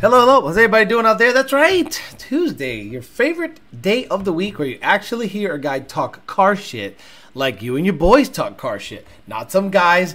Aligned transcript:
Hello, 0.00 0.20
hello. 0.20 0.46
How's 0.46 0.56
everybody 0.56 0.84
doing 0.84 1.06
out 1.06 1.18
there? 1.18 1.32
That's 1.32 1.52
right. 1.52 1.90
Tuesday, 2.18 2.82
your 2.82 3.02
favorite 3.02 3.58
day 3.82 4.06
of 4.06 4.24
the 4.24 4.32
week 4.32 4.56
where 4.56 4.68
you 4.68 4.78
actually 4.80 5.26
hear 5.26 5.54
a 5.54 5.60
guy 5.60 5.80
talk 5.80 6.24
car 6.24 6.54
shit 6.54 6.96
like 7.34 7.62
you 7.62 7.74
and 7.74 7.84
your 7.84 7.96
boys 7.96 8.28
talk 8.28 8.56
car 8.56 8.78
shit. 8.78 9.04
Not 9.26 9.50
some 9.50 9.70
guys 9.70 10.14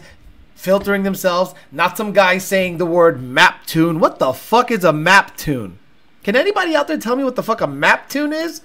filtering 0.55 1.04
themselves, 1.04 1.54
not 1.70 1.98
some 1.98 2.14
guy 2.14 2.38
saying 2.38 2.77
the 2.77 2.86
word 2.86 3.21
map 3.21 3.66
tune. 3.66 4.00
What 4.00 4.20
the 4.20 4.32
fuck 4.32 4.71
is 4.71 4.86
a 4.86 4.93
map 4.93 5.36
tune? 5.36 5.80
Can 6.23 6.38
anybody 6.38 6.77
out 6.77 6.88
there 6.88 6.97
tell 6.97 7.18
me 7.18 7.25
what 7.25 7.36
the 7.36 7.43
fuck 7.43 7.59
a 7.59 7.68
map 7.68 8.07
tune 8.07 8.31
is? 8.31 8.61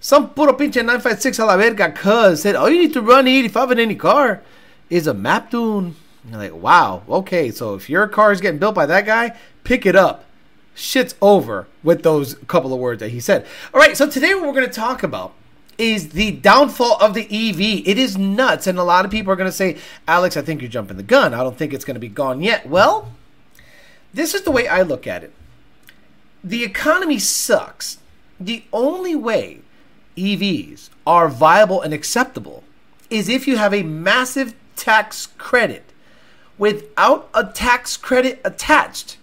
Some 0.00 0.28
puro 0.28 0.52
pinche 0.52 0.76
956 0.76 1.38
a 1.38 1.46
la 1.46 1.56
verga 1.56 1.90
cuz 1.92 2.42
said, 2.42 2.56
all 2.56 2.68
you 2.68 2.82
need 2.82 2.92
to 2.92 3.00
run 3.00 3.26
85 3.26 3.70
in 3.70 3.78
any 3.78 3.94
car 3.94 4.42
is 4.90 5.06
a 5.06 5.14
map 5.14 5.50
tune. 5.50 5.96
You're 6.28 6.38
like, 6.38 6.54
wow, 6.54 7.04
okay, 7.08 7.50
so 7.50 7.74
if 7.74 7.88
your 7.88 8.06
car 8.06 8.32
is 8.32 8.42
getting 8.42 8.60
built 8.60 8.74
by 8.74 8.84
that 8.84 9.06
guy, 9.06 9.34
pick 9.64 9.86
it 9.86 9.96
up 9.96 10.26
shit's 10.78 11.14
over 11.20 11.66
with 11.82 12.02
those 12.02 12.34
couple 12.46 12.72
of 12.72 12.78
words 12.78 13.00
that 13.00 13.10
he 13.10 13.20
said. 13.20 13.46
All 13.74 13.80
right, 13.80 13.96
so 13.96 14.08
today 14.08 14.34
what 14.34 14.44
we're 14.46 14.52
going 14.52 14.66
to 14.66 14.72
talk 14.72 15.02
about 15.02 15.34
is 15.76 16.10
the 16.10 16.32
downfall 16.32 16.96
of 17.00 17.14
the 17.14 17.24
EV. 17.24 17.86
It 17.86 17.98
is 17.98 18.16
nuts, 18.16 18.66
and 18.66 18.78
a 18.78 18.84
lot 18.84 19.04
of 19.04 19.10
people 19.10 19.32
are 19.32 19.36
going 19.36 19.50
to 19.50 19.56
say, 19.56 19.76
Alex, 20.06 20.36
I 20.36 20.42
think 20.42 20.60
you're 20.60 20.70
jumping 20.70 20.96
the 20.96 21.02
gun. 21.02 21.34
I 21.34 21.38
don't 21.38 21.56
think 21.56 21.72
it's 21.72 21.84
going 21.84 21.94
to 21.94 22.00
be 22.00 22.08
gone 22.08 22.42
yet. 22.42 22.68
Well, 22.68 23.12
this 24.14 24.34
is 24.34 24.42
the 24.42 24.50
way 24.50 24.66
I 24.66 24.82
look 24.82 25.06
at 25.06 25.22
it. 25.22 25.32
The 26.42 26.64
economy 26.64 27.18
sucks. 27.18 27.98
The 28.40 28.64
only 28.72 29.14
way 29.14 29.60
EVs 30.16 30.90
are 31.06 31.28
viable 31.28 31.82
and 31.82 31.92
acceptable 31.92 32.64
is 33.10 33.28
if 33.28 33.46
you 33.46 33.56
have 33.56 33.74
a 33.74 33.82
massive 33.82 34.54
tax 34.76 35.26
credit. 35.38 35.84
Without 36.56 37.28
a 37.34 37.44
tax 37.44 37.96
credit 37.96 38.40
attached, 38.44 39.17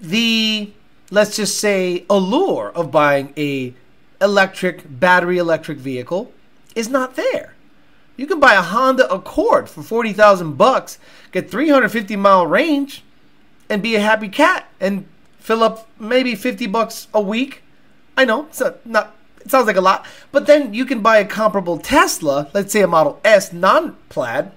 the 0.00 0.72
let's 1.10 1.36
just 1.36 1.58
say 1.58 2.04
allure 2.10 2.70
of 2.74 2.90
buying 2.90 3.32
a 3.36 3.74
electric 4.20 4.84
battery 5.00 5.38
electric 5.38 5.78
vehicle 5.78 6.32
is 6.74 6.88
not 6.88 7.16
there. 7.16 7.54
You 8.16 8.26
can 8.26 8.40
buy 8.40 8.54
a 8.54 8.62
Honda 8.62 9.12
Accord 9.12 9.68
for 9.68 9.82
40,000 9.82 10.54
bucks, 10.54 10.98
get 11.32 11.50
350 11.50 12.16
mile 12.16 12.46
range 12.46 13.04
and 13.68 13.82
be 13.82 13.94
a 13.94 14.00
happy 14.00 14.28
cat 14.28 14.68
and 14.80 15.06
fill 15.38 15.62
up 15.62 15.88
maybe 15.98 16.34
50 16.34 16.66
bucks 16.66 17.08
a 17.12 17.20
week. 17.20 17.62
I 18.16 18.24
know, 18.24 18.46
it's 18.46 18.62
not 18.84 19.14
it 19.40 19.50
sounds 19.50 19.66
like 19.68 19.76
a 19.76 19.80
lot, 19.80 20.04
but 20.32 20.46
then 20.46 20.74
you 20.74 20.84
can 20.84 21.02
buy 21.02 21.18
a 21.18 21.24
comparable 21.24 21.78
Tesla, 21.78 22.50
let's 22.52 22.72
say 22.72 22.82
a 22.82 22.88
Model 22.88 23.20
S 23.24 23.52
non-plaid, 23.52 24.50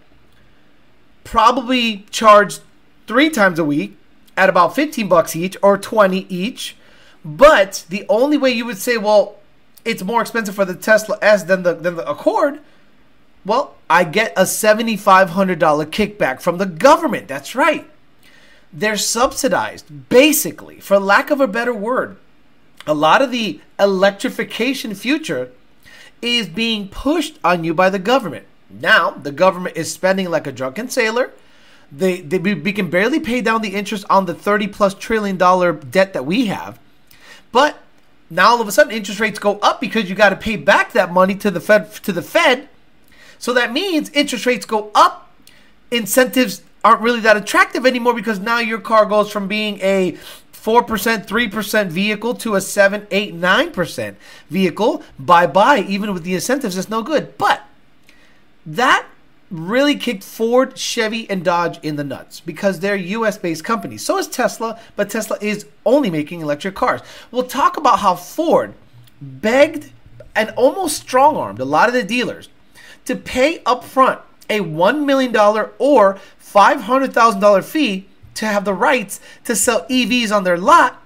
probably 1.23 2.07
charge 2.09 2.59
3 3.05 3.29
times 3.29 3.59
a 3.59 3.63
week 3.63 3.98
at 4.39 4.49
about 4.49 4.73
15 4.73 5.09
bucks 5.09 5.35
each 5.35 5.57
or 5.61 5.77
20 5.77 6.25
each. 6.29 6.77
But 7.25 7.85
the 7.89 8.05
only 8.07 8.37
way 8.37 8.51
you 8.51 8.65
would 8.65 8.77
say, 8.77 8.97
well, 8.97 9.35
it's 9.83 10.03
more 10.03 10.21
expensive 10.21 10.55
for 10.55 10.65
the 10.65 10.75
Tesla 10.75 11.17
S 11.21 11.43
than 11.43 11.63
the 11.63 11.73
than 11.73 11.95
the 11.95 12.09
Accord, 12.09 12.59
well, 13.45 13.75
I 13.89 14.05
get 14.05 14.33
a 14.37 14.43
$7500 14.43 15.57
kickback 15.87 16.39
from 16.39 16.57
the 16.57 16.65
government. 16.65 17.27
That's 17.27 17.55
right. 17.55 17.89
They're 18.71 18.97
subsidized 18.97 20.09
basically, 20.09 20.79
for 20.79 20.99
lack 20.99 21.31
of 21.31 21.41
a 21.41 21.47
better 21.47 21.73
word. 21.73 22.17
A 22.87 22.93
lot 22.93 23.21
of 23.21 23.31
the 23.31 23.59
electrification 23.77 24.95
future 24.95 25.51
is 26.21 26.47
being 26.47 26.87
pushed 26.87 27.39
on 27.43 27.63
you 27.63 27.73
by 27.73 27.89
the 27.89 27.99
government. 27.99 28.45
Now, 28.69 29.11
the 29.11 29.31
government 29.31 29.75
is 29.75 29.91
spending 29.91 30.29
like 30.29 30.47
a 30.47 30.51
drunken 30.51 30.89
sailor 30.89 31.31
they, 31.91 32.21
they 32.21 32.37
we 32.37 32.73
can 32.73 32.89
barely 32.89 33.19
pay 33.19 33.41
down 33.41 33.61
the 33.61 33.75
interest 33.75 34.05
on 34.09 34.25
the 34.25 34.33
30 34.33 34.67
plus 34.67 34.93
trillion 34.93 35.37
dollar 35.37 35.73
debt 35.73 36.13
that 36.13 36.25
we 36.25 36.47
have. 36.47 36.79
But 37.51 37.79
now 38.29 38.49
all 38.49 38.61
of 38.61 38.67
a 38.67 38.71
sudden 38.71 38.93
interest 38.93 39.19
rates 39.19 39.39
go 39.39 39.57
up 39.59 39.81
because 39.81 40.09
you 40.09 40.15
got 40.15 40.29
to 40.29 40.35
pay 40.35 40.55
back 40.55 40.93
that 40.93 41.11
money 41.11 41.35
to 41.35 41.49
the 41.49 41.59
Fed 41.59 41.91
to 42.03 42.11
the 42.11 42.21
Fed. 42.21 42.69
So 43.39 43.53
that 43.53 43.71
means 43.71 44.09
interest 44.11 44.45
rates 44.45 44.65
go 44.65 44.91
up, 44.93 45.31
incentives 45.91 46.61
aren't 46.83 47.01
really 47.01 47.19
that 47.21 47.37
attractive 47.37 47.85
anymore 47.85 48.13
because 48.13 48.39
now 48.39 48.59
your 48.59 48.79
car 48.79 49.05
goes 49.05 49.31
from 49.31 49.47
being 49.47 49.79
a 49.81 50.17
4%, 50.53 51.25
3% 51.25 51.87
vehicle 51.87 52.33
to 52.35 52.55
a 52.55 52.61
7, 52.61 53.07
8, 53.09 53.35
9% 53.35 54.15
vehicle. 54.49 55.03
Bye 55.17 55.47
bye. 55.47 55.79
Even 55.79 56.13
with 56.13 56.23
the 56.23 56.35
incentives, 56.35 56.77
it's 56.77 56.89
no 56.89 57.01
good. 57.01 57.37
But 57.37 57.63
that 58.65 59.05
really 59.49 59.95
kicked 59.95 60.23
Ford, 60.23 60.77
Chevy, 60.77 61.29
and 61.29 61.43
Dodge 61.43 61.79
in 61.83 61.95
the 61.95 62.03
nuts 62.03 62.39
because 62.39 62.79
they're 62.79 62.95
US 62.95 63.37
based 63.37 63.63
companies. 63.63 64.05
So 64.05 64.17
is 64.17 64.27
Tesla, 64.27 64.79
but 64.95 65.09
Tesla 65.09 65.37
is 65.41 65.65
only 65.85 66.09
making 66.09 66.41
electric 66.41 66.75
cars. 66.75 67.01
We'll 67.31 67.43
talk 67.43 67.77
about 67.77 67.99
how 67.99 68.15
Ford 68.15 68.73
begged 69.21 69.91
and 70.35 70.51
almost 70.51 70.97
strong 70.97 71.35
armed 71.35 71.59
a 71.59 71.65
lot 71.65 71.87
of 71.87 71.93
the 71.93 72.03
dealers 72.03 72.49
to 73.05 73.15
pay 73.15 73.59
upfront 73.59 74.19
a 74.49 74.59
$1 74.59 75.05
million 75.05 75.35
or 75.77 76.19
$500,000 76.41 77.63
fee 77.63 78.07
to 78.35 78.45
have 78.45 78.65
the 78.65 78.73
rights 78.73 79.19
to 79.43 79.55
sell 79.55 79.85
EVs 79.87 80.35
on 80.35 80.43
their 80.43 80.57
lot. 80.57 81.03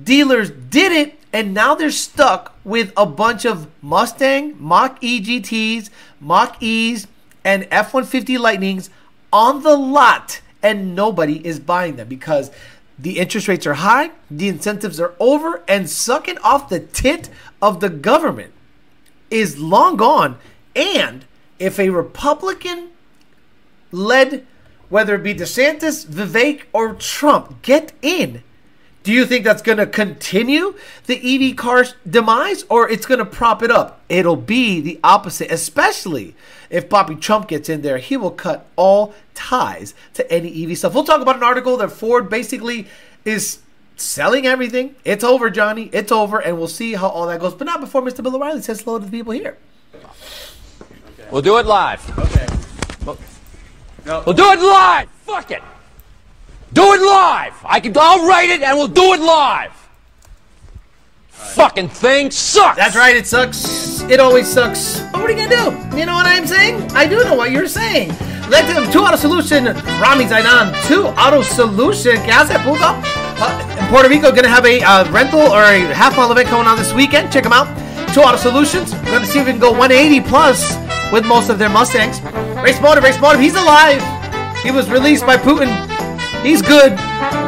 Dealers 0.00 0.50
did 0.50 0.92
it, 0.92 1.18
and 1.32 1.52
now 1.52 1.74
they're 1.74 1.90
stuck 1.90 2.56
with 2.64 2.92
a 2.96 3.04
bunch 3.04 3.44
of 3.44 3.68
Mustang, 3.82 4.56
Mach 4.58 4.96
E 5.02 5.20
GTs, 5.20 5.90
Mach 6.20 6.56
E's, 6.62 7.06
and 7.44 7.66
F 7.70 7.92
150 7.92 8.38
Lightnings 8.38 8.90
on 9.32 9.62
the 9.62 9.76
lot, 9.76 10.40
and 10.62 10.94
nobody 10.94 11.44
is 11.46 11.58
buying 11.58 11.96
them 11.96 12.08
because 12.08 12.50
the 12.98 13.18
interest 13.18 13.48
rates 13.48 13.66
are 13.66 13.74
high, 13.74 14.10
the 14.30 14.48
incentives 14.48 15.00
are 15.00 15.14
over, 15.18 15.62
and 15.66 15.88
sucking 15.88 16.38
off 16.38 16.68
the 16.68 16.80
tit 16.80 17.28
of 17.60 17.80
the 17.80 17.88
government 17.88 18.52
is 19.30 19.58
long 19.58 19.96
gone. 19.96 20.38
And 20.76 21.24
if 21.58 21.78
a 21.78 21.90
Republican 21.90 22.90
led, 23.90 24.46
whether 24.88 25.14
it 25.14 25.22
be 25.22 25.34
DeSantis, 25.34 26.06
Vivek, 26.06 26.62
or 26.72 26.94
Trump, 26.94 27.62
get 27.62 27.92
in, 28.02 28.42
do 29.02 29.12
you 29.12 29.26
think 29.26 29.44
that's 29.44 29.62
going 29.62 29.78
to 29.78 29.86
continue 29.86 30.76
the 31.06 31.50
EV 31.50 31.56
car's 31.56 31.94
demise 32.08 32.64
or 32.68 32.88
it's 32.88 33.06
going 33.06 33.18
to 33.18 33.24
prop 33.24 33.62
it 33.62 33.70
up? 33.70 34.00
It'll 34.08 34.36
be 34.36 34.80
the 34.80 35.00
opposite, 35.02 35.50
especially 35.50 36.34
if 36.70 36.88
Bobby 36.88 37.16
Trump 37.16 37.48
gets 37.48 37.68
in 37.68 37.82
there. 37.82 37.98
He 37.98 38.16
will 38.16 38.30
cut 38.30 38.66
all 38.76 39.14
ties 39.34 39.94
to 40.14 40.30
any 40.32 40.64
EV 40.64 40.78
stuff. 40.78 40.94
We'll 40.94 41.04
talk 41.04 41.20
about 41.20 41.36
an 41.36 41.42
article 41.42 41.76
that 41.78 41.90
Ford 41.90 42.30
basically 42.30 42.86
is 43.24 43.58
selling 43.96 44.46
everything. 44.46 44.94
It's 45.04 45.24
over, 45.24 45.50
Johnny. 45.50 45.90
It's 45.92 46.12
over, 46.12 46.38
and 46.38 46.58
we'll 46.58 46.68
see 46.68 46.94
how 46.94 47.08
all 47.08 47.26
that 47.26 47.40
goes. 47.40 47.54
But 47.54 47.66
not 47.66 47.80
before 47.80 48.02
Mr. 48.02 48.22
Bill 48.22 48.36
O'Reilly 48.36 48.62
says 48.62 48.82
hello 48.82 48.98
to 48.98 49.04
the 49.04 49.10
people 49.10 49.32
here. 49.32 49.56
We'll 51.30 51.42
do 51.42 51.58
it 51.58 51.66
live. 51.66 52.18
Okay. 52.18 52.46
We'll 54.04 54.34
do 54.34 54.50
it 54.52 54.60
live. 54.60 55.08
Fuck 55.24 55.50
it. 55.50 55.62
Do 56.72 56.94
it 56.94 57.00
live. 57.02 57.54
I 57.64 57.80
can. 57.80 57.92
I'll 57.96 58.26
write 58.26 58.50
it, 58.50 58.62
and 58.62 58.78
we'll 58.78 58.88
do 58.88 59.12
it 59.12 59.20
live. 59.20 59.72
Fucking 61.28 61.88
thing 61.88 62.30
sucks. 62.30 62.78
That's 62.78 62.96
right, 62.96 63.14
it 63.14 63.26
sucks. 63.26 64.00
It 64.02 64.20
always 64.20 64.48
sucks. 64.48 65.00
But 65.12 65.20
what 65.20 65.30
are 65.30 65.34
you 65.34 65.48
gonna 65.48 65.50
do? 65.90 65.98
You 65.98 66.06
know 66.06 66.14
what 66.14 66.24
I'm 66.24 66.46
saying? 66.46 66.90
I 66.92 67.06
do 67.06 67.22
know 67.24 67.34
what 67.34 67.50
you're 67.50 67.68
saying. 67.68 68.08
Let 68.48 68.66
them 68.72 68.90
two 68.90 69.00
auto 69.00 69.16
solution, 69.16 69.64
Rami 69.64 70.24
Zaidan, 70.24 70.72
two 70.86 71.08
auto 71.08 71.42
solution, 71.42 72.16
que 72.22 72.32
hace 72.32 72.56
puto? 72.64 72.84
Uh, 72.84 73.88
Puerto 73.90 74.08
Rico, 74.08 74.32
gonna 74.32 74.48
have 74.48 74.64
a 74.64 74.80
uh, 74.82 75.10
rental 75.12 75.40
or 75.40 75.62
a 75.62 75.80
half 75.92 76.16
mile 76.16 76.32
event 76.32 76.48
going 76.48 76.66
on 76.66 76.78
this 76.78 76.92
weekend. 76.94 77.30
Check 77.30 77.42
them 77.42 77.52
out. 77.52 77.66
Two 78.14 78.22
auto 78.22 78.38
solutions. 78.38 78.94
Gonna 79.12 79.26
see 79.26 79.40
if 79.40 79.46
we 79.46 79.52
can 79.52 79.60
go 79.60 79.72
180 79.72 80.26
plus 80.26 80.74
with 81.12 81.26
most 81.26 81.50
of 81.50 81.58
their 81.58 81.68
Mustangs. 81.68 82.22
Race 82.62 82.80
Motive, 82.80 83.04
Race 83.04 83.20
Motive, 83.20 83.40
he's 83.40 83.56
alive. 83.56 84.00
He 84.62 84.70
was 84.70 84.88
released 84.88 85.26
by 85.26 85.36
Putin. 85.36 85.68
He's 86.42 86.60
good. 86.60 86.96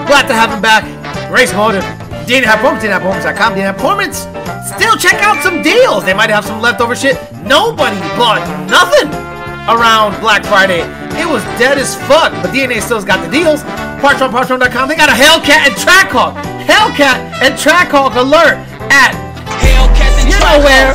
Glad 0.07 0.27
to 0.29 0.35
have 0.35 0.51
him 0.51 0.63
back. 0.63 0.85
Race 1.31 1.53
Motive. 1.53 1.83
Didn't 2.27 2.47
have 2.47 2.61
Performance, 2.61 2.85
Performance.com, 2.85 3.55
have 3.57 3.77
Performance. 3.77 4.19
Still 4.75 4.97
check 4.97 5.21
out 5.21 5.43
some 5.43 5.63
deals. 5.63 6.05
They 6.05 6.15
might 6.15 6.31
have 6.31 6.45
some 6.45 6.61
leftover 6.63 6.97
shit. 6.97 7.21
Nobody 7.45 7.99
bought 8.17 8.41
nothing 8.71 9.13
around 9.69 10.19
Black 10.21 10.45
Friday. 10.45 10.81
It 11.21 11.29
was 11.29 11.43
dead 11.61 11.77
as 11.77 11.95
fuck, 12.09 12.33
but 12.41 12.51
DNA 12.55 12.81
still's 12.81 13.05
got 13.05 13.25
the 13.25 13.31
deals. 13.31 13.63
Partron, 14.01 14.31
Partron.com. 14.31 14.89
They 14.89 14.97
got 14.97 15.09
a 15.09 15.13
Hellcat 15.13 15.69
and 15.69 15.75
Trackhawk. 15.75 16.35
Hellcat 16.65 17.19
and 17.43 17.55
Trackhawk 17.55 18.17
alert 18.17 18.57
at 18.89 19.13
Hellcats 19.61 20.14
and 20.45 20.63
you 20.63 20.63
know 20.63 20.65
where. 20.65 20.95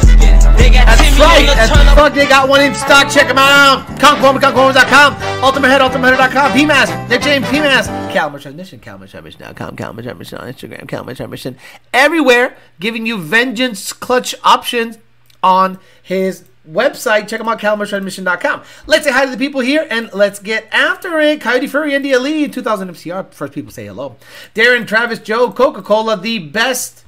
They 0.58 0.70
got 0.70 0.86
That's 0.98 1.20
right. 1.20 1.46
That's 1.46 1.94
fuck. 1.96 2.14
They 2.14 2.28
got 2.28 2.50
one 2.50 2.62
in 2.62 2.76
stock. 2.76 3.10
Check 3.10 3.28
them 3.28 3.38
out. 3.38 3.86
Conquerwoman, 4.00 4.40
Conquerwoman.com. 4.40 5.44
Ultimate 5.44 5.70
Head, 5.70 5.82
UltimateHeader.com. 5.82 6.52
PMAS. 6.52 7.10
Nick 7.10 7.22
James, 7.22 7.46
PMAS. 7.48 8.14
Calmer 8.14 8.40
Transmission, 8.40 8.80
Calmer 8.80 9.08
Transmission.com. 9.08 9.76
Calmer 9.78 10.02
Transmission 10.02 10.38
on 10.38 10.52
Instagram. 10.52 10.88
Calmer 10.88 11.16
Transmission. 11.16 11.58
Everywhere. 11.94 12.58
Giving 12.80 13.06
you 13.06 13.18
vengeance 13.18 13.94
clutch 13.94 14.36
options 14.44 14.98
on 15.42 15.80
his 16.02 16.44
website. 16.70 17.28
Check 17.28 17.40
them 17.40 17.48
out, 17.48 17.60
calamartransmission.com. 17.60 18.64
Let's 18.86 19.06
say 19.06 19.12
hi 19.12 19.26
to 19.26 19.32
the 19.32 19.38
people 19.38 19.62
here 19.62 19.88
and 19.90 20.12
let's 20.14 20.40
get 20.40 20.68
after 20.72 21.20
it. 21.20 21.42
Coyote 21.42 21.68
Furry, 21.68 21.94
India 21.94 22.20
Lee, 22.20 22.48
2000 22.48 22.90
MCR. 22.90 23.34
First 23.34 23.54
people 23.54 23.72
say 23.72 23.86
hello. 23.86 24.18
Darren, 24.54 24.86
Travis, 24.86 25.20
Joe, 25.20 25.52
Coca 25.52 25.82
Cola, 25.82 26.18
the 26.18 26.40
best. 26.40 27.06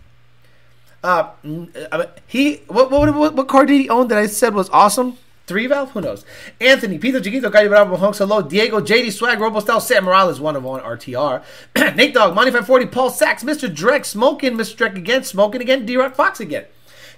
Uh, 1.04 1.32
mm, 1.44 1.88
uh, 1.92 2.06
he 2.28 2.58
what, 2.68 2.92
what 2.92 3.16
what 3.16 3.36
what 3.36 3.48
car 3.48 3.66
did 3.66 3.82
he 3.82 3.90
own 3.90 4.08
that 4.10 4.18
I 4.18 4.28
said 4.28 4.54
was 4.54 4.70
awesome? 4.70 5.18
Three 5.48 5.68
valve? 5.68 5.92
Who 5.92 6.02
knows? 6.02 6.24
Anthony, 6.62 6.98
Pito 7.00 7.22
Chiquito, 7.22 7.50
Calle 7.50 7.68
Bravo, 7.68 7.98
Honks, 7.98 8.20
hello. 8.20 8.42
Diego, 8.42 8.80
JD 8.80 9.12
Swag, 9.12 9.40
Robostel, 9.40 9.82
Sam 9.82 10.06
Morales, 10.06 10.40
one 10.40 10.56
of 10.56 10.64
one, 10.64 10.80
RTR. 10.80 11.44
Nate 11.96 12.14
Dog, 12.14 12.36
Monty 12.36 12.52
540, 12.52 12.86
Paul 12.86 13.10
Sachs, 13.10 13.44
Mr. 13.44 13.68
Drek, 13.68 14.06
Smoking, 14.06 14.54
Mr. 14.54 14.78
Drek 14.78 14.96
again, 14.96 15.24
Smoking 15.24 15.60
again, 15.60 15.86
D 15.86 15.98
Rock 15.98 16.16
Fox 16.16 16.40
again. 16.40 16.66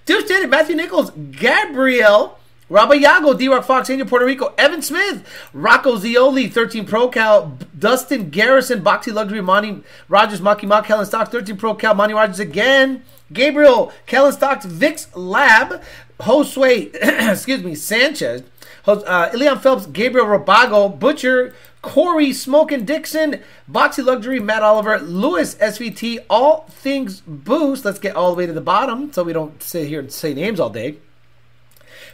Deuce 0.05 0.29
it, 0.31 0.49
Matthew 0.49 0.75
Nichols, 0.75 1.11
Gabrielle, 1.11 2.39
Rabayago, 2.71 3.37
D 3.37 3.49
Rock 3.49 3.65
Fox, 3.65 3.89
Angel 3.89 4.07
Puerto 4.07 4.25
Rico, 4.25 4.53
Evan 4.57 4.81
Smith, 4.81 5.27
Rocco 5.53 5.97
Zioli, 5.97 6.51
13 6.51 6.85
Pro 6.85 7.09
Cal, 7.09 7.57
Dustin 7.77 8.31
Garrison, 8.31 8.81
Boxy 8.81 9.13
Luxury, 9.13 9.41
Monty 9.41 9.83
Rogers, 10.09 10.41
Maki 10.41 10.63
Mock, 10.63 10.85
Helen 10.87 11.05
Stock, 11.05 11.29
13 11.29 11.55
Pro 11.55 11.75
Cal, 11.75 11.93
Monty 11.93 12.15
Rogers 12.15 12.39
again, 12.39 13.03
Gabriel, 13.31 13.91
Kellen 14.05 14.33
Stocks, 14.33 14.65
Vix 14.65 15.07
Lab, 15.15 15.81
Josue, 16.19 16.93
excuse 17.31 17.63
me, 17.63 17.75
Sanchez, 17.75 18.43
uh, 18.85 19.57
Phelps, 19.57 19.85
Gabriel 19.87 20.27
Robago, 20.27 20.97
Butcher, 20.99 21.53
Corey 21.81 22.31
Smoking 22.31 22.85
Dixon, 22.85 23.41
Boxy 23.69 24.03
Luxury, 24.03 24.39
Matt 24.39 24.63
Oliver, 24.63 24.99
Lewis 24.99 25.55
SVT, 25.55 26.25
all 26.29 26.65
things 26.69 27.21
boost. 27.27 27.83
Let's 27.83 27.99
get 27.99 28.15
all 28.15 28.31
the 28.31 28.37
way 28.37 28.45
to 28.45 28.53
the 28.53 28.61
bottom 28.61 29.11
so 29.11 29.23
we 29.23 29.33
don't 29.33 29.61
sit 29.61 29.87
here 29.87 29.99
and 29.99 30.11
say 30.11 30.33
names 30.33 30.59
all 30.59 30.69
day. 30.69 30.97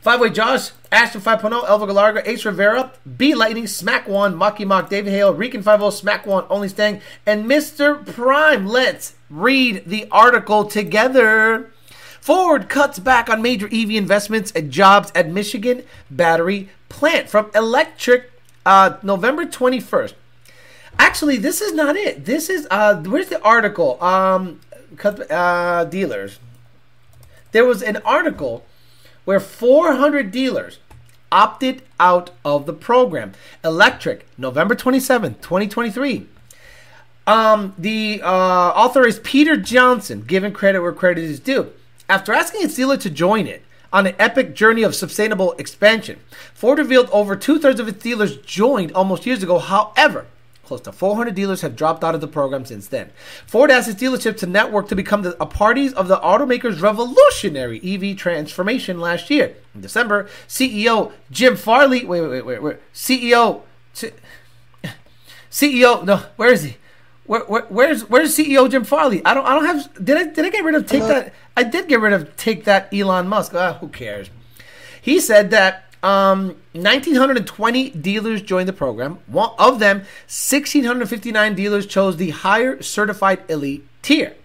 Five 0.02 0.22
Way 0.22 0.30
Josh, 0.30 0.72
Ashton 0.92 1.22
5.0, 1.22 1.68
Elva 1.68 1.86
Galarga, 1.86 2.26
Ace 2.26 2.46
Rivera, 2.46 2.94
B 3.18 3.36
Lightning, 3.36 3.68
Smack 3.68 4.08
One, 4.08 4.34
Maki 4.34 4.66
Mock, 4.66 4.90
David 4.90 5.12
Hale, 5.12 5.34
Rican 5.34 5.62
5.0, 5.62 5.92
Smack 5.92 6.26
One, 6.26 6.46
Only 6.50 6.70
Stang, 6.70 7.02
and 7.26 7.46
Mr. 7.46 8.06
Prime. 8.06 8.66
Let's 8.66 9.16
read 9.30 9.84
the 9.86 10.08
article 10.12 10.66
together. 10.66 11.72
Ford 12.20 12.70
cuts 12.70 13.00
back 13.00 13.30
on 13.30 13.42
major 13.42 13.68
EV 13.68 13.92
investments 13.92 14.52
and 14.52 14.72
jobs 14.72 15.12
at 15.16 15.30
Michigan 15.30 15.84
battery 16.12 16.70
plant 16.90 17.30
from 17.30 17.46
Electrek 17.52 18.26
uh, 18.66 18.98
November 19.02 19.46
21st. 19.46 20.14
Actually, 20.98 21.38
this 21.38 21.62
is 21.62 21.74
not 21.74 21.96
it. 21.96 22.26
This 22.26 22.50
is 22.50 22.68
uh, 22.70 23.02
where's 23.04 23.30
the 23.30 23.42
article? 23.42 24.02
Um, 24.04 24.60
cut 24.98 25.32
uh, 25.32 25.86
dealers. 25.86 26.40
There 27.52 27.66
was 27.66 27.82
an 27.82 27.98
article 27.98 28.66
where 29.26 29.40
400 29.40 30.30
dealers 30.32 30.80
opted 31.32 31.84
out 32.00 32.32
of 32.44 32.66
the 32.66 32.74
program. 32.74 33.34
Electrek, 33.64 34.22
November 34.38 34.76
27th, 34.76 35.42
2023. 35.42 36.28
Um, 37.30 37.76
the 37.78 38.24
uh, 38.24 38.28
author 38.28 39.06
is 39.06 39.20
Peter 39.20 39.56
Johnson, 39.56 40.22
given 40.22 40.52
credit 40.52 40.82
where 40.82 40.92
credit 40.92 41.26
is 41.26 41.40
due. 41.40 41.72
After 42.10 42.34
asking 42.34 42.64
its 42.64 42.74
dealer 42.76 42.98
to 42.98 43.10
join 43.12 43.46
it 43.46 43.64
on 43.94 44.08
an 44.08 44.16
epic 44.18 44.56
journey 44.56 44.82
of 44.82 44.96
sustainable 44.96 45.52
expansion, 45.60 46.18
Ford 46.56 46.80
revealed 46.80 47.08
over 47.12 47.36
two 47.36 47.60
thirds 47.60 47.80
of 47.80 47.88
its 47.88 48.02
dealers 48.02 48.38
joined 48.38 48.92
almost 48.94 49.28
years 49.28 49.44
ago. 49.44 49.60
However, 49.60 50.26
Close 50.64 50.82
to 50.82 50.92
400 50.92 51.34
dealers 51.34 51.62
have 51.62 51.76
dropped 51.76 52.04
out 52.04 52.14
of 52.14 52.22
the 52.22 52.28
program 52.28 52.64
since 52.64 52.88
then. 52.88 53.10
Ford 53.48 53.72
asked 53.72 53.90
its 53.90 54.00
dealership 54.00 54.38
to 54.38 54.46
network 54.46 54.88
to 54.90 54.96
become 54.96 55.24
the, 55.24 55.36
a 55.42 55.48
parties 55.48 55.94
of 55.94 56.08
the 56.08 56.20
automaker's 56.20 56.80
revolutionary 56.80 57.80
EV 57.84 58.16
transformation 58.16 59.00
last 59.00 59.32
year. 59.32 59.56
In 59.74 59.82
December, 59.82 60.30
CEO 60.48 61.12
Jim 61.32 61.56
Farley, 61.56 62.06
wait, 62.06 62.22
wait, 62.22 62.46
wait, 62.46 62.62
wait. 62.62 62.78
CEO, 62.94 63.64
CEO, 65.50 66.04
no, 66.06 66.18
where 66.36 66.52
is 66.52 66.62
he? 66.62 66.78
Where, 67.30 67.42
where, 67.42 67.62
where's 67.70 68.10
where's 68.10 68.36
CEO 68.36 68.68
Jim 68.72 68.84
Farley? 68.84 69.24
I 69.24 69.36
don't 69.36 69.46
I 69.46 69.54
don't 69.54 69.66
have 69.68 70.04
did 70.04 70.18
I 70.18 70.24
did 70.24 70.46
I 70.46 70.50
get 70.50 70.64
rid 70.64 70.74
of 70.74 70.88
take 70.88 71.04
that 71.04 71.32
I 71.56 71.62
did 71.62 71.88
get 71.88 72.00
rid 72.00 72.12
of 72.12 72.36
take 72.38 72.64
that 72.64 72.92
Elon 72.92 73.28
Musk. 73.28 73.54
Ah, 73.54 73.74
who 73.74 73.88
cares? 73.88 74.32
He 75.00 75.20
said 75.20 75.52
that 75.52 75.94
um, 76.02 76.56
1,920 76.74 77.92
dealers 77.92 78.42
joined 78.42 78.68
the 78.68 78.74
program. 78.74 79.20
One 79.28 79.52
of 79.60 79.78
them, 79.78 79.98
1,659 80.00 81.54
dealers 81.54 81.86
chose 81.86 82.18
the 82.18 82.32
higher 82.32 82.82
certified 82.82 83.44
elite 83.48 83.86
tier. 84.02 84.36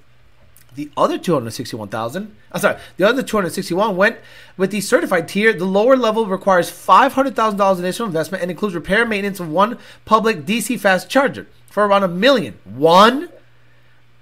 The 0.74 0.90
other 0.94 1.16
261,000, 1.16 2.36
I'm 2.52 2.60
sorry, 2.60 2.78
the 2.98 3.08
other 3.08 3.22
261 3.22 3.96
went 3.96 4.18
with 4.58 4.72
the 4.72 4.82
certified 4.82 5.28
tier. 5.28 5.54
The 5.54 5.64
lower 5.64 5.96
level 5.96 6.26
requires 6.26 6.70
$500,000 6.70 7.78
initial 7.78 8.06
investment 8.06 8.42
and 8.42 8.50
includes 8.50 8.74
repair 8.74 9.02
and 9.02 9.10
maintenance 9.10 9.40
of 9.40 9.48
one 9.48 9.78
public 10.04 10.44
DC 10.44 10.78
fast 10.78 11.08
charger 11.08 11.46
for 11.74 11.84
around 11.84 12.04
a 12.04 12.08
million. 12.08 12.56
One 12.62 13.30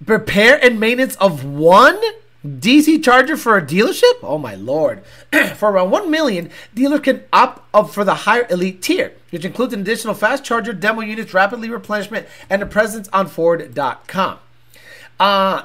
repair 0.07 0.59
and 0.65 0.81
maintenance 0.81 1.17
of 1.17 1.45
one 1.45 2.01
DC 2.47 3.05
charger 3.05 3.37
for 3.37 3.59
a 3.59 3.63
dealership? 3.63 4.15
Oh 4.23 4.39
my 4.39 4.55
lord. 4.55 5.03
for 5.57 5.71
around 5.71 5.91
1 5.91 6.11
million, 6.11 6.49
dealer 6.75 6.99
can 6.99 7.25
opt 7.31 7.63
up 7.75 7.91
for 7.91 8.05
the 8.05 8.15
higher 8.15 8.47
elite 8.49 8.81
tier, 8.81 9.13
which 9.29 9.45
includes 9.45 9.75
an 9.75 9.83
additional 9.83 10.15
fast 10.15 10.45
charger, 10.45 10.73
demo 10.73 11.03
units, 11.03 11.35
rapidly 11.35 11.69
replenishment, 11.69 12.27
and 12.49 12.63
a 12.63 12.67
presence 12.67 13.07
on 13.13 13.27
Ford.com. 13.27 14.39
Uh, 15.21 15.65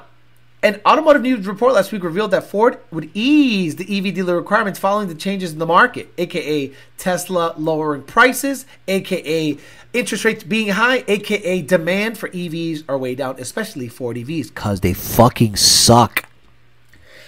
an 0.64 0.82
automotive 0.86 1.22
news 1.22 1.46
report 1.46 1.74
last 1.74 1.92
week 1.92 2.04
revealed 2.04 2.32
that 2.32 2.44
Ford 2.44 2.80
would 2.92 3.12
ease 3.14 3.76
the 3.76 3.86
EV 3.86 4.16
dealer 4.16 4.36
requirements 4.36 4.80
following 4.80 5.08
the 5.08 5.16
changes 5.16 5.54
in 5.54 5.60
the 5.60 5.66
market, 5.66 6.12
aka 6.18 6.72
Tesla 6.98 7.54
lowering 7.58 8.02
prices, 8.02 8.66
aka 8.88 9.58
interest 9.94 10.26
rates 10.26 10.44
being 10.44 10.70
high, 10.70 11.04
aka 11.08 11.62
demand 11.62 12.18
for 12.18 12.30
EVs 12.30 12.84
are 12.90 12.98
way 12.98 13.14
down, 13.14 13.36
especially 13.40 13.88
Ford 13.88 14.18
EVs, 14.18 14.48
because 14.48 14.82
they 14.82 14.94
fucking 14.94 15.56
suck. 15.56 16.27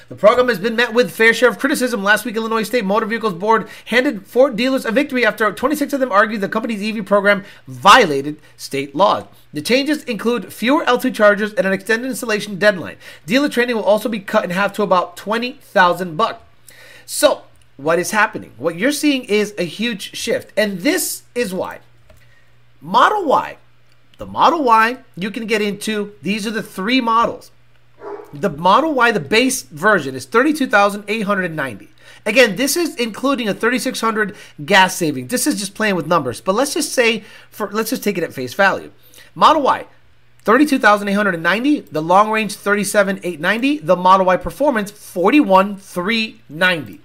The 0.09 0.15
program 0.15 0.47
has 0.47 0.57
been 0.57 0.75
met 0.75 0.91
with 0.91 1.11
fair 1.11 1.35
share 1.35 1.50
of 1.50 1.59
criticism. 1.59 2.03
Last 2.03 2.25
week, 2.25 2.35
Illinois 2.35 2.63
State 2.63 2.83
Motor 2.83 3.06
Vehicles 3.06 3.35
Board 3.35 3.69
handed 3.85 4.25
Ford 4.25 4.56
dealers 4.56 4.83
a 4.83 4.91
victory 4.91 5.23
after 5.23 5.51
26 5.51 5.94
of 5.94 6.00
them 6.00 6.11
argued 6.11 6.41
the 6.41 6.50
company's 6.50 6.81
EV 6.81 7.06
program 7.06 7.45
violated 7.67 8.39
state 8.57 8.95
laws. 8.95 9.25
The 9.53 9.61
changes 9.61 10.03
include 10.06 10.51
fewer 10.51 10.83
L2 10.85 11.13
chargers 11.13 11.53
and 11.53 11.67
an 11.67 11.73
extended 11.73 12.09
installation 12.09 12.57
deadline. 12.57 12.97
Dealer 13.27 13.50
training 13.50 13.75
will 13.75 13.83
also 13.83 14.09
be 14.09 14.19
cut 14.19 14.44
in 14.44 14.50
half 14.50 14.73
to 14.73 14.83
about 14.83 15.15
20,000 15.15 16.17
bucks. 16.17 16.41
So, 17.06 17.44
what 17.77 18.00
is 18.00 18.09
happening? 18.09 18.53
What 18.57 18.77
you're 18.79 18.91
seeing 18.91 19.25
is 19.25 19.53
a 19.59 19.63
huge 19.63 20.17
shift, 20.17 20.51
and 20.57 20.79
this 20.79 21.21
is 21.35 21.53
why. 21.53 21.81
Model 22.81 23.25
Y, 23.25 23.57
the 24.17 24.25
Model 24.25 24.63
Y, 24.63 24.97
you 25.16 25.30
can 25.30 25.45
get 25.45 25.61
into. 25.61 26.13
These 26.23 26.47
are 26.47 26.51
the 26.51 26.63
three 26.63 26.99
models. 26.99 27.51
The 28.33 28.50
Model 28.50 28.94
Y, 28.94 29.12
the 29.12 29.19
base 29.19 29.64
version, 29.64 30.14
is 30.14 30.26
32,890. 30.26 31.90
Again, 32.26 32.56
this 32.57 32.76
is 32.78 32.95
including 32.95 33.50
a 33.50 33.56
3600 33.56 34.36
gas 34.66 34.95
saving. 34.95 35.28
This 35.28 35.48
is 35.48 35.59
just 35.59 35.74
playing 35.74 35.95
with 35.95 36.06
numbers, 36.06 36.42
but 36.42 36.54
let's 36.54 36.76
just 36.76 36.94
say 36.94 37.24
for 37.50 37.71
let's 37.71 37.90
just 37.90 38.04
take 38.04 38.18
it 38.18 38.24
at 38.24 38.33
face 38.33 38.54
value. 38.54 38.92
Model 39.33 39.64
Y, 39.64 39.88
32,890, 40.44 41.80
the 41.80 42.02
long 42.02 42.30
range 42.30 42.54
37,890, 42.54 43.80
the 43.80 43.95
Model 43.95 44.28
Y 44.28 44.38
Performance 44.38 44.92
41,390. 44.92 47.02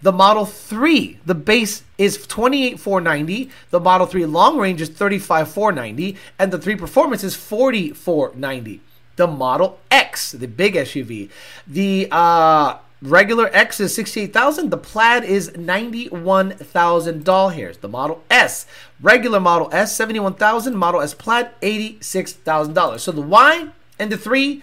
The 0.00 0.12
Model 0.12 0.46
3, 0.46 1.18
the 1.24 1.34
base 1.34 1.82
is 1.96 2.24
28,490, 2.26 3.50
the 3.70 3.80
Model 3.80 4.06
3 4.06 4.26
long 4.26 4.58
range 4.58 4.80
is 4.80 4.90
35,490, 4.90 6.16
and 6.38 6.52
the 6.52 6.58
3 6.58 6.76
Performance 6.76 7.24
is 7.24 7.34
4490 7.34 8.80
the 9.16 9.26
Model 9.26 9.78
X, 9.90 10.32
the 10.32 10.48
big 10.48 10.74
SUV. 10.74 11.30
The 11.66 12.08
uh, 12.10 12.78
regular 13.02 13.50
X 13.52 13.80
is 13.80 13.94
68,000. 13.94 14.70
The 14.70 14.78
Plaid 14.78 15.24
is 15.24 15.56
91,000 15.56 17.24
doll 17.24 17.48
hairs. 17.50 17.78
The 17.78 17.88
Model 17.88 18.22
S, 18.30 18.66
regular 19.00 19.40
Model 19.40 19.68
S, 19.72 19.94
71,000. 19.96 20.76
Model 20.76 21.00
S 21.00 21.14
Plaid, 21.14 21.50
$86,000. 21.60 23.00
So 23.00 23.12
the 23.12 23.22
Y 23.22 23.68
and 23.98 24.10
the 24.10 24.16
3 24.16 24.62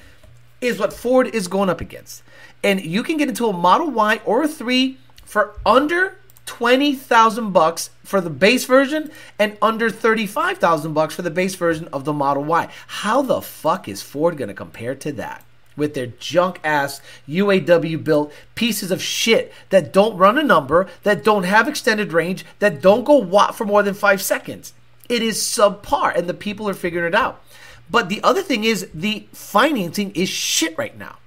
is 0.61 0.79
what 0.79 0.93
Ford 0.93 1.27
is 1.33 1.47
going 1.47 1.69
up 1.69 1.81
against. 1.81 2.23
And 2.63 2.83
you 2.83 3.03
can 3.03 3.17
get 3.17 3.29
into 3.29 3.47
a 3.47 3.53
Model 3.53 3.89
Y 3.89 4.21
or 4.25 4.43
a 4.43 4.47
3 4.47 4.97
for 5.23 5.53
under 5.65 6.18
20,000 6.49 7.51
bucks 7.51 7.91
for 8.03 8.19
the 8.19 8.29
base 8.31 8.65
version 8.65 9.11
and 9.37 9.55
under 9.61 9.87
35,000 9.87 10.93
bucks 10.93 11.13
for 11.13 11.21
the 11.21 11.29
base 11.29 11.53
version 11.53 11.87
of 11.93 12.05
the 12.05 12.11
Model 12.11 12.43
Y. 12.43 12.67
How 12.87 13.21
the 13.21 13.39
fuck 13.39 13.87
is 13.87 14.01
Ford 14.01 14.35
to 14.39 14.51
compare 14.55 14.95
to 14.95 15.11
that? 15.11 15.45
With 15.77 15.93
their 15.93 16.07
junk 16.07 16.59
ass 16.63 17.01
UAW 17.27 18.03
built 18.03 18.33
pieces 18.55 18.89
of 18.89 18.99
shit 18.99 19.53
that 19.69 19.93
don't 19.93 20.17
run 20.17 20.39
a 20.39 20.43
number, 20.43 20.87
that 21.03 21.23
don't 21.23 21.43
have 21.43 21.67
extended 21.67 22.13
range, 22.13 22.43
that 22.57 22.81
don't 22.81 23.03
go 23.03 23.17
watt 23.17 23.53
for 23.53 23.65
more 23.65 23.83
than 23.83 23.93
five 23.93 24.19
seconds. 24.19 24.73
It 25.07 25.21
is 25.21 25.37
subpar, 25.37 26.17
and 26.17 26.27
the 26.27 26.33
people 26.33 26.67
are 26.67 26.73
figuring 26.73 27.05
it 27.05 27.15
out. 27.15 27.43
But 27.91 28.09
the 28.09 28.23
other 28.23 28.41
thing 28.41 28.63
is, 28.63 28.89
the 28.91 29.27
financing 29.33 30.09
is 30.15 30.29
shit 30.29 30.75
right 30.79 30.97
now. 30.97 31.17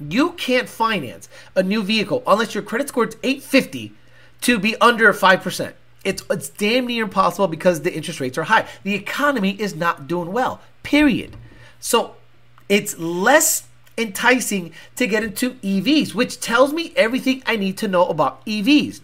You 0.00 0.32
can't 0.32 0.68
finance 0.68 1.28
a 1.54 1.62
new 1.62 1.84
vehicle 1.84 2.24
unless 2.26 2.52
your 2.52 2.64
credit 2.64 2.88
score 2.88 3.06
is 3.06 3.16
850 3.22 3.92
to 4.42 4.58
be 4.58 4.76
under 4.76 5.12
5%. 5.12 5.72
It's, 6.04 6.22
it's 6.30 6.48
damn 6.48 6.86
near 6.86 7.04
impossible 7.04 7.48
because 7.48 7.82
the 7.82 7.94
interest 7.94 8.20
rates 8.20 8.36
are 8.36 8.44
high. 8.44 8.66
The 8.82 8.94
economy 8.94 9.60
is 9.60 9.74
not 9.74 10.08
doing 10.08 10.32
well, 10.32 10.60
period. 10.82 11.36
So 11.78 12.16
it's 12.68 12.98
less 12.98 13.68
enticing 13.96 14.72
to 14.96 15.06
get 15.06 15.22
into 15.22 15.54
EVs, 15.54 16.14
which 16.14 16.40
tells 16.40 16.72
me 16.72 16.92
everything 16.96 17.42
I 17.46 17.56
need 17.56 17.76
to 17.78 17.88
know 17.88 18.06
about 18.06 18.44
EVs. 18.46 19.00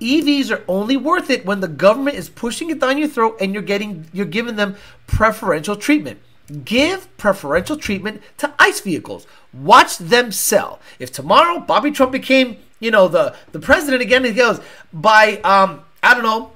EVs 0.00 0.50
are 0.50 0.62
only 0.68 0.96
worth 0.96 1.30
it 1.30 1.46
when 1.46 1.60
the 1.60 1.68
government 1.68 2.16
is 2.16 2.28
pushing 2.28 2.70
it 2.70 2.80
down 2.80 2.98
your 2.98 3.08
throat 3.08 3.36
and 3.40 3.54
you're 3.54 3.62
getting 3.62 4.06
you're 4.12 4.26
giving 4.26 4.56
them 4.56 4.76
preferential 5.06 5.74
treatment. 5.74 6.20
Give 6.64 7.08
preferential 7.16 7.76
treatment 7.76 8.22
to 8.38 8.52
ICE 8.58 8.80
vehicles. 8.80 9.26
Watch 9.60 9.98
them 9.98 10.32
sell. 10.32 10.80
If 10.98 11.12
tomorrow 11.12 11.60
Bobby 11.60 11.90
Trump 11.90 12.12
became, 12.12 12.58
you 12.80 12.90
know, 12.90 13.08
the 13.08 13.34
the 13.52 13.60
president 13.60 14.02
again, 14.02 14.24
he 14.24 14.32
goes 14.32 14.60
by 14.92 15.38
um 15.38 15.82
I 16.02 16.14
don't 16.14 16.22
know. 16.22 16.52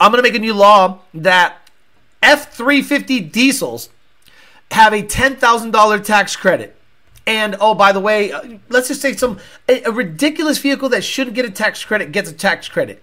I'm 0.00 0.10
gonna 0.10 0.22
make 0.22 0.34
a 0.34 0.40
new 0.40 0.54
law 0.54 1.00
that 1.14 1.70
F 2.22 2.52
three 2.52 2.82
fifty 2.82 3.20
diesels 3.20 3.90
have 4.72 4.92
a 4.92 5.02
ten 5.02 5.36
thousand 5.36 5.70
dollar 5.70 5.98
tax 5.98 6.34
credit. 6.36 6.76
And 7.26 7.56
oh, 7.60 7.74
by 7.74 7.90
the 7.92 8.00
way, 8.00 8.30
uh, 8.30 8.58
let's 8.68 8.88
just 8.88 9.00
say 9.00 9.14
some 9.14 9.38
a, 9.68 9.82
a 9.82 9.90
ridiculous 9.90 10.58
vehicle 10.58 10.88
that 10.90 11.02
shouldn't 11.02 11.34
get 11.34 11.44
a 11.44 11.50
tax 11.50 11.84
credit 11.84 12.12
gets 12.12 12.30
a 12.30 12.32
tax 12.32 12.68
credit. 12.68 13.02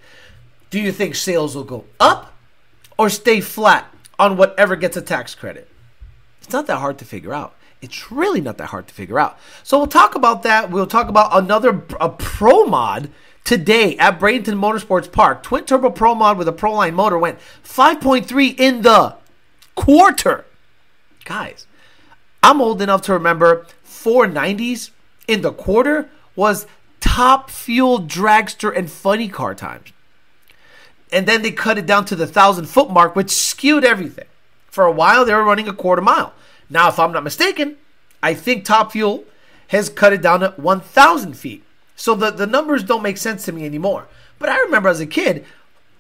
Do 0.70 0.80
you 0.80 0.92
think 0.92 1.16
sales 1.16 1.56
will 1.56 1.64
go 1.64 1.86
up 2.00 2.34
or 2.98 3.10
stay 3.10 3.42
flat 3.42 3.94
on 4.18 4.38
whatever 4.38 4.76
gets 4.76 4.98
a 4.98 5.02
tax 5.02 5.36
credit? 5.36 5.70
It's 6.42 6.52
not 6.52 6.68
that 6.68 6.78
hard 6.78 6.98
to 7.00 7.06
figure 7.06 7.34
out. 7.34 7.56
It's 7.84 8.12
really 8.12 8.40
not 8.40 8.58
that 8.58 8.68
hard 8.68 8.88
to 8.88 8.94
figure 8.94 9.20
out. 9.20 9.38
So 9.62 9.78
we'll 9.78 9.88
talk 9.88 10.16
about 10.16 10.44
that. 10.44 10.72
We'll 10.72 10.88
talk 10.88 11.10
about 11.10 11.30
another 11.34 11.84
a 12.00 12.10
pro 12.10 12.66
mod 12.66 13.10
today 13.44 13.98
at 13.98 14.20
Bradenton 14.20 14.58
Motorsports 14.58 15.12
Park. 15.12 15.44
Twin 15.44 15.66
turbo 15.66 15.90
pro 15.90 16.16
mod 16.16 16.38
with 16.38 16.48
a 16.48 16.54
Proline 16.54 16.94
motor 16.94 17.18
went 17.18 17.40
5.3 17.64 18.58
in 18.58 18.84
the 18.84 19.18
quarter. 19.76 20.46
Guys, 21.26 21.68
I'm 22.42 22.62
old 22.62 22.82
enough 22.82 23.02
to 23.04 23.14
remember 23.14 23.68
490s 23.86 24.92
in 25.28 25.42
the 25.42 25.52
quarter 25.52 26.10
was 26.38 26.66
top 27.02 27.50
fuel 27.50 28.00
dragster 28.00 28.76
and 28.76 28.90
funny 28.90 29.28
car 29.28 29.54
times. 29.54 29.92
And 31.12 31.28
then 31.28 31.42
they 31.42 31.52
cut 31.52 31.78
it 31.78 31.86
down 31.86 32.06
to 32.06 32.16
the 32.16 32.26
thousand 32.26 32.66
foot 32.66 32.90
mark, 32.90 33.16
which 33.16 33.30
skewed 33.30 33.84
everything. 33.84 34.26
For 34.68 34.86
a 34.86 34.92
while, 34.92 35.26
they 35.26 35.34
were 35.34 35.44
running 35.44 35.68
a 35.68 35.74
quarter 35.74 36.02
mile. 36.02 36.34
Now, 36.70 36.90
if 36.90 37.00
I'm 37.00 37.12
not 37.12 37.24
mistaken, 37.24 37.78
I 38.22 38.34
think 38.34 38.64
Top 38.66 38.92
Fuel 38.92 39.26
has 39.68 39.90
cut 39.90 40.14
it 40.14 40.22
down 40.22 40.42
to 40.42 40.54
1,000 40.58 41.34
feet. 41.34 41.64
So 41.96 42.16
the, 42.16 42.32
the 42.32 42.48
numbers 42.48 42.84
don't 42.84 43.04
make 43.04 43.18
sense 43.18 43.46
to 43.46 43.52
me 43.52 43.66
anymore. 43.66 44.08
But 44.40 44.50
I 44.50 44.60
remember 44.62 44.90
as 44.90 45.00
a 45.00 45.06
kid, 45.06 45.46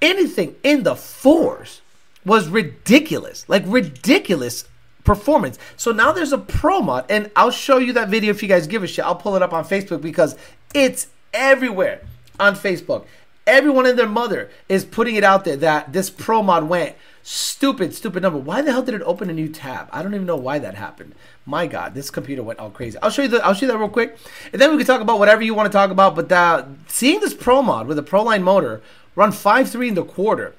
anything 0.01 0.55
in 0.63 0.83
the 0.83 0.95
fours 0.95 1.81
was 2.25 2.49
ridiculous. 2.49 3.47
Like 3.47 3.63
ridiculous 3.65 4.65
performance. 5.03 5.59
So 5.75 5.91
now 5.91 6.11
there's 6.11 6.33
a 6.33 6.37
pro 6.37 6.81
mod, 6.81 7.05
and 7.09 7.29
I'll 7.35 7.51
show 7.51 7.77
you 7.77 7.93
that 7.93 8.09
video 8.09 8.31
if 8.31 8.41
you 8.41 8.49
guys 8.49 8.67
give 8.67 8.83
a 8.83 8.87
shit. 8.87 9.05
I'll 9.05 9.15
pull 9.15 9.35
it 9.35 9.41
up 9.41 9.53
on 9.53 9.65
Facebook 9.65 10.01
because 10.01 10.35
it's 10.73 11.07
everywhere 11.33 12.01
on 12.39 12.55
Facebook. 12.55 13.05
Everyone 13.45 13.85
and 13.85 13.99
their 13.99 14.07
mother 14.07 14.49
is 14.69 14.85
putting 14.85 15.15
it 15.15 15.23
out 15.23 15.43
there 15.43 15.57
that 15.57 15.91
this 15.91 16.09
pro 16.09 16.41
mod 16.41 16.69
went 16.69 16.95
stupid, 17.23 17.93
stupid 17.95 18.21
number. 18.21 18.37
Why 18.37 18.61
the 18.61 18.71
hell 18.71 18.83
did 18.83 18.93
it 18.93 19.01
open 19.01 19.29
a 19.29 19.33
new 19.33 19.49
tab? 19.49 19.89
I 19.91 20.03
don't 20.03 20.13
even 20.13 20.27
know 20.27 20.35
why 20.35 20.59
that 20.59 20.75
happened. 20.75 21.15
My 21.45 21.65
God, 21.65 21.95
this 21.95 22.11
computer 22.11 22.43
went 22.43 22.59
all 22.59 22.69
crazy. 22.69 22.97
I'll 23.01 23.09
show 23.09 23.23
you 23.23 23.29
the, 23.29 23.43
I'll 23.43 23.53
show 23.53 23.65
you 23.65 23.71
that 23.71 23.77
real 23.77 23.89
quick, 23.89 24.17
and 24.51 24.61
then 24.61 24.71
we 24.71 24.77
can 24.77 24.85
talk 24.85 25.01
about 25.01 25.19
whatever 25.19 25.41
you 25.41 25.55
want 25.55 25.71
to 25.71 25.75
talk 25.75 25.89
about. 25.89 26.15
But 26.15 26.31
uh, 26.31 26.65
seeing 26.87 27.19
this 27.19 27.33
pro 27.33 27.61
mod 27.61 27.87
with 27.87 27.97
a 27.97 28.03
Proline 28.03 28.43
motor 28.43 28.81
run 29.15 29.31
five 29.31 29.69
three 29.69 29.87
in 29.87 29.95
the 29.95 30.03
quarter 30.03 30.53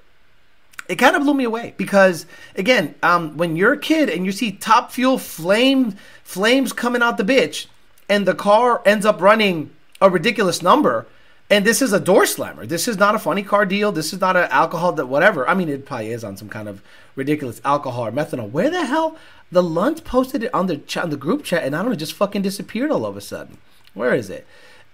it 0.89 0.97
kind 0.97 1.17
of 1.17 1.23
blew 1.23 1.35
me 1.35 1.45
away 1.45 1.75
because 1.77 2.27
again, 2.57 2.95
um, 3.03 3.37
when 3.37 3.57
you're 3.57 3.73
a 3.73 3.79
kid 3.79 4.09
and 4.11 4.27
you 4.27 4.33
see 4.33 4.53
Top 4.53 4.93
Fuel 4.93 5.19
flame 5.19 5.97
flames 6.23 6.73
coming 6.73 7.03
out 7.03 7.17
the 7.17 7.25
bitch, 7.25 7.67
and 8.09 8.27
the 8.27 8.35
car 8.35 8.83
ends 8.85 9.07
up 9.07 9.21
running 9.21 9.71
a 10.01 10.11
ridiculous 10.11 10.63
number, 10.63 11.07
and 11.51 11.65
this 11.65 11.83
is 11.83 11.93
a 11.93 12.01
door 12.01 12.27
slammer. 12.27 12.67
This 12.67 12.89
is 12.89 12.97
not 12.97 13.15
a 13.15 13.19
funny 13.19 13.43
car 13.43 13.67
deal. 13.67 13.93
This 13.93 14.13
is 14.13 14.21
not 14.21 14.37
an 14.37 14.49
alcohol 14.51 14.93
that 14.93 15.07
whatever. 15.07 15.49
I 15.49 15.55
mean, 15.55 15.69
it 15.69 15.85
probably 15.85 16.11
is 16.11 16.25
on 16.25 16.37
some 16.37 16.49
kind 16.49 16.69
of 16.69 16.83
ridiculous 17.15 17.61
alcohol 17.65 18.07
or 18.07 18.13
methanol. 18.13 18.51
Where 18.51 18.71
the 18.71 18.87
hell 18.87 19.17
the 19.53 19.63
lunch 19.63 20.05
posted 20.05 20.43
it 20.43 20.55
on 20.55 20.67
the 20.67 20.81
on 21.01 21.11
the 21.11 21.17
group 21.17 21.45
chat, 21.45 21.65
and 21.65 21.77
I 21.77 21.83
don't 21.83 21.91
know, 21.91 21.97
just 21.97 22.15
fucking 22.15 22.43
disappeared 22.43 22.91
all 22.91 23.05
of 23.05 23.17
a 23.17 23.21
sudden. 23.21 23.59
Where 23.93 24.15
is 24.15 24.31
it? 24.31 24.47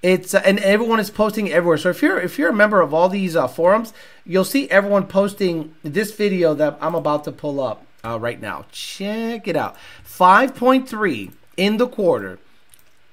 It's 0.03 0.35
uh, 0.35 0.43
and 0.45 0.59
everyone 0.61 0.99
is 0.99 1.11
posting 1.11 1.51
everywhere. 1.51 1.79
So 1.79 1.91
if 1.91 2.03
you're 2.03 2.21
if 2.21 2.39
you're 2.39 2.51
a 2.51 2.55
member 2.55 2.81
of 2.81 2.93
all 2.93 3.09
these 3.09 3.37
uh, 3.37 3.47
forums, 3.47 3.93
you'll 4.25 4.45
see 4.45 4.69
everyone 4.71 5.07
posting 5.07 5.75
this 5.83 6.13
video 6.13 6.55
that 6.55 6.79
I'm 6.81 6.95
about 6.95 7.25
to 7.25 7.33
pull 7.33 7.61
up 7.61 7.87
uh, 8.05 8.19
right 8.19 8.41
now. 8.41 8.65
Check 8.73 9.47
it 9.47 9.57
out. 9.57 9.77
5.3 10.05 11.33
in 11.57 11.77
the 11.77 11.87
quarter. 11.87 12.39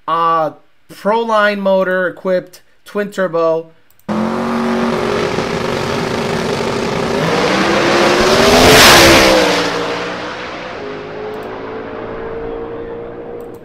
Uh 0.06 0.54
Proline 0.88 1.58
motor 1.58 2.08
equipped 2.08 2.62
twin 2.88 3.10
turbo. 3.12 3.70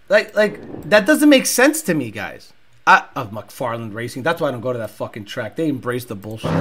Like 0.10 0.36
like 0.36 0.90
that 0.90 1.06
doesn't 1.06 1.30
make 1.30 1.46
sense 1.46 1.82
to 1.84 1.94
me, 1.94 2.12
guys. 2.12 2.52
I, 2.86 3.06
oh, 3.16 3.22
of 3.22 3.32
McFarland 3.32 3.94
Racing. 3.94 4.24
That's 4.24 4.42
why 4.42 4.50
I 4.50 4.52
don't 4.52 4.60
go 4.60 4.74
to 4.74 4.80
that 4.80 4.90
fucking 4.90 5.24
track. 5.24 5.56
They 5.56 5.70
embrace 5.70 6.04
the 6.04 6.16
bullshit. 6.16 6.52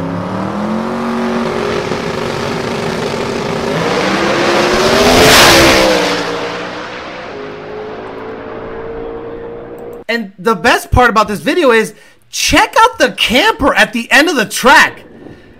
And 10.12 10.34
the 10.38 10.54
best 10.54 10.90
part 10.90 11.08
about 11.08 11.26
this 11.26 11.40
video 11.40 11.70
is 11.70 11.94
check 12.32 12.74
out 12.76 12.98
the 12.98 13.12
camper 13.12 13.72
at 13.72 13.92
the 13.92 14.10
end 14.10 14.28
of 14.28 14.34
the 14.34 14.48
track. 14.48 15.04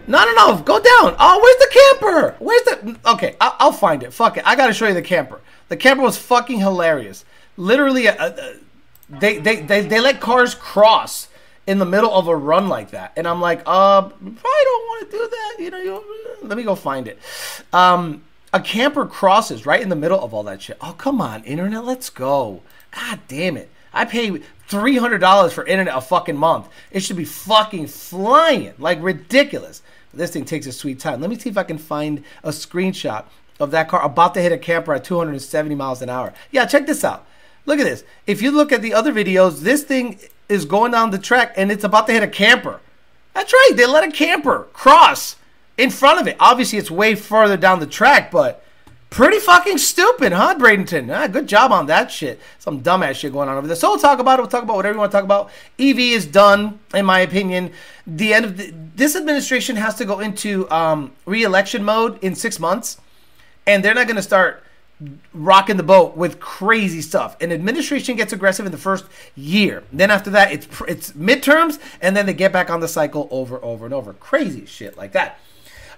No, 0.09 0.25
no, 0.25 0.33
no. 0.35 0.63
Go 0.63 0.81
down. 0.81 1.15
Oh, 1.19 1.39
where's 1.41 1.59
the 1.59 1.71
camper? 1.73 2.37
Where's 2.41 2.63
the. 2.63 3.11
Okay, 3.13 3.37
I'll, 3.41 3.57
I'll 3.61 3.73
find 3.73 4.03
it. 4.03 4.13
Fuck 4.13 4.37
it. 4.39 4.45
I 4.45 4.57
got 4.57 4.67
to 4.67 4.73
show 4.73 4.89
you 4.89 4.95
the 4.95 5.03
camper. 5.03 5.41
The 5.69 5.77
camper 5.77 6.03
was 6.03 6.19
fucking 6.19 6.59
hilarious. 6.59 7.25
Literally, 7.57 8.07
a, 8.07 8.17
a, 8.19 8.55
they, 9.09 9.39
they, 9.39 9.61
they, 9.61 9.83
they 9.83 10.01
let 10.01 10.21
cars 10.21 10.55
cross 10.55 11.29
in 11.67 11.79
the 11.79 11.87
middle 11.87 12.13
of 12.13 12.27
a 12.27 12.35
run 12.35 12.69
like 12.69 12.91
that. 12.91 13.13
And 13.17 13.29
I'm 13.29 13.41
like, 13.41 13.61
uh, 13.61 14.03
probably 14.03 14.19
don't 14.21 14.87
want 14.87 15.11
to 15.11 15.17
do 15.17 15.29
that. 15.31 15.57
You 15.61 15.71
know, 15.71 15.79
you, 15.79 16.05
let 16.43 16.57
me 16.57 16.65
go 16.65 16.75
find 16.75 17.07
it. 17.07 17.19
Um, 17.73 18.23
a 18.53 18.61
camper 18.61 19.07
crosses 19.07 19.65
right 19.65 19.81
in 19.81 19.89
the 19.89 19.97
middle 19.97 20.21
of 20.21 20.35
all 20.35 20.43
that 20.43 20.63
shit. 20.63 20.77
Oh, 20.81 20.95
come 20.99 21.21
on, 21.21 21.45
internet, 21.45 21.85
let's 21.85 22.11
go. 22.11 22.63
God 22.91 23.21
damn 23.29 23.57
it. 23.57 23.71
I 23.93 24.05
pay 24.05 24.41
$300 24.73 25.53
for 25.53 25.65
internet 25.65 25.97
a 25.97 26.01
fucking 26.01 26.37
month. 26.37 26.69
It 26.91 27.01
should 27.01 27.17
be 27.17 27.25
fucking 27.25 27.89
flying. 27.89 28.75
Like 28.79 28.99
ridiculous. 29.03 29.83
This 30.15 30.31
thing 30.31 30.45
takes 30.45 30.67
a 30.67 30.73
sweet 30.73 30.99
time. 30.99 31.21
Let 31.21 31.31
me 31.31 31.39
see 31.39 31.51
if 31.51 31.59
I 31.59 31.63
can 31.63 31.79
find 31.79 32.25
a 32.43 32.51
screenshot 32.51 33.25
of 33.61 33.71
that 33.71 33.89
car 33.89 34.03
about 34.03 34.35
to 34.35 34.43
hit 34.43 34.53
a 34.53 34.59
camper 34.59 34.95
at 34.95 35.05
270 35.05 35.75
miles 35.75 36.03
an 36.03 36.09
hour. 36.09 36.35
Yeah, 36.51 36.67
check 36.67 36.87
this 36.87 37.05
out. 37.05 37.27
Look 37.65 37.79
at 37.79 37.85
this. 37.85 38.05
If 38.27 38.43
you 38.43 38.51
look 38.51 38.73
at 38.73 38.83
the 38.83 38.93
other 38.93 39.13
videos, 39.13 39.61
this 39.61 39.85
thing 39.85 40.19
is 40.49 40.65
going 40.65 40.93
down 40.93 41.11
the 41.11 41.19
track 41.19 41.55
and 41.57 41.71
it's 41.71 41.85
about 41.85 42.07
to 42.09 42.13
hit 42.13 42.23
a 42.23 42.29
camper. 42.29 42.81
That's 43.35 43.53
right. 43.53 43.73
They 43.75 43.87
let 43.87 44.07
a 44.07 44.11
camper 44.11 44.69
cross 44.73 45.37
in 45.79 45.91
front 45.91 46.21
of 46.21 46.27
it. 46.27 46.37
Obviously, 46.39 46.79
it's 46.79 46.91
way 46.91 47.15
further 47.15 47.57
down 47.57 47.81
the 47.81 47.87
track, 47.87 48.31
but 48.31 48.65
pretty 49.13 49.39
fucking 49.39 49.77
stupid, 49.77 50.33
huh, 50.33 50.57
Bradenton? 50.59 51.15
Ah, 51.15 51.27
good 51.27 51.47
job 51.47 51.71
on 51.71 51.87
that 51.87 52.11
shit. 52.11 52.41
Some 52.59 52.83
dumbass 52.83 53.15
shit 53.17 53.33
going 53.33 53.49
on 53.49 53.59
over 53.59 53.67
there. 53.67 53.77
So 53.77 53.91
we'll 53.91 53.99
talk 53.99 54.19
about 54.19 54.39
it. 54.39 54.43
We'll 54.43 54.51
talk 54.51 54.63
about 54.63 54.75
whatever 54.77 54.95
you 54.95 55.01
want 55.01 55.13
to 55.13 55.17
talk 55.17 55.25
about. 55.25 55.51
EV 55.79 55.99
is 55.99 56.27
done, 56.27 56.81
in 56.95 57.05
my 57.05 57.21
opinion. 57.21 57.73
The 58.07 58.33
end 58.33 58.45
of 58.47 58.57
the, 58.57 58.73
this 58.97 59.15
administration 59.15 59.77
has 59.77 59.95
to 59.97 60.07
go 60.07 60.21
into 60.21 60.69
um, 60.71 61.13
re-election 61.27 61.85
mode 61.85 62.19
in 62.25 62.35
six 62.35 62.59
months, 62.59 63.01
and 63.67 63.85
they're 63.85 63.95
not 63.95 64.07
going 64.07 64.17
to 64.17 64.23
start 64.23 64.65
rocking 65.35 65.77
the 65.77 65.83
boat 65.83 66.17
with 66.17 66.41
crazy 66.41 67.03
stuff. 67.03 67.41
An 67.41 67.53
administration 67.53 68.17
gets 68.17 68.33
aggressive 68.33 68.65
in 68.65 68.73
the 68.73 68.79
first 68.79 69.05
year. 69.35 69.85
Then 69.93 70.11
after 70.11 70.31
that, 70.31 70.53
it's 70.53 70.67
it's 70.89 71.13
midterms, 71.13 71.79
and 72.01 72.17
then 72.17 72.25
they 72.25 72.35
get 72.35 72.53
back 72.53 72.71
on 72.71 72.81
the 72.81 72.89
cycle 72.89 73.29
over, 73.31 73.63
over, 73.63 73.85
and 73.85 73.93
over. 73.93 74.15
Crazy 74.15 74.65
shit 74.65 74.97
like 74.97 75.13
that. 75.13 75.39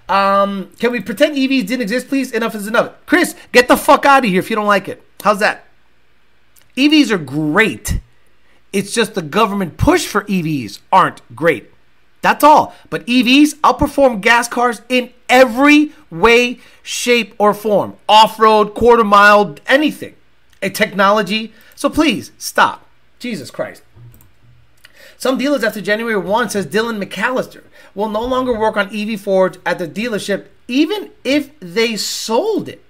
Um, 0.07 0.71
can 0.79 0.91
we 0.91 1.01
pretend 1.01 1.35
EVs 1.35 1.67
didn't 1.67 1.81
exist, 1.81 2.07
please? 2.07 2.31
Enough 2.31 2.55
is 2.55 2.67
enough. 2.67 2.93
Chris, 3.05 3.35
get 3.51 3.67
the 3.67 3.77
fuck 3.77 4.05
out 4.05 4.23
of 4.23 4.29
here 4.29 4.39
if 4.39 4.49
you 4.49 4.55
don't 4.55 4.67
like 4.67 4.87
it. 4.87 5.03
How's 5.23 5.39
that? 5.39 5.65
EVs 6.77 7.09
are 7.11 7.17
great. 7.17 7.99
It's 8.71 8.93
just 8.93 9.15
the 9.15 9.21
government 9.21 9.77
push 9.77 10.05
for 10.05 10.23
EVs 10.23 10.79
aren't 10.91 11.21
great. 11.35 11.71
That's 12.21 12.43
all. 12.43 12.75
But 12.89 13.05
EVs 13.05 13.55
outperform 13.61 14.19
gas 14.19 14.47
cars 14.47 14.81
in 14.89 15.11
every 15.29 15.93
way, 16.09 16.59
shape, 16.83 17.33
or 17.37 17.53
form 17.53 17.95
off 18.09 18.39
road, 18.39 18.73
quarter 18.73 19.03
mile, 19.03 19.55
anything. 19.67 20.15
A 20.61 20.69
technology. 20.69 21.53
So 21.75 21.89
please 21.89 22.31
stop. 22.37 22.87
Jesus 23.19 23.51
Christ. 23.51 23.83
Some 25.17 25.37
dealers 25.37 25.63
after 25.63 25.81
January 25.81 26.17
1 26.17 26.49
says 26.49 26.67
Dylan 26.67 27.03
McAllister 27.03 27.63
will 27.93 28.09
no 28.09 28.21
longer 28.21 28.57
work 28.57 28.77
on 28.77 28.95
EV 28.95 29.19
Ford 29.19 29.57
at 29.65 29.79
the 29.79 29.87
dealership 29.87 30.47
even 30.67 31.11
if 31.23 31.57
they 31.59 31.95
sold 31.95 32.67
it. 32.67 32.83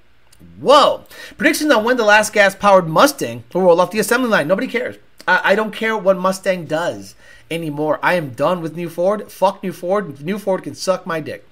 Whoa. 0.60 1.05
Predictions 1.38 1.72
on 1.72 1.84
when 1.84 1.98
the 1.98 2.05
last 2.05 2.34
gas 2.34 2.55
powered 2.55 2.88
Mustang 2.88 3.44
will 3.53 3.62
roll 3.62 3.82
off 3.82 3.91
the 3.91 4.00
assembly 4.00 4.29
line. 4.29 4.48
Nobody 4.48 4.67
cares. 4.67 4.98
I, 5.27 5.41
I 5.51 5.55
don't 5.55 5.74
care 5.74 5.98
what 5.98 6.17
Mustang 6.17 6.65
does 6.65 7.15
anymore. 7.50 8.00
I 8.01 8.15
am 8.15 8.32
done 8.32 8.62
with 8.62 8.75
New 8.75 8.89
Ford. 8.89 9.32
Fuck 9.32 9.63
New 9.63 9.74
Ford. 9.74 10.22
New 10.22 10.39
Ford 10.39 10.63
can 10.63 10.75
suck 10.75 11.05
my 11.05 11.20
dick. 11.20 11.48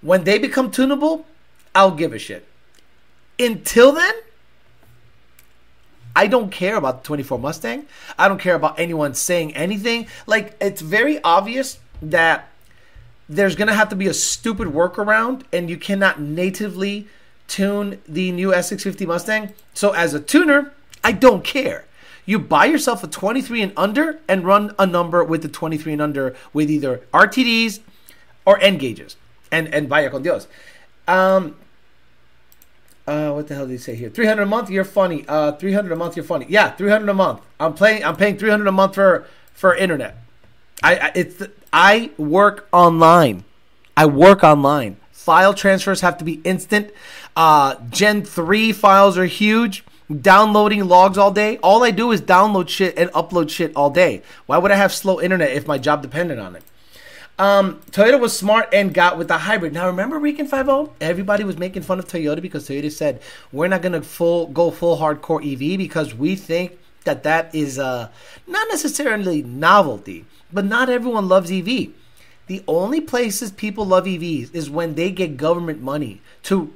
When 0.00 0.24
they 0.24 0.38
become 0.38 0.70
tunable, 0.70 1.26
I'll 1.74 1.94
give 1.94 2.12
a 2.12 2.18
shit. 2.18 2.46
Until 3.38 3.92
then, 3.92 4.14
I 6.14 6.26
don't 6.26 6.50
care 6.50 6.76
about 6.76 7.02
the 7.02 7.06
24 7.06 7.38
Mustang. 7.38 7.86
I 8.18 8.28
don't 8.28 8.40
care 8.40 8.54
about 8.54 8.78
anyone 8.78 9.14
saying 9.14 9.54
anything. 9.54 10.06
Like, 10.26 10.56
it's 10.60 10.80
very 10.80 11.22
obvious 11.22 11.78
that 12.02 12.48
there's 13.28 13.54
going 13.54 13.68
to 13.68 13.74
have 13.74 13.88
to 13.90 13.96
be 13.96 14.08
a 14.08 14.14
stupid 14.14 14.68
workaround, 14.68 15.42
and 15.52 15.70
you 15.70 15.76
cannot 15.76 16.20
natively 16.20 17.06
tune 17.46 18.00
the 18.08 18.32
new 18.32 18.48
S650 18.50 19.06
Mustang. 19.06 19.52
So, 19.72 19.90
as 19.90 20.14
a 20.14 20.20
tuner, 20.20 20.72
I 21.04 21.12
don't 21.12 21.44
care. 21.44 21.84
You 22.26 22.38
buy 22.38 22.66
yourself 22.66 23.02
a 23.02 23.06
23 23.06 23.62
and 23.62 23.72
under 23.76 24.20
and 24.28 24.44
run 24.44 24.74
a 24.78 24.86
number 24.86 25.24
with 25.24 25.42
the 25.42 25.48
23 25.48 25.94
and 25.94 26.02
under 26.02 26.36
with 26.52 26.70
either 26.70 27.02
RTDs 27.12 27.80
or 28.44 28.60
N 28.60 28.78
gauges. 28.78 29.16
And, 29.50 29.72
and 29.74 29.88
vaya 29.88 30.10
con 30.10 30.22
Dios. 30.22 30.46
Um, 31.08 31.56
uh, 33.10 33.32
what 33.32 33.48
the 33.48 33.54
hell 33.54 33.66
did 33.66 33.72
he 33.72 33.78
say 33.78 33.96
here? 33.96 34.08
Three 34.08 34.26
hundred 34.26 34.42
a 34.42 34.46
month. 34.46 34.70
You're 34.70 34.84
funny. 34.84 35.24
Uh, 35.26 35.52
three 35.52 35.72
hundred 35.72 35.92
a 35.92 35.96
month. 35.96 36.16
You're 36.16 36.24
funny. 36.24 36.46
Yeah, 36.48 36.70
three 36.70 36.90
hundred 36.90 37.08
a 37.08 37.14
month. 37.14 37.40
I'm 37.58 37.74
paying. 37.74 38.04
I'm 38.04 38.16
paying 38.16 38.38
three 38.38 38.50
hundred 38.50 38.68
a 38.68 38.72
month 38.72 38.94
for 38.94 39.26
for 39.52 39.74
internet. 39.74 40.16
I, 40.82 40.96
I 40.96 41.12
it's 41.16 41.42
I 41.72 42.10
work 42.16 42.68
online. 42.72 43.44
I 43.96 44.06
work 44.06 44.44
online. 44.44 44.96
File 45.10 45.54
transfers 45.54 46.00
have 46.02 46.18
to 46.18 46.24
be 46.24 46.40
instant. 46.44 46.92
Uh, 47.34 47.74
Gen 47.90 48.22
three 48.24 48.72
files 48.72 49.18
are 49.18 49.26
huge. 49.26 49.84
Downloading 50.10 50.88
logs 50.88 51.18
all 51.18 51.30
day. 51.30 51.58
All 51.58 51.84
I 51.84 51.90
do 51.90 52.10
is 52.10 52.20
download 52.20 52.68
shit 52.68 52.96
and 52.96 53.10
upload 53.10 53.50
shit 53.50 53.72
all 53.76 53.90
day. 53.90 54.22
Why 54.46 54.58
would 54.58 54.70
I 54.70 54.76
have 54.76 54.92
slow 54.92 55.20
internet 55.20 55.50
if 55.52 55.66
my 55.66 55.78
job 55.78 56.02
depended 56.02 56.38
on 56.38 56.56
it? 56.56 56.64
Um, 57.40 57.80
Toyota 57.90 58.20
was 58.20 58.36
smart 58.36 58.68
and 58.70 58.92
got 58.92 59.16
with 59.16 59.28
the 59.28 59.38
hybrid. 59.38 59.72
Now 59.72 59.86
remember 59.86 60.18
Rican 60.18 60.46
5.0? 60.46 60.90
Everybody 61.00 61.42
was 61.42 61.56
making 61.56 61.80
fun 61.80 61.98
of 61.98 62.06
Toyota 62.06 62.42
because 62.42 62.68
Toyota 62.68 62.92
said 62.92 63.22
we're 63.50 63.66
not 63.66 63.80
going 63.80 63.94
to 63.94 64.02
full 64.02 64.48
go 64.48 64.70
full 64.70 64.98
hardcore 64.98 65.40
EV 65.40 65.78
because 65.78 66.14
we 66.14 66.36
think 66.36 66.78
that 67.04 67.22
that 67.22 67.54
is 67.54 67.78
uh, 67.78 68.10
not 68.46 68.68
necessarily 68.68 69.42
novelty, 69.42 70.26
but 70.52 70.66
not 70.66 70.90
everyone 70.90 71.28
loves 71.28 71.50
EV. 71.50 71.88
The 72.46 72.62
only 72.68 73.00
places 73.00 73.50
people 73.50 73.86
love 73.86 74.04
EVs 74.04 74.54
is 74.54 74.68
when 74.68 74.94
they 74.94 75.10
get 75.10 75.38
government 75.38 75.80
money 75.80 76.20
to 76.42 76.70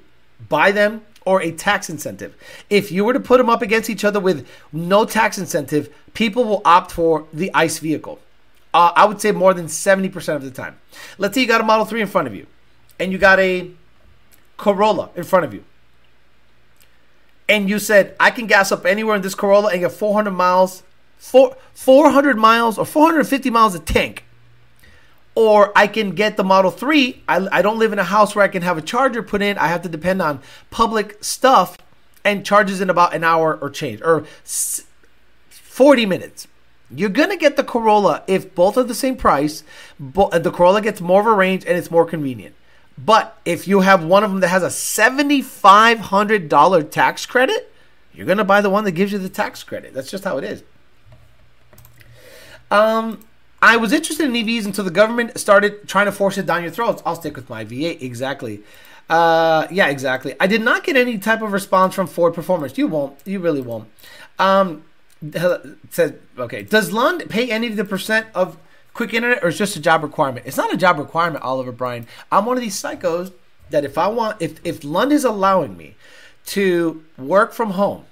buy 0.48 0.72
them 0.72 1.02
or 1.26 1.42
a 1.42 1.52
tax 1.52 1.90
incentive. 1.90 2.34
If 2.70 2.90
you 2.90 3.04
were 3.04 3.12
to 3.12 3.20
put 3.20 3.36
them 3.36 3.50
up 3.50 3.60
against 3.60 3.90
each 3.90 4.02
other 4.02 4.18
with 4.18 4.48
no 4.72 5.04
tax 5.04 5.36
incentive, 5.36 5.94
people 6.14 6.44
will 6.44 6.62
opt 6.64 6.90
for 6.90 7.26
the 7.34 7.50
ICE 7.52 7.78
vehicle. 7.80 8.18
Uh, 8.74 8.92
I 8.96 9.04
would 9.04 9.20
say 9.20 9.30
more 9.30 9.54
than 9.54 9.66
70% 9.66 10.34
of 10.34 10.42
the 10.42 10.50
time. 10.50 10.76
Let's 11.16 11.36
say 11.36 11.42
you 11.42 11.46
got 11.46 11.60
a 11.60 11.64
Model 11.64 11.86
3 11.86 12.02
in 12.02 12.08
front 12.08 12.26
of 12.26 12.34
you 12.34 12.48
and 12.98 13.12
you 13.12 13.18
got 13.18 13.38
a 13.38 13.70
Corolla 14.56 15.10
in 15.14 15.22
front 15.22 15.44
of 15.44 15.54
you. 15.54 15.64
And 17.48 17.68
you 17.68 17.78
said, 17.78 18.16
I 18.18 18.32
can 18.32 18.48
gas 18.48 18.72
up 18.72 18.84
anywhere 18.84 19.14
in 19.14 19.22
this 19.22 19.36
Corolla 19.36 19.70
and 19.70 19.80
get 19.80 19.92
400 19.92 20.32
miles, 20.32 20.82
four, 21.18 21.56
400 21.74 22.36
miles 22.36 22.76
or 22.76 22.84
450 22.84 23.48
miles 23.48 23.76
a 23.76 23.78
tank. 23.78 24.24
Or 25.36 25.72
I 25.76 25.86
can 25.86 26.10
get 26.10 26.36
the 26.36 26.44
Model 26.44 26.72
3. 26.72 27.22
I, 27.28 27.46
I 27.52 27.62
don't 27.62 27.78
live 27.78 27.92
in 27.92 28.00
a 28.00 28.04
house 28.04 28.34
where 28.34 28.44
I 28.44 28.48
can 28.48 28.62
have 28.62 28.76
a 28.76 28.82
charger 28.82 29.22
put 29.22 29.40
in. 29.40 29.56
I 29.56 29.68
have 29.68 29.82
to 29.82 29.88
depend 29.88 30.20
on 30.20 30.40
public 30.70 31.22
stuff 31.22 31.78
and 32.24 32.44
charges 32.44 32.80
in 32.80 32.90
about 32.90 33.14
an 33.14 33.22
hour 33.22 33.56
or 33.60 33.70
change 33.70 34.00
or 34.02 34.24
40 35.48 36.06
minutes. 36.06 36.48
You're 36.98 37.10
gonna 37.10 37.36
get 37.36 37.56
the 37.56 37.64
Corolla 37.64 38.22
if 38.26 38.54
both 38.54 38.76
are 38.76 38.82
the 38.82 38.94
same 38.94 39.16
price. 39.16 39.64
But 39.98 40.42
the 40.42 40.50
Corolla 40.50 40.80
gets 40.80 41.00
more 41.00 41.20
of 41.20 41.26
a 41.26 41.32
range 41.32 41.64
and 41.64 41.76
it's 41.76 41.90
more 41.90 42.04
convenient. 42.04 42.54
But 42.96 43.36
if 43.44 43.66
you 43.66 43.80
have 43.80 44.04
one 44.04 44.22
of 44.22 44.30
them 44.30 44.40
that 44.40 44.48
has 44.48 44.62
a 44.62 44.70
seventy-five 44.70 45.98
hundred 45.98 46.48
dollar 46.48 46.82
tax 46.82 47.26
credit, 47.26 47.72
you're 48.12 48.26
gonna 48.26 48.44
buy 48.44 48.60
the 48.60 48.70
one 48.70 48.84
that 48.84 48.92
gives 48.92 49.12
you 49.12 49.18
the 49.18 49.28
tax 49.28 49.62
credit. 49.62 49.94
That's 49.94 50.10
just 50.10 50.24
how 50.24 50.38
it 50.38 50.44
is. 50.44 50.62
Um, 52.70 53.24
I 53.60 53.76
was 53.76 53.92
interested 53.92 54.26
in 54.26 54.32
EVs 54.32 54.66
until 54.66 54.84
the 54.84 54.90
government 54.90 55.38
started 55.38 55.88
trying 55.88 56.06
to 56.06 56.12
force 56.12 56.38
it 56.38 56.46
down 56.46 56.62
your 56.62 56.70
throats. 56.70 57.02
I'll 57.06 57.16
stick 57.16 57.36
with 57.36 57.48
my 57.48 57.64
V8 57.64 58.02
exactly. 58.02 58.62
Uh, 59.08 59.66
yeah, 59.70 59.88
exactly. 59.88 60.34
I 60.40 60.46
did 60.46 60.62
not 60.62 60.84
get 60.84 60.96
any 60.96 61.18
type 61.18 61.42
of 61.42 61.52
response 61.52 61.94
from 61.94 62.06
Ford 62.06 62.34
Performance. 62.34 62.78
You 62.78 62.88
won't. 62.88 63.18
You 63.24 63.40
really 63.40 63.60
won't. 63.60 63.88
Um, 64.38 64.84
says 65.90 66.14
okay. 66.38 66.62
Does 66.62 66.92
Lund 66.92 67.28
pay 67.28 67.50
any 67.50 67.68
of 67.68 67.76
the 67.76 67.84
percent 67.84 68.26
of 68.34 68.58
quick 68.92 69.14
internet, 69.14 69.42
or 69.42 69.48
is 69.48 69.58
just 69.58 69.76
a 69.76 69.80
job 69.80 70.02
requirement? 70.02 70.46
It's 70.46 70.56
not 70.56 70.72
a 70.72 70.76
job 70.76 70.98
requirement, 70.98 71.44
Oliver 71.44 71.72
Bryan. 71.72 72.06
I'm 72.30 72.46
one 72.46 72.56
of 72.56 72.62
these 72.62 72.80
psychos 72.80 73.32
that 73.70 73.84
if 73.84 73.98
I 73.98 74.08
want, 74.08 74.40
if 74.40 74.60
if 74.64 74.84
Lund 74.84 75.12
is 75.12 75.24
allowing 75.24 75.76
me 75.76 75.94
to 76.46 77.04
work 77.16 77.52
from 77.52 77.70
home, 77.70 78.04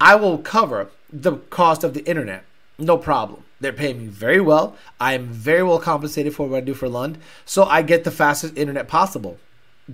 I 0.00 0.14
will 0.14 0.38
cover 0.38 0.90
the 1.12 1.36
cost 1.50 1.84
of 1.84 1.94
the 1.94 2.04
internet. 2.04 2.44
No 2.78 2.98
problem. 2.98 3.44
They're 3.60 3.72
paying 3.72 3.98
me 3.98 4.06
very 4.06 4.40
well. 4.40 4.76
I 4.98 5.14
am 5.14 5.28
very 5.28 5.62
well 5.62 5.78
compensated 5.78 6.34
for 6.34 6.48
what 6.48 6.56
I 6.56 6.60
do 6.60 6.74
for 6.74 6.88
Lund, 6.88 7.18
so 7.44 7.64
I 7.64 7.82
get 7.82 8.02
the 8.04 8.10
fastest 8.10 8.56
internet 8.56 8.88
possible. 8.88 9.38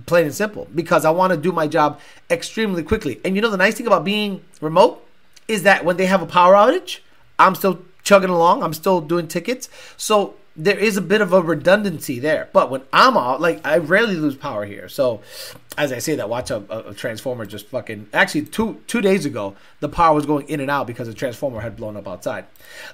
Plain 0.05 0.25
and 0.25 0.35
simple, 0.35 0.67
because 0.73 1.05
I 1.05 1.11
want 1.11 1.31
to 1.33 1.37
do 1.37 1.51
my 1.51 1.67
job 1.67 1.99
extremely 2.29 2.83
quickly. 2.83 3.19
And 3.23 3.35
you 3.35 3.41
know 3.41 3.49
the 3.49 3.57
nice 3.57 3.75
thing 3.75 3.87
about 3.87 4.03
being 4.03 4.41
remote 4.61 5.05
is 5.49 5.63
that 5.63 5.83
when 5.83 5.97
they 5.97 6.05
have 6.05 6.21
a 6.21 6.25
power 6.25 6.53
outage, 6.53 6.99
I'm 7.37 7.55
still 7.55 7.81
chugging 8.03 8.29
along. 8.29 8.63
I'm 8.63 8.73
still 8.73 9.01
doing 9.01 9.27
tickets. 9.27 9.67
So 9.97 10.35
there 10.55 10.77
is 10.77 10.97
a 10.97 11.01
bit 11.01 11.21
of 11.21 11.33
a 11.33 11.41
redundancy 11.41 12.19
there. 12.19 12.49
But 12.53 12.69
when 12.69 12.83
I'm 12.93 13.17
out, 13.17 13.41
like 13.41 13.65
I 13.65 13.77
rarely 13.77 14.15
lose 14.15 14.35
power 14.35 14.65
here. 14.65 14.87
So 14.87 15.21
as 15.77 15.91
I 15.91 15.99
say 15.99 16.15
that, 16.15 16.29
watch 16.29 16.51
a, 16.51 16.89
a, 16.89 16.93
transformer 16.93 17.45
just 17.45 17.67
fucking. 17.67 18.07
Actually, 18.13 18.43
two 18.43 18.81
two 18.87 19.01
days 19.01 19.25
ago, 19.25 19.55
the 19.79 19.89
power 19.89 20.13
was 20.13 20.25
going 20.25 20.47
in 20.49 20.59
and 20.59 20.69
out 20.69 20.85
because 20.85 21.07
a 21.07 21.13
transformer 21.13 21.61
had 21.61 21.77
blown 21.77 21.97
up 21.97 22.07
outside. 22.07 22.45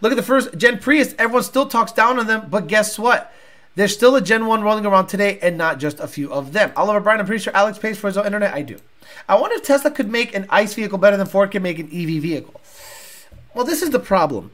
Look 0.01 0.11
at 0.11 0.15
the 0.15 0.23
first 0.23 0.57
Gen 0.57 0.77
Prius. 0.77 1.15
Everyone 1.17 1.43
still 1.43 1.65
talks 1.65 1.91
down 1.91 2.19
on 2.19 2.27
them, 2.27 2.47
but 2.49 2.67
guess 2.67 2.97
what? 2.97 3.33
There's 3.75 3.93
still 3.93 4.15
a 4.15 4.21
Gen 4.21 4.45
1 4.45 4.61
rolling 4.61 4.85
around 4.85 5.07
today 5.07 5.37
and 5.41 5.57
not 5.57 5.79
just 5.79 5.99
a 5.99 6.07
few 6.07 6.31
of 6.31 6.53
them. 6.53 6.71
Oliver 6.77 7.01
Bryan, 7.01 7.19
I'm 7.19 7.25
pretty 7.25 7.43
sure 7.43 7.55
Alex 7.55 7.77
pays 7.77 7.97
for 7.97 8.07
his 8.07 8.17
own 8.17 8.25
internet. 8.25 8.53
I 8.53 8.61
do. 8.61 8.77
I 9.27 9.35
wonder 9.35 9.57
if 9.57 9.63
Tesla 9.63 9.91
could 9.91 10.09
make 10.09 10.33
an 10.33 10.45
ICE 10.49 10.73
vehicle 10.73 10.97
better 10.97 11.17
than 11.17 11.27
Ford 11.27 11.51
can 11.51 11.61
make 11.61 11.77
an 11.77 11.87
EV 11.87 12.21
vehicle. 12.21 12.61
Well, 13.53 13.65
this 13.65 13.81
is 13.81 13.89
the 13.89 13.99
problem. 13.99 14.51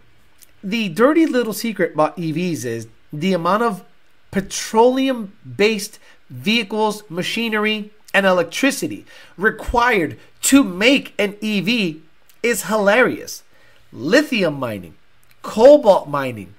The 0.64 0.90
dirty 0.90 1.26
little 1.26 1.54
secret 1.54 1.94
about 1.94 2.18
EVs 2.18 2.66
is 2.66 2.88
the 3.14 3.34
amount 3.34 3.64
of 3.64 3.84
petroleum 4.32 5.34
based 5.56 6.00
vehicles, 6.30 7.04
machinery, 7.10 7.92
and 8.14 8.26
electricity 8.26 9.06
required 9.38 10.18
to 10.42 10.64
make 10.64 11.14
an 11.20 11.36
EV 11.42 11.98
is 12.44 12.64
hilarious. 12.64 13.44
Lithium 13.92 14.56
mining, 14.56 14.96
cobalt 15.42 16.08
mining, 16.08 16.56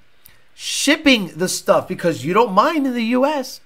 shipping 0.53 1.27
the 1.35 1.49
stuff 1.49 1.87
because 1.87 2.23
you 2.23 2.33
don't 2.33 2.53
mine 2.53 2.85
in 2.85 2.93
the 2.93 3.03
US, 3.17 3.61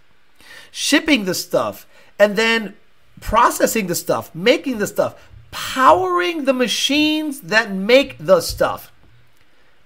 shipping 0.72 1.26
the 1.26 1.34
stuff, 1.34 1.88
and 2.20 2.36
then 2.36 2.76
processing 3.20 3.88
the 3.88 3.96
stuff, 3.96 4.34
making 4.34 4.78
the 4.78 4.88
stuff, 4.88 5.16
powering 5.52 6.46
the 6.46 6.54
machines 6.54 7.42
that 7.42 7.72
make 7.72 8.18
the 8.20 8.42
stuff 8.42 8.92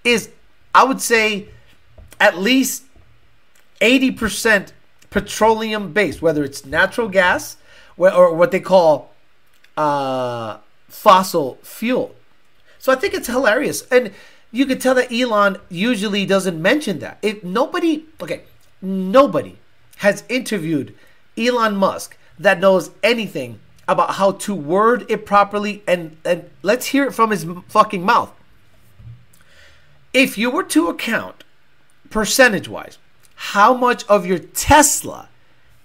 is, 0.03 0.29
I 0.73 0.83
would 0.83 1.01
say, 1.01 1.49
at 2.19 2.37
least 2.37 2.83
80% 3.79 4.71
petroleum 5.09 5.93
based, 5.93 6.21
whether 6.21 6.43
it's 6.43 6.65
natural 6.65 7.09
gas 7.09 7.57
or 7.97 8.33
what 8.33 8.51
they 8.51 8.59
call 8.59 9.13
uh, 9.77 10.57
fossil 10.87 11.59
fuel. 11.61 12.15
So 12.79 12.91
I 12.91 12.95
think 12.95 13.13
it's 13.13 13.27
hilarious. 13.27 13.83
And 13.91 14.11
you 14.51 14.65
could 14.65 14.81
tell 14.81 14.95
that 14.95 15.11
Elon 15.11 15.57
usually 15.69 16.25
doesn't 16.25 16.61
mention 16.61 16.99
that. 16.99 17.17
If 17.21 17.43
nobody, 17.43 18.05
okay, 18.21 18.43
nobody 18.81 19.57
has 19.97 20.23
interviewed 20.29 20.93
Elon 21.37 21.75
Musk 21.75 22.17
that 22.37 22.59
knows 22.59 22.91
anything 23.01 23.59
about 23.87 24.15
how 24.15 24.31
to 24.31 24.53
word 24.53 25.05
it 25.09 25.25
properly 25.25 25.83
and 25.87 26.17
and 26.23 26.49
let's 26.61 26.87
hear 26.87 27.05
it 27.05 27.13
from 27.13 27.31
his 27.31 27.45
fucking 27.67 28.03
mouth. 28.03 28.31
If 30.13 30.37
you 30.37 30.49
were 30.51 30.63
to 30.63 30.87
account 30.87 31.43
percentage 32.09 32.67
wise 32.67 32.97
how 33.35 33.73
much 33.73 34.05
of 34.05 34.25
your 34.25 34.37
Tesla 34.37 35.27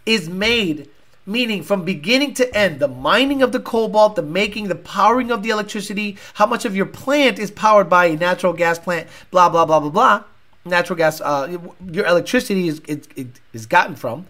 is 0.05 0.29
made 0.29 0.91
meaning 1.27 1.63
from 1.63 1.85
beginning 1.85 2.33
to 2.33 2.57
end 2.57 2.79
the 2.79 2.89
mining 2.89 3.43
of 3.43 3.53
the 3.53 3.61
cobalt 3.61 4.17
the 4.17 4.23
making 4.23 4.69
the 4.69 4.75
powering 4.75 5.31
of 5.31 5.43
the 5.43 5.51
electricity 5.51 6.17
how 6.35 6.47
much 6.47 6.65
of 6.65 6.77
your 6.77 6.87
plant 6.87 7.39
is 7.39 7.51
powered 7.51 7.91
by 7.91 8.07
a 8.07 8.17
natural 8.17 8.53
gas 8.53 8.79
plant 8.79 9.07
blah 9.31 9.49
blah 9.49 9.65
blah 9.65 9.81
blah 9.81 9.91
blah 9.91 10.25
natural 10.67 10.97
gas, 10.97 11.21
uh, 11.21 11.59
your 11.91 12.07
electricity 12.07 12.69
is, 12.69 12.81
is, 12.81 13.07
is 13.53 13.67
gotten 13.67 13.97
from, 13.97 14.27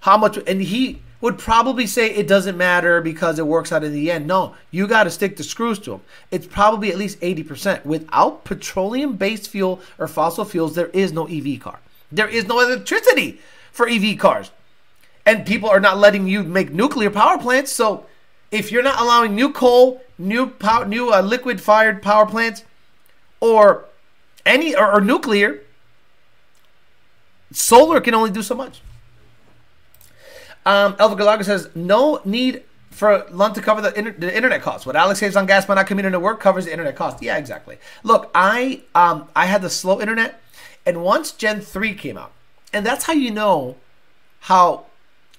how 0.00 0.16
much, 0.16 0.38
and 0.46 0.62
he 0.62 1.00
would 1.20 1.38
probably 1.38 1.86
say 1.86 2.10
it 2.10 2.26
doesn't 2.26 2.56
matter 2.56 3.00
because 3.00 3.38
it 3.38 3.46
works 3.46 3.72
out 3.72 3.84
in 3.84 3.92
the 3.92 4.10
end. 4.10 4.26
No, 4.26 4.54
you 4.70 4.86
got 4.86 5.04
to 5.04 5.10
stick 5.10 5.36
the 5.36 5.44
screws 5.44 5.78
to 5.80 5.90
them. 5.92 6.00
It's 6.30 6.46
probably 6.46 6.90
at 6.90 6.98
least 6.98 7.20
80%. 7.20 7.84
Without 7.84 8.44
petroleum 8.44 9.16
based 9.16 9.48
fuel 9.48 9.80
or 9.98 10.08
fossil 10.08 10.44
fuels, 10.44 10.74
there 10.74 10.88
is 10.88 11.12
no 11.12 11.26
EV 11.26 11.60
car. 11.60 11.80
There 12.12 12.28
is 12.28 12.46
no 12.46 12.60
electricity 12.60 13.40
for 13.72 13.88
EV 13.88 14.18
cars. 14.18 14.50
And 15.26 15.46
people 15.46 15.68
are 15.70 15.80
not 15.80 15.96
letting 15.96 16.28
you 16.28 16.42
make 16.42 16.70
nuclear 16.70 17.10
power 17.10 17.38
plants. 17.38 17.72
So 17.72 18.06
if 18.50 18.70
you're 18.70 18.82
not 18.82 19.00
allowing 19.00 19.34
new 19.34 19.50
coal, 19.52 20.02
new 20.18 20.46
power, 20.46 20.84
new 20.84 21.12
uh, 21.12 21.22
liquid 21.22 21.60
fired 21.60 22.02
power 22.02 22.26
plants, 22.26 22.64
or 23.40 23.86
any 24.44 24.76
or, 24.76 24.92
or 24.92 25.00
nuclear, 25.00 25.60
solar 27.52 28.00
can 28.00 28.14
only 28.14 28.30
do 28.30 28.42
so 28.42 28.54
much. 28.54 28.82
Um, 30.66 30.96
Elva 30.98 31.16
Galarga 31.16 31.44
says 31.44 31.68
no 31.74 32.20
need 32.24 32.62
for 32.90 33.26
Lund 33.30 33.54
to 33.54 33.60
cover 33.60 33.80
the, 33.80 33.98
inter- 33.98 34.12
the 34.16 34.34
internet 34.34 34.62
costs. 34.62 34.86
What 34.86 34.94
Alex 34.94 35.20
saves 35.20 35.36
on 35.36 35.46
gas 35.46 35.66
by 35.66 35.74
not 35.74 35.86
commuting 35.86 36.12
to 36.12 36.20
work 36.20 36.38
covers 36.38 36.64
the 36.64 36.70
internet 36.70 36.96
cost. 36.96 37.22
Yeah, 37.22 37.36
exactly. 37.36 37.78
Look, 38.02 38.30
I 38.34 38.82
um, 38.94 39.28
I 39.34 39.46
had 39.46 39.62
the 39.62 39.70
slow 39.70 40.00
internet, 40.00 40.40
and 40.86 41.02
once 41.02 41.32
Gen 41.32 41.60
three 41.60 41.94
came 41.94 42.16
out, 42.16 42.32
and 42.72 42.84
that's 42.84 43.06
how 43.06 43.14
you 43.14 43.30
know 43.30 43.76
how 44.40 44.86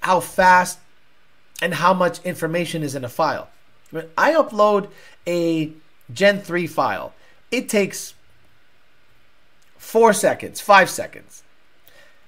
how 0.05 0.19
fast 0.19 0.77
and 1.61 1.73
how 1.73 1.91
much 1.91 2.23
information 2.23 2.83
is 2.83 2.93
in 2.93 3.03
a 3.03 3.09
file. 3.09 3.49
When 3.89 4.07
I 4.15 4.33
upload 4.33 4.89
a 5.25 5.71
Gen 6.13 6.41
three 6.41 6.67
file, 6.67 7.13
it 7.49 7.67
takes 7.67 8.13
four 9.77 10.13
seconds, 10.13 10.61
five 10.61 10.91
seconds. 10.91 11.41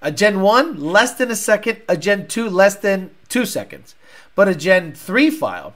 A 0.02 0.12
Gen 0.12 0.42
1, 0.42 0.80
less 0.80 1.14
than 1.14 1.30
a 1.30 1.36
second. 1.36 1.82
A 1.88 1.96
Gen 1.96 2.28
2, 2.28 2.50
less 2.50 2.76
than 2.76 3.12
two 3.30 3.46
seconds. 3.46 3.94
But 4.34 4.48
a 4.48 4.56
Gen 4.56 4.94
3 4.94 5.30
file 5.30 5.76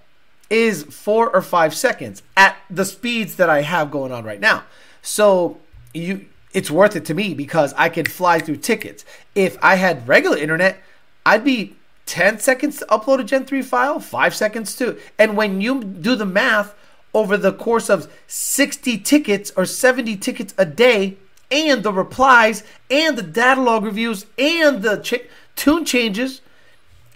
is 0.49 0.83
four 0.83 1.29
or 1.29 1.41
five 1.41 1.75
seconds 1.75 2.23
at 2.35 2.57
the 2.69 2.85
speeds 2.85 3.35
that 3.35 3.49
I 3.49 3.61
have 3.61 3.91
going 3.91 4.11
on 4.11 4.23
right 4.23 4.39
now. 4.39 4.63
So 5.01 5.59
you 5.93 6.25
it's 6.53 6.69
worth 6.69 6.95
it 6.95 7.05
to 7.05 7.13
me 7.13 7.33
because 7.33 7.73
I 7.77 7.89
can 7.89 8.05
fly 8.05 8.39
through 8.39 8.57
tickets. 8.57 9.05
If 9.35 9.57
I 9.63 9.75
had 9.75 10.07
regular 10.07 10.37
internet, 10.37 10.81
I'd 11.25 11.45
be 11.45 11.75
10 12.11 12.39
seconds 12.39 12.79
to 12.79 12.85
upload 12.87 13.21
a 13.21 13.23
Gen 13.23 13.45
3 13.45 13.61
file, 13.61 13.97
5 13.97 14.35
seconds 14.35 14.75
too. 14.75 14.99
And 15.17 15.37
when 15.37 15.61
you 15.61 15.81
do 15.81 16.17
the 16.17 16.25
math 16.25 16.75
over 17.13 17.37
the 17.37 17.53
course 17.53 17.89
of 17.89 18.11
60 18.27 18.97
tickets 18.97 19.53
or 19.55 19.65
70 19.65 20.17
tickets 20.17 20.53
a 20.57 20.65
day, 20.65 21.15
and 21.49 21.83
the 21.83 21.93
replies 21.93 22.63
and 22.89 23.17
the 23.17 23.23
data 23.23 23.61
log 23.61 23.85
reviews 23.85 24.25
and 24.37 24.83
the 24.83 24.97
ch- 24.97 25.25
tune 25.55 25.85
changes, 25.85 26.41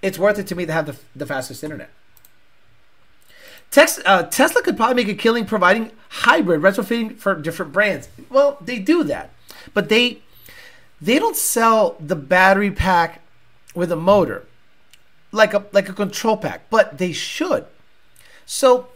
it's 0.02 0.18
worth 0.18 0.40
it 0.40 0.48
to 0.48 0.56
me 0.56 0.66
to 0.66 0.72
have 0.72 0.86
the, 0.86 0.96
the 1.14 1.26
fastest 1.26 1.62
internet. 1.62 1.90
Uh, 4.06 4.24
Tesla 4.24 4.62
could 4.62 4.78
probably 4.78 5.04
make 5.04 5.14
a 5.14 5.18
killing 5.18 5.46
providing 5.46 5.92
hybrid 6.08 6.62
retrofitting 6.62 7.18
for 7.18 7.36
different 7.36 7.74
brands. 7.74 8.08
Well, 8.30 8.58
they 8.62 8.80
do 8.80 9.04
that, 9.04 9.32
but 9.74 9.90
they 9.90 10.22
they 11.02 11.20
don't 11.20 11.36
sell 11.36 11.98
the 12.00 12.16
battery 12.16 12.72
pack 12.72 13.22
with 13.74 13.92
a 13.92 13.98
motor 13.98 14.46
like 15.36 15.54
a 15.54 15.66
like 15.72 15.90
a 15.90 15.94
control 15.94 16.38
pack, 16.38 16.70
but 16.70 16.98
they 16.98 17.12
should. 17.12 17.66
So 18.46 18.88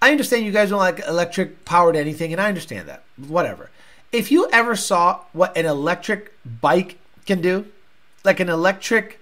I 0.00 0.10
understand 0.10 0.44
you 0.44 0.52
guys 0.52 0.70
don't 0.70 0.78
like 0.78 1.00
electric 1.06 1.64
powered 1.64 1.96
anything, 1.96 2.32
and 2.32 2.40
I 2.40 2.48
understand 2.48 2.88
that. 2.88 3.02
Whatever. 3.16 3.70
If 4.12 4.30
you 4.30 4.48
ever 4.52 4.76
saw 4.76 5.20
what 5.32 5.56
an 5.56 5.66
electric 5.66 6.32
bike 6.44 6.98
can 7.26 7.40
do, 7.40 7.66
like 8.24 8.40
an 8.40 8.48
electric 8.48 9.20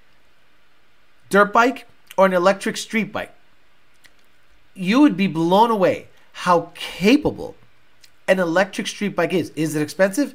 dirt 1.31 1.53
bike 1.53 1.87
or 2.17 2.27
an 2.27 2.33
electric 2.33 2.77
street 2.77 3.13
bike, 3.13 3.33
you 4.75 5.01
would 5.01 5.17
be 5.17 5.27
blown 5.27 5.71
away 5.71 6.09
how 6.33 6.71
capable 6.75 7.57
an 8.29 8.39
electric 8.39 8.87
street 8.87 9.17
bike 9.17 9.33
is. 9.33 9.51
Is 9.51 9.75
it 9.75 9.83
expensive? 9.83 10.35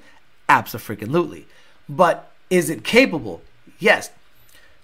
Absolutely. 0.50 1.46
But 1.88 2.32
is 2.50 2.70
it 2.70 2.84
capable? 2.84 3.42
Yes. 3.80 4.10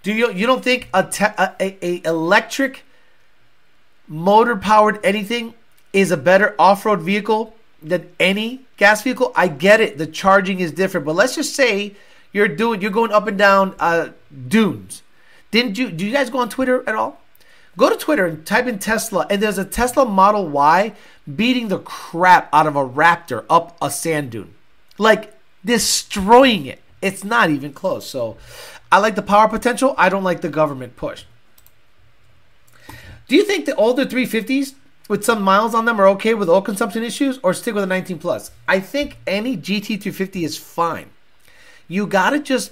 Do 0.08 0.14
you 0.14 0.32
you 0.32 0.48
don't 0.48 0.64
think 0.64 0.88
a, 0.94 1.04
te- 1.04 1.26
a, 1.26 1.54
a, 1.60 1.78
a 1.86 2.02
electric 2.08 2.86
motor 4.08 4.56
powered 4.56 5.04
anything 5.04 5.54
is 5.92 6.12
a 6.12 6.16
better 6.16 6.56
off 6.58 6.86
road 6.86 7.02
vehicle 7.02 7.54
than 7.84 8.10
any 8.18 8.62
gas 8.78 9.02
vehicle. 9.02 9.34
I 9.36 9.50
get 9.50 9.82
it. 9.82 9.98
The 9.98 10.08
charging 10.08 10.62
is 10.62 10.72
different, 10.72 11.06
but 11.06 11.18
let's 11.18 11.36
just 11.36 11.54
say 11.54 11.98
you're 12.32 12.48
doing 12.48 12.82
you're 12.82 12.90
going 12.90 13.12
up 13.12 13.28
and 13.28 13.38
down 13.38 13.76
uh, 13.82 14.12
dunes. 14.48 15.04
Didn't 15.52 15.78
you? 15.78 15.92
Do 15.92 16.06
you 16.06 16.14
guys 16.14 16.30
go 16.30 16.40
on 16.40 16.48
Twitter 16.48 16.88
at 16.88 16.96
all? 16.96 17.20
Go 17.76 17.90
to 17.90 17.98
Twitter 17.98 18.26
and 18.26 18.46
type 18.46 18.66
in 18.66 18.80
Tesla, 18.80 19.28
and 19.30 19.44
there's 19.44 19.58
a 19.58 19.66
Tesla 19.66 20.06
Model 20.06 20.48
Y 20.48 20.94
beating 21.36 21.68
the 21.68 21.80
crap 21.80 22.48
out 22.54 22.66
of 22.66 22.78
a 22.78 22.88
Raptor 22.88 23.44
up 23.50 23.76
a 23.82 23.92
sand 23.92 24.32
dune, 24.32 24.56
like 24.98 25.34
destroying 25.66 26.66
it. 26.66 26.82
It's 27.02 27.24
not 27.24 27.50
even 27.50 27.74
close. 27.74 28.10
So, 28.10 28.38
I 28.92 29.00
like 29.00 29.16
the 29.16 29.22
power 29.22 29.48
potential. 29.48 29.94
I 29.98 30.10
don't 30.10 30.24
like 30.24 30.42
the 30.42 30.50
government 30.50 30.96
push. 30.96 31.26
Do 33.28 33.36
you 33.36 33.44
think 33.44 33.66
the 33.66 33.76
older 33.76 34.06
350s 34.06 34.76
with 35.10 35.26
some 35.26 35.42
miles 35.42 35.76
on 35.76 35.86
them 35.86 36.00
are 36.00 36.08
okay 36.10 36.34
with 36.34 36.50
oil 36.50 36.62
consumption 36.62 37.04
issues 37.04 37.40
or 37.44 37.54
stick 37.54 37.76
with 37.76 37.84
a 37.84 37.88
19 37.88 38.20
plus? 38.20 38.52
I 38.68 38.80
think 38.80 39.18
any 39.28 39.58
GT350 39.58 40.44
is 40.44 40.58
fine. 40.58 41.10
You 41.88 42.08
got 42.08 42.32
to 42.32 42.40
just 42.40 42.72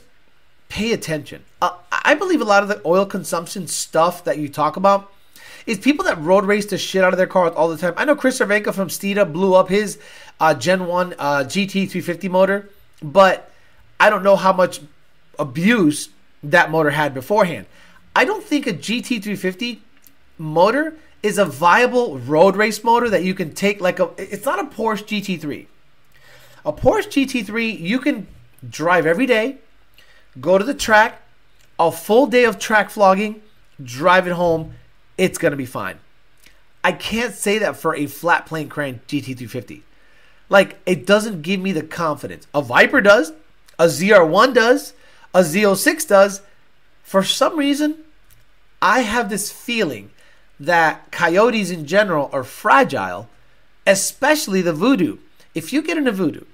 pay 0.69 0.93
attention. 0.93 1.43
Uh, 1.61 1.75
I 1.91 2.15
believe 2.15 2.41
a 2.41 2.45
lot 2.45 2.63
of 2.63 2.69
the 2.69 2.81
oil 2.85 3.05
consumption 3.05 3.67
stuff 3.67 4.23
that 4.23 4.37
you 4.37 4.47
talk 4.47 4.77
about 4.77 5.11
is 5.65 5.77
people 5.79 6.05
that 6.05 6.19
road 6.21 6.45
race 6.45 6.65
the 6.65 6.77
shit 6.77 7.03
out 7.03 7.13
of 7.13 7.17
their 7.17 7.27
cars 7.27 7.53
all 7.55 7.67
the 7.67 7.77
time. 7.77 7.93
I 7.97 8.05
know 8.05 8.15
Chris 8.15 8.39
Cervenka 8.39 8.73
from 8.73 8.87
Steeda 8.87 9.31
blew 9.31 9.55
up 9.55 9.69
his 9.69 9.99
uh, 10.39 10.53
Gen 10.53 10.85
1 10.85 11.15
uh, 11.17 11.43
GT350 11.45 12.29
motor, 12.29 12.69
but 13.01 13.51
I 13.99 14.09
don't 14.09 14.23
know 14.23 14.35
how 14.35 14.53
much 14.53 14.81
abuse 15.39 16.09
that 16.43 16.71
motor 16.71 16.91
had 16.91 17.13
beforehand. 17.13 17.65
I 18.15 18.25
don't 18.25 18.43
think 18.43 18.67
a 18.67 18.73
GT350 18.73 19.79
motor 20.37 20.95
is 21.23 21.37
a 21.37 21.45
viable 21.45 22.19
road 22.19 22.55
race 22.55 22.83
motor 22.83 23.09
that 23.09 23.23
you 23.23 23.33
can 23.33 23.53
take 23.53 23.81
like 23.81 23.99
a 23.99 24.11
it's 24.17 24.45
not 24.45 24.59
a 24.59 24.63
Porsche 24.65 25.39
GT3. 25.39 25.65
A 26.65 26.73
Porsche 26.73 27.07
GT3 27.07 27.79
you 27.79 27.99
can 27.99 28.27
drive 28.67 29.05
every 29.05 29.25
day, 29.25 29.57
go 30.39 30.57
to 30.57 30.63
the 30.63 30.73
track, 30.73 31.21
a 31.79 31.91
full 31.91 32.27
day 32.27 32.45
of 32.45 32.59
track 32.59 32.89
flogging, 32.89 33.41
drive 33.83 34.27
it 34.27 34.33
home, 34.33 34.73
it's 35.17 35.37
going 35.37 35.51
to 35.51 35.57
be 35.57 35.65
fine. 35.65 35.99
I 36.83 36.91
can't 36.91 37.33
say 37.33 37.57
that 37.57 37.75
for 37.75 37.95
a 37.95 38.05
flat 38.05 38.45
plane 38.45 38.69
crank 38.69 39.07
GT350. 39.07 39.81
Like 40.49 40.77
it 40.85 41.05
doesn't 41.05 41.41
give 41.41 41.59
me 41.59 41.71
the 41.71 41.83
confidence. 41.83 42.47
A 42.53 42.61
Viper 42.61 43.01
does, 43.01 43.33
a 43.77 43.85
ZR1 43.85 44.53
does, 44.53 44.93
a 45.33 45.39
Z06 45.39 46.07
does. 46.07 46.41
For 47.03 47.23
some 47.23 47.57
reason, 47.57 47.97
I 48.81 49.01
have 49.01 49.29
this 49.29 49.51
feeling 49.51 50.11
that 50.59 51.11
coyotes 51.11 51.69
in 51.69 51.85
general 51.85 52.29
are 52.31 52.43
fragile, 52.43 53.29
especially 53.85 54.61
the 54.61 54.73
voodoo. 54.73 55.17
If 55.53 55.71
you 55.71 55.81
get 55.81 55.97
in 55.97 56.07
a 56.07 56.11
voodoo, 56.11 56.45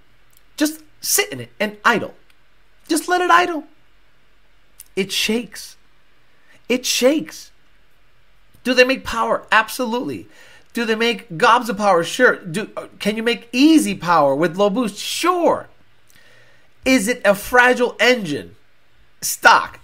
just 0.57 0.81
sit 0.99 1.31
in 1.31 1.39
it 1.39 1.51
and 1.59 1.77
idle. 1.85 2.13
Just 2.87 3.07
let 3.07 3.21
it 3.21 3.31
idle. 3.31 3.65
It 4.95 5.11
shakes. 5.11 5.77
It 6.67 6.85
shakes. 6.85 7.51
Do 8.63 8.73
they 8.73 8.83
make 8.83 9.03
power? 9.03 9.45
Absolutely. 9.51 10.27
Do 10.73 10.85
they 10.85 10.95
make 10.95 11.37
gobs 11.37 11.69
of 11.69 11.77
power? 11.77 12.03
Sure. 12.03 12.35
Do 12.37 12.69
uh, 12.77 12.87
can 12.99 13.17
you 13.17 13.23
make 13.23 13.49
easy 13.51 13.95
power 13.95 14.35
with 14.35 14.57
low 14.57 14.69
boost? 14.69 14.97
Sure. 14.97 15.67
Is 16.85 17.07
it 17.07 17.21
a 17.23 17.35
fragile 17.35 17.95
engine? 17.99 18.55
Stock? 19.21 19.79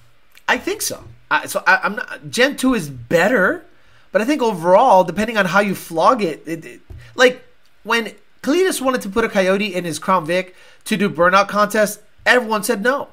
I 0.47 0.57
think 0.57 0.81
so. 0.81 1.03
I, 1.29 1.45
so 1.45 1.63
I, 1.67 1.86
am 1.86 1.95
not. 1.95 2.29
Gen 2.29 2.55
two 2.55 2.73
is 2.73 2.89
better, 2.89 3.65
but 4.12 4.21
I 4.21 4.25
think 4.25 4.41
overall, 4.41 5.03
depending 5.03 5.38
on 5.38 5.45
how 5.45 5.60
you 5.60 5.75
flog 5.75 6.23
it, 6.23 6.43
it, 6.45 6.65
it 6.65 6.81
like 7.15 7.43
when 7.83 8.13
Cletus 8.41 8.81
wanted 8.81 9.01
to 9.01 9.10
put 9.10 9.25
a 9.25 9.29
Coyote 9.29 9.75
in 9.75 9.83
his 9.83 9.99
Crown 9.99 10.25
Vic 10.25 10.55
to 10.86 10.95
do 10.95 11.10
burnout 11.10 11.47
contest, 11.47 12.01
everyone 12.25 12.63
said 12.63 12.81
no. 12.81 13.10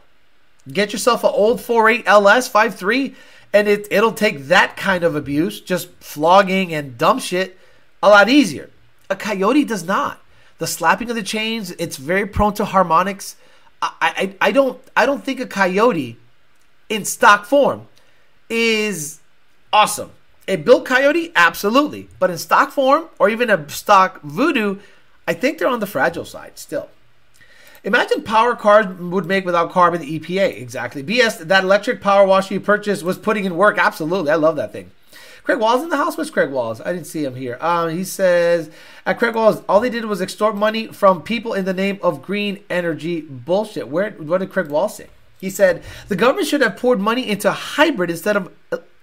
Get 0.73 0.93
yourself 0.93 1.25
an 1.25 1.31
old 1.33 1.59
4.8 1.59 2.05
LS 2.07 2.49
5.3, 2.49 3.15
and 3.53 3.69
it, 3.69 3.87
it'll 3.91 4.13
take 4.13 4.45
that 4.47 4.77
kind 4.77 5.05
of 5.05 5.15
abuse, 5.15 5.61
just 5.61 5.91
flogging 6.01 6.73
and 6.73 6.97
dumb 6.97 7.19
shit, 7.19 7.59
a 8.03 8.09
lot 8.09 8.29
easier. 8.29 8.71
A 9.11 9.17
Coyote 9.17 9.65
does 9.65 9.85
not. 9.85 10.21
The 10.59 10.67
slapping 10.67 11.11
of 11.11 11.17
the 11.17 11.23
chains, 11.23 11.73
it's 11.73 11.97
very 11.97 12.27
prone 12.27 12.55
to 12.55 12.65
harmonics. 12.65 13.37
I, 14.01 14.35
I, 14.41 14.51
don't 14.53 14.81
I 14.97 15.07
don't 15.07 15.25
think 15.25 15.41
a 15.41 15.47
Coyote 15.47 16.17
in 16.89 17.05
stock 17.05 17.45
form 17.45 17.87
is 18.49 19.21
awesome. 19.73 20.11
A 20.47 20.57
built 20.57 20.85
Coyote, 20.85 21.33
absolutely. 21.35 22.09
But 22.19 22.31
in 22.31 22.39
stock 22.39 22.71
form 22.71 23.09
or 23.19 23.29
even 23.29 23.51
a 23.51 23.69
stock 23.69 24.21
Voodoo, 24.23 24.79
I 25.27 25.33
think 25.33 25.59
they're 25.59 25.69
on 25.69 25.81
the 25.81 25.87
fragile 25.87 26.25
side 26.25 26.59
still. 26.59 26.89
Imagine 27.83 28.23
power 28.23 28.57
cars 28.57 28.87
would 28.99 29.27
make 29.27 29.45
without 29.45 29.71
carbon 29.71 30.01
the 30.01 30.19
EPA. 30.19 30.61
Exactly. 30.61 31.03
BS, 31.03 31.39
that 31.49 31.65
electric 31.65 32.01
power 32.01 32.27
washer 32.27 32.55
you 32.55 32.61
purchased 32.61 33.03
was 33.03 33.19
putting 33.19 33.45
in 33.45 33.57
work. 33.57 33.77
Absolutely. 33.79 34.31
I 34.31 34.37
love 34.37 34.57
that 34.57 34.73
thing. 34.73 34.91
Craig 35.45 35.59
Walls 35.59 35.83
in 35.83 35.91
the 35.91 35.97
house. 35.99 36.17
Where's 36.17 36.31
Craig 36.31 36.51
Walls? 36.51 36.81
I 36.81 36.93
didn't 36.93 37.07
see 37.07 37.23
him 37.23 37.37
here. 37.37 37.59
Um, 37.61 37.91
he 37.91 38.03
says 38.03 38.71
at 39.05 39.19
Craig 39.19 39.35
Walls, 39.35 39.63
all 39.69 39.79
they 39.79 39.91
did 39.91 40.07
was 40.07 40.23
extort 40.23 40.57
money 40.57 40.87
from 40.87 41.23
people 41.23 41.53
in 41.53 41.67
the 41.67 41.75
name 41.75 41.99
of 42.03 42.23
green 42.23 42.65
energy 42.71 43.21
bullshit. 43.21 43.89
Where? 43.89 44.11
What 44.13 44.39
did 44.39 44.51
Craig 44.51 44.69
Walls 44.69 44.97
say? 44.97 45.09
He 45.39 45.51
said 45.51 45.83
the 46.09 46.17
government 46.17 46.49
should 46.49 46.63
have 46.63 46.77
poured 46.77 46.99
money 46.99 47.29
into 47.29 47.53
hybrid 47.53 48.11
instead 48.11 48.37
of 48.37 48.53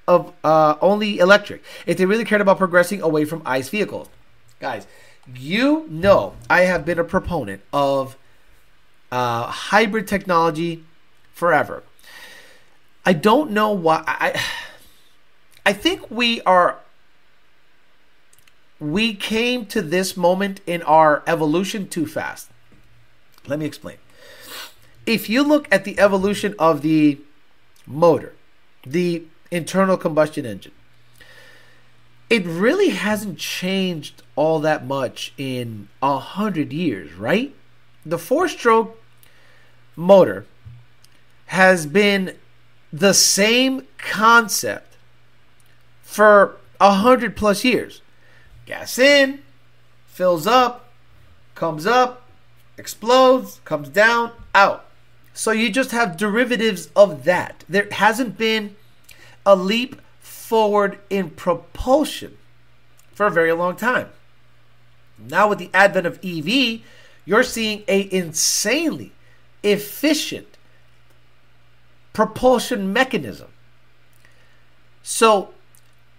of 0.08 0.34
uh, 0.44 0.76
only 0.82 1.20
electric 1.20 1.64
if 1.86 1.98
they 1.98 2.06
really 2.06 2.26
cared 2.26 2.42
about 2.42 2.58
progressing 2.58 3.02
away 3.02 3.24
from 3.24 3.44
ICE 3.46 3.70
vehicles. 3.70 4.10
Guys, 4.60 4.88
you 5.36 5.86
know 5.90 6.34
I 6.50 6.62
have 6.62 6.86
been 6.86 6.98
a 6.98 7.04
proponent 7.04 7.62
of 7.72 8.18
uh, 9.12 9.46
hybrid 9.46 10.08
technology 10.08 10.84
forever. 11.34 11.84
I 13.06 13.14
don't 13.14 13.52
know 13.52 13.72
why. 13.72 14.04
I 14.08 14.42
I 15.66 15.74
think 15.74 16.10
we 16.10 16.42
are. 16.42 16.80
We 18.80 19.14
came 19.14 19.66
to 19.68 19.82
this 19.82 20.18
moment 20.18 20.60
in 20.66 20.82
our 20.84 21.22
evolution 21.28 21.88
too 21.88 22.08
fast. 22.08 22.50
Let 23.48 23.60
me 23.60 23.66
explain. 23.66 23.98
If 25.06 25.30
you 25.30 25.44
look 25.44 25.68
at 25.72 25.84
the 25.84 26.00
evolution 26.00 26.56
of 26.58 26.82
the 26.82 27.20
motor, 27.86 28.34
the 28.86 29.24
internal 29.52 29.98
combustion 29.98 30.46
engine, 30.46 30.72
it 32.30 32.46
really 32.46 32.90
hasn't 32.90 33.38
changed 33.38 34.24
all 34.36 34.60
that 34.60 34.86
much 34.86 35.34
in 35.38 35.90
a 36.02 36.18
hundred 36.18 36.72
years, 36.72 37.14
right? 37.14 37.54
The 38.06 38.18
four-stroke 38.18 38.98
motor 39.96 40.46
has 41.48 41.86
been 41.86 42.38
the 42.94 43.14
same 43.14 43.86
concept 43.98 44.91
for 46.12 46.58
a 46.82 46.92
hundred 46.92 47.38
plus 47.38 47.64
years. 47.64 48.02
Gas 48.66 49.00
in, 49.00 49.40
fills 50.08 50.46
up, 50.46 50.90
comes 51.56 51.88
up, 51.88 52.24
explodes, 52.78 53.62
comes 53.64 53.88
down, 53.88 54.34
out. 54.54 54.86
So 55.34 55.52
you 55.52 55.70
just 55.70 55.92
have 55.92 56.18
derivatives 56.18 56.90
of 56.98 57.24
that. 57.24 57.64
There 57.70 57.88
hasn't 57.90 58.38
been 58.38 58.76
a 59.46 59.56
leap 59.56 60.02
forward 60.20 61.00
in 61.10 61.30
propulsion 61.30 62.38
for 63.14 63.26
a 63.26 63.32
very 63.32 63.54
long 63.54 63.78
time. 63.78 64.10
Now 65.18 65.48
with 65.48 65.60
the 65.60 65.70
advent 65.74 66.08
of 66.08 66.20
EV, 66.22 66.82
you're 67.24 67.44
seeing 67.44 67.84
a 67.88 68.14
insanely 68.14 69.14
efficient 69.64 70.58
propulsion 72.12 72.92
mechanism. 72.92 73.48
So 75.04 75.54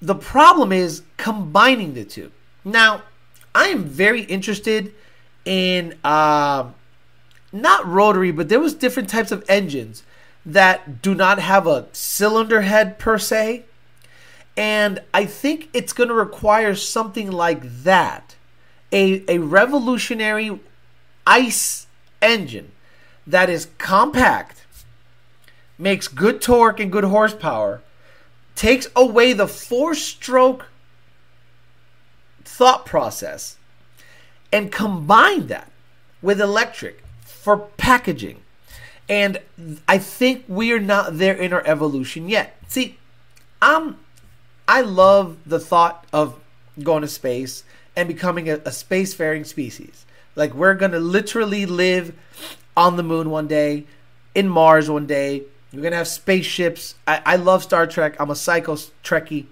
the 0.03 0.17
problem 0.17 0.73
is 0.73 1.03
combining 1.17 1.95
the 1.95 2.05
two. 2.05 2.33
Now, 2.65 3.03
I 3.55 3.69
am 3.69 3.85
very 3.85 4.23
interested 4.23 4.93
in 5.45 5.97
uh, 6.03 6.71
not 7.53 7.87
rotary, 7.87 8.33
but 8.33 8.49
there 8.49 8.59
was 8.59 8.75
different 8.75 9.09
types 9.09 9.31
of 9.31 9.45
engines 9.49 10.03
that 10.45 11.01
do 11.03 11.15
not 11.15 11.39
have 11.39 11.69
a 11.69 11.87
cylinder 11.93 12.63
head 12.63 12.99
per 12.99 13.17
se. 13.17 13.65
And 14.57 15.01
I 15.15 15.25
think 15.25 15.71
it's 15.73 15.93
going 15.93 16.09
to 16.09 16.15
require 16.15 16.75
something 16.75 17.31
like 17.31 17.63
that 17.85 18.35
a, 18.93 19.25
a 19.29 19.39
revolutionary 19.39 20.59
ICE 21.27 21.87
engine 22.21 22.73
that 23.27 23.49
is 23.49 23.69
compact, 23.79 24.67
makes 25.79 26.09
good 26.09 26.43
torque 26.43 26.81
and 26.81 26.91
good 26.91 27.05
horsepower, 27.05 27.83
takes 28.63 28.87
away 28.95 29.33
the 29.33 29.49
four 29.49 29.93
stroke 29.93 30.67
thought 32.45 32.87
process, 32.87 33.57
and 34.53 34.71
combine 34.71 35.49
that 35.49 35.69
with 36.23 36.41
electric 36.41 37.03
for 37.25 37.57
packaging. 37.77 38.41
And 39.09 39.41
I 39.89 39.99
think 39.99 40.45
we 40.47 40.71
are 40.73 40.79
not 40.79 41.19
there 41.19 41.35
in 41.35 41.53
our 41.53 41.67
evolution 41.67 42.29
yet. 42.29 42.57
See, 42.69 42.99
I'm 43.61 43.99
I 44.69 44.83
love 44.83 45.39
the 45.45 45.59
thought 45.59 46.07
of 46.13 46.39
going 46.81 47.03
to 47.03 47.09
space 47.09 47.65
and 47.97 48.07
becoming 48.07 48.49
a, 48.49 48.55
a 48.55 48.71
spacefaring 48.71 49.45
species. 49.45 50.07
Like 50.37 50.55
we're 50.55 50.75
gonna 50.75 51.01
literally 51.01 51.67
live 51.67 52.15
on 52.77 52.97
the 52.97 53.03
moon 53.03 53.29
one 53.29 53.49
day, 53.49 53.87
in 54.37 54.49
Mars 54.49 54.89
one 54.89 55.07
day. 55.07 55.43
We're 55.73 55.83
gonna 55.83 55.97
have 55.97 56.09
spaceships. 56.09 56.97
I, 57.07 57.23
I 57.25 57.37
love 57.37 57.63
Star 57.63 57.87
Trek. 57.87 58.17
I'm 58.21 58.31
a 58.31 58.37
psycho 58.37 58.77
Trekkie, 59.03 59.47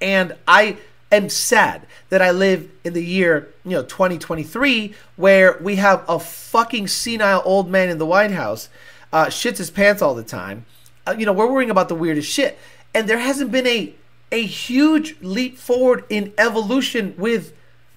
and 0.00 0.36
I 0.46 0.76
am 1.10 1.28
sad 1.28 1.86
that 2.08 2.22
I 2.22 2.30
live 2.30 2.70
in 2.84 2.92
the 2.92 3.04
year 3.04 3.52
you 3.64 3.72
know 3.72 3.82
2023 3.82 4.94
where 5.16 5.58
we 5.60 5.76
have 5.76 6.04
a 6.08 6.20
fucking 6.20 6.86
senile 6.86 7.42
old 7.44 7.68
man 7.68 7.88
in 7.88 7.98
the 7.98 8.06
White 8.06 8.30
House, 8.30 8.68
uh, 9.12 9.26
shits 9.26 9.58
his 9.58 9.70
pants 9.70 10.00
all 10.00 10.14
the 10.14 10.22
time. 10.22 10.66
Uh, 11.04 11.16
you 11.18 11.26
know 11.26 11.32
we're 11.32 11.50
worrying 11.50 11.70
about 11.70 11.88
the 11.88 11.96
weirdest 11.96 12.30
shit, 12.30 12.56
and 12.94 13.08
there 13.08 13.18
hasn't 13.18 13.50
been 13.50 13.66
a 13.66 13.92
a 14.30 14.42
huge 14.46 15.16
leap 15.20 15.58
forward 15.58 16.04
in 16.08 16.32
evolution 16.38 17.12
with 17.18 17.52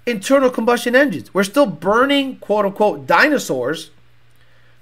internal 0.08 0.50
combustion 0.50 0.96
engines. 0.96 1.32
We're 1.36 1.44
still 1.44 1.68
burning 1.68 2.38
quote 2.38 2.66
unquote 2.66 3.06
dinosaurs 3.06 3.92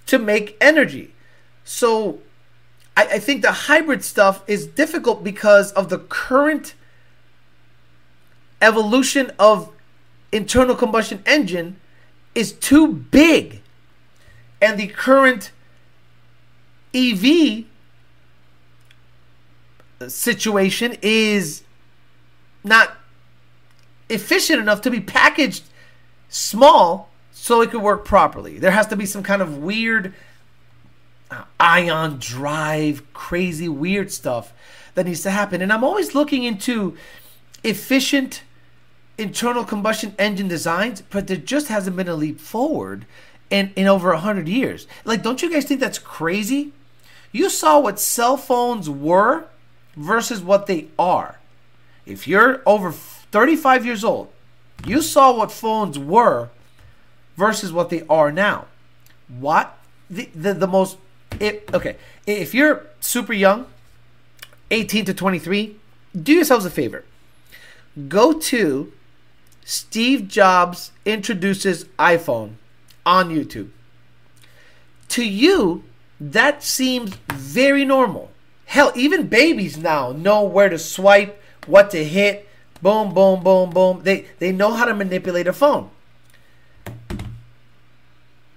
to 0.05 0.17
make 0.17 0.55
energy. 0.62 1.13
So 1.65 2.21
I, 2.95 3.06
I, 3.06 3.19
think 3.19 3.41
the 3.41 3.51
hybrid 3.51 4.04
stuff 4.04 4.43
is 4.47 4.67
difficult 4.67 5.23
because 5.23 5.71
of 5.73 5.89
the 5.89 5.97
current 5.97 6.75
evolution 8.62 9.32
of 9.39 9.71
internal 10.32 10.75
combustion 10.75 11.23
engine 11.25 11.80
is 12.36 12.51
too 12.51 12.88
big. 12.88 13.62
And 14.62 14.80
the 14.80 14.88
current 14.88 15.51
EV 16.93 17.65
situation 20.08 20.97
is 21.01 21.63
not 22.63 22.97
efficient 24.10 24.60
enough 24.60 24.82
to 24.82 24.91
be 24.91 24.99
packaged 24.99 25.63
small 26.30 27.10
so 27.32 27.62
it 27.62 27.71
could 27.71 27.82
work 27.82 28.06
properly. 28.06 28.60
There 28.60 28.71
has 28.71 28.88
to 28.88 28.95
be 28.95 29.06
some 29.06 29.23
kind 29.23 29.41
of 29.41 29.58
weird 29.58 30.13
ion 31.60 32.17
drive, 32.20 33.12
crazy 33.13 33.70
weird 33.70 34.12
stuff 34.12 34.54
that 34.96 35.06
needs 35.06 35.22
to 35.24 35.32
happen. 35.32 35.62
And 35.62 35.72
I'm 35.72 35.84
always 35.84 36.15
looking 36.15 36.44
into 36.44 36.98
efficient 37.63 38.44
internal 39.17 39.63
combustion 39.63 40.15
engine 40.17 40.48
designs, 40.48 41.02
but 41.02 41.28
there 41.28 41.38
just 41.38 41.67
hasn't 41.67 41.96
been 41.96 42.08
a 42.08 42.15
leap 42.15 42.39
forward 42.39 43.06
in, 43.50 43.72
in 43.76 43.88
over 43.88 44.10
100 44.10 44.48
years. 44.48 44.88
Like, 45.06 45.24
don't 45.24 45.41
you 45.41 45.52
guys 45.52 45.65
think 45.65 45.80
that's 45.80 46.00
crazy? 46.00 46.74
You 47.32 47.50
saw 47.50 47.80
what 47.80 48.00
cell 48.00 48.38
phones 48.38 48.89
were 48.89 49.46
versus 49.96 50.41
what 50.41 50.67
they 50.67 50.88
are. 50.98 51.39
If 52.06 52.28
you're 52.28 52.62
over 52.65 52.91
35 52.91 53.86
years 53.86 54.04
old, 54.04 54.32
you 54.86 55.02
saw 55.02 55.38
what 55.38 55.52
phones 55.52 56.00
were 56.00 56.50
versus 57.38 57.72
what 57.72 57.89
they 57.89 58.04
are 58.10 58.32
now. 58.32 58.65
What 59.28 59.78
the 60.10 60.30
the, 60.36 60.54
the 60.54 60.67
most 60.67 60.98
it, 61.41 61.69
okay, 61.73 61.95
if 62.27 62.54
you're 62.54 62.86
super 62.99 63.34
young, 63.34 63.65
18 64.69 65.06
to 65.06 65.13
23, 65.13 65.75
do 66.21 66.34
yourselves 66.34 66.65
a 66.65 66.69
favor. 66.69 67.04
Go 68.08 68.34
to 68.34 68.93
Steve 69.65 70.27
Jobs 70.27 70.91
introduces 71.06 71.86
iPhone 71.97 72.54
on 73.06 73.30
YouTube. 73.30 73.69
To 75.10 75.25
you, 75.25 75.84
that 76.19 76.63
seems 76.63 77.15
very 77.34 77.84
normal. 77.84 78.32
Hell, 78.65 78.91
even 78.95 79.27
babies 79.27 79.77
now 79.77 80.12
know 80.12 80.43
where 80.43 80.69
to 80.69 80.77
swipe, 80.77 81.41
what 81.65 81.89
to 81.91 82.06
hit, 82.06 82.47
boom, 82.82 83.13
boom, 83.13 83.43
boom, 83.43 83.71
boom. 83.71 84.01
They 84.04 84.27
they 84.39 84.51
know 84.51 84.71
how 84.73 84.86
to 84.86 84.93
manipulate 84.93 85.47
a 85.47 85.54
phone. 85.54 85.89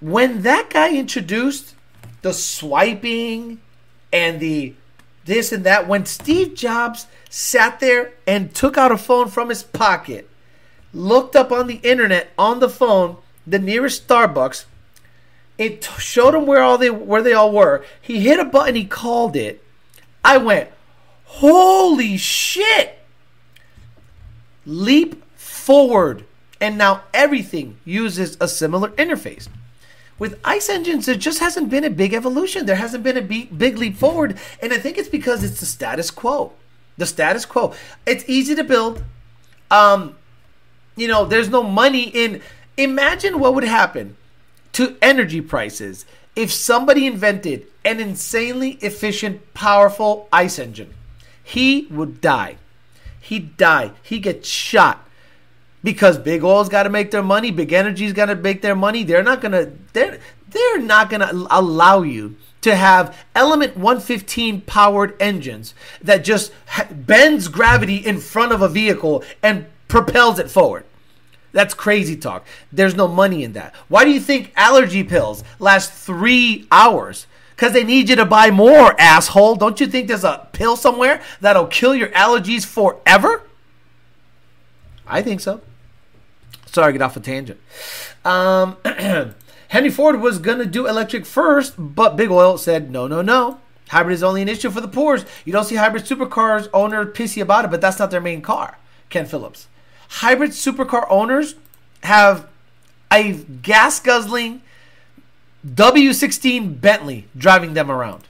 When 0.01 0.43
that 0.43 0.71
guy 0.71 0.95
introduced 0.95 1.75
the 2.25 2.33
swiping 2.33 3.61
and 4.11 4.41
the 4.41 4.75
this 5.27 5.53
and 5.53 5.65
that, 5.65 5.87
when 5.87 6.07
Steve 6.07 6.55
Jobs 6.55 7.07
sat 7.29 7.81
there 7.81 8.15
and 8.27 8.55
took 8.55 8.77
out 8.77 8.93
a 8.93 8.99
phone 8.99 9.29
from 9.29 9.51
his 9.51 9.63
pocket, 9.63 10.29
looked 10.93 11.37
up 11.37 11.53
on 11.53 11.67
the 11.67 11.81
internet 11.83 12.31
on 12.37 12.61
the 12.61 12.69
phone 12.69 13.19
the 13.47 13.59
nearest 13.59 14.09
Starbucks, 14.09 14.65
it 15.59 15.85
showed 15.99 16.35
him 16.35 16.47
where 16.47 16.63
all 16.63 16.79
they 16.79 16.89
where 16.89 17.23
they 17.23 17.35
all 17.35 17.53
were. 17.53 17.85
He 18.01 18.21
hit 18.21 18.41
a 18.41 18.45
button, 18.45 18.75
he 18.75 18.87
called 18.87 19.37
it. 19.37 19.63
I 20.25 20.39
went, 20.39 20.71
holy 21.25 22.17
shit! 22.17 23.01
Leap 24.65 25.23
forward. 25.37 26.25
And 26.59 26.79
now 26.79 27.03
everything 27.13 27.79
uses 27.85 28.39
a 28.41 28.49
similar 28.49 28.89
interface. 28.91 29.49
With 30.19 30.39
ice 30.45 30.69
engines, 30.69 31.07
there 31.07 31.17
just 31.17 31.41
hasn't 31.41 31.71
been 31.71 31.85
a 31.85 31.91
big 31.91 32.15
evolution. 32.15 32.67
There 32.67 32.77
hasn't 32.77 33.03
been 33.03 33.17
a 33.17 33.23
big 33.23 33.79
leap 33.79 33.97
forward. 33.97 34.39
And 34.63 34.73
I 34.73 34.79
think 34.79 34.97
it's 34.97 35.09
because 35.09 35.43
it's 35.43 35.61
the 35.61 35.67
status 35.67 36.11
quo. 36.11 36.53
The 36.97 37.07
status 37.07 37.45
quo. 37.45 37.75
It's 38.07 38.25
easy 38.29 38.55
to 38.55 38.65
build. 38.65 39.03
Um, 39.71 40.17
you 40.97 41.09
know, 41.09 41.25
there's 41.25 41.49
no 41.49 41.63
money 41.63 42.05
in. 42.05 42.41
Imagine 42.77 43.41
what 43.41 43.55
would 43.55 43.65
happen 43.65 44.17
to 44.73 44.97
energy 45.03 45.41
prices 45.41 46.07
if 46.37 46.53
somebody 46.53 47.07
invented 47.07 47.67
an 47.85 48.01
insanely 48.01 48.73
efficient, 48.81 49.55
powerful 49.55 50.29
ice 50.33 50.59
engine. 50.59 50.95
He 51.43 51.87
would 51.91 52.21
die. 52.21 52.57
He'd 53.21 53.57
die. 53.57 53.93
He'd 54.03 54.23
get 54.23 54.47
shot 54.47 55.09
because 55.85 56.19
big 56.19 56.43
oil's 56.43 56.69
got 56.69 56.85
to 56.85 56.91
make 56.91 57.13
their 57.13 57.23
money. 57.23 57.53
Big 57.53 57.73
energy's 57.73 58.15
got 58.15 58.27
to 58.27 58.35
make 58.35 58.63
their 58.63 58.75
money. 58.75 59.05
They're 59.05 59.23
not 59.23 59.41
gonna. 59.41 59.71
They're 59.93 60.19
they're 60.49 60.81
not 60.81 61.11
gonna 61.11 61.31
allow 61.51 62.03
you 62.03 62.37
to 62.63 62.75
have 62.75 63.17
element 63.35 63.77
115 63.77 64.63
powered 64.63 65.15
engines 65.21 65.75
that 66.01 66.25
just 66.25 66.51
bends 66.91 67.47
gravity 67.49 67.97
in 67.97 68.19
front 68.19 68.53
of 68.53 68.63
a 68.63 68.69
vehicle 68.69 69.23
and 69.43 69.67
propels 69.87 70.39
it 70.39 70.51
forward. 70.51 70.87
That's 71.53 71.75
crazy 71.75 72.17
talk. 72.17 72.47
There's 72.73 72.97
no 72.97 73.07
money 73.07 73.45
in 73.45 73.53
that. 73.53 73.75
Why 73.89 74.05
do 74.05 74.11
you 74.11 74.19
think 74.19 74.53
allergy 74.57 75.05
pills 75.05 75.45
last 75.59 75.93
three 75.93 76.67
hours? 76.73 77.27
Because 77.55 77.73
they 77.73 77.85
need 77.85 78.09
you 78.09 78.17
to 78.17 78.25
buy 78.25 78.51
more, 78.51 78.99
asshole. 78.99 79.57
Don't 79.57 79.79
you 79.79 79.87
think 79.87 80.09
there's 80.09 80.25
a 80.25 80.49
pill 80.53 80.77
somewhere 80.77 81.23
that'll 81.41 81.67
kill 81.67 81.95
your 81.95 82.09
allergies 82.09 82.65
forever? 82.65 83.43
I 85.07 85.23
think 85.23 85.41
so. 85.41 85.61
Sorry, 86.75 86.93
get 86.93 87.03
off 87.03 87.17
a 87.17 87.21
tangent. 87.21 87.61
Um, 88.25 88.77
Henry 89.69 89.91
Ford 89.91 90.21
was 90.21 90.39
going 90.39 90.59
to 90.59 90.67
do 90.67 90.87
electric 90.87 91.25
first, 91.25 91.75
but 91.79 92.17
Big 92.17 92.31
Oil 92.31 92.59
said, 92.59 92.91
no, 92.91 93.07
no, 93.07 93.23
no. 93.23 93.61
Hybrid 93.89 94.15
is 94.15 94.23
only 94.23 94.43
an 94.43 94.49
issue 94.49 94.71
for 94.71 94.81
the 94.81 94.89
poor. 94.89 95.19
You 95.45 95.53
don't 95.53 95.65
see 95.65 95.77
hybrid 95.77 96.05
supercars 96.05 96.69
owner 96.73 97.05
pissy 97.07 97.41
about 97.41 97.65
it, 97.65 97.71
but 97.71 97.81
that's 97.81 97.99
not 97.99 98.11
their 98.11 98.21
main 98.21 98.43
car. 98.43 98.79
Ken 99.09 99.27
Phillips 99.27 99.69
hybrid 100.09 100.51
supercar 100.51 101.07
owners 101.11 101.57
have 102.03 102.47
a 103.13 103.33
gas 103.33 104.01
guzzling 104.01 104.63
W16 105.67 106.81
Bentley 106.81 107.27
driving 107.37 107.75
them 107.75 107.91
around. 107.91 108.25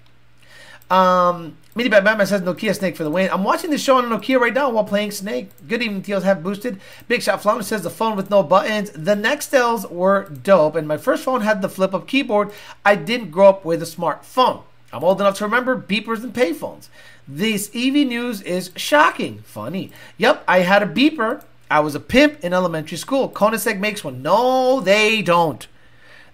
Um, 0.91 1.57
Mini 1.77 1.89
Batman 1.89 2.25
says 2.27 2.43
Nokia 2.43 2.77
Snake 2.77 2.97
for 2.97 3.03
the 3.03 3.11
win. 3.11 3.31
I'm 3.31 3.43
watching 3.43 3.71
the 3.71 3.79
show 3.79 3.97
on 3.97 4.05
Nokia 4.05 4.39
right 4.39 4.55
now 4.55 4.71
while 4.71 4.85
playing 4.85 5.11
Snake. 5.11 5.51
Good 5.67 5.83
evening, 5.83 6.03
Teals 6.03 6.23
have 6.23 6.43
boosted. 6.43 6.81
Big 7.09 7.23
Shot 7.23 7.43
Flounder 7.43 7.65
says 7.65 7.83
the 7.83 7.91
phone 7.91 8.17
with 8.17 8.31
no 8.31 8.43
buttons. 8.43 8.91
The 8.91 9.17
Nextels 9.17 9.91
were 9.91 10.29
dope, 10.29 10.77
and 10.77 10.87
my 10.87 10.97
first 10.97 11.25
phone 11.25 11.41
had 11.41 11.63
the 11.63 11.69
flip 11.69 11.93
up 11.93 12.07
keyboard. 12.07 12.53
I 12.85 12.95
didn't 12.95 13.33
grow 13.33 13.49
up 13.49 13.65
with 13.65 13.83
a 13.83 13.87
smartphone. 13.87 14.63
I'm 14.93 15.03
old 15.03 15.21
enough 15.21 15.39
to 15.39 15.45
remember 15.45 15.77
beepers 15.77 16.23
and 16.23 16.33
payphones. 16.33 16.89
This 17.27 17.69
EV 17.75 18.07
news 18.07 18.41
is 18.43 18.71
shocking. 18.77 19.41
Funny. 19.41 19.91
Yep, 20.19 20.45
I 20.47 20.61
had 20.61 20.83
a 20.83 20.87
beeper 20.87 21.43
I 21.71 21.81
was 21.81 21.95
a 21.95 22.01
pimp 22.01 22.45
in 22.45 22.53
elementary 22.53 22.99
school. 22.99 23.29
Koenigsegg 23.29 23.81
makes 23.81 24.05
one. 24.05 24.23
No, 24.23 24.81
they 24.81 25.23
don't. 25.23 25.67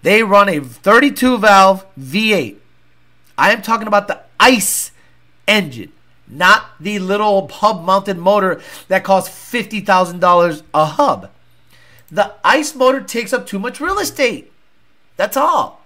They 0.03 0.23
run 0.23 0.49
a 0.49 0.59
32 0.59 1.37
valve 1.39 1.85
V8. 1.99 2.57
I 3.37 3.51
am 3.51 3.61
talking 3.61 3.87
about 3.87 4.07
the 4.07 4.21
ICE 4.39 4.90
engine, 5.51 5.91
not 6.27 6.65
the 6.79 6.97
little 6.99 7.47
hub 7.47 7.83
mounted 7.83 8.17
motor 8.17 8.61
that 8.87 9.03
costs 9.03 9.29
$50,000 9.53 10.63
a 10.73 10.85
hub. 10.85 11.29
The 12.09 12.33
ICE 12.43 12.75
motor 12.75 13.01
takes 13.01 13.33
up 13.33 13.45
too 13.45 13.59
much 13.59 13.79
real 13.79 13.99
estate. 13.99 14.51
That's 15.17 15.37
all. 15.37 15.85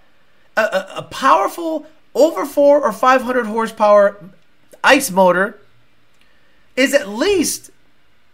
A, 0.56 0.62
a, 0.62 0.92
a 0.98 1.02
powerful, 1.02 1.86
over 2.14 2.46
four 2.46 2.82
or 2.82 2.92
500 2.92 3.46
horsepower 3.46 4.16
ICE 4.82 5.10
motor 5.10 5.58
is 6.76 6.94
at 6.94 7.08
least 7.08 7.70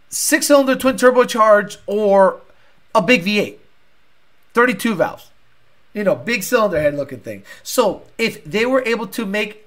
six 0.09 0.47
cylinder 0.47 0.75
twin 0.75 0.95
turbocharged 0.95 1.77
or 1.87 2.41
a 2.93 3.01
big 3.01 3.23
V8, 3.23 3.57
32 4.53 4.95
valves, 4.95 5.31
you 5.93 6.03
know, 6.03 6.15
big 6.15 6.43
cylinder 6.43 6.79
head 6.79 6.93
looking 6.93 7.19
thing. 7.19 7.43
So 7.63 8.03
if 8.17 8.43
they 8.43 8.65
were 8.65 8.83
able 8.85 9.07
to 9.07 9.25
make 9.25 9.62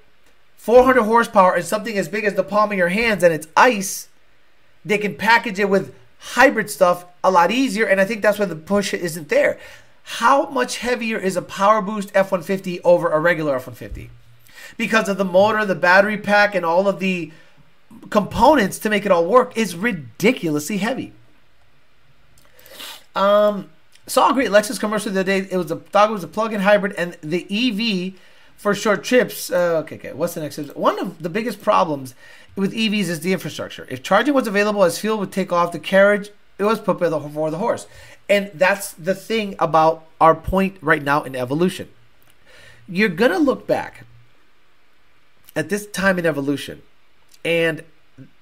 400 0.67 1.03
horsepower 1.03 1.55
and 1.55 1.63
something 1.63 1.97
as 1.97 2.09
big 2.09 2.25
as 2.25 2.33
the 2.33 2.43
palm 2.43 2.73
of 2.73 2.77
your 2.77 2.89
hands 2.89 3.23
and 3.23 3.33
it's 3.33 3.47
ice, 3.55 4.09
they 4.83 4.97
can 4.97 5.15
package 5.15 5.59
it 5.59 5.69
with 5.69 5.95
hybrid 6.19 6.69
stuff 6.69 7.05
a 7.23 7.31
lot 7.31 7.51
easier. 7.51 7.85
And 7.85 8.01
I 8.01 8.03
think 8.03 8.21
that's 8.21 8.37
why 8.37 8.43
the 8.43 8.57
push 8.57 8.93
isn't 8.93 9.29
there. 9.29 9.57
How 10.03 10.49
much 10.49 10.79
heavier 10.79 11.17
is 11.17 11.37
a 11.37 11.41
Power 11.41 11.81
Boost 11.81 12.11
F 12.13 12.33
150 12.33 12.81
over 12.81 13.07
a 13.07 13.17
regular 13.17 13.55
F 13.55 13.67
150? 13.67 14.09
Because 14.75 15.07
of 15.07 15.17
the 15.17 15.23
motor, 15.23 15.63
the 15.63 15.73
battery 15.73 16.17
pack, 16.17 16.53
and 16.53 16.65
all 16.65 16.89
of 16.89 16.99
the 16.99 17.31
components 18.09 18.77
to 18.79 18.89
make 18.89 19.05
it 19.05 19.11
all 19.13 19.25
work 19.25 19.57
is 19.57 19.73
ridiculously 19.73 20.79
heavy. 20.79 21.13
Um, 23.15 23.69
saw 24.05 24.31
a 24.31 24.33
great 24.33 24.49
Lexus 24.49 24.77
commercial 24.77 25.13
the 25.13 25.21
other 25.21 25.39
day. 25.39 25.47
It 25.49 25.55
was 25.55 25.71
a 25.71 25.77
it 25.77 26.11
was 26.11 26.25
a 26.25 26.27
plug-in 26.27 26.59
hybrid, 26.59 26.91
and 26.97 27.17
the 27.21 27.45
EV 27.49 28.19
for 28.57 28.75
short 28.75 29.03
trips. 29.03 29.49
Uh, 29.49 29.77
okay, 29.83 29.95
okay. 29.95 30.13
What's 30.13 30.33
the 30.33 30.41
next? 30.41 30.57
One 30.75 30.99
of 30.99 31.21
the 31.21 31.29
biggest 31.29 31.61
problems 31.61 32.13
with 32.55 32.73
EVs 32.73 33.07
is 33.07 33.19
the 33.21 33.31
infrastructure. 33.31 33.87
If 33.89 34.03
charging 34.03 34.33
was 34.33 34.47
available 34.47 34.83
as 34.83 34.99
fuel 34.99 35.17
would 35.19 35.31
take 35.31 35.53
off, 35.53 35.71
the 35.71 35.79
carriage 35.79 36.31
it 36.57 36.63
was 36.63 36.79
put 36.79 36.97
for 36.97 37.09
the 37.51 37.57
horse, 37.59 37.87
and 38.27 38.51
that's 38.53 38.91
the 38.93 39.13
thing 39.13 39.55
about 39.59 40.05
our 40.19 40.33
point 40.33 40.77
right 40.81 41.03
now 41.03 41.23
in 41.23 41.35
evolution. 41.35 41.87
You're 42.89 43.09
gonna 43.09 43.37
look 43.37 43.67
back 43.67 44.05
at 45.55 45.69
this 45.69 45.87
time 45.87 46.17
in 46.17 46.25
evolution 46.25 46.81
and 47.45 47.83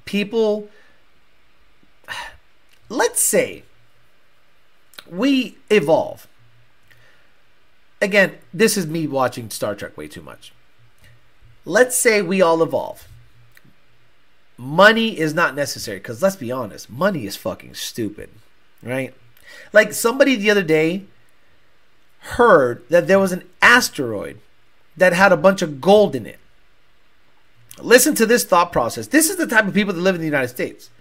people, 0.05 0.69
let's 2.89 3.21
say, 3.21 3.63
we 5.09 5.57
evolve. 5.69 6.27
Again, 8.05 8.37
this 8.53 8.77
is 8.77 8.85
me 8.85 9.07
watching 9.07 9.49
Star 9.49 9.73
Trek 9.73 9.97
way 9.97 10.07
too 10.07 10.21
much. 10.21 10.53
Let's 11.65 11.97
say 11.97 12.21
we 12.21 12.39
all 12.39 12.61
evolve. 12.61 13.07
Money 14.57 15.17
is 15.17 15.33
not 15.33 15.55
necessary 15.55 15.97
because 15.97 16.21
let's 16.21 16.35
be 16.35 16.51
honest, 16.51 16.87
money 16.87 17.25
is 17.25 17.35
fucking 17.35 17.73
stupid, 17.73 18.29
right? 18.83 19.15
Like 19.73 19.91
somebody 19.91 20.35
the 20.35 20.51
other 20.51 20.61
day 20.61 21.05
heard 22.19 22.87
that 22.89 23.07
there 23.07 23.19
was 23.19 23.31
an 23.31 23.43
asteroid 23.59 24.39
that 24.95 25.13
had 25.13 25.31
a 25.31 25.37
bunch 25.37 25.63
of 25.63 25.81
gold 25.81 26.13
in 26.15 26.27
it. 26.27 26.39
Listen 27.79 28.13
to 28.13 28.27
this 28.27 28.43
thought 28.43 28.71
process. 28.71 29.07
This 29.07 29.31
is 29.31 29.37
the 29.37 29.47
type 29.47 29.65
of 29.65 29.73
people 29.73 29.95
that 29.95 29.99
live 29.99 30.13
in 30.13 30.21
the 30.21 30.27
United 30.27 30.49
States. 30.49 30.91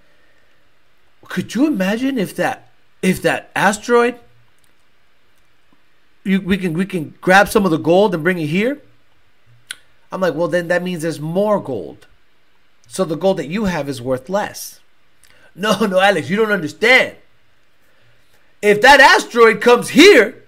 Could 1.25 1.55
you 1.55 1.67
imagine 1.67 2.17
if 2.17 2.35
that 2.37 2.71
if 3.03 3.21
that 3.21 3.51
asteroid 3.55 4.19
you, 6.25 6.41
we 6.41 6.57
can 6.57 6.73
we 6.73 6.87
can 6.87 7.15
grab 7.21 7.49
some 7.49 7.65
of 7.65 7.71
the 7.71 7.79
gold 7.79 8.15
and 8.15 8.25
bring 8.25 8.39
it 8.39 8.47
here? 8.47 8.81
I'm 10.11 10.21
like, 10.21 10.35
well 10.35 10.49
then 10.49 10.69
that 10.69 10.83
means 10.83 11.03
there's 11.03 11.21
more 11.21 11.61
gold. 11.61 12.07
So 12.89 13.05
the 13.05 13.17
gold 13.17 13.37
that 13.39 13.49
you 13.49 13.67
have 13.67 13.89
is 13.89 14.03
worth 14.03 14.29
less. 14.29 14.81
No, 15.57 15.87
no, 15.87 16.01
Alex, 16.01 16.29
you 16.29 16.35
don't 16.35 16.51
understand. 16.51 17.15
If 18.61 18.81
that 18.81 18.99
asteroid 18.99 19.61
comes 19.61 19.91
here, 19.91 20.43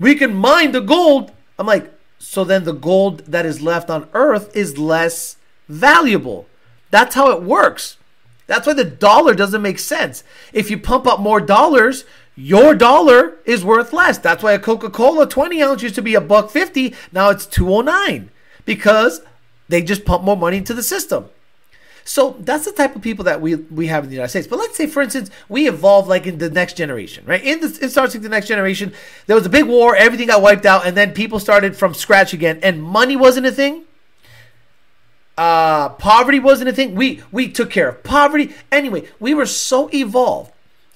we 0.00 0.16
can 0.16 0.34
mine 0.34 0.72
the 0.72 0.80
gold. 0.80 1.30
I'm 1.60 1.66
like, 1.68 1.92
so 2.18 2.42
then 2.42 2.64
the 2.64 2.72
gold 2.72 3.26
that 3.26 3.46
is 3.46 3.62
left 3.62 3.88
on 3.88 4.08
Earth 4.14 4.50
is 4.56 4.78
less 4.78 5.36
valuable. 5.68 6.48
That's 6.90 7.14
how 7.14 7.30
it 7.30 7.44
works. 7.44 7.98
That's 8.46 8.66
why 8.66 8.72
the 8.72 8.84
dollar 8.84 9.34
doesn't 9.34 9.62
make 9.62 9.78
sense. 9.78 10.24
If 10.52 10.70
you 10.70 10.78
pump 10.78 11.06
up 11.06 11.20
more 11.20 11.40
dollars, 11.40 12.04
your 12.34 12.74
dollar 12.74 13.34
is 13.44 13.64
worth 13.64 13.92
less. 13.92 14.18
That's 14.18 14.42
why 14.42 14.52
a 14.52 14.58
Coca-Cola 14.58 15.28
20 15.28 15.62
ounce 15.62 15.82
used 15.82 15.94
to 15.96 16.02
be 16.02 16.14
a 16.14 16.20
buck 16.20 16.50
50, 16.50 16.94
now 17.12 17.30
it's 17.30 17.46
209 17.46 18.30
because 18.64 19.20
they 19.68 19.82
just 19.82 20.04
pump 20.04 20.24
more 20.24 20.36
money 20.36 20.58
into 20.58 20.74
the 20.74 20.82
system. 20.82 21.28
So 22.04 22.36
that's 22.40 22.64
the 22.64 22.72
type 22.72 22.96
of 22.96 23.02
people 23.02 23.24
that 23.26 23.40
we 23.40 23.54
we 23.54 23.86
have 23.86 24.02
in 24.02 24.10
the 24.10 24.16
United 24.16 24.30
States. 24.30 24.48
But 24.48 24.58
let's 24.58 24.76
say, 24.76 24.88
for 24.88 25.02
instance, 25.02 25.30
we 25.48 25.68
evolve 25.68 26.08
like 26.08 26.26
in 26.26 26.38
the 26.38 26.50
next 26.50 26.76
generation, 26.76 27.24
right? 27.26 27.42
In 27.42 27.60
the 27.60 27.78
in 27.80 27.90
Star 27.90 28.08
the 28.08 28.28
next 28.28 28.48
generation, 28.48 28.92
there 29.28 29.36
was 29.36 29.46
a 29.46 29.48
big 29.48 29.66
war, 29.66 29.94
everything 29.94 30.26
got 30.26 30.42
wiped 30.42 30.66
out, 30.66 30.84
and 30.84 30.96
then 30.96 31.12
people 31.12 31.38
started 31.38 31.76
from 31.76 31.94
scratch 31.94 32.32
again, 32.32 32.58
and 32.60 32.82
money 32.82 33.14
wasn't 33.14 33.46
a 33.46 33.52
thing 33.52 33.84
uh, 35.36 35.88
poverty 35.90 36.38
wasn't 36.38 36.68
a 36.68 36.72
thing. 36.72 36.94
We 36.94 37.22
we 37.30 37.48
took 37.48 37.70
care 37.70 37.88
of 37.88 38.02
poverty. 38.02 38.54
Anyway, 38.70 39.08
we 39.18 39.34
were 39.34 39.46
so 39.46 39.88
evolved. 39.92 40.52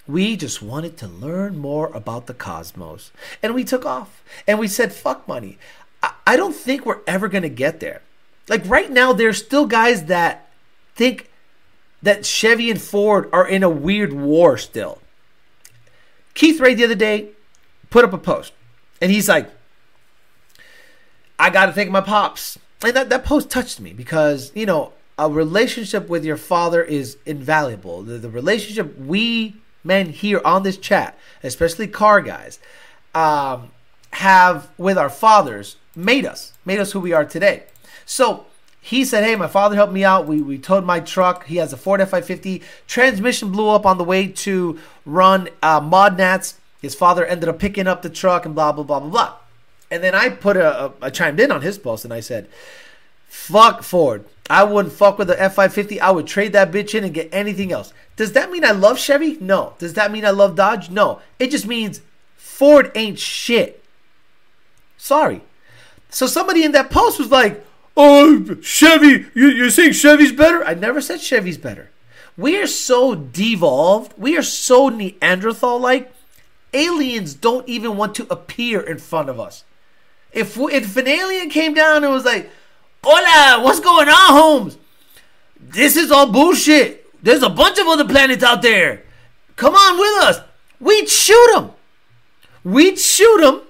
We 0.09 0.36
just 0.36 0.62
wanted 0.62 0.96
to 0.98 1.09
learn 1.09 1.59
more 1.59 1.88
about 1.88 2.26
the 2.26 2.34
cosmos, 2.34 3.11
and 3.42 3.54
we 3.54 3.64
took 3.64 3.84
off. 3.84 4.22
And 4.46 4.59
we 4.59 4.68
said, 4.68 4.92
"Fuck 4.92 5.26
money." 5.26 5.59
I, 6.26 6.36
don't 6.36 6.54
think 6.54 6.86
we're 6.86 7.00
ever 7.07 7.26
gonna 7.26 7.48
get 7.48 7.80
there. 7.80 8.02
Like 8.48 8.62
right 8.66 8.90
now, 8.90 9.12
there's 9.12 9.38
still 9.38 9.66
guys 9.66 10.04
that 10.04 10.48
think 10.94 11.30
that 12.02 12.24
Chevy 12.24 12.70
and 12.70 12.80
Ford 12.80 13.28
are 13.32 13.46
in 13.46 13.62
a 13.62 13.68
weird 13.68 14.12
war 14.12 14.57
still. 14.57 15.00
Keith 16.34 16.61
Ray 16.61 16.74
the 16.74 16.84
other 16.84 16.94
day 16.94 17.30
put 17.90 18.04
up 18.04 18.12
a 18.12 18.18
post, 18.18 18.52
and 19.00 19.11
he's 19.11 19.28
like, 19.28 19.50
I 21.38 21.50
got 21.50 21.66
to 21.66 21.72
thank 21.72 21.90
my 21.90 22.00
pops. 22.00 22.59
And 22.84 22.94
that, 22.94 23.09
that 23.09 23.24
post 23.24 23.50
touched 23.50 23.80
me 23.80 23.92
because, 23.92 24.52
you 24.54 24.66
know, 24.66 24.92
a 25.18 25.30
relationship 25.30 26.09
with 26.09 26.24
your 26.24 26.36
father 26.36 26.82
is 26.82 27.16
invaluable. 27.24 28.02
The, 28.02 28.18
the 28.18 28.28
relationship 28.28 28.98
we 28.98 29.57
men 29.87 30.11
here 30.11 30.41
on 30.45 30.62
this 30.62 30.76
chat, 30.76 31.18
especially 31.43 31.87
car 31.87 32.20
guys, 32.20 32.59
um, 33.14 33.70
have 34.12 34.68
with 34.76 34.99
our 34.99 35.11
fathers 35.11 35.76
made 35.95 36.26
us, 36.26 36.53
made 36.64 36.78
us 36.78 36.93
who 36.93 37.01
we 37.01 37.12
are 37.12 37.24
today. 37.24 37.64
So 38.05 38.47
he 38.80 39.05
said, 39.05 39.24
Hey, 39.24 39.34
my 39.34 39.49
father 39.49 39.74
helped 39.74 39.93
me 39.93 40.05
out. 40.05 40.26
We, 40.26 40.41
we 40.41 40.59
towed 40.59 40.84
my 40.84 41.01
truck. 41.01 41.47
He 41.47 41.57
has 41.57 41.72
a 41.72 41.76
Ford 41.76 42.01
F 42.01 42.11
550. 42.11 42.62
Transmission 42.87 43.51
blew 43.51 43.68
up 43.68 43.84
on 43.84 43.99
the 43.99 44.05
way 44.05 44.28
to 44.28 44.78
run 45.05 45.49
uh, 45.62 45.80
mod 45.80 46.16
nats. 46.16 46.61
His 46.80 46.95
father 46.95 47.26
ended 47.26 47.49
up 47.49 47.59
picking 47.59 47.89
up 47.89 48.03
the 48.03 48.11
truck 48.11 48.47
and 48.47 48.55
blah, 48.55 48.70
blah, 48.70 48.84
blah, 48.84 49.01
blah, 49.01 49.09
blah. 49.09 49.34
And 49.91 50.05
then 50.05 50.14
I 50.14 50.28
put 50.28 50.57
a, 50.57 50.87
a 50.87 50.93
I 51.03 51.11
chimed 51.11 51.41
in 51.41 51.51
on 51.51 51.62
his 51.62 51.78
post 51.78 52.05
and 52.05 52.14
I 52.14 52.20
said, 52.20 52.49
Fuck 53.28 53.82
Ford. 53.82 54.24
I 54.49 54.64
wouldn't 54.64 54.94
fuck 54.94 55.18
with 55.18 55.28
the 55.28 55.40
F 55.40 55.55
five 55.55 55.72
fifty. 55.72 56.01
I 56.01 56.11
would 56.11 56.26
trade 56.26 56.53
that 56.53 56.70
bitch 56.70 56.94
in 56.94 57.05
and 57.05 57.14
get 57.14 57.28
anything 57.32 57.72
else. 57.72 57.92
Does 58.16 58.32
that 58.32 58.51
mean 58.51 58.64
I 58.64 58.70
love 58.70 58.99
Chevy? 58.99 59.36
No. 59.40 59.74
Does 59.78 59.94
that 59.94 60.12
mean 60.12 60.24
I 60.24 60.30
love 60.30 60.57
Dodge? 60.57 60.90
No. 60.90 61.20
It 61.38 61.51
just 61.51 61.66
means 61.66 62.01
Ford 62.36 62.92
ain't 62.94 63.18
shit. 63.18 63.84
Sorry. 64.97 65.42
So 66.09 66.26
somebody 66.26 66.64
in 66.64 66.72
that 66.72 66.90
post 66.90 67.18
was 67.18 67.30
like, 67.30 67.64
"Oh, 67.97 68.57
Chevy, 68.62 69.26
you, 69.34 69.49
you're 69.49 69.70
saying 69.70 69.92
Chevy's 69.92 70.32
better?" 70.32 70.64
I 70.64 70.74
never 70.74 71.01
said 71.01 71.20
Chevy's 71.20 71.59
better. 71.59 71.90
We 72.36 72.61
are 72.61 72.66
so 72.66 73.14
devolved. 73.14 74.14
We 74.16 74.36
are 74.36 74.42
so 74.42 74.88
Neanderthal-like. 74.88 76.12
Aliens 76.74 77.34
don't 77.34 77.66
even 77.68 77.97
want 77.97 78.14
to 78.16 78.26
appear 78.30 78.80
in 78.80 78.99
front 78.99 79.28
of 79.28 79.40
us. 79.40 79.64
If 80.32 80.57
if 80.59 80.97
an 80.97 81.09
alien 81.09 81.49
came 81.49 81.74
down 81.74 82.05
and 82.05 82.12
was 82.12 82.26
like, 82.26 82.51
"Hola, 83.07 83.62
what's 83.62 83.80
going 83.80 84.09
on, 84.09 84.30
Holmes? 84.40 84.78
This 85.61 85.96
is 85.96 86.11
all 86.11 86.30
bullshit. 86.32 87.07
There's 87.22 87.42
a 87.42 87.48
bunch 87.50 87.78
of 87.78 87.86
other 87.86 88.04
planets 88.04 88.42
out 88.42 88.62
there. 88.62 89.04
Come 89.54 89.74
on 89.74 89.98
with 89.98 90.24
us." 90.24 90.40
We'd 90.80 91.09
shoot 91.09 91.52
them. 91.54 91.70
We'd 92.64 92.98
shoot 92.98 93.40
them, 93.40 93.62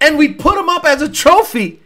and 0.00 0.16
we'd 0.16 0.38
put 0.38 0.54
them 0.54 0.68
up 0.68 0.84
as 0.84 1.02
a 1.02 1.08
trophy. 1.08 1.82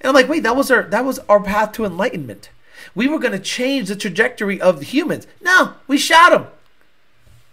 And 0.00 0.08
I'm 0.08 0.14
like, 0.14 0.28
wait, 0.28 0.42
that 0.42 0.56
was 0.56 0.70
our 0.70 0.84
that 0.84 1.04
was 1.04 1.18
our 1.28 1.42
path 1.42 1.72
to 1.72 1.84
enlightenment. 1.84 2.50
We 2.94 3.06
were 3.06 3.18
going 3.18 3.32
to 3.32 3.38
change 3.38 3.88
the 3.88 3.96
trajectory 3.96 4.60
of 4.60 4.78
the 4.78 4.84
humans. 4.84 5.26
No, 5.40 5.74
we 5.86 5.98
shot 5.98 6.30
them. 6.30 6.46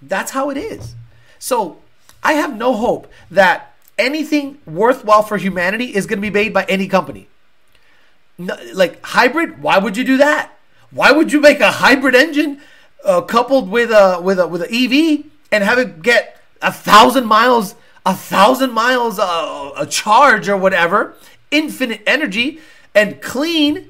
That's 0.01 0.31
how 0.31 0.49
it 0.49 0.57
is. 0.57 0.95
So 1.37 1.79
I 2.23 2.33
have 2.33 2.55
no 2.55 2.73
hope 2.73 3.11
that 3.29 3.75
anything 3.97 4.59
worthwhile 4.65 5.23
for 5.23 5.37
humanity 5.37 5.95
is 5.95 6.05
going 6.05 6.19
to 6.19 6.21
be 6.21 6.29
made 6.29 6.53
by 6.53 6.63
any 6.69 6.87
company. 6.87 7.27
No, 8.37 8.55
like 8.73 9.03
hybrid, 9.03 9.61
why 9.61 9.77
would 9.77 9.97
you 9.97 10.03
do 10.03 10.17
that? 10.17 10.51
Why 10.91 11.11
would 11.11 11.33
you 11.33 11.41
make 11.41 11.59
a 11.59 11.71
hybrid 11.71 12.15
engine 12.15 12.61
uh, 13.03 13.21
coupled 13.21 13.69
with 13.69 13.89
a 13.91 14.21
with 14.21 14.39
a 14.39 14.47
with 14.47 14.61
an 14.61 14.73
EV 14.73 15.25
and 15.51 15.63
have 15.63 15.79
it 15.79 16.01
get 16.01 16.39
a 16.61 16.71
thousand 16.71 17.25
miles, 17.25 17.75
a 18.05 18.13
thousand 18.13 18.71
miles 18.71 19.19
uh, 19.19 19.71
a 19.75 19.85
charge 19.85 20.47
or 20.47 20.57
whatever, 20.57 21.15
infinite 21.51 22.01
energy 22.05 22.59
and 22.93 23.21
clean 23.21 23.89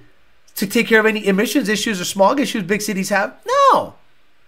to 0.56 0.66
take 0.66 0.88
care 0.88 1.00
of 1.00 1.06
any 1.06 1.26
emissions 1.26 1.70
issues 1.70 2.02
or 2.02 2.06
smog 2.06 2.40
issues 2.40 2.64
big 2.64 2.82
cities 2.82 3.10
have? 3.10 3.38
No, 3.46 3.96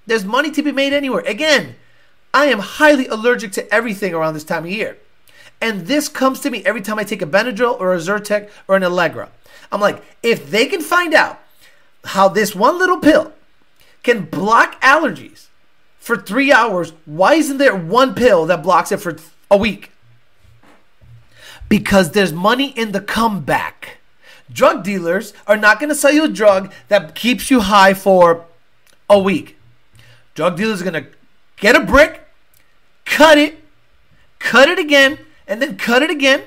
there's 0.07 0.25
money 0.25 0.49
to 0.51 0.63
be 0.63 0.71
made 0.71 0.93
anywhere. 0.93 1.21
Again, 1.21 1.75
I 2.33 2.45
am 2.45 2.59
highly 2.59 3.07
allergic 3.07 3.51
to 3.53 3.73
everything 3.73 4.13
around 4.13 4.33
this 4.33 4.43
time 4.43 4.63
of 4.63 4.71
year. 4.71 4.97
And 5.61 5.87
this 5.87 6.07
comes 6.07 6.39
to 6.41 6.49
me 6.49 6.63
every 6.65 6.81
time 6.81 6.99
I 6.99 7.03
take 7.03 7.21
a 7.21 7.25
Benadryl 7.25 7.79
or 7.79 7.93
a 7.93 7.97
Zyrtec 7.97 8.49
or 8.67 8.75
an 8.75 8.83
Allegra. 8.83 9.29
I'm 9.71 9.81
like, 9.81 10.03
if 10.23 10.49
they 10.49 10.65
can 10.65 10.81
find 10.81 11.13
out 11.13 11.39
how 12.03 12.27
this 12.27 12.55
one 12.55 12.77
little 12.79 12.99
pill 12.99 13.33
can 14.03 14.25
block 14.25 14.81
allergies 14.81 15.47
for 15.99 16.17
three 16.17 16.51
hours, 16.51 16.93
why 17.05 17.35
isn't 17.35 17.57
there 17.57 17.75
one 17.75 18.15
pill 18.15 18.45
that 18.47 18.63
blocks 18.63 18.91
it 18.91 18.97
for 18.97 19.17
a 19.51 19.57
week? 19.57 19.91
Because 21.67 22.11
there's 22.11 22.33
money 22.33 22.69
in 22.71 22.93
the 22.93 23.01
comeback. 23.01 23.97
Drug 24.51 24.83
dealers 24.83 25.33
are 25.45 25.57
not 25.57 25.79
going 25.79 25.89
to 25.89 25.95
sell 25.95 26.11
you 26.11 26.23
a 26.23 26.29
drug 26.29 26.71
that 26.87 27.13
keeps 27.13 27.51
you 27.51 27.59
high 27.61 27.93
for 27.93 28.45
a 29.07 29.19
week. 29.19 29.57
Drug 30.33 30.57
dealers 30.57 30.81
are 30.81 30.89
going 30.89 31.03
to 31.03 31.09
get 31.57 31.75
a 31.75 31.81
brick, 31.81 32.27
cut 33.05 33.37
it, 33.37 33.59
cut 34.39 34.69
it 34.69 34.79
again, 34.79 35.19
and 35.47 35.61
then 35.61 35.77
cut 35.77 36.01
it 36.01 36.09
again, 36.09 36.43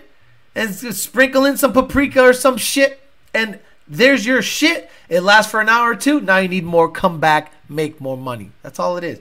and 0.54 0.74
sprinkle 0.74 1.44
in 1.44 1.56
some 1.56 1.72
paprika 1.72 2.20
or 2.20 2.32
some 2.32 2.56
shit, 2.56 3.01
and 3.34 3.58
there's 3.88 4.24
your 4.24 4.42
shit. 4.42 4.90
It 5.08 5.20
lasts 5.20 5.50
for 5.50 5.60
an 5.60 5.68
hour 5.68 5.90
or 5.90 5.96
two. 5.96 6.20
Now 6.20 6.38
you 6.38 6.48
need 6.48 6.64
more. 6.64 6.90
Come 6.90 7.20
back, 7.20 7.52
make 7.68 8.00
more 8.00 8.16
money. 8.16 8.50
That's 8.62 8.78
all 8.78 8.96
it 8.96 9.04
is. 9.04 9.20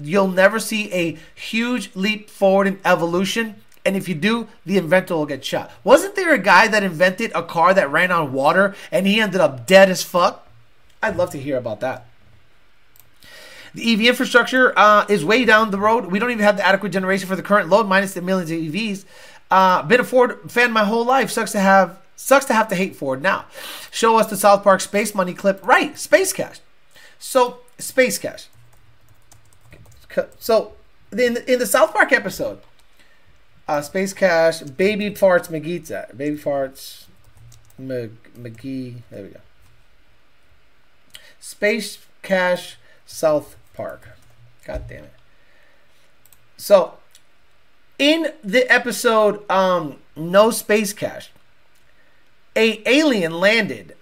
You'll 0.00 0.28
never 0.28 0.58
see 0.58 0.92
a 0.92 1.18
huge 1.34 1.94
leap 1.94 2.28
forward 2.28 2.66
in 2.66 2.80
evolution. 2.84 3.56
And 3.84 3.96
if 3.96 4.08
you 4.08 4.14
do, 4.14 4.48
the 4.64 4.78
inventor 4.78 5.14
will 5.14 5.26
get 5.26 5.44
shot. 5.44 5.70
Wasn't 5.84 6.16
there 6.16 6.32
a 6.32 6.38
guy 6.38 6.68
that 6.68 6.82
invented 6.82 7.32
a 7.34 7.42
car 7.42 7.74
that 7.74 7.90
ran 7.90 8.10
on 8.10 8.32
water 8.32 8.74
and 8.90 9.06
he 9.06 9.20
ended 9.20 9.40
up 9.40 9.66
dead 9.66 9.90
as 9.90 10.02
fuck? 10.02 10.46
I'd 11.02 11.16
love 11.16 11.30
to 11.30 11.40
hear 11.40 11.58
about 11.58 11.80
that. 11.80 12.06
The 13.74 13.92
EV 13.92 14.02
infrastructure 14.02 14.72
uh, 14.78 15.04
is 15.08 15.24
way 15.24 15.44
down 15.44 15.70
the 15.70 15.78
road. 15.78 16.06
We 16.06 16.18
don't 16.18 16.30
even 16.30 16.44
have 16.44 16.56
the 16.56 16.66
adequate 16.66 16.90
generation 16.90 17.28
for 17.28 17.36
the 17.36 17.42
current 17.42 17.68
load, 17.68 17.88
minus 17.88 18.14
the 18.14 18.22
millions 18.22 18.50
of 18.50 18.58
EVs. 18.58 19.04
Uh, 19.50 19.82
been 19.82 20.00
a 20.00 20.04
Ford 20.04 20.50
fan 20.50 20.72
my 20.72 20.84
whole 20.84 21.04
life. 21.04 21.30
Sucks 21.30 21.52
to 21.52 21.60
have 21.60 21.98
sucks 22.16 22.44
to 22.46 22.54
have 22.54 22.68
to 22.68 22.74
hate 22.74 22.96
Ford 22.96 23.22
now. 23.22 23.46
Show 23.90 24.18
us 24.18 24.28
the 24.28 24.36
South 24.36 24.62
Park 24.62 24.80
Space 24.80 25.14
Money 25.14 25.34
clip. 25.34 25.64
Right, 25.66 25.98
Space 25.98 26.32
Cash. 26.32 26.60
So 27.18 27.58
Space 27.78 28.18
Cash. 28.18 28.48
So 30.38 30.74
in 31.12 31.34
the, 31.34 31.52
in 31.52 31.58
the 31.58 31.66
South 31.66 31.92
Park 31.92 32.12
episode, 32.12 32.60
uh, 33.66 33.80
Space 33.82 34.12
Cash, 34.12 34.60
Baby 34.60 35.10
Farts 35.10 35.48
McGee's 35.48 35.90
Baby 36.16 36.36
Farts 36.36 37.06
McGee. 37.80 38.96
There 39.10 39.22
we 39.22 39.28
go. 39.30 39.40
Space 41.40 41.98
Cash 42.22 42.76
South 43.06 43.56
Park. 43.74 44.08
God 44.64 44.84
damn 44.88 45.04
it. 45.04 45.12
So, 46.56 46.94
in 47.98 48.32
the 48.42 48.70
episode 48.70 49.48
um, 49.50 49.96
No 50.16 50.50
Space 50.50 50.92
Cash, 50.92 51.30
a 52.56 52.82
alien 52.88 53.40
landed, 53.40 53.96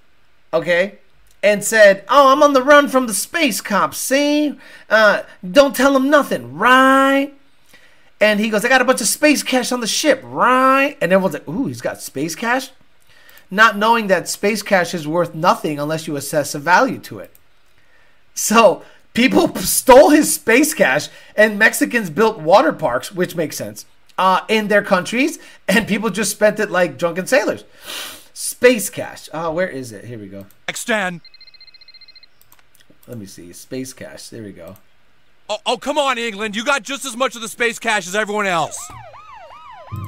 okay, 0.52 0.98
and 1.42 1.64
said, 1.64 2.04
"Oh, 2.08 2.32
I'm 2.32 2.42
on 2.42 2.52
the 2.52 2.62
run 2.62 2.88
from 2.88 3.06
the 3.06 3.14
space 3.14 3.60
cops. 3.60 3.98
See, 3.98 4.58
uh, 4.88 5.22
don't 5.48 5.76
tell 5.76 5.92
them 5.92 6.10
nothing, 6.10 6.54
right?" 6.54 7.32
And 8.20 8.38
he 8.38 8.50
goes, 8.50 8.64
"I 8.64 8.68
got 8.68 8.80
a 8.80 8.84
bunch 8.84 9.00
of 9.00 9.08
space 9.08 9.42
cash 9.42 9.72
on 9.72 9.80
the 9.80 9.86
ship, 9.86 10.20
right?" 10.24 10.96
And 11.00 11.12
everyone's 11.12 11.34
like, 11.34 11.48
"Ooh, 11.48 11.66
he's 11.66 11.80
got 11.80 12.00
space 12.00 12.34
cash," 12.34 12.70
not 13.50 13.76
knowing 13.76 14.06
that 14.06 14.28
space 14.28 14.62
cash 14.62 14.94
is 14.94 15.06
worth 15.06 15.34
nothing 15.34 15.78
unless 15.78 16.06
you 16.06 16.16
assess 16.16 16.54
a 16.54 16.58
value 16.58 16.98
to 16.98 17.18
it. 17.18 17.30
So 18.34 18.82
people 19.14 19.54
stole 19.56 20.10
his 20.10 20.34
space 20.34 20.74
cash, 20.74 21.08
and 21.36 21.58
Mexicans 21.58 22.10
built 22.10 22.38
water 22.38 22.72
parks, 22.72 23.12
which 23.12 23.36
makes 23.36 23.56
sense, 23.56 23.84
uh, 24.18 24.40
in 24.48 24.68
their 24.68 24.82
countries, 24.82 25.38
and 25.68 25.86
people 25.86 26.10
just 26.10 26.30
spent 26.30 26.60
it 26.60 26.70
like 26.70 26.98
drunken 26.98 27.26
sailors. 27.26 27.64
Space 28.62 28.90
Cash. 28.90 29.28
Oh, 29.34 29.50
where 29.50 29.66
is 29.66 29.90
it? 29.90 30.04
Here 30.04 30.20
we 30.20 30.28
go. 30.28 30.46
Extend. 30.68 31.20
Let 33.08 33.18
me 33.18 33.26
see. 33.26 33.52
Space 33.52 33.92
Cash. 33.92 34.28
There 34.28 34.44
we 34.44 34.52
go. 34.52 34.76
Oh, 35.48 35.58
oh, 35.66 35.76
come 35.76 35.98
on, 35.98 36.16
England. 36.16 36.54
You 36.54 36.64
got 36.64 36.84
just 36.84 37.04
as 37.04 37.16
much 37.16 37.34
of 37.34 37.42
the 37.42 37.48
space 37.48 37.80
cash 37.80 38.06
as 38.06 38.14
everyone 38.14 38.46
else. 38.46 38.78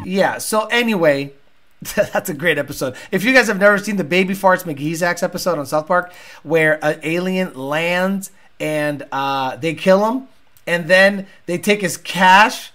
Yeah, 0.05 0.39
so 0.39 0.67
anyway, 0.67 1.33
that's 1.97 2.31
a 2.31 2.35
great 2.35 2.57
episode. 2.57 2.95
If 3.11 3.25
you 3.25 3.35
guys 3.35 3.49
have 3.49 3.59
never 3.59 3.77
seen 3.77 3.97
the 3.97 4.05
Baby 4.05 4.35
Farts 4.35 4.63
McGeezax 4.63 5.25
episode 5.25 5.59
on 5.59 5.67
South 5.67 5.89
Park, 5.89 6.13
where 6.45 6.79
an 6.85 7.01
alien 7.03 7.55
lands 7.55 8.31
and 8.61 9.05
uh, 9.11 9.57
they 9.57 9.75
kill 9.75 10.09
him, 10.09 10.29
and 10.65 10.87
then 10.87 11.27
they 11.47 11.59
take 11.59 11.81
his 11.81 11.97
cash 11.97 12.71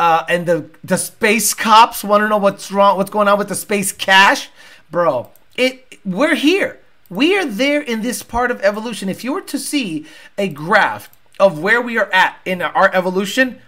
uh, 0.00 0.24
and 0.30 0.46
the 0.46 0.64
the 0.82 0.96
space 0.96 1.52
cops 1.52 2.02
want 2.02 2.22
to 2.22 2.28
know 2.28 2.38
what's 2.38 2.72
wrong, 2.72 2.96
what's 2.96 3.10
going 3.10 3.28
on 3.28 3.36
with 3.36 3.48
the 3.48 3.54
space 3.54 3.92
cash, 3.92 4.48
bro. 4.90 5.30
It 5.56 5.98
we're 6.04 6.34
here. 6.34 6.80
We 7.08 7.36
are 7.36 7.44
there 7.44 7.80
in 7.80 8.02
this 8.02 8.22
part 8.22 8.50
of 8.50 8.60
evolution. 8.62 9.08
If 9.08 9.24
you 9.24 9.32
were 9.32 9.40
to 9.42 9.58
see 9.58 10.06
a 10.38 10.48
graph 10.48 11.10
of 11.38 11.58
where 11.58 11.80
we 11.80 11.98
are 11.98 12.10
at 12.12 12.38
in 12.44 12.62
our 12.62 12.94
evolution, 12.94 13.60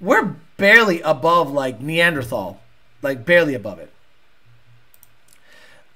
we're 0.00 0.36
barely 0.56 1.00
above 1.00 1.50
like 1.50 1.80
Neanderthal, 1.80 2.60
like 3.00 3.24
barely 3.24 3.54
above 3.54 3.78
it. 3.78 3.90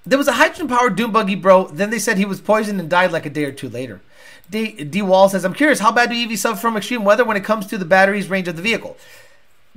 There 0.06 0.18
was 0.18 0.28
a 0.28 0.32
hydrogen 0.32 0.68
powered 0.68 0.96
doom 0.96 1.12
buggy, 1.12 1.34
bro. 1.34 1.68
Then 1.68 1.90
they 1.90 1.98
said 1.98 2.18
he 2.18 2.24
was 2.24 2.40
poisoned 2.40 2.80
and 2.80 2.90
died 2.90 3.12
like 3.12 3.26
a 3.26 3.30
day 3.30 3.44
or 3.44 3.52
two 3.52 3.68
later. 3.68 4.00
D, 4.50 4.84
D 4.84 5.00
Wall 5.00 5.28
says, 5.30 5.44
I'm 5.44 5.54
curious, 5.54 5.78
how 5.78 5.92
bad 5.92 6.10
do 6.10 6.14
EVs 6.14 6.38
suffer 6.38 6.60
from 6.60 6.76
extreme 6.76 7.04
weather 7.04 7.24
when 7.24 7.38
it 7.38 7.44
comes 7.44 7.66
to 7.66 7.78
the 7.78 7.86
battery's 7.86 8.28
range 8.28 8.46
of 8.46 8.56
the 8.56 8.62
vehicle? 8.62 8.96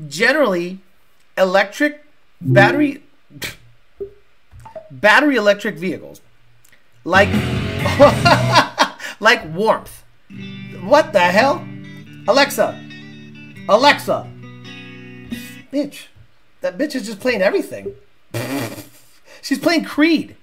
generally 0.08 0.80
electric 1.38 2.04
battery 2.40 3.02
battery 4.92 5.36
electric 5.36 5.76
vehicles, 5.76 6.22
like 7.04 7.30
like 9.20 9.54
warmth. 9.54 10.04
What 10.82 11.14
the 11.14 11.20
hell? 11.20 11.66
Alexa, 12.28 12.78
Alexa, 13.70 14.28
bitch, 15.72 16.08
that 16.62 16.78
bitch 16.78 16.96
is 16.96 17.06
just 17.06 17.20
playing 17.20 17.42
everything. 17.42 17.94
She's 19.42 19.60
playing 19.60 19.86
Creed. 19.86 20.36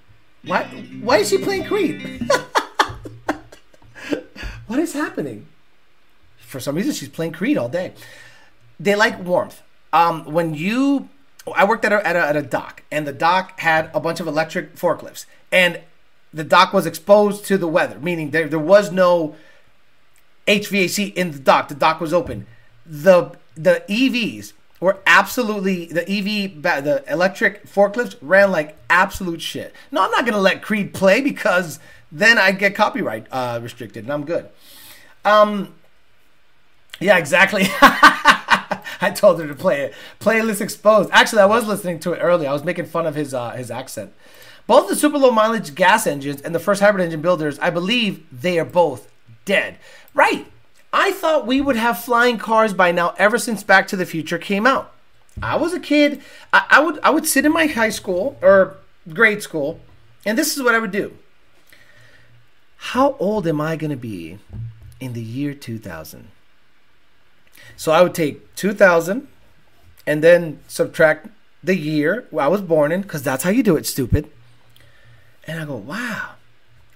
Why? 0.45 0.65
Why 1.03 1.19
is 1.19 1.29
she 1.29 1.39
playing 1.39 1.65
Creed? 1.65 2.29
what 4.67 4.79
is 4.79 4.93
happening? 4.93 5.47
For 6.39 6.61
some 6.61 6.77
reason, 6.77 6.93
she's 6.93 7.09
playing 7.09 7.33
Creed 7.33 7.59
all 7.59 7.69
day. 7.69 7.93
They 8.79 8.95
like 8.95 9.23
warmth. 9.23 9.61
Um, 9.93 10.25
when 10.25 10.55
you, 10.55 11.09
I 11.53 11.65
worked 11.65 11.85
at 11.85 11.93
a, 11.93 12.07
at 12.07 12.17
a 12.17 12.21
at 12.21 12.37
a 12.37 12.43
dock, 12.43 12.83
and 12.91 13.07
the 13.07 13.13
dock 13.13 13.61
had 13.61 13.91
a 13.95 14.01
bunch 14.01 14.21
of 14.21 14.27
electric 14.27 14.77
forklifts, 14.77 15.27
and 15.53 15.81
the 16.33 16.45
dock 16.45 16.73
was 16.73 16.87
exposed 16.87 17.45
to 17.47 17.59
the 17.59 17.69
weather, 17.69 17.99
meaning 17.99 18.31
there 18.31 18.49
there 18.49 18.59
was 18.59 18.91
no 18.91 19.37
HVAC 20.47 21.13
in 21.15 21.33
the 21.33 21.39
dock. 21.39 21.69
The 21.69 21.75
dock 21.75 22.01
was 22.01 22.13
open. 22.13 22.47
The 22.87 23.37
the 23.55 23.85
EVs 23.89 24.53
were 24.81 24.99
absolutely 25.07 25.87
the 25.87 26.03
EV 26.03 26.63
the 26.63 27.05
electric 27.09 27.67
forklifts 27.67 28.17
ran 28.21 28.51
like 28.51 28.77
absolute 28.91 29.41
shit. 29.41 29.73
No, 29.91 30.03
I'm 30.03 30.11
not 30.11 30.27
gonna 30.27 30.39
let 30.39 30.63
Creed 30.63 30.95
play 30.95 31.21
because 31.21 31.79
then 32.11 32.39
I 32.39 32.53
get 32.53 32.75
copyright 32.75 33.27
uh, 33.31 33.61
restricted, 33.63 34.05
and 34.05 34.13
I'm 34.13 34.25
good. 34.25 34.49
Um, 35.25 35.75
yeah, 37.01 37.19
exactly. 37.19 37.67
I 39.05 39.11
told 39.11 39.39
her 39.41 39.47
to 39.47 39.55
play 39.55 39.83
it. 39.83 39.95
Playlist 40.19 40.61
exposed. 40.63 41.11
Actually, 41.13 41.43
I 41.43 41.47
was 41.47 41.67
listening 41.67 41.99
to 42.01 42.13
it 42.13 42.19
earlier. 42.19 42.49
I 42.49 42.53
was 42.53 42.65
making 42.65 42.87
fun 42.87 43.07
of 43.07 43.15
his 43.15 43.35
uh, 43.35 43.51
his 43.51 43.71
accent. 43.71 44.13
Both 44.67 44.89
the 44.89 44.97
super 44.97 45.19
low 45.19 45.31
mileage 45.31 45.75
gas 45.75 46.07
engines 46.07 46.41
and 46.41 46.55
the 46.55 46.59
first 46.59 46.81
hybrid 46.81 47.05
engine 47.05 47.21
builders, 47.21 47.59
I 47.59 47.69
believe 47.69 48.25
they 48.33 48.59
are 48.59 48.65
both 48.65 49.11
dead. 49.45 49.79
Right. 50.15 50.47
I 50.91 51.11
thought 51.11 51.47
we 51.47 51.61
would 51.61 51.77
have 51.77 51.99
flying 52.03 52.39
cars 52.39 52.73
by 52.73 52.93
now 52.93 53.15
ever 53.19 53.37
since 53.37 53.63
Back 53.63 53.89
to 53.89 53.97
the 53.97 54.07
Future 54.07 54.39
came 54.39 54.67
out. 54.67 54.93
I 55.43 55.57
was 55.57 55.75
a 55.75 55.81
kid. 55.81 56.23
I, 56.53 56.65
I 56.71 56.81
would 56.81 56.99
I 57.03 57.11
would 57.11 57.27
sit 57.27 57.45
in 57.45 57.53
my 57.53 57.67
high 57.67 57.91
school 57.91 58.39
or 58.41 58.77
grade 59.13 59.43
school, 59.43 59.81
and 60.25 60.39
this 60.39 60.57
is 60.57 60.63
what 60.63 60.75
I 60.75 60.79
would 60.79 60.93
do. 60.93 61.17
How 62.77 63.17
old 63.19 63.47
am 63.47 63.61
I 63.61 63.77
going 63.77 63.91
to 63.91 63.97
be 63.97 64.39
in 65.01 65.13
the 65.13 65.23
year 65.23 65.53
2000? 65.53 66.29
So 67.77 67.93
I 67.93 68.03
would 68.03 68.14
take 68.14 68.55
2000 68.55 69.29
and 70.07 70.22
then 70.22 70.61
subtract 70.68 71.29
the 71.62 71.77
year 71.77 72.27
I 72.39 72.49
was 72.49 72.61
born 72.61 72.93
in, 72.93 73.03
because 73.03 73.22
that's 73.22 73.43
how 73.43 73.51
you 73.51 73.62
do 73.62 73.77
it, 73.77 73.87
stupid. 73.87 74.31
And 75.47 75.61
I 75.61 75.64
go, 75.64 75.77
wow, 75.77 76.33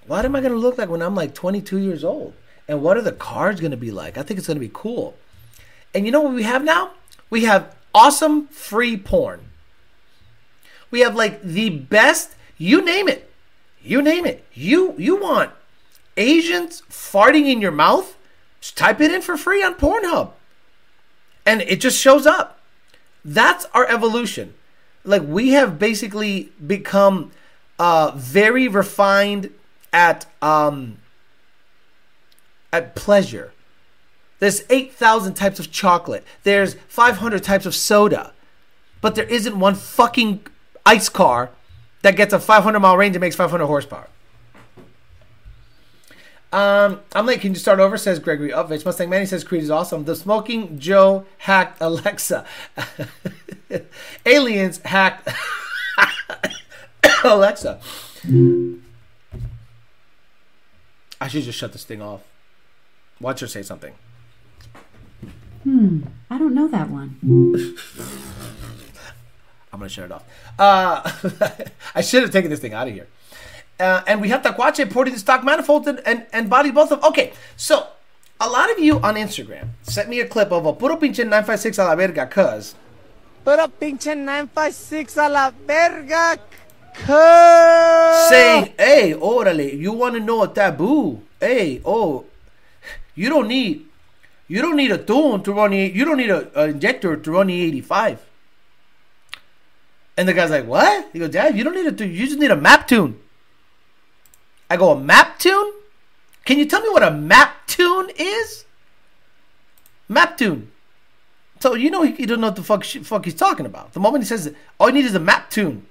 what 0.07 0.25
am 0.25 0.37
I 0.37 0.41
going 0.41 0.53
to 0.53 0.59
look 0.59 0.79
like 0.79 0.89
when 0.89 1.03
I'm 1.03 1.15
like 1.15 1.35
22 1.35 1.79
years 1.79 2.05
old? 2.05 2.35
And 2.67 2.83
what 2.83 2.97
are 2.97 3.03
the 3.03 3.13
cars 3.13 3.61
going 3.61 3.71
to 3.71 3.79
be 3.79 3.91
like? 3.91 4.19
I 4.19 4.23
think 4.23 4.39
it's 4.39 4.47
going 4.47 4.57
to 4.57 4.61
be 4.61 4.71
cool. 4.73 5.17
And 5.95 6.05
you 6.05 6.13
know 6.13 6.21
what 6.21 6.35
we 6.35 6.43
have 6.43 6.65
now? 6.65 6.93
We 7.31 7.45
have 7.45 7.75
awesome 7.95 8.47
free 8.49 8.97
porn. 8.97 9.41
We 10.91 11.01
have 11.01 11.17
like 11.17 11.43
the 11.43 11.71
best, 11.71 12.35
you 12.57 12.85
name 12.85 13.09
it. 13.09 13.31
You 13.83 14.03
name 14.03 14.27
it. 14.27 14.45
You 14.53 14.95
you 14.99 15.17
want 15.17 15.53
Asians 16.17 16.83
farting 16.91 17.51
in 17.51 17.61
your 17.61 17.73
mouth? 17.73 18.17
Just 18.61 18.77
type 18.77 19.01
it 19.01 19.13
in 19.13 19.23
for 19.23 19.37
free 19.37 19.63
on 19.63 19.75
Pornhub. 19.75 20.33
And 21.49 21.63
it 21.63 21.81
just 21.81 21.99
shows 21.99 22.27
up. 22.27 22.61
That's 23.25 23.65
our 23.73 23.89
evolution. 23.89 24.53
Like 25.03 25.23
we 25.23 25.51
have 25.51 25.79
basically 25.79 26.53
become 26.65 27.33
uh, 27.79 28.13
very 28.15 28.69
refined 28.69 29.51
at 29.91 30.27
um, 30.43 30.99
at 32.71 32.95
pleasure. 32.95 33.53
There's 34.41 34.63
8,000 34.69 35.33
types 35.35 35.59
of 35.59 35.73
chocolate. 35.73 36.23
There's 36.43 36.75
500 36.87 37.43
types 37.43 37.65
of 37.65 37.75
soda. 37.75 38.35
But 39.01 39.15
there 39.15 39.25
isn't 39.25 39.59
one 39.59 39.75
fucking 39.75 40.47
ice 40.85 41.09
car 41.09 41.51
that 42.03 42.15
gets 42.15 42.35
a 42.35 42.39
500 42.39 42.79
mile 42.79 42.99
range 42.99 43.17
and 43.17 43.23
makes 43.23 43.37
500 43.37 43.65
horsepower. 43.65 44.09
Um, 46.53 47.01
I'm 47.15 47.27
late. 47.27 47.41
Can 47.41 47.53
you 47.53 47.59
start 47.59 47.79
over? 47.79 47.99
Says 47.99 48.19
Gregory 48.19 48.51
Upvich. 48.51 48.85
Mustang 48.85 49.11
Manny 49.11 49.27
says 49.27 49.45
Creed 49.45 49.63
is 49.63 49.71
awesome. 49.71 50.05
The 50.05 50.17
Smoking 50.17 50.79
Joe 50.79 51.27
hacked 51.39 51.79
Alexa. 51.81 52.47
Aliens 54.27 54.79
hacked 54.85 55.29
Alexa. 57.25 57.81
I 61.21 61.29
should 61.29 61.43
just 61.43 61.59
shut 61.59 61.73
this 61.73 61.85
thing 61.85 62.01
off. 62.01 62.23
Watch 63.21 63.41
her 63.41 63.47
say 63.47 63.63
something. 63.63 63.95
Hmm. 65.65 66.03
I 66.31 66.39
don't 66.39 66.55
know 66.55 66.69
that 66.69 66.89
one. 66.89 67.19
I'm 69.73 69.81
gonna 69.81 69.89
shut 69.89 70.07
it 70.07 70.13
off. 70.13 70.25
Uh, 70.59 71.03
I 71.95 72.01
should 72.01 72.23
have 72.23 72.31
taken 72.33 72.51
this 72.51 72.61
thing 72.61 72.73
out 72.73 72.89
of 72.89 72.95
here. 72.95 73.09
Uh, 73.81 74.03
and 74.07 74.21
we 74.21 74.29
have 74.29 74.43
Taquache 74.43 74.91
porting 74.91 75.15
the 75.15 75.21
stock 75.21 75.45
manifold 75.45 75.87
and, 75.87 76.01
and, 76.05 76.27
and 76.33 76.51
body 76.51 76.71
both 76.71 76.91
of. 76.91 77.03
Okay, 77.05 77.33
so 77.57 77.87
a 78.41 78.49
lot 78.49 78.71
of 78.71 78.79
you 78.79 78.99
on 79.01 79.15
Instagram 79.15 79.69
sent 79.83 80.09
me 80.09 80.21
a 80.21 80.27
clip 80.27 80.51
of 80.51 80.67
a 80.67 80.73
puro 80.73 80.97
pinche 80.97 81.19
956 81.19 81.79
a 81.79 81.85
la 81.85 81.95
verga, 81.95 82.27
cuz. 82.27 82.75
Pero 83.45 83.69
pinche 83.69 84.17
956 84.17 85.17
a 85.17 85.29
la 85.29 85.51
verga. 85.67 86.39
Cuz. 86.95 88.29
saying, 88.29 88.73
"Hey, 88.77 89.15
orale, 89.15 89.79
you 89.79 89.93
want 89.93 90.15
to 90.15 90.21
know 90.21 90.43
a 90.43 90.49
taboo? 90.49 91.23
Hey, 91.39 91.81
oh, 91.85 92.25
you 93.15 93.29
don't 93.29 93.47
need, 93.47 93.87
you 94.49 94.61
don't 94.61 94.75
need 94.75 94.91
a 94.91 94.99
tune 94.99 95.41
to 95.45 95.53
run 95.53 95.73
you 95.73 96.05
don't 96.05 96.17
need 96.17 96.31
a, 96.31 96.51
an 96.61 96.71
injector 96.71 97.17
to 97.17 97.31
run 97.31 97.47
the 97.47 97.63
85." 97.63 98.27
And 100.17 100.29
the 100.29 100.35
guy's 100.35 100.51
like, 100.51 100.67
"What?" 100.67 101.11
He 101.13 101.21
goes, 101.21 101.31
"Dad, 101.31 101.57
you 101.57 101.63
don't 101.63 101.77
need 101.77 101.87
a 101.87 101.93
tune. 101.93 102.11
You 102.11 102.27
just 102.27 102.41
need 102.41 102.51
a 102.51 102.57
map 102.57 102.89
tune." 102.89 103.21
I 104.71 104.77
go, 104.77 104.91
"A 104.91 105.01
map 105.01 105.39
tune? 105.39 105.73
Can 106.45 106.59
you 106.59 106.67
tell 106.67 106.83
me 106.83 106.89
what 106.91 107.03
a 107.03 107.11
map 107.11 107.67
tune 107.67 108.11
is?" 108.17 108.65
Map 110.09 110.37
tune. 110.39 110.71
So 111.61 111.75
you 111.75 111.91
know 111.91 112.03
he, 112.03 112.13
he 112.13 112.27
doesn't 112.27 112.41
know 112.41 112.49
what 112.49 112.57
the 112.57 112.63
fuck, 112.63 112.85
sh- 112.85 112.99
fuck 113.03 113.25
he's 113.25 113.35
talking 113.35 113.67
about. 113.67 113.93
The 113.93 114.01
moment 114.01 114.25
he 114.25 114.29
says, 114.29 114.55
"All 114.79 114.89
you 114.89 114.95
need 114.95 115.05
is 115.05 115.15
a 115.15 115.21
map 115.21 115.51
tune," 115.51 115.87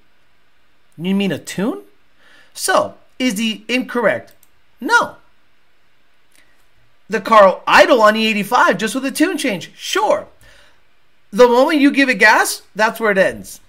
You 0.98 1.14
mean 1.14 1.32
a 1.32 1.40
tune? 1.40 1.84
So, 2.54 2.96
is 3.20 3.38
he 3.38 3.66
incorrect? 3.68 4.34
No. 4.82 5.18
The 7.10 7.22
car 7.22 7.62
idle 7.68 8.02
on 8.02 8.16
E85 8.16 8.78
just 8.78 8.96
with 8.96 9.06
a 9.06 9.12
tune 9.12 9.38
change? 9.38 9.72
Sure. 9.76 10.28
The 11.32 11.48
moment 11.48 11.80
you 11.80 11.92
give 11.92 12.10
it 12.10 12.16
gas, 12.16 12.64
that's 12.76 13.00
where 13.00 13.12
it 13.12 13.18
ends. 13.18 13.62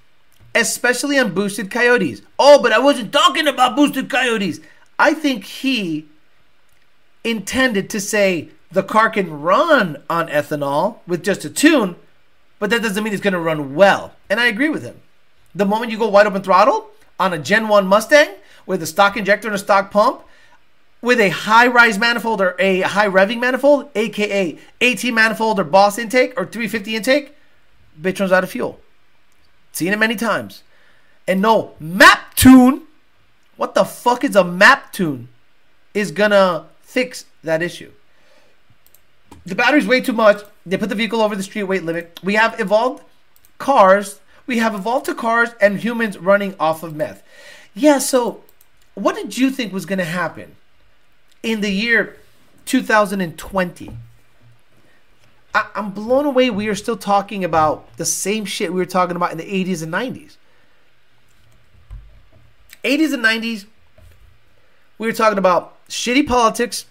Especially 0.55 1.19
on 1.19 1.35
boosted 1.35 1.71
coyotes. 1.71 2.23
Oh, 2.39 2.63
but 2.63 2.73
I 2.73 2.79
wasn't 2.79 3.13
talking 3.13 3.47
about 3.47 3.77
boosted 3.77 4.09
coyotes. 4.09 4.61
I 4.99 5.15
think 5.15 5.45
he 5.45 6.07
intended 7.25 7.89
to 7.91 8.01
say 8.01 8.49
the 8.71 8.83
car 8.83 9.11
can 9.11 9.41
run 9.41 10.03
on 10.11 10.29
ethanol 10.29 10.99
with 11.07 11.23
just 11.23 11.45
a 11.45 11.51
tune, 11.51 11.97
but 12.59 12.71
that 12.71 12.83
doesn't 12.83 13.03
mean 13.03 13.13
it's 13.13 13.23
going 13.23 13.33
to 13.33 13.41
run 13.41 13.75
well. 13.75 14.15
And 14.29 14.41
I 14.41 14.47
agree 14.47 14.69
with 14.69 14.83
him. 14.83 15.01
The 15.55 15.65
moment 15.65 15.91
you 15.91 15.99
go 15.99 16.09
wide 16.09 16.27
open 16.27 16.43
throttle 16.43 16.91
on 17.19 17.33
a 17.33 17.39
Gen 17.39 17.69
1 17.69 17.87
Mustang 17.87 18.29
with 18.67 18.83
a 18.83 18.87
stock 18.87 19.17
injector 19.17 19.49
and 19.49 19.55
a 19.55 19.59
stock 19.59 19.91
pump, 19.91 20.23
with 21.01 21.21
a 21.21 21.31
high 21.31 21.67
rise 21.69 21.99
manifold 21.99 22.41
or 22.41 22.57
a 22.59 22.81
high 22.81 23.09
revving 23.09 23.39
manifold, 23.39 23.89
aka 23.95 24.59
AT 24.81 25.05
manifold 25.05 25.61
or 25.61 25.65
Boss 25.65 25.97
intake 25.97 26.33
or 26.37 26.45
350 26.45 26.97
intake, 26.97 27.35
bitch 28.01 28.19
runs 28.19 28.33
out 28.33 28.45
of 28.45 28.51
fuel. 28.51 28.81
Seen 29.73 29.93
it 29.93 29.99
many 29.99 30.17
times. 30.17 30.65
And 31.27 31.41
no, 31.41 31.75
map 31.79 32.35
tune, 32.35 32.83
what 33.59 33.75
the 33.75 33.85
fuck 33.85 34.25
is 34.25 34.37
a 34.37 34.45
map 34.45 34.93
tune, 34.93 35.29
is 35.93 36.13
gonna 36.13 36.67
fix 36.81 37.27
that 37.43 37.61
issue. 37.61 37.91
The 39.45 39.55
battery's 39.55 39.87
way 39.87 40.01
too 40.01 40.13
much. 40.13 40.43
They 40.65 40.77
put 40.77 40.89
the 40.89 40.95
vehicle 40.95 41.21
over 41.21 41.35
the 41.35 41.43
street 41.43 41.65
weight 41.65 41.83
limit. 41.83 42.19
We 42.23 42.35
have 42.35 42.59
evolved 42.61 43.03
cars. 43.59 44.21
We 44.47 44.59
have 44.59 44.75
evolved 44.75 45.07
to 45.07 45.15
cars 45.15 45.51
and 45.61 45.81
humans 45.81 46.17
running 46.19 46.55
off 46.59 46.83
of 46.83 46.95
meth. 46.95 47.23
Yeah, 47.75 47.99
so 47.99 48.45
what 48.95 49.17
did 49.17 49.37
you 49.37 49.51
think 49.51 49.73
was 49.73 49.87
to 49.87 50.05
happen 50.05 50.55
in 51.43 51.61
the 51.61 51.71
year 51.71 52.17
2020? 52.65 53.91
I, 55.55 55.67
I'm 55.75 55.91
blown 55.91 56.27
away. 56.27 56.49
We 56.51 56.69
are 56.69 56.75
still 56.75 56.97
talking 56.97 57.45
about 57.45 57.97
the 57.97 58.05
same 58.05 58.45
shit 58.45 58.73
we 58.73 58.79
were 58.79 58.87
talking 58.87 59.17
about 59.17 59.33
in 59.33 59.39
the 59.39 59.45
80s 59.45 59.83
and 59.83 59.93
90s. 59.93 60.37
80s 62.85 63.13
and 63.13 63.25
90s, 63.25 63.67
we 64.99 65.07
were 65.07 65.13
talking 65.13 65.39
about 65.39 65.77
shitty 65.89 66.27
politics, 66.27 66.87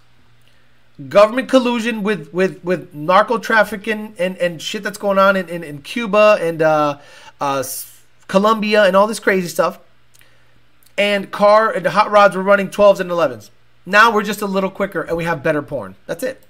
government 1.10 1.50
collusion 1.50 2.04
with 2.04 2.34
with 2.34 2.64
with 2.64 2.94
narco 2.94 3.38
trafficking 3.38 4.16
and 4.18 4.38
and 4.38 4.62
shit 4.62 4.84
that's 4.84 4.98
going 4.98 5.18
on 5.20 5.36
in 5.36 5.48
in, 5.50 5.64
in 5.64 5.82
Cuba 5.82 6.38
and 6.42 6.62
uh, 6.62 6.98
uh, 7.40 7.64
Colombia 8.28 8.84
and 8.84 8.96
all 8.96 9.08
this 9.08 9.20
crazy 9.20 9.48
stuff. 9.48 9.80
and 10.98 11.32
car 11.32 11.72
and 11.72 11.86
the 11.86 11.92
hot 11.92 12.10
rods 12.10 12.36
were 12.36 12.42
running 12.44 12.70
12s 12.70 13.00
and 13.00 13.12
11s. 13.12 13.50
Now 13.86 14.12
we're 14.12 14.24
just 14.24 14.42
a 14.42 14.48
little 14.48 14.72
quicker 14.72 15.02
and 15.02 15.16
we 15.16 15.24
have 15.26 15.44
better 15.44 15.62
porn. 15.62 15.96
That's 16.08 16.24
it. 16.24 16.44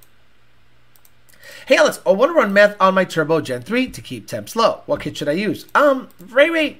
Hey 1.67 1.75
Alex, 1.75 1.99
I 2.05 2.11
want 2.11 2.29
to 2.29 2.33
run 2.33 2.53
meth 2.53 2.77
on 2.79 2.93
my 2.93 3.03
Turbo 3.03 3.41
Gen 3.41 3.61
3 3.61 3.89
to 3.89 4.01
keep 4.01 4.25
temps 4.25 4.55
low. 4.55 4.81
What 4.85 5.01
kit 5.01 5.17
should 5.17 5.27
I 5.27 5.33
use? 5.33 5.65
Um, 5.75 6.07
Ray 6.19 6.49
Ray, 6.49 6.79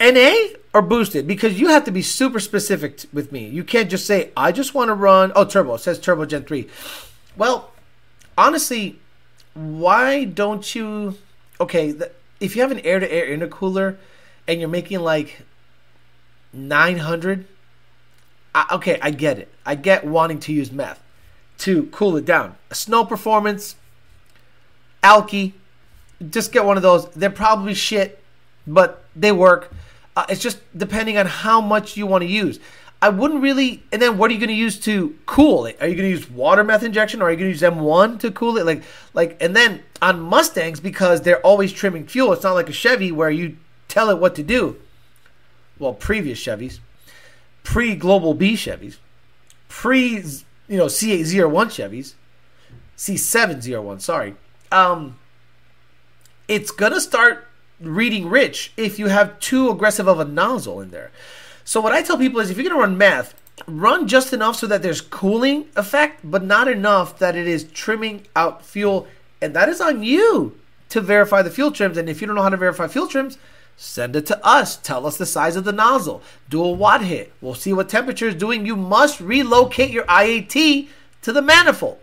NA 0.00 0.34
or 0.74 0.82
boosted? 0.82 1.26
Because 1.26 1.58
you 1.60 1.68
have 1.68 1.84
to 1.84 1.90
be 1.90 2.02
super 2.02 2.40
specific 2.40 2.98
t- 2.98 3.08
with 3.12 3.32
me. 3.32 3.46
You 3.46 3.64
can't 3.64 3.90
just 3.90 4.06
say, 4.06 4.30
I 4.36 4.52
just 4.52 4.74
want 4.74 4.88
to 4.88 4.94
run, 4.94 5.32
oh, 5.34 5.44
Turbo, 5.44 5.74
it 5.74 5.80
says 5.80 5.98
Turbo 5.98 6.26
Gen 6.26 6.44
3. 6.44 6.68
Well, 7.36 7.72
honestly, 8.36 8.98
why 9.54 10.24
don't 10.24 10.74
you, 10.74 11.16
okay, 11.60 11.92
the, 11.92 12.12
if 12.40 12.56
you 12.56 12.62
have 12.62 12.70
an 12.70 12.80
air 12.80 13.00
to 13.00 13.10
air 13.10 13.26
intercooler 13.26 13.96
and 14.46 14.60
you're 14.60 14.68
making 14.68 15.00
like 15.00 15.42
900, 16.52 17.46
I, 18.54 18.66
okay, 18.72 18.98
I 19.02 19.10
get 19.10 19.38
it. 19.38 19.52
I 19.64 19.74
get 19.74 20.06
wanting 20.06 20.40
to 20.40 20.52
use 20.52 20.70
meth 20.72 21.02
to 21.58 21.84
cool 21.86 22.16
it 22.16 22.24
down. 22.24 22.56
Snow 22.72 23.04
Performance, 23.04 23.76
Alky, 25.02 25.52
just 26.30 26.52
get 26.52 26.64
one 26.64 26.76
of 26.76 26.82
those. 26.82 27.08
They're 27.10 27.30
probably 27.30 27.74
shit, 27.74 28.22
but 28.66 29.04
they 29.14 29.32
work. 29.32 29.72
Uh, 30.16 30.24
it's 30.30 30.42
just 30.42 30.58
depending 30.76 31.18
on 31.18 31.26
how 31.26 31.60
much 31.60 31.96
you 31.96 32.06
want 32.06 32.22
to 32.22 32.28
use. 32.28 32.58
I 33.02 33.10
wouldn't 33.10 33.42
really. 33.42 33.82
And 33.92 34.00
then 34.00 34.16
what 34.16 34.30
are 34.30 34.34
you 34.34 34.40
going 34.40 34.48
to 34.48 34.54
use 34.54 34.80
to 34.80 35.16
cool 35.26 35.66
it? 35.66 35.76
Are 35.80 35.86
you 35.86 35.94
going 35.94 36.10
to 36.10 36.16
use 36.18 36.30
water 36.30 36.64
meth 36.64 36.82
injection, 36.82 37.20
or 37.20 37.26
are 37.26 37.30
you 37.30 37.36
going 37.36 37.52
to 37.52 37.58
use 37.58 37.62
M1 37.62 38.20
to 38.20 38.30
cool 38.30 38.56
it? 38.56 38.64
Like, 38.64 38.82
like, 39.12 39.36
and 39.40 39.54
then 39.54 39.82
on 40.00 40.20
Mustangs 40.20 40.80
because 40.80 41.20
they're 41.20 41.40
always 41.40 41.72
trimming 41.72 42.06
fuel. 42.06 42.32
It's 42.32 42.42
not 42.42 42.54
like 42.54 42.70
a 42.70 42.72
Chevy 42.72 43.12
where 43.12 43.30
you 43.30 43.58
tell 43.88 44.08
it 44.08 44.18
what 44.18 44.34
to 44.36 44.42
do. 44.42 44.76
Well, 45.78 45.92
previous 45.92 46.42
Chevys, 46.42 46.78
pre 47.62 47.94
Global 47.94 48.32
B 48.32 48.54
Chevys, 48.54 48.96
pre 49.68 50.24
you 50.68 50.78
know 50.78 50.86
C801 50.86 51.66
Chevys, 51.66 52.14
C701. 52.96 54.00
Sorry. 54.00 54.34
Um, 54.72 55.18
it's 56.48 56.70
gonna 56.70 57.00
start 57.00 57.45
reading 57.80 58.28
rich 58.28 58.72
if 58.76 58.98
you 58.98 59.08
have 59.08 59.38
too 59.40 59.70
aggressive 59.70 60.08
of 60.08 60.20
a 60.20 60.24
nozzle 60.24 60.80
in 60.80 60.90
there. 60.90 61.10
So 61.64 61.80
what 61.80 61.92
I 61.92 62.02
tell 62.02 62.18
people 62.18 62.40
is 62.40 62.50
if 62.50 62.56
you're 62.56 62.68
gonna 62.68 62.80
run 62.80 62.96
meth, 62.96 63.34
run 63.66 64.06
just 64.06 64.32
enough 64.32 64.56
so 64.56 64.66
that 64.66 64.82
there's 64.82 65.00
cooling 65.00 65.66
effect, 65.76 66.20
but 66.22 66.44
not 66.44 66.68
enough 66.68 67.18
that 67.18 67.36
it 67.36 67.46
is 67.46 67.64
trimming 67.64 68.26
out 68.34 68.64
fuel, 68.64 69.06
and 69.40 69.54
that 69.54 69.68
is 69.68 69.80
on 69.80 70.02
you 70.02 70.58
to 70.88 71.00
verify 71.00 71.42
the 71.42 71.50
fuel 71.50 71.72
trims. 71.72 71.96
And 71.96 72.08
if 72.08 72.20
you 72.20 72.26
don't 72.26 72.36
know 72.36 72.42
how 72.42 72.48
to 72.48 72.56
verify 72.56 72.86
fuel 72.86 73.06
trims, 73.06 73.38
send 73.76 74.16
it 74.16 74.26
to 74.26 74.46
us. 74.46 74.76
Tell 74.76 75.06
us 75.06 75.16
the 75.16 75.26
size 75.26 75.56
of 75.56 75.64
the 75.64 75.72
nozzle. 75.72 76.22
Do 76.48 76.62
a 76.62 76.70
WOT 76.70 77.02
hit. 77.02 77.32
We'll 77.40 77.54
see 77.54 77.72
what 77.72 77.88
temperature 77.88 78.28
is 78.28 78.34
doing. 78.34 78.64
You 78.64 78.76
must 78.76 79.20
relocate 79.20 79.90
your 79.90 80.04
IAT 80.04 80.88
to 81.22 81.32
the 81.32 81.42
manifold. 81.42 81.98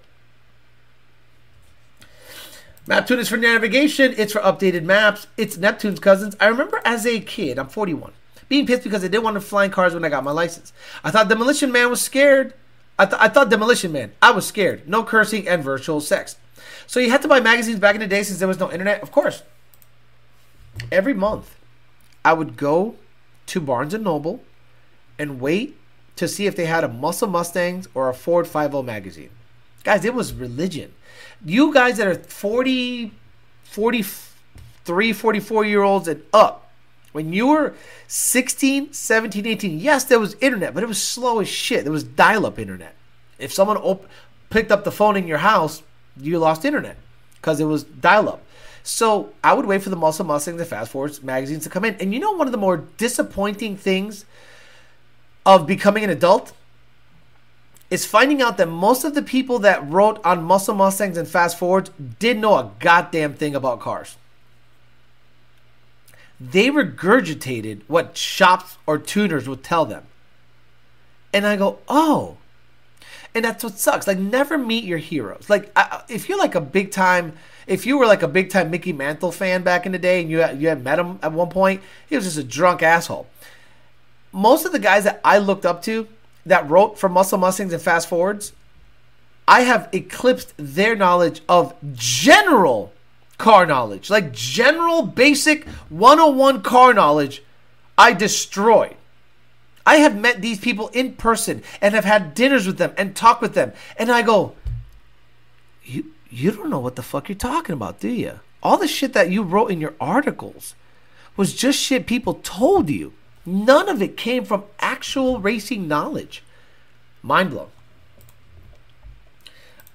MapTune 2.87 3.19
is 3.19 3.29
for 3.29 3.37
navigation. 3.37 4.13
It's 4.17 4.33
for 4.33 4.41
updated 4.41 4.83
maps. 4.83 5.27
It's 5.37 5.57
Neptune's 5.57 5.99
cousins. 5.99 6.35
I 6.39 6.47
remember 6.47 6.81
as 6.83 7.05
a 7.05 7.21
kid, 7.21 7.57
I'm 7.57 7.69
41, 7.69 8.11
being 8.49 8.67
pissed 8.67 8.83
because 8.83 9.03
I 9.03 9.07
didn't 9.07 9.23
want 9.23 9.35
to 9.35 9.41
fly 9.41 9.65
in 9.65 9.71
cars 9.71 9.93
when 9.93 10.03
I 10.03 10.09
got 10.09 10.23
my 10.23 10.31
license. 10.31 10.73
I 11.03 11.09
thought 11.11 11.29
Demolition 11.29 11.71
Man 11.71 11.89
was 11.89 12.01
scared. 12.01 12.53
I, 12.99 13.05
th- 13.05 13.21
I 13.21 13.29
thought 13.29 13.49
Demolition 13.49 13.93
Man. 13.93 14.11
I 14.21 14.31
was 14.31 14.45
scared. 14.45 14.87
No 14.87 15.03
cursing 15.03 15.47
and 15.47 15.63
virtual 15.63 16.01
sex. 16.01 16.35
So 16.85 16.99
you 16.99 17.09
had 17.09 17.21
to 17.21 17.27
buy 17.29 17.39
magazines 17.39 17.79
back 17.79 17.95
in 17.95 18.01
the 18.01 18.07
day 18.07 18.23
since 18.23 18.39
there 18.39 18.47
was 18.47 18.59
no 18.59 18.71
internet. 18.71 19.01
Of 19.01 19.11
course. 19.11 19.43
Every 20.91 21.13
month, 21.13 21.55
I 22.25 22.33
would 22.33 22.57
go 22.57 22.95
to 23.47 23.61
Barnes 23.61 23.93
and 23.93 24.03
Noble 24.03 24.43
and 25.17 25.39
wait 25.39 25.77
to 26.17 26.27
see 26.27 26.47
if 26.47 26.55
they 26.55 26.65
had 26.65 26.83
a 26.83 26.89
Muscle 26.89 27.27
Mustangs 27.29 27.87
or 27.93 28.09
a 28.09 28.13
Ford 28.13 28.47
50 28.47 28.81
magazine. 28.83 29.29
Guys, 29.83 30.05
it 30.05 30.13
was 30.13 30.33
religion. 30.33 30.93
You 31.45 31.73
guys 31.73 31.97
that 31.97 32.07
are 32.07 32.15
40, 32.15 33.11
43, 33.63 35.13
44 35.13 35.65
year 35.65 35.81
olds 35.81 36.07
and 36.07 36.23
up, 36.33 36.71
when 37.11 37.31
you 37.31 37.47
were 37.47 37.75
16, 38.07 38.93
17, 38.93 39.45
18, 39.45 39.79
yes, 39.79 40.05
there 40.05 40.19
was 40.19 40.35
internet, 40.41 40.73
but 40.73 40.83
it 40.83 40.87
was 40.87 41.01
slow 41.01 41.39
as 41.39 41.47
shit. 41.47 41.83
There 41.83 41.93
was 41.93 42.03
dial 42.03 42.45
up 42.45 42.57
internet. 42.57 42.95
If 43.37 43.53
someone 43.53 43.77
op- 43.77 44.07
picked 44.49 44.71
up 44.71 44.83
the 44.83 44.91
phone 44.91 45.15
in 45.15 45.27
your 45.27 45.37
house, 45.37 45.83
you 46.17 46.39
lost 46.39 46.65
internet 46.65 46.97
because 47.35 47.59
it 47.59 47.65
was 47.65 47.83
dial 47.83 48.29
up. 48.29 48.43
So 48.83 49.31
I 49.43 49.53
would 49.53 49.65
wait 49.65 49.81
for 49.81 49.89
the 49.89 49.95
Muscle 49.95 50.25
Mustangs 50.25 50.59
and 50.59 50.69
Fast 50.69 50.91
Fords 50.91 51.23
magazines 51.23 51.63
to 51.63 51.69
come 51.69 51.85
in. 51.85 51.95
And 51.95 52.13
you 52.13 52.19
know, 52.19 52.33
one 52.33 52.47
of 52.47 52.51
the 52.51 52.57
more 52.57 52.77
disappointing 52.97 53.77
things 53.77 54.25
of 55.45 55.67
becoming 55.67 56.03
an 56.03 56.09
adult 56.09 56.53
is 57.89 58.05
finding 58.05 58.41
out 58.41 58.57
that 58.57 58.67
most 58.67 59.03
of 59.03 59.13
the 59.13 59.21
people 59.21 59.59
that 59.59 59.87
wrote 59.87 60.19
on 60.25 60.43
Muscle 60.43 60.73
Mustangs 60.73 61.17
and 61.17 61.27
Fast 61.27 61.57
Fords 61.59 61.91
didn't 62.19 62.41
know 62.41 62.55
a 62.55 62.71
goddamn 62.79 63.33
thing 63.33 63.55
about 63.55 63.79
cars. 63.79 64.17
They 66.39 66.69
regurgitated 66.69 67.81
what 67.87 68.17
shops 68.17 68.77
or 68.85 68.97
tuners 68.97 69.47
would 69.47 69.63
tell 69.63 69.85
them. 69.85 70.05
And 71.31 71.45
I 71.45 71.55
go, 71.55 71.79
oh. 71.87 72.37
And 73.35 73.45
that's 73.45 73.63
what 73.63 73.79
sucks. 73.79 74.07
Like, 74.07 74.19
never 74.19 74.57
meet 74.57 74.83
your 74.83 74.99
heroes. 74.99 75.49
Like, 75.49 75.71
I, 75.75 76.03
if 76.09 76.29
you're 76.29 76.37
like 76.37 76.55
a 76.55 76.61
big 76.61 76.91
time, 76.91 77.33
if 77.65 77.85
you 77.85 77.97
were 77.97 78.05
like 78.05 78.21
a 78.21 78.27
big 78.27 78.49
time 78.49 78.69
Mickey 78.69 78.93
Mantle 78.93 79.31
fan 79.31 79.63
back 79.63 79.85
in 79.85 79.91
the 79.91 79.97
day 79.97 80.21
and 80.21 80.29
you 80.29 80.39
had, 80.39 80.61
you 80.61 80.67
had 80.67 80.83
met 80.83 80.99
him 80.99 81.19
at 81.23 81.31
one 81.31 81.49
point, 81.49 81.81
he 82.07 82.15
was 82.15 82.25
just 82.25 82.37
a 82.37 82.43
drunk 82.43 82.83
asshole. 82.83 83.27
Most 84.31 84.65
of 84.65 84.71
the 84.71 84.79
guys 84.79 85.03
that 85.05 85.21
I 85.23 85.37
looked 85.37 85.65
up 85.65 85.81
to 85.83 86.07
that 86.45 86.69
wrote 86.69 86.99
for 86.99 87.09
Muscle 87.09 87.37
Mustangs 87.37 87.73
and 87.73 87.81
Fast 87.81 88.09
Fords, 88.09 88.53
I 89.47 89.61
have 89.61 89.89
eclipsed 89.91 90.53
their 90.57 90.95
knowledge 90.95 91.41
of 91.49 91.73
general 91.93 92.93
car 93.37 93.65
knowledge, 93.65 94.09
like 94.09 94.31
general 94.31 95.03
basic 95.03 95.67
101 95.89 96.61
car 96.61 96.93
knowledge. 96.93 97.43
I 97.97 98.13
destroyed. 98.13 98.95
I 99.85 99.97
have 99.97 100.17
met 100.17 100.41
these 100.41 100.59
people 100.59 100.87
in 100.89 101.13
person 101.13 101.61
and 101.81 101.93
have 101.93 102.05
had 102.05 102.33
dinners 102.33 102.65
with 102.65 102.77
them 102.77 102.93
and 102.97 103.15
talked 103.15 103.41
with 103.41 103.53
them. 103.53 103.73
And 103.97 104.11
I 104.11 104.21
go, 104.21 104.55
you, 105.83 106.05
you 106.29 106.51
don't 106.51 106.69
know 106.69 106.79
what 106.79 106.95
the 106.95 107.03
fuck 107.03 107.27
you're 107.27 107.35
talking 107.35 107.73
about, 107.73 107.99
do 107.99 108.07
you? 108.07 108.39
All 108.61 108.77
the 108.77 108.87
shit 108.87 109.11
that 109.13 109.29
you 109.29 109.43
wrote 109.43 109.71
in 109.71 109.81
your 109.81 109.93
articles 109.99 110.75
was 111.35 111.53
just 111.53 111.79
shit 111.79 112.07
people 112.07 112.39
told 112.43 112.89
you. 112.89 113.13
None 113.45 113.89
of 113.89 114.01
it 114.01 114.15
came 114.17 114.45
from 114.45 114.63
actual 114.79 115.39
racing 115.39 115.87
knowledge. 115.87 116.43
Mind 117.21 117.51
blown. 117.51 117.69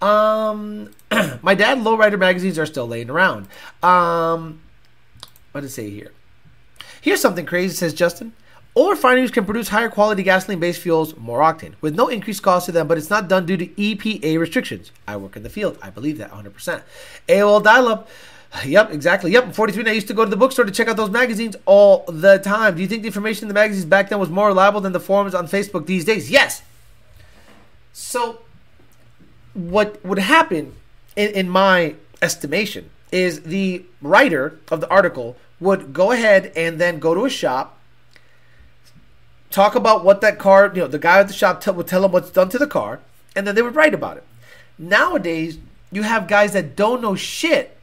Um, 0.01 0.91
my 1.43 1.55
dad 1.55 1.79
lowrider 1.79 2.19
magazines 2.19 2.59
are 2.59 2.67
still 2.67 2.87
laying 2.87 3.11
around. 3.11 3.49
Um, 3.83 4.61
what 5.53 5.65
it 5.65 5.71
say 5.71 5.91
here? 5.91 6.13
Here's 7.01 7.21
something 7.21 7.47
crazy, 7.47 7.75
says 7.75 7.95
Justin. 7.95 8.33
All 8.75 8.91
refineries 8.91 9.33
can 9.33 9.45
produce 9.45 9.69
higher 9.69 9.89
quality 9.89 10.23
gasoline 10.23 10.61
based 10.61 10.81
fuels, 10.81 11.17
more 11.17 11.41
octane, 11.41 11.75
with 11.81 11.97
no 11.97 12.07
increased 12.09 12.43
cost 12.43 12.67
to 12.67 12.73
them, 12.73 12.87
but 12.87 12.97
it's 12.97 13.11
not 13.11 13.29
done 13.29 13.45
due 13.45 13.57
to 13.57 13.67
EPA 13.67 14.39
restrictions. 14.39 14.93
I 15.07 15.17
work 15.17 15.37
in 15.37 15.43
the 15.43 15.51
field. 15.51 15.79
I 15.83 15.91
believe 15.91 16.19
that 16.19 16.31
100%. 16.31 16.83
AOL 17.29 17.63
dial 17.63 17.89
up. 17.89 18.09
Yep, 18.65 18.93
exactly. 18.93 19.31
Yep, 19.33 19.45
I'm 19.45 19.53
43 19.53 19.83
and 19.83 19.89
I 19.89 19.93
used 19.93 20.09
to 20.09 20.15
go 20.15 20.25
to 20.25 20.31
the 20.31 20.37
bookstore 20.37 20.65
to 20.65 20.71
check 20.71 20.89
out 20.89 20.97
those 20.97 21.11
magazines 21.11 21.55
all 21.67 22.05
the 22.09 22.39
time. 22.39 22.77
Do 22.77 22.83
you 22.83 22.89
think 22.89 23.03
the 23.03 23.09
information 23.09 23.45
in 23.45 23.49
the 23.49 23.55
magazines 23.55 23.85
back 23.85 24.09
then 24.09 24.19
was 24.19 24.31
more 24.31 24.49
reliable 24.49 24.81
than 24.81 24.93
the 24.93 25.01
forums 25.01 25.35
on 25.35 25.47
Facebook 25.47 25.87
these 25.87 26.05
days? 26.05 26.31
Yes. 26.31 26.63
So, 27.93 28.41
what 29.55 30.05
would 30.05 30.19
happen, 30.19 30.75
in, 31.15 31.31
in 31.33 31.49
my 31.49 31.97
estimation, 32.23 32.91
is 33.13 33.43
the 33.43 33.85
writer 34.01 34.59
of 34.71 34.81
the 34.81 34.89
article 34.89 35.37
would 35.61 35.93
go 35.93 36.13
ahead 36.13 36.53
and 36.57 36.81
then 36.81 36.99
go 36.99 37.15
to 37.15 37.25
a 37.25 37.31
shop, 37.31 37.79
talk 39.51 39.75
about 39.75 40.05
what 40.05 40.21
that 40.21 40.39
car, 40.39 40.71
you 40.75 40.81
know, 40.81 40.87
the 40.87 40.99
guy 40.99 41.21
at 41.21 41.29
the 41.29 41.35
shop 41.35 41.61
t- 41.61 41.71
would 41.71 41.87
tell 41.87 42.03
them 42.03 42.13
what's 42.13 42.31
done 42.31 42.49
to 42.51 42.59
the 42.59 42.67
car, 42.67 43.01
and 43.35 43.47
then 43.47 43.55
they 43.55 43.63
would 43.63 43.75
write 43.75 43.95
about 43.95 44.17
it. 44.17 44.25
Nowadays, 44.79 45.59
you 45.91 46.03
have 46.03 46.29
guys 46.29 46.53
that 46.53 46.77
don't 46.77 47.01
know 47.03 47.15
shit, 47.15 47.78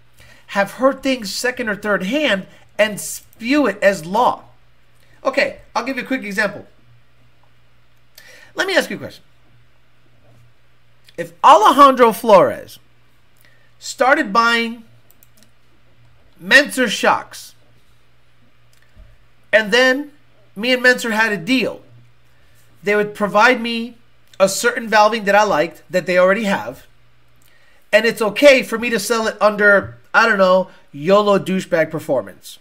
have 0.47 0.73
heard 0.73 1.01
things 1.01 1.33
second 1.33 1.69
or 1.69 1.75
third 1.75 2.03
hand, 2.03 2.47
and 2.77 2.99
spew 2.99 3.67
it 3.67 3.77
as 3.81 4.05
law. 4.05 4.43
Okay, 5.23 5.59
I'll 5.75 5.85
give 5.85 5.97
you 5.97 6.03
a 6.03 6.07
quick 6.07 6.23
example. 6.23 6.65
Let 8.53 8.67
me 8.67 8.75
ask 8.75 8.89
you 8.89 8.95
a 8.95 8.99
question. 8.99 9.23
If 11.17 11.33
Alejandro 11.43 12.11
Flores 12.11 12.79
started 13.79 14.33
buying 14.33 14.83
Menscer 16.41 16.89
shocks, 16.89 17.55
and 19.51 19.71
then 19.71 20.11
me 20.55 20.73
and 20.73 20.83
Menscer 20.83 21.11
had 21.11 21.31
a 21.31 21.37
deal, 21.37 21.81
they 22.83 22.95
would 22.95 23.15
provide 23.15 23.61
me 23.61 23.97
a 24.39 24.49
certain 24.49 24.89
valving 24.89 25.25
that 25.25 25.35
I 25.35 25.43
liked 25.43 25.83
that 25.89 26.05
they 26.05 26.17
already 26.17 26.43
have, 26.43 26.85
and 27.91 28.05
it's 28.05 28.21
okay 28.21 28.63
for 28.63 28.77
me 28.77 28.89
to 28.89 28.99
sell 28.99 29.27
it 29.27 29.37
under, 29.41 29.97
I 30.15 30.25
don't 30.29 30.37
know, 30.37 30.69
YOLO 30.93 31.37
douchebag 31.37 31.91
performance. 31.91 32.57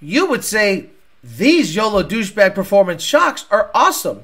You 0.00 0.24
would 0.24 0.42
say, 0.42 0.86
these 1.22 1.76
YOLO 1.76 2.02
douchebag 2.02 2.54
performance 2.54 3.02
shocks 3.02 3.44
are 3.50 3.70
awesome, 3.74 4.22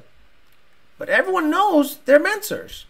but 0.96 1.10
everyone 1.10 1.50
knows 1.50 1.98
they're 2.06 2.18
Menscers. 2.18 2.84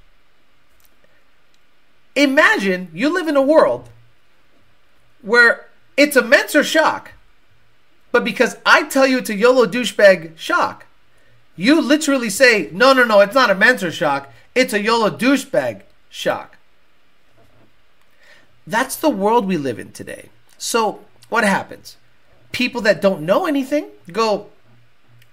Imagine 2.15 2.91
you 2.95 3.13
live 3.13 3.27
in 3.27 3.35
a 3.35 3.43
world 3.43 3.89
where 5.21 5.67
it's 5.97 6.15
a 6.15 6.23
Menscer 6.23 6.63
shock, 6.63 7.11
but 8.13 8.23
because 8.23 8.57
I 8.65 8.85
tell 8.85 9.05
you 9.05 9.19
it's 9.19 9.31
a 9.31 9.35
YOLO 9.35 9.67
douchebag 9.67 10.39
shock, 10.39 10.87
you 11.57 11.81
literally 11.81 12.31
say, 12.31 12.69
no, 12.71 12.93
no, 12.93 13.03
no, 13.03 13.19
it's 13.19 13.35
not 13.35 13.51
a 13.51 13.57
Menscer 13.57 13.91
shock, 13.91 14.33
it's 14.55 14.73
a 14.73 14.81
YOLO 14.81 15.11
douchebag 15.11 15.83
shock. 16.09 16.54
That's 18.67 18.97
the 18.97 19.11
world 19.11 19.47
we 19.47 19.57
live 19.57 19.79
in 19.79 19.93
today. 19.93 20.31
So, 20.59 21.05
what 21.29 21.45
happens? 21.45 21.97
People 22.53 22.81
that 22.83 23.03
don't 23.03 23.23
know 23.23 23.47
anything 23.47 23.89
go, 24.11 24.49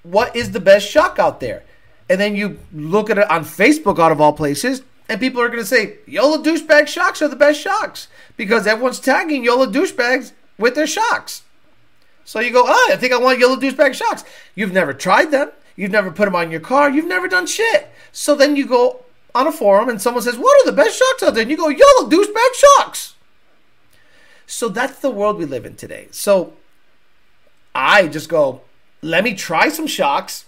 What 0.04 0.36
is 0.36 0.52
the 0.52 0.60
best 0.60 0.90
shock 0.90 1.20
out 1.20 1.40
there? 1.40 1.64
And 2.10 2.20
then 2.20 2.36
you 2.36 2.60
look 2.74 3.10
at 3.10 3.18
it 3.18 3.32
on 3.32 3.46
Facebook, 3.46 4.00
out 4.00 4.12
of 4.12 4.20
all 4.20 4.34
places, 4.34 4.82
and 5.08 5.20
people 5.20 5.42
are 5.42 5.48
going 5.48 5.60
to 5.60 5.66
say, 5.66 5.98
YOLO 6.06 6.44
douchebag 6.44 6.88
shocks 6.88 7.22
are 7.22 7.28
the 7.28 7.36
best 7.36 7.60
shocks 7.60 8.08
because 8.36 8.68
everyone's 8.68 9.00
tagging 9.00 9.44
YOLO 9.44 9.68
douchebags 9.68 10.34
with 10.58 10.76
their 10.76 10.88
shocks. 10.88 11.44
So 12.26 12.40
you 12.40 12.52
go, 12.52 12.64
Oh, 12.66 12.90
I 12.92 12.96
think 12.98 13.14
I 13.14 13.18
want 13.18 13.40
YOLO 13.40 13.58
douchebag 13.58 13.94
shocks. 13.94 14.24
You've 14.56 14.74
never 14.74 14.94
tried 14.94 15.32
them, 15.32 15.52
you've 15.76 15.92
never 15.92 16.12
put 16.12 16.26
them 16.26 16.36
on 16.36 16.52
your 16.52 16.60
car, 16.60 16.90
you've 16.90 17.08
never 17.08 17.28
done 17.28 17.48
shit. 17.48 17.90
So 18.12 18.36
then 18.36 18.56
you 18.56 18.66
go 18.66 19.06
on 19.34 19.48
a 19.48 19.52
forum 19.52 19.90
and 19.90 20.02
someone 20.02 20.24
says, 20.24 20.38
What 20.38 20.62
are 20.62 20.70
the 20.70 20.76
best 20.76 20.98
shocks 20.98 21.24
out 21.24 21.34
there? 21.34 21.44
And 21.44 21.52
you 21.52 21.58
go, 21.58 21.70
YOLO 21.70 22.10
douchebag 22.10 22.54
shocks. 22.78 23.16
So 24.52 24.68
that's 24.68 25.00
the 25.00 25.10
world 25.10 25.38
we 25.38 25.46
live 25.46 25.66
in 25.66 25.76
today. 25.76 26.10
So 26.12 26.54
I 27.74 28.08
just 28.08 28.28
go, 28.28 28.62
let 29.02 29.24
me 29.24 29.34
try 29.34 29.70
some 29.70 29.88
shocks, 29.88 30.44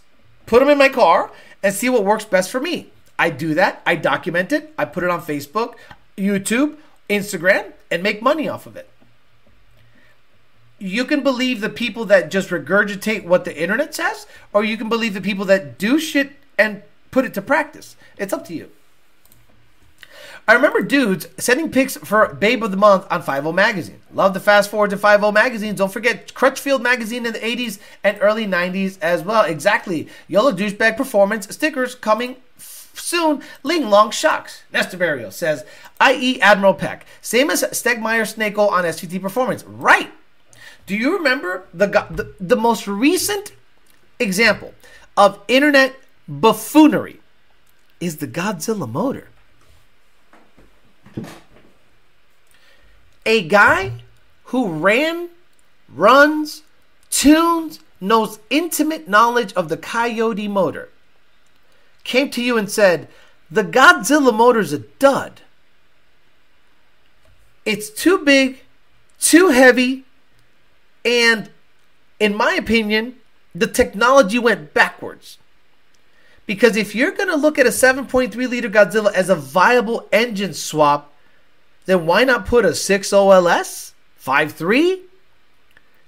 put 0.45 0.59
them 0.59 0.67
in 0.67 0.77
my 0.77 0.89
car, 0.89 1.31
and 1.63 1.73
see 1.73 1.87
what 1.87 2.03
works 2.03 2.25
best 2.25 2.51
for 2.51 2.59
me. 2.59 2.91
I 3.17 3.29
do 3.29 3.53
that. 3.53 3.81
I 3.85 3.95
document 3.95 4.51
it. 4.51 4.73
I 4.77 4.83
put 4.83 5.05
it 5.05 5.09
on 5.09 5.21
Facebook, 5.21 5.75
YouTube, 6.17 6.75
Instagram, 7.09 7.71
and 7.89 8.03
make 8.03 8.21
money 8.21 8.49
off 8.49 8.65
of 8.65 8.75
it. 8.75 8.89
You 10.79 11.05
can 11.05 11.23
believe 11.23 11.61
the 11.61 11.69
people 11.69 12.03
that 12.05 12.29
just 12.29 12.49
regurgitate 12.49 13.23
what 13.23 13.45
the 13.45 13.57
internet 13.57 13.95
says, 13.95 14.27
or 14.51 14.65
you 14.65 14.75
can 14.75 14.89
believe 14.89 15.13
the 15.13 15.21
people 15.21 15.45
that 15.45 15.77
do 15.77 15.97
shit 15.97 16.33
and 16.57 16.83
put 17.09 17.23
it 17.23 17.33
to 17.35 17.41
practice. 17.41 17.95
It's 18.17 18.33
up 18.33 18.45
to 18.47 18.53
you. 18.53 18.69
I 20.45 20.53
remember 20.53 20.81
dudes 20.81 21.27
sending 21.37 21.71
pics 21.71 21.95
for 21.95 22.33
Babe 22.33 22.63
of 22.63 22.71
the 22.71 22.77
Month 22.77 23.07
on 23.09 23.21
50 23.21 23.53
Magazine. 23.53 24.01
Love 24.13 24.33
the 24.33 24.41
fast 24.41 24.69
forward 24.69 24.89
to 24.89 24.97
50 24.97 25.31
Magazine. 25.31 25.73
Don't 25.73 25.91
forget 25.91 26.33
Crutchfield 26.33 26.81
Magazine 26.81 27.25
in 27.25 27.31
the 27.31 27.39
80s 27.39 27.79
and 28.03 28.17
early 28.19 28.45
90s 28.45 28.97
as 29.01 29.23
well. 29.23 29.45
Exactly. 29.45 30.09
Yellow 30.27 30.51
Douchebag 30.51 30.97
Performance 30.97 31.47
stickers 31.53 31.95
coming 31.95 32.35
soon. 32.57 33.41
Ling 33.63 33.89
Long 33.89 34.11
Shocks. 34.11 34.63
Nestor 34.73 35.31
says, 35.31 35.63
i.e. 36.01 36.41
Admiral 36.41 36.73
Peck. 36.73 37.05
Same 37.21 37.49
as 37.49 37.63
Stegmeyer 37.63 38.23
Snako 38.23 38.69
on 38.69 38.83
SVT 38.83 39.21
Performance. 39.21 39.63
Right. 39.63 40.11
Do 40.85 40.97
you 40.97 41.17
remember 41.17 41.67
the, 41.73 41.87
the, 41.87 42.35
the 42.41 42.57
most 42.57 42.85
recent 42.85 43.53
example 44.19 44.73
of 45.15 45.39
internet 45.47 45.95
buffoonery 46.27 47.21
is 48.01 48.17
the 48.17 48.27
Godzilla 48.27 48.89
motor? 48.89 49.29
A 53.25 53.47
guy 53.47 53.93
who 54.45 54.67
ran, 54.67 55.29
runs, 55.89 56.63
tunes, 57.09 57.79
knows 58.01 58.39
intimate 58.49 59.07
knowledge 59.07 59.53
of 59.53 59.69
the 59.69 59.77
Coyote 59.77 60.47
motor 60.47 60.89
came 62.03 62.29
to 62.31 62.43
you 62.43 62.57
and 62.57 62.69
said, 62.69 63.07
The 63.49 63.63
Godzilla 63.63 64.33
motor's 64.33 64.73
a 64.73 64.79
dud. 64.79 65.41
It's 67.65 67.89
too 67.89 68.19
big, 68.19 68.61
too 69.19 69.49
heavy, 69.49 70.03
and 71.05 71.49
in 72.19 72.35
my 72.35 72.53
opinion, 72.53 73.15
the 73.55 73.67
technology 73.67 74.39
went 74.39 74.73
backwards. 74.73 75.37
Because 76.45 76.75
if 76.75 76.93
you're 76.93 77.11
going 77.11 77.29
to 77.29 77.35
look 77.35 77.57
at 77.57 77.65
a 77.65 77.69
7.3 77.69 78.35
liter 78.49 78.69
Godzilla 78.69 79.13
as 79.13 79.29
a 79.29 79.35
viable 79.35 80.07
engine 80.11 80.53
swap, 80.53 81.13
then 81.85 82.05
why 82.05 82.23
not 82.23 82.45
put 82.45 82.65
a 82.65 82.75
6 82.75 83.13
OLS, 83.13 83.93
5.3, 84.21 85.01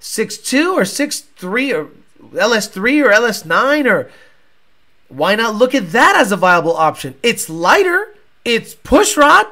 6.2 0.00 0.74
or 0.74 0.82
6.3 0.82 1.74
or 1.74 1.90
LS3 2.36 3.04
or 3.04 3.10
LS9 3.10 3.90
or 3.90 4.10
why 5.08 5.34
not 5.36 5.54
look 5.54 5.74
at 5.74 5.92
that 5.92 6.16
as 6.16 6.32
a 6.32 6.36
viable 6.36 6.76
option? 6.76 7.14
It's 7.22 7.48
lighter, 7.48 8.14
it's 8.44 8.74
pushrod. 8.74 9.46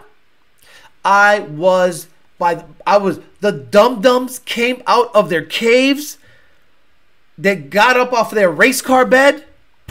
I 1.05 1.41
was 1.41 2.09
by 2.39 2.55
the, 2.55 2.65
I 2.87 2.99
was 2.99 3.21
the 3.41 3.53
dum 3.53 4.01
dums 4.01 4.41
came 4.41 4.83
out 4.87 5.15
of 5.15 5.29
their 5.29 5.45
caves. 5.45 6.19
They 7.37 7.57
got 7.57 7.97
up 7.97 8.13
off 8.13 8.31
their 8.31 8.51
race 8.51 8.81
car 8.81 9.05
bed, 9.05 9.45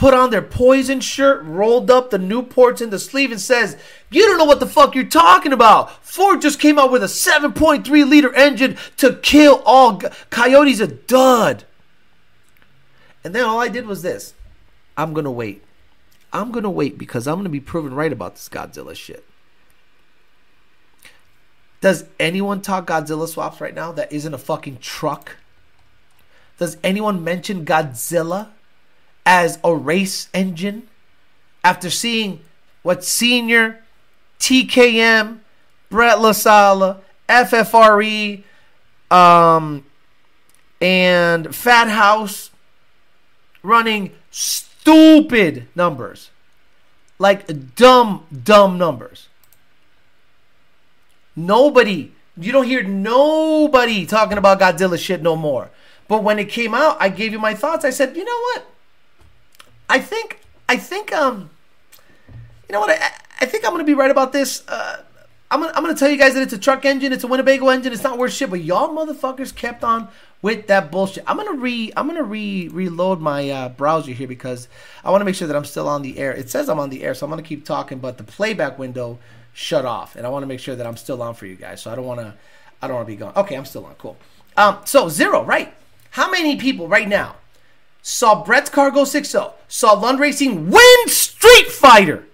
put 0.04 0.14
on 0.14 0.32
their 0.32 0.42
poison 0.42 1.00
shirt, 1.00 1.42
rolled 1.46 1.90
up 1.90 2.10
the 2.10 2.18
Newports 2.18 2.82
in 2.82 2.90
the 2.90 3.00
sleeve, 3.00 3.32
and 3.32 3.40
says, 3.40 3.78
"You 4.12 4.24
don't 4.24 4.38
know 4.38 4.44
what 4.44 4.60
the 4.60 4.68
fuck 4.68 4.96
you're 4.96 5.06
talking 5.06 5.54
about. 5.54 6.06
Ford 6.06 6.42
just 6.42 6.60
came 6.60 6.78
out 6.78 6.92
with 6.92 7.02
a 7.04 7.08
7.3 7.08 8.04
liter 8.04 8.34
engine 8.34 8.78
to 8.98 9.14
kill 9.14 9.64
all 9.66 10.00
g- 10.00 10.08
coyotes. 10.30 10.82
A 10.82 10.88
dud." 10.88 11.64
And 13.24 13.34
then 13.34 13.46
all 13.46 13.62
I 13.62 13.70
did 13.70 13.88
was 13.88 14.02
this: 14.02 14.34
I'm 14.98 15.14
gonna 15.14 15.32
wait. 15.32 15.64
I'm 16.34 16.52
gonna 16.52 16.70
wait 16.70 16.98
because 16.98 17.26
I'm 17.26 17.38
gonna 17.38 17.48
be 17.48 17.62
proven 17.62 17.94
right 17.94 18.12
about 18.12 18.36
this 18.36 18.50
Godzilla 18.50 18.98
shit. 18.98 19.24
Does 21.80 22.04
anyone 22.20 22.60
talk 22.60 22.88
Godzilla 22.88 23.30
swaps 23.30 23.62
right 23.62 23.74
now 23.74 23.94
that 23.94 24.12
isn't 24.12 24.34
a 24.34 24.38
fucking 24.38 24.80
truck? 24.80 25.38
Does 26.58 26.76
anyone 26.84 27.24
mention 27.24 27.64
Godzilla 27.64 28.50
as 29.26 29.60
a 29.64 29.76
race 29.76 30.30
engine 30.34 30.88
after 31.64 31.90
seeing 31.90 32.42
what 32.82 33.04
Senior, 33.04 33.84
TKM, 34.40 35.40
Brett 35.90 36.18
LaSala, 36.18 37.00
FFRE, 37.30 38.44
um, 39.10 39.86
and 40.82 41.56
Fat 41.56 41.90
House 41.90 42.52
running 43.62 44.12
stupid 44.32 45.68
numbers? 45.76 46.30
Like 47.20 47.76
dumb, 47.76 48.26
dumb 48.44 48.78
numbers. 48.78 49.30
Nobody, 51.36 52.12
you 52.38 52.52
don't 52.52 52.66
hear 52.66 52.84
nobody 52.84 54.06
talking 54.06 54.38
about 54.38 54.60
Godzilla 54.60 55.00
shit 55.00 55.22
no 55.22 55.36
more. 55.36 55.70
But 56.08 56.24
when 56.24 56.38
it 56.38 56.50
came 56.50 56.74
out, 56.74 56.98
I 57.00 57.10
gave 57.10 57.32
you 57.32 57.40
my 57.40 57.54
thoughts. 57.54 57.86
I 57.86 57.90
said, 57.92 58.16
you 58.18 58.26
know 58.26 58.40
what? 58.40 58.73
I 59.94 60.00
think, 60.00 60.40
I 60.68 60.78
think, 60.78 61.14
um, 61.14 61.52
you 62.68 62.74
know 62.74 62.80
what? 62.80 62.90
I, 62.90 63.12
I 63.42 63.46
think 63.46 63.64
I'm 63.64 63.70
gonna 63.70 63.84
be 63.84 63.94
right 63.94 64.10
about 64.10 64.34
this. 64.34 64.68
Uh, 64.68 65.04
I'm 65.52 65.62
gonna, 65.62 65.72
I'm 65.76 65.84
gonna 65.84 65.96
tell 65.96 66.10
you 66.10 66.18
guys 66.18 66.34
that 66.34 66.42
it's 66.42 66.52
a 66.52 66.58
truck 66.58 66.84
engine, 66.84 67.14
it's 67.14 67.24
a 67.24 67.28
Winnebago 67.28 67.70
engine, 67.70 67.94
it's 67.94 68.02
not 68.02 68.18
worth 68.18 68.34
shit. 68.34 68.50
But 68.50 68.64
y'all 68.64 68.90
motherfuckers 68.90 69.56
kept 69.56 69.84
on 69.84 70.08
with 70.42 70.66
that 70.66 70.90
bullshit. 70.90 71.24
I'm 71.28 71.38
gonna 71.38 71.54
re, 71.54 71.94
I'm 71.96 72.08
gonna 72.08 72.24
re 72.24 72.70
reload 72.70 73.22
my 73.22 73.48
uh, 73.52 73.70
browser 73.70 74.14
here 74.14 74.28
because 74.28 74.68
I 75.04 75.12
want 75.12 75.22
to 75.22 75.26
make 75.26 75.36
sure 75.36 75.48
that 75.48 75.56
I'm 75.56 75.64
still 75.64 75.88
on 75.88 76.02
the 76.02 76.18
air. 76.18 76.32
It 76.32 76.50
says 76.50 76.70
I'm 76.70 76.80
on 76.80 76.90
the 76.90 77.04
air, 77.04 77.14
so 77.14 77.28
I'm 77.28 77.30
gonna 77.30 77.44
keep 77.44 77.64
talking, 77.64 78.00
but 78.00 78.18
the 78.18 78.24
playback 78.24 78.80
window 78.80 79.20
shut 79.54 79.86
off, 79.86 80.16
and 80.16 80.26
I 80.26 80.30
want 80.30 80.42
to 80.42 80.48
make 80.48 80.60
sure 80.60 80.76
that 80.76 80.88
I'm 80.88 80.98
still 80.98 81.22
on 81.22 81.36
for 81.36 81.46
you 81.46 81.56
guys. 81.56 81.84
So 81.84 81.92
I 81.92 81.96
don't 81.96 82.06
want 82.06 82.20
to, 82.20 82.34
I 82.82 82.88
don't 82.88 82.96
want 82.96 83.08
to 83.08 83.14
be 83.14 83.16
gone. 83.16 83.34
Okay, 83.36 83.54
I'm 83.54 83.66
still 83.66 83.86
on. 83.86 83.94
Cool. 84.00 84.18
Um, 84.58 84.80
so 84.86 85.08
zero, 85.08 85.44
right? 85.44 85.72
How 86.10 86.32
many 86.32 86.56
people 86.56 86.88
right 86.88 87.08
now 87.08 87.36
saw 88.04 88.44
Brett's 88.44 88.70
Cargo 88.70 89.06
6 89.06 89.28
0, 89.28 89.54
saw 89.68 89.94
Lund 89.94 90.20
Racing 90.20 90.70
win 90.70 91.08
Street 91.08 91.68
Fighter 91.68 92.26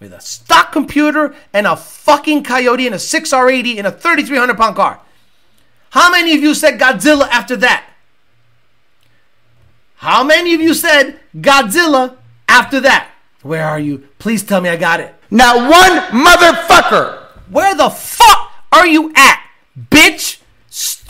with 0.00 0.12
a 0.12 0.20
stock 0.20 0.72
computer 0.72 1.34
and 1.52 1.66
a 1.66 1.76
fucking 1.76 2.42
Coyote 2.42 2.86
and 2.86 2.94
a 2.94 2.98
6R80 2.98 3.76
and 3.78 3.86
a 3.86 3.92
3,300 3.92 4.56
pound 4.56 4.74
car? 4.74 4.98
How 5.90 6.10
many 6.10 6.34
of 6.34 6.40
you 6.40 6.54
said 6.54 6.80
Godzilla 6.80 7.28
after 7.28 7.56
that? 7.56 7.84
How 9.96 10.24
many 10.24 10.54
of 10.54 10.60
you 10.60 10.72
said 10.72 11.20
Godzilla 11.36 12.16
after 12.48 12.80
that? 12.80 13.10
Where 13.42 13.66
are 13.66 13.78
you? 13.78 14.08
Please 14.18 14.42
tell 14.42 14.60
me 14.60 14.70
I 14.70 14.76
got 14.76 15.00
it. 15.00 15.14
Not 15.30 15.56
one 15.56 16.24
motherfucker. 16.24 17.18
Where 17.50 17.74
the 17.74 17.90
fuck 17.90 18.52
are 18.72 18.86
you 18.86 19.12
at, 19.14 19.44
bitch? 19.90 20.39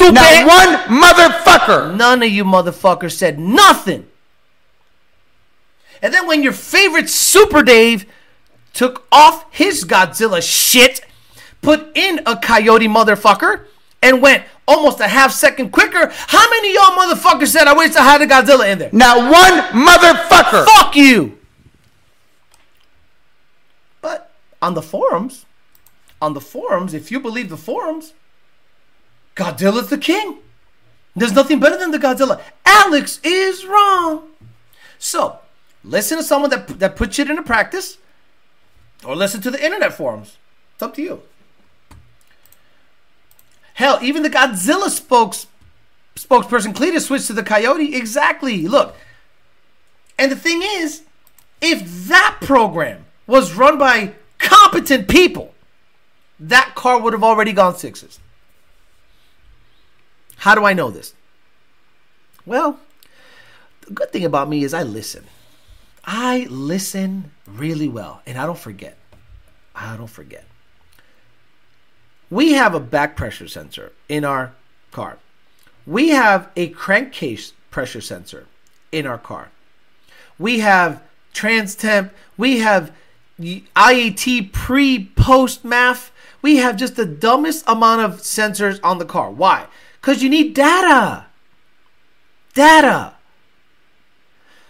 Stupid. 0.00 0.14
Not 0.14 0.46
one 0.88 1.02
motherfucker. 1.02 1.94
None 1.94 2.22
of 2.22 2.30
you 2.30 2.42
motherfuckers 2.42 3.12
said 3.12 3.38
nothing. 3.38 4.06
And 6.00 6.14
then 6.14 6.26
when 6.26 6.42
your 6.42 6.54
favorite 6.54 7.10
Super 7.10 7.62
Dave 7.62 8.06
took 8.72 9.06
off 9.12 9.44
his 9.50 9.84
Godzilla 9.84 10.42
shit, 10.42 11.02
put 11.60 11.94
in 11.94 12.20
a 12.24 12.36
coyote 12.36 12.88
motherfucker, 12.88 13.66
and 14.02 14.22
went, 14.22 14.44
almost 14.66 15.00
a 15.00 15.08
half 15.08 15.32
second 15.32 15.70
quicker. 15.70 16.10
How 16.10 16.48
many 16.48 16.70
of 16.70 16.74
y'all 16.74 16.96
motherfuckers 16.96 17.48
said 17.48 17.66
I 17.66 17.74
wish 17.74 17.94
I 17.94 18.02
had 18.02 18.22
a 18.22 18.26
Godzilla 18.26 18.72
in 18.72 18.78
there? 18.78 18.90
Not 18.92 19.30
one 19.30 19.86
motherfucker. 19.86 20.64
Fuck 20.64 20.96
you. 20.96 21.38
But 24.00 24.30
on 24.62 24.72
the 24.72 24.80
forums, 24.80 25.44
on 26.22 26.32
the 26.32 26.40
forums, 26.40 26.94
if 26.94 27.10
you 27.10 27.20
believe 27.20 27.50
the 27.50 27.58
forums, 27.58 28.14
Godzilla's 29.40 29.88
the 29.88 29.98
king. 29.98 30.38
There's 31.16 31.32
nothing 31.32 31.60
better 31.60 31.78
than 31.78 31.90
the 31.90 31.98
Godzilla. 31.98 32.40
Alex 32.66 33.20
is 33.24 33.64
wrong. 33.64 34.28
So, 34.98 35.38
listen 35.82 36.18
to 36.18 36.24
someone 36.24 36.50
that 36.50 36.78
that 36.78 36.94
puts 36.94 37.18
it 37.18 37.30
into 37.30 37.42
practice, 37.42 37.96
or 39.04 39.16
listen 39.16 39.40
to 39.40 39.50
the 39.50 39.64
internet 39.64 39.94
forums. 39.94 40.36
It's 40.74 40.82
up 40.82 40.94
to 40.94 41.02
you. 41.02 41.22
Hell, 43.74 43.98
even 44.02 44.22
the 44.22 44.30
Godzilla 44.30 44.90
spokes 44.90 45.46
spokesperson 46.16 46.74
Cleetus 46.74 47.06
switched 47.06 47.28
to 47.28 47.32
the 47.32 47.42
Coyote. 47.42 47.94
Exactly. 47.94 48.68
Look, 48.68 48.94
and 50.18 50.30
the 50.30 50.36
thing 50.36 50.60
is, 50.62 51.02
if 51.62 52.08
that 52.08 52.38
program 52.42 53.06
was 53.26 53.54
run 53.54 53.78
by 53.78 54.12
competent 54.38 55.08
people, 55.08 55.54
that 56.38 56.74
car 56.74 57.00
would 57.00 57.14
have 57.14 57.24
already 57.24 57.54
gone 57.54 57.74
sixes. 57.74 58.18
How 60.40 60.54
do 60.54 60.64
I 60.64 60.72
know 60.72 60.90
this? 60.90 61.12
Well, 62.46 62.80
the 63.82 63.92
good 63.92 64.10
thing 64.10 64.24
about 64.24 64.48
me 64.48 64.64
is 64.64 64.72
I 64.72 64.82
listen. 64.82 65.24
I 66.02 66.46
listen 66.48 67.32
really 67.46 67.88
well, 67.88 68.22
and 68.26 68.38
I 68.38 68.46
don't 68.46 68.58
forget. 68.58 68.96
I 69.74 69.98
don't 69.98 70.08
forget. 70.08 70.46
We 72.30 72.52
have 72.52 72.74
a 72.74 72.80
back 72.80 73.16
pressure 73.16 73.48
sensor 73.48 73.92
in 74.08 74.24
our 74.24 74.54
car. 74.92 75.18
We 75.86 76.08
have 76.08 76.48
a 76.56 76.68
crankcase 76.68 77.52
pressure 77.70 78.00
sensor 78.00 78.46
in 78.90 79.06
our 79.06 79.18
car. 79.18 79.50
We 80.38 80.60
have 80.60 81.02
trans 81.34 81.74
temp. 81.74 82.14
We 82.38 82.60
have 82.60 82.92
IAT 83.38 84.52
pre 84.52 85.04
post 85.16 85.64
MAF. 85.64 86.08
We 86.40 86.56
have 86.56 86.76
just 86.76 86.96
the 86.96 87.04
dumbest 87.04 87.62
amount 87.66 88.00
of 88.00 88.20
sensors 88.20 88.80
on 88.82 88.96
the 88.96 89.04
car. 89.04 89.30
Why? 89.30 89.66
Because 90.00 90.22
you 90.22 90.28
need 90.28 90.54
data. 90.54 91.26
Data. 92.54 93.14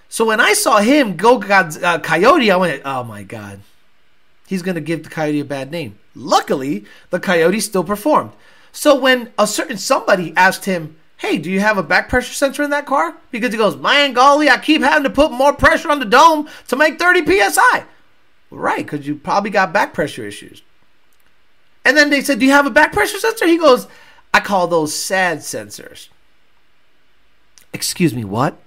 So 0.08 0.24
when 0.24 0.40
I 0.40 0.54
saw 0.54 0.80
him 0.80 1.16
go 1.16 1.38
God, 1.38 1.82
uh, 1.82 1.98
Coyote, 2.00 2.50
I 2.50 2.56
went, 2.56 2.82
oh 2.84 3.04
my 3.04 3.22
God. 3.22 3.60
He's 4.46 4.62
going 4.62 4.74
to 4.74 4.80
give 4.80 5.04
the 5.04 5.10
Coyote 5.10 5.40
a 5.40 5.44
bad 5.44 5.70
name. 5.70 5.98
Luckily, 6.16 6.84
the 7.10 7.20
Coyote 7.20 7.60
still 7.60 7.84
performed. 7.84 8.32
So 8.72 8.98
when 8.98 9.32
a 9.38 9.46
certain 9.46 9.78
somebody 9.78 10.32
asked 10.36 10.64
him, 10.64 10.96
hey, 11.18 11.38
do 11.38 11.50
you 11.50 11.60
have 11.60 11.78
a 11.78 11.82
back 11.82 12.08
pressure 12.08 12.32
sensor 12.32 12.64
in 12.64 12.70
that 12.70 12.86
car? 12.86 13.14
Because 13.30 13.52
he 13.52 13.58
goes, 13.58 13.76
man, 13.76 14.12
golly, 14.12 14.50
I 14.50 14.58
keep 14.58 14.82
having 14.82 15.04
to 15.04 15.10
put 15.10 15.30
more 15.30 15.52
pressure 15.52 15.90
on 15.90 16.00
the 16.00 16.04
dome 16.04 16.48
to 16.68 16.76
make 16.76 16.98
30 16.98 17.24
psi. 17.26 17.84
Right, 18.50 18.84
because 18.84 19.06
you 19.06 19.14
probably 19.14 19.50
got 19.50 19.72
back 19.72 19.94
pressure 19.94 20.26
issues. 20.26 20.62
And 21.84 21.96
then 21.96 22.10
they 22.10 22.20
said, 22.20 22.40
do 22.40 22.46
you 22.46 22.52
have 22.52 22.66
a 22.66 22.70
back 22.70 22.92
pressure 22.92 23.18
sensor? 23.18 23.46
He 23.46 23.58
goes, 23.58 23.86
I 24.32 24.40
call 24.40 24.66
those 24.66 24.94
sad 24.94 25.38
sensors. 25.38 26.08
Excuse 27.72 28.14
me, 28.14 28.24
what? 28.24 28.58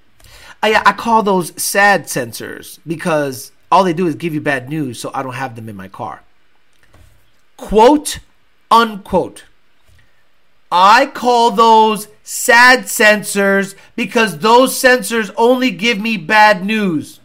I, 0.61 0.81
I 0.85 0.93
call 0.93 1.23
those 1.23 1.61
sad 1.61 2.05
sensors 2.05 2.79
because 2.87 3.51
all 3.71 3.83
they 3.83 3.93
do 3.93 4.07
is 4.07 4.15
give 4.15 4.33
you 4.33 4.41
bad 4.41 4.69
news, 4.69 4.99
so 4.99 5.11
I 5.13 5.23
don't 5.23 5.33
have 5.33 5.55
them 5.55 5.67
in 5.67 5.75
my 5.75 5.87
car. 5.87 6.23
Quote, 7.57 8.19
unquote. 8.71 9.45
I 10.71 11.05
call 11.05 11.51
those 11.51 12.07
sad 12.23 12.85
sensors 12.85 13.75
because 13.95 14.39
those 14.39 14.73
sensors 14.73 15.31
only 15.37 15.69
give 15.69 15.99
me 15.99 16.17
bad 16.17 16.65
news. 16.65 17.19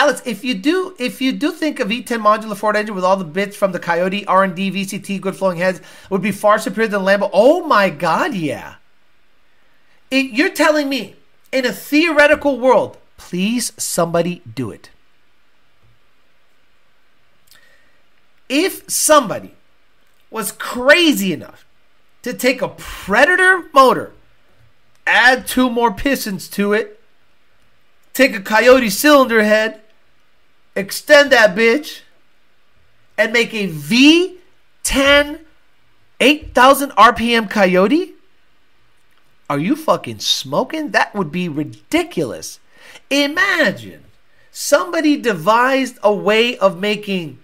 Alex, 0.00 0.22
if 0.24 0.42
you 0.42 0.54
do 0.54 0.96
if 0.98 1.20
you 1.20 1.30
do 1.30 1.52
think 1.52 1.78
a 1.78 1.84
V10 1.84 2.22
modular 2.22 2.56
Ford 2.56 2.74
engine 2.74 2.94
with 2.94 3.04
all 3.04 3.18
the 3.18 3.24
bits 3.24 3.54
from 3.54 3.72
the 3.72 3.78
Coyote 3.78 4.24
R&D 4.24 4.70
VCT 4.70 5.20
good 5.20 5.36
flowing 5.36 5.58
heads 5.58 5.82
would 6.08 6.22
be 6.22 6.32
far 6.32 6.58
superior 6.58 6.88
than 6.88 7.02
Lambo, 7.02 7.28
oh 7.34 7.66
my 7.66 7.90
god, 7.90 8.32
yeah. 8.32 8.76
It, 10.10 10.30
you're 10.30 10.54
telling 10.54 10.88
me 10.88 11.16
in 11.52 11.66
a 11.66 11.72
theoretical 11.72 12.58
world, 12.58 12.96
please 13.18 13.74
somebody 13.76 14.40
do 14.54 14.70
it. 14.70 14.88
If 18.48 18.88
somebody 18.90 19.54
was 20.30 20.50
crazy 20.50 21.34
enough 21.34 21.66
to 22.22 22.32
take 22.32 22.62
a 22.62 22.68
Predator 22.68 23.68
motor, 23.74 24.14
add 25.06 25.46
two 25.46 25.68
more 25.68 25.92
pistons 25.92 26.48
to 26.48 26.72
it, 26.72 27.02
take 28.14 28.34
a 28.34 28.40
Coyote 28.40 28.88
cylinder 28.88 29.42
head, 29.42 29.82
extend 30.80 31.30
that 31.30 31.54
bitch, 31.54 32.00
and 33.16 33.32
make 33.32 33.52
a 33.52 33.68
V10 33.68 35.40
8000 36.20 36.90
RPM 36.92 37.50
Coyote? 37.50 38.14
Are 39.48 39.58
you 39.58 39.76
fucking 39.76 40.20
smoking? 40.20 40.90
That 40.90 41.14
would 41.14 41.30
be 41.30 41.48
ridiculous. 41.48 42.60
Imagine 43.10 44.04
somebody 44.50 45.16
devised 45.16 45.98
a 46.02 46.14
way 46.14 46.56
of 46.58 46.78
making 46.78 47.38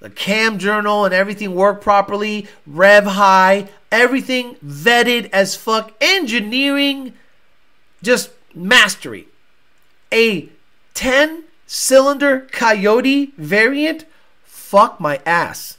the 0.00 0.10
cam 0.10 0.58
journal 0.58 1.04
and 1.04 1.14
everything 1.14 1.54
work 1.54 1.80
properly, 1.80 2.46
rev 2.66 3.04
high, 3.04 3.68
everything 3.90 4.56
vetted 4.56 5.30
as 5.32 5.56
fuck, 5.56 5.92
engineering, 6.00 7.14
just 8.02 8.30
mastery. 8.54 9.28
A 10.12 10.48
10 10.94 11.44
cylinder 11.66 12.40
Coyote 12.52 13.32
variant, 13.36 14.04
fuck 14.44 15.00
my 15.00 15.20
ass. 15.26 15.78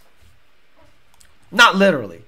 Not 1.52 1.76
literally. 1.76 2.24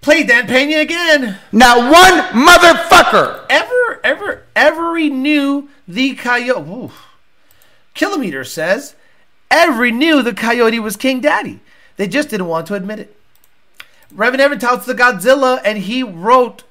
Play 0.00 0.24
Dan 0.24 0.46
Pena 0.46 0.78
again. 0.80 1.38
Now 1.52 1.90
one 1.90 2.46
motherfucker. 2.46 3.46
Ever, 3.48 4.00
ever, 4.02 4.42
every 4.56 5.08
knew 5.08 5.68
the 5.86 6.14
Coyote. 6.14 6.92
Kilometer 7.94 8.42
says 8.42 8.96
every 9.50 9.92
knew 9.92 10.22
the 10.22 10.34
Coyote 10.34 10.80
was 10.80 10.96
King 10.96 11.20
Daddy. 11.20 11.60
They 11.96 12.08
just 12.08 12.30
didn't 12.30 12.48
want 12.48 12.66
to 12.66 12.74
admit 12.74 12.98
it. 12.98 13.16
Reverend 14.10 14.40
Evan 14.40 14.58
touts 14.58 14.86
the 14.86 14.94
Godzilla, 14.94 15.60
and 15.64 15.78
he 15.78 16.02
wrote 16.02 16.64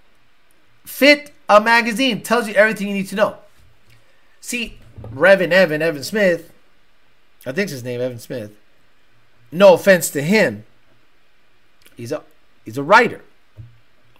Fit 0.85 1.31
a 1.47 1.61
magazine. 1.61 2.21
Tells 2.21 2.47
you 2.47 2.53
everything 2.55 2.87
you 2.87 2.93
need 2.93 3.07
to 3.07 3.15
know. 3.15 3.37
See, 4.41 4.79
Reverend 5.09 5.53
Evan, 5.53 5.81
Evan 5.81 6.03
Smith, 6.03 6.51
I 7.45 7.51
think 7.51 7.63
it's 7.63 7.71
his 7.71 7.83
name, 7.83 8.01
Evan 8.01 8.19
Smith. 8.19 8.55
No 9.51 9.73
offense 9.73 10.09
to 10.11 10.21
him. 10.21 10.65
He's 11.97 12.11
a 12.11 12.23
he's 12.63 12.77
a 12.77 12.83
writer, 12.83 13.21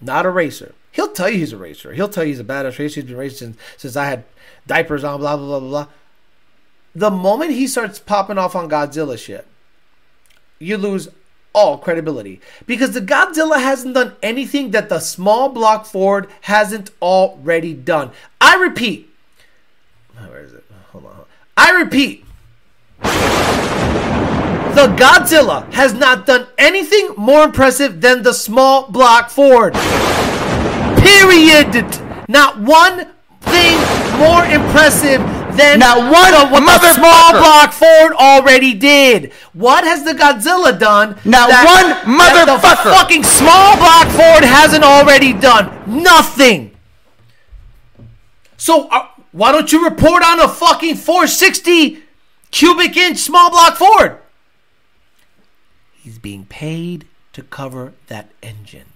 not 0.01 0.25
a 0.25 0.29
racer. 0.29 0.73
He'll 0.91 1.11
tell 1.11 1.29
you 1.29 1.37
he's 1.37 1.53
a 1.53 1.57
racer. 1.57 1.93
He'll 1.93 2.09
tell 2.09 2.23
you 2.23 2.31
he's 2.31 2.39
a 2.39 2.43
badass 2.43 2.77
racer. 2.77 3.01
He's 3.01 3.05
been 3.05 3.17
racing 3.17 3.57
since 3.77 3.95
I 3.95 4.05
had 4.05 4.25
diapers 4.67 5.03
on, 5.03 5.19
blah, 5.19 5.37
blah, 5.37 5.59
blah, 5.59 5.69
blah. 5.69 5.87
The 6.93 7.11
moment 7.11 7.51
he 7.51 7.67
starts 7.67 7.99
popping 7.99 8.37
off 8.37 8.55
on 8.55 8.69
Godzilla 8.69 9.17
shit, 9.17 9.47
you 10.59 10.77
lose 10.77 11.07
all 11.53 11.77
credibility. 11.77 12.41
Because 12.65 12.91
the 12.91 13.01
Godzilla 13.01 13.61
hasn't 13.61 13.95
done 13.95 14.15
anything 14.21 14.71
that 14.71 14.89
the 14.89 14.99
small 14.99 15.49
block 15.49 15.85
Ford 15.85 16.27
hasn't 16.41 16.91
already 17.01 17.73
done. 17.73 18.11
I 18.39 18.55
repeat. 18.55 19.09
Where 20.17 20.43
is 20.43 20.53
it? 20.53 20.65
Hold 20.91 21.05
on. 21.05 21.11
Hold 21.11 21.19
on. 21.19 21.27
I 21.63 21.71
repeat. 21.83 22.25
The 24.73 24.87
Godzilla 24.97 25.71
has 25.73 25.93
not 25.93 26.25
done 26.25 26.47
anything 26.57 27.13
more 27.17 27.43
impressive 27.43 28.01
than 28.01 28.23
the 28.23 28.33
small 28.33 28.89
block 28.89 29.29
Ford. 29.29 29.73
Period. 30.97 31.85
Not 32.27 32.57
one 32.59 33.07
thing 33.41 33.77
more 34.17 34.43
impressive 34.45 35.21
than 35.57 35.79
Not 35.79 35.97
one 36.09 36.31
the, 36.31 36.47
what 36.65 36.81
the 36.81 36.93
small 36.93 37.31
block 37.33 37.73
Ford 37.73 38.13
already 38.13 38.73
did. 38.73 39.31
What 39.53 39.83
has 39.83 40.03
the 40.03 40.13
Godzilla 40.13 40.79
done? 40.79 41.09
Not 41.25 41.49
that- 41.49 41.65
one 41.67 42.17
that 42.17 42.45
the 42.47 42.57
fucking 42.89 43.23
small 43.23 43.77
block 43.77 44.07
Ford 44.07 44.43
hasn't 44.43 44.83
already 44.83 45.33
done 45.33 45.69
nothing. 45.85 46.71
So 48.57 48.87
uh, 48.89 49.07
why 49.31 49.51
don't 49.51 49.71
you 49.71 49.83
report 49.83 50.23
on 50.23 50.39
a 50.39 50.47
fucking 50.47 50.95
460 50.95 52.03
cubic 52.51 52.97
inch 52.97 53.17
small 53.17 53.49
block 53.49 53.75
Ford? 53.77 54.17
He's 55.93 56.19
being 56.19 56.45
paid 56.45 57.07
to 57.33 57.43
cover 57.43 57.93
that 58.07 58.31
engine. 58.41 58.87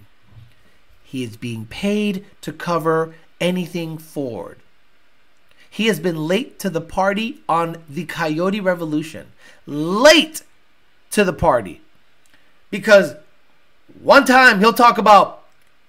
He 1.02 1.22
is 1.22 1.36
being 1.36 1.66
paid 1.66 2.24
to 2.42 2.52
cover 2.52 3.14
anything 3.40 3.96
Ford. 3.98 4.58
he 5.70 5.86
has 5.86 6.00
been 6.00 6.26
late 6.26 6.58
to 6.58 6.70
the 6.70 6.80
party 6.80 7.40
on 7.48 7.82
the 7.88 8.04
Coyote 8.06 8.60
Revolution. 8.60 9.32
Late 9.66 10.42
to 11.10 11.22
the 11.22 11.34
party. 11.34 11.82
Because 12.70 13.14
one 14.00 14.24
time 14.24 14.58
he'll 14.58 14.72
talk 14.72 14.98
about 14.98 15.45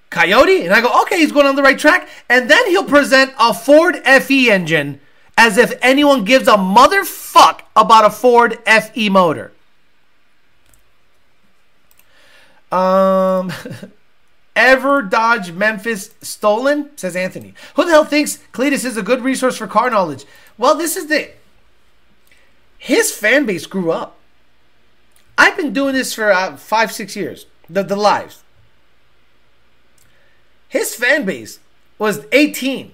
Coyote, 0.09 0.63
and 0.63 0.73
I 0.73 0.81
go, 0.81 1.01
okay, 1.03 1.17
he's 1.17 1.31
going 1.31 1.45
on 1.45 1.55
the 1.55 1.63
right 1.63 1.77
track. 1.77 2.07
And 2.29 2.49
then 2.49 2.65
he'll 2.67 2.85
present 2.85 3.33
a 3.39 3.53
Ford 3.53 3.97
FE 3.97 4.49
engine 4.49 4.99
as 5.37 5.57
if 5.57 5.73
anyone 5.81 6.23
gives 6.23 6.47
a 6.47 6.53
motherfuck 6.53 7.61
about 7.75 8.05
a 8.05 8.09
Ford 8.09 8.57
FE 8.65 9.09
motor. 9.09 9.51
Um, 12.71 13.53
ever 14.55 15.01
Dodge 15.01 15.51
Memphis 15.51 16.11
stolen? 16.21 16.89
Says 16.97 17.15
Anthony. 17.15 17.53
Who 17.75 17.85
the 17.85 17.91
hell 17.91 18.05
thinks 18.05 18.37
Cleetus 18.51 18.83
is 18.83 18.97
a 18.97 19.03
good 19.03 19.21
resource 19.21 19.57
for 19.57 19.67
car 19.67 19.89
knowledge? 19.89 20.25
Well, 20.57 20.75
this 20.75 20.97
is 20.97 21.07
the 21.07 21.31
his 22.79 23.11
fan 23.11 23.45
base 23.45 23.65
grew 23.65 23.91
up. 23.91 24.17
I've 25.37 25.57
been 25.57 25.73
doing 25.73 25.93
this 25.93 26.13
for 26.13 26.31
uh, 26.31 26.57
five, 26.57 26.91
six 26.91 27.15
years. 27.15 27.45
The 27.69 27.83
the 27.83 27.95
lives. 27.95 28.43
His 30.69 30.95
fan 30.95 31.25
base 31.25 31.59
was 31.97 32.25
18 32.31 32.91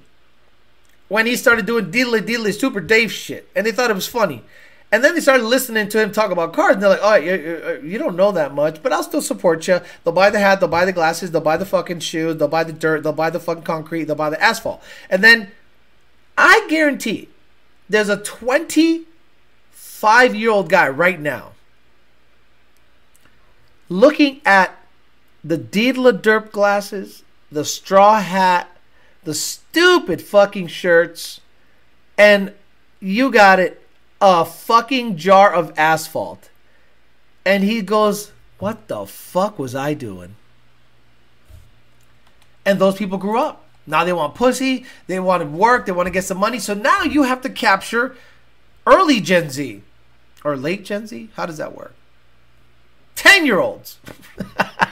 when 1.07 1.25
he 1.25 1.35
started 1.35 1.65
doing 1.65 1.91
diddly 1.91 2.21
diddly 2.21 2.57
super 2.57 2.79
Dave 2.79 3.11
shit, 3.11 3.49
and 3.55 3.65
they 3.65 3.71
thought 3.71 3.91
it 3.91 3.95
was 3.95 4.07
funny. 4.07 4.43
And 4.91 5.03
then 5.03 5.15
they 5.15 5.21
started 5.21 5.45
listening 5.45 5.89
to 5.89 5.99
him 5.99 6.11
talk 6.11 6.29
about 6.29 6.53
cars, 6.53 6.75
and 6.75 6.83
they're 6.83 6.91
like, 6.91 6.99
"Oh, 7.01 7.15
you, 7.15 7.33
you, 7.33 7.61
uh, 7.65 7.71
you 7.83 7.97
don't 7.97 8.15
know 8.15 8.31
that 8.31 8.53
much, 8.53 8.83
but 8.83 8.93
I'll 8.93 9.01
still 9.01 9.23
support 9.23 9.67
you." 9.67 9.81
They'll 10.03 10.13
buy 10.13 10.29
the 10.29 10.37
hat, 10.39 10.59
they'll 10.59 10.69
buy 10.69 10.85
the 10.85 10.91
glasses, 10.91 11.31
they'll 11.31 11.41
buy 11.41 11.57
the 11.57 11.65
fucking 11.65 12.01
shoes, 12.01 12.37
they'll 12.37 12.47
buy 12.47 12.63
the 12.63 12.73
dirt, 12.73 13.01
they'll 13.01 13.11
buy 13.11 13.31
the 13.31 13.39
fucking 13.39 13.63
concrete, 13.63 14.03
they'll 14.03 14.15
buy 14.15 14.29
the 14.29 14.39
asphalt, 14.41 14.83
and 15.09 15.23
then 15.23 15.51
I 16.37 16.67
guarantee 16.69 17.29
there's 17.89 18.09
a 18.09 18.17
25 18.17 20.35
year 20.35 20.51
old 20.51 20.69
guy 20.69 20.87
right 20.87 21.19
now 21.19 21.53
looking 23.89 24.41
at 24.45 24.77
the 25.43 25.57
Deedla 25.57 26.21
Derp 26.21 26.51
glasses, 26.51 27.23
the 27.53 27.63
straw 27.63 28.19
hat, 28.19 28.67
the 29.23 29.33
stupid 29.33 30.21
fucking 30.21 30.67
shirts, 30.67 31.39
and 32.17 32.53
you 32.99 33.31
got 33.31 33.59
it, 33.59 33.81
a 34.19 34.43
fucking 34.43 35.17
jar 35.17 35.53
of 35.53 35.77
asphalt. 35.77 36.49
And 37.45 37.63
he 37.63 37.81
goes, 37.81 38.31
What 38.59 38.87
the 38.87 39.05
fuck 39.05 39.59
was 39.59 39.75
I 39.75 39.93
doing? 39.93 40.35
And 42.65 42.79
those 42.79 42.95
people 42.95 43.17
grew 43.17 43.37
up. 43.39 43.65
Now 43.85 44.05
they 44.05 44.13
want 44.13 44.35
pussy, 44.35 44.85
they 45.07 45.19
want 45.19 45.43
to 45.43 45.47
work, 45.49 45.85
they 45.85 45.91
want 45.91 46.07
to 46.07 46.11
get 46.11 46.23
some 46.23 46.37
money. 46.37 46.59
So 46.59 46.73
now 46.73 47.03
you 47.03 47.23
have 47.23 47.41
to 47.41 47.49
capture 47.49 48.15
early 48.87 49.19
Gen 49.19 49.49
Z 49.49 49.83
or 50.43 50.55
late 50.55 50.85
Gen 50.85 51.05
Z. 51.05 51.29
How 51.35 51.45
does 51.45 51.57
that 51.57 51.75
work? 51.75 51.93
10 53.15 53.45
year 53.45 53.59
olds. 53.59 53.99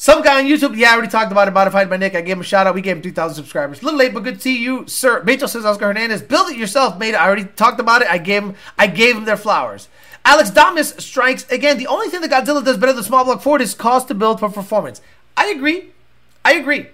Some 0.00 0.22
guy 0.22 0.38
on 0.38 0.46
YouTube, 0.46 0.78
yeah, 0.78 0.88
I 0.88 0.92
already 0.94 1.08
talked 1.08 1.30
about 1.30 1.46
it, 1.46 1.50
modified 1.50 1.90
by 1.90 1.98
Nick. 1.98 2.14
I 2.14 2.22
gave 2.22 2.36
him 2.36 2.40
a 2.40 2.44
shout 2.44 2.66
out. 2.66 2.74
We 2.74 2.80
gave 2.80 2.96
him 2.96 3.02
2,000 3.02 3.34
subscribers. 3.34 3.82
A 3.82 3.84
little 3.84 3.98
late, 3.98 4.14
but 4.14 4.24
good 4.24 4.36
to 4.36 4.40
see 4.40 4.56
you, 4.56 4.86
sir. 4.86 5.20
Rachel 5.20 5.46
says 5.46 5.66
Oscar 5.66 5.88
Hernandez, 5.88 6.22
build 6.22 6.50
it 6.50 6.56
yourself, 6.56 6.98
mate. 6.98 7.14
I 7.14 7.26
already 7.26 7.44
talked 7.44 7.80
about 7.80 8.00
it. 8.00 8.08
I 8.08 8.16
gave 8.16 8.42
him, 8.42 8.54
I 8.78 8.86
gave 8.86 9.14
him 9.14 9.26
their 9.26 9.36
flowers. 9.36 9.90
Alex 10.24 10.48
Damas 10.48 10.94
strikes 10.96 11.46
again. 11.50 11.76
The 11.76 11.86
only 11.86 12.08
thing 12.08 12.22
that 12.22 12.30
Godzilla 12.30 12.64
does 12.64 12.78
better 12.78 12.94
than 12.94 13.04
small 13.04 13.26
block 13.26 13.42
Ford 13.42 13.60
is 13.60 13.74
cost 13.74 14.08
to 14.08 14.14
build 14.14 14.40
for 14.40 14.48
performance. 14.48 15.02
I 15.36 15.48
agree. 15.48 15.90
I 16.46 16.54
agree. 16.54 16.86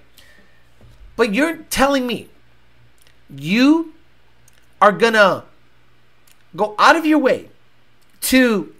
But 1.14 1.32
you're 1.32 1.58
telling 1.58 2.08
me 2.08 2.28
you 3.30 3.94
are 4.82 4.90
gonna 4.90 5.44
go 6.56 6.74
out 6.76 6.96
of 6.96 7.06
your 7.06 7.20
way 7.20 7.50
to 8.22 8.74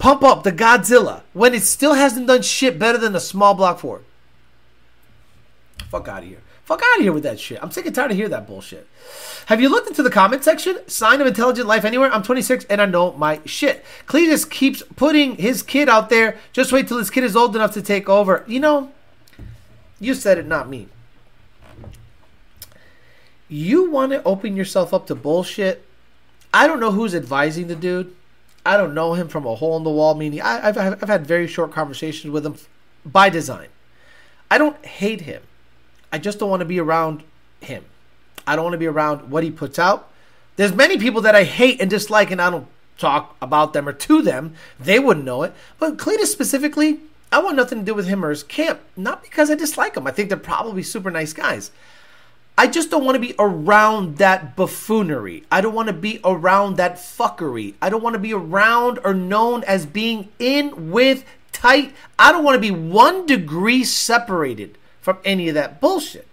pump 0.00 0.24
up 0.24 0.42
the 0.42 0.50
Godzilla 0.50 1.22
when 1.32 1.54
it 1.54 1.62
still 1.62 1.94
hasn't 1.94 2.26
done 2.26 2.42
shit 2.42 2.78
better 2.78 2.98
than 2.98 3.12
the 3.12 3.20
small 3.20 3.54
block 3.54 3.78
Ford. 3.78 4.02
Fuck 5.90 6.08
out 6.08 6.24
of 6.24 6.28
here. 6.28 6.40
Fuck 6.64 6.82
out 6.82 6.98
of 6.98 7.02
here 7.02 7.12
with 7.12 7.24
that 7.24 7.38
shit. 7.38 7.58
I'm 7.62 7.70
sick 7.70 7.86
and 7.86 7.94
tired 7.94 8.12
of 8.12 8.16
hearing 8.16 8.30
that 8.30 8.46
bullshit. 8.46 8.86
Have 9.46 9.60
you 9.60 9.68
looked 9.68 9.88
into 9.88 10.02
the 10.02 10.10
comment 10.10 10.44
section? 10.44 10.78
Sign 10.88 11.20
of 11.20 11.26
intelligent 11.26 11.66
life 11.66 11.84
anywhere? 11.84 12.12
I'm 12.12 12.22
26 12.22 12.64
and 12.66 12.80
I 12.80 12.86
know 12.86 13.12
my 13.12 13.40
shit. 13.44 13.84
Cleetus 14.06 14.44
keeps 14.44 14.82
putting 14.96 15.36
his 15.36 15.62
kid 15.62 15.88
out 15.88 16.10
there. 16.10 16.38
Just 16.52 16.72
wait 16.72 16.86
till 16.86 16.98
his 16.98 17.10
kid 17.10 17.24
is 17.24 17.36
old 17.36 17.56
enough 17.56 17.74
to 17.74 17.82
take 17.82 18.08
over. 18.08 18.44
You 18.46 18.60
know, 18.60 18.92
you 19.98 20.14
said 20.14 20.38
it, 20.38 20.46
not 20.46 20.68
me. 20.68 20.88
You 23.48 23.90
want 23.90 24.12
to 24.12 24.22
open 24.22 24.56
yourself 24.56 24.94
up 24.94 25.08
to 25.08 25.16
bullshit? 25.16 25.84
I 26.54 26.68
don't 26.68 26.80
know 26.80 26.92
who's 26.92 27.16
advising 27.16 27.66
the 27.66 27.74
dude. 27.74 28.14
I 28.64 28.76
don't 28.76 28.94
know 28.94 29.14
him 29.14 29.28
from 29.28 29.46
a 29.46 29.54
hole 29.54 29.76
in 29.76 29.84
the 29.84 29.90
wall. 29.90 30.14
Meaning, 30.14 30.40
I, 30.40 30.60
have 30.60 30.78
I've 30.78 31.08
had 31.08 31.26
very 31.26 31.46
short 31.46 31.72
conversations 31.72 32.30
with 32.30 32.44
him 32.44 32.56
by 33.04 33.28
design. 33.30 33.68
I 34.50 34.58
don't 34.58 34.84
hate 34.84 35.22
him. 35.22 35.42
I 36.12 36.18
just 36.18 36.38
don't 36.38 36.50
want 36.50 36.60
to 36.60 36.66
be 36.66 36.80
around 36.80 37.22
him. 37.60 37.84
I 38.46 38.56
don't 38.56 38.64
want 38.64 38.74
to 38.74 38.78
be 38.78 38.86
around 38.86 39.30
what 39.30 39.44
he 39.44 39.50
puts 39.50 39.78
out. 39.78 40.10
There's 40.56 40.74
many 40.74 40.98
people 40.98 41.20
that 41.22 41.36
I 41.36 41.44
hate 41.44 41.80
and 41.80 41.88
dislike, 41.88 42.30
and 42.30 42.42
I 42.42 42.50
don't 42.50 42.66
talk 42.98 43.36
about 43.40 43.72
them 43.72 43.88
or 43.88 43.92
to 43.92 44.22
them. 44.22 44.54
They 44.78 44.98
wouldn't 44.98 45.24
know 45.24 45.42
it. 45.42 45.54
But 45.78 45.98
Cleetus 45.98 46.32
specifically, 46.32 47.00
I 47.32 47.38
want 47.38 47.56
nothing 47.56 47.78
to 47.78 47.84
do 47.84 47.94
with 47.94 48.08
him 48.08 48.24
or 48.24 48.30
his 48.30 48.42
camp. 48.42 48.80
Not 48.96 49.22
because 49.22 49.50
I 49.50 49.54
dislike 49.54 49.96
him. 49.96 50.06
I 50.06 50.10
think 50.10 50.28
they're 50.28 50.38
probably 50.38 50.82
super 50.82 51.10
nice 51.10 51.32
guys. 51.32 51.70
I 52.60 52.66
just 52.66 52.90
don't 52.90 53.06
want 53.06 53.14
to 53.14 53.20
be 53.20 53.34
around 53.38 54.18
that 54.18 54.54
buffoonery. 54.54 55.44
I 55.50 55.62
don't 55.62 55.72
want 55.72 55.86
to 55.86 55.94
be 55.94 56.20
around 56.22 56.76
that 56.76 56.96
fuckery. 56.96 57.72
I 57.80 57.88
don't 57.88 58.02
want 58.02 58.12
to 58.12 58.20
be 58.20 58.34
around 58.34 58.98
or 59.02 59.14
known 59.14 59.64
as 59.64 59.86
being 59.86 60.28
in 60.38 60.90
with 60.90 61.24
tight. 61.52 61.94
I 62.18 62.32
don't 62.32 62.44
want 62.44 62.56
to 62.56 62.60
be 62.60 62.70
one 62.70 63.24
degree 63.24 63.82
separated 63.82 64.76
from 65.00 65.16
any 65.24 65.48
of 65.48 65.54
that 65.54 65.80
bullshit. 65.80 66.26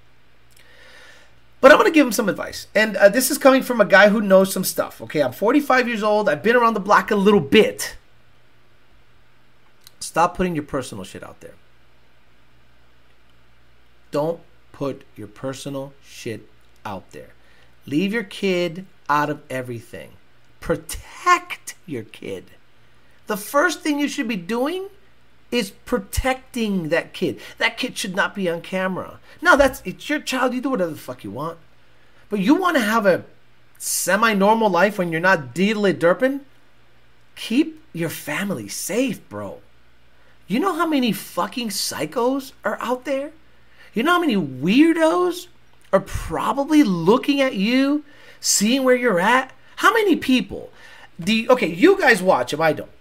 But 1.61 1.71
I'm 1.71 1.78
going 1.78 1.89
to 1.89 1.95
give 1.95 2.05
him 2.05 2.11
some 2.11 2.28
advice. 2.28 2.67
And 2.75 2.97
uh, 2.97 3.07
this 3.07 3.32
is 3.32 3.38
coming 3.38 3.63
from 3.63 3.80
a 3.80 3.86
guy 3.86 4.09
who 4.09 4.19
knows 4.19 4.51
some 4.51 4.65
stuff. 4.65 5.01
Okay, 5.03 5.23
I'm 5.23 5.32
45 5.32 5.88
years 5.88 6.03
old. 6.03 6.28
I've 6.28 6.43
been 6.43 6.57
around 6.57 6.73
the 6.73 6.82
block 6.82 7.09
a 7.09 7.15
little 7.15 7.39
bit. 7.39 7.95
Stop 10.01 10.36
putting 10.36 10.55
your 10.55 10.65
personal 10.65 11.05
shit 11.05 11.23
out 11.23 11.39
there. 11.39 11.55
Don't 14.11 14.41
put 14.78 15.01
your 15.15 15.28
personal 15.28 15.91
shit 16.03 16.47
out 16.86 17.11
there. 17.11 17.30
Leave 17.88 18.13
your 18.13 18.23
kid 18.23 18.86
out 19.09 19.28
of 19.28 19.41
everything. 19.49 20.11
Protect 20.59 21.73
your 21.88 22.03
kid. 22.03 22.51
The 23.25 23.38
first 23.38 23.82
thing 23.82 23.97
you 23.97 24.07
should 24.07 24.28
be 24.28 24.36
doing 24.36 24.89
is 25.49 25.71
protecting 25.71 26.89
that 26.89 27.11
kid. 27.11 27.39
That 27.57 27.75
kid 27.75 27.97
should 27.97 28.15
not 28.15 28.36
be 28.36 28.47
on 28.47 28.61
camera. 28.61 29.19
No, 29.41 29.57
that's 29.57 29.82
it's 29.84 30.07
your 30.11 30.19
child. 30.19 30.53
You 30.53 30.61
do 30.61 30.69
whatever 30.69 30.91
the 30.91 30.97
fuck 30.97 31.23
you 31.23 31.32
want. 31.32 31.57
But 32.30 32.41
you 32.41 32.53
want 32.53 32.78
to 32.78 32.84
have 32.84 33.07
a 33.07 33.25
semi-normal 33.80 34.69
life 34.69 34.99
when 34.99 35.11
you're 35.11 35.19
not 35.19 35.55
deedly 35.55 35.95
derping? 35.95 36.41
Keep 37.36 37.84
your 37.93 38.09
family 38.09 38.67
safe, 38.67 39.28
bro. 39.28 39.57
You 40.45 40.59
know 40.59 40.75
how 40.75 40.86
many 40.86 41.13
fucking 41.13 41.69
psychos 41.69 42.51
are 42.63 42.78
out 42.80 43.05
there? 43.05 43.32
You 43.97 44.03
know 44.03 44.11
how 44.11 44.19
many 44.19 44.35
weirdos 44.35 45.47
are 45.91 45.99
probably 45.99 46.83
looking 46.83 47.41
at 47.41 47.55
you, 47.55 48.03
seeing 48.39 48.83
where 48.83 48.95
you're 48.95 49.19
at? 49.19 49.51
How 49.77 49.91
many 49.91 50.15
people 50.15 50.69
you, 51.25 51.49
okay, 51.49 51.73
you 51.73 51.99
guys 51.99 52.21
watch 52.21 52.53
him, 52.53 52.61
I 52.61 52.73
don't. 52.73 52.91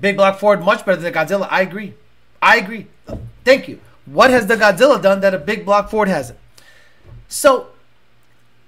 Big 0.00 0.16
Block 0.16 0.40
Ford, 0.40 0.64
much 0.64 0.84
better 0.84 1.00
than 1.00 1.12
Godzilla. 1.12 1.46
I 1.52 1.62
agree. 1.62 1.94
I 2.42 2.56
agree. 2.56 2.88
Thank 3.44 3.68
you. 3.68 3.78
What 4.06 4.30
has 4.30 4.48
the 4.48 4.56
Godzilla 4.56 5.00
done 5.00 5.20
that 5.20 5.34
a 5.34 5.38
Big 5.38 5.64
Block 5.64 5.88
Ford 5.88 6.08
hasn't? 6.08 6.40
So, 7.28 7.68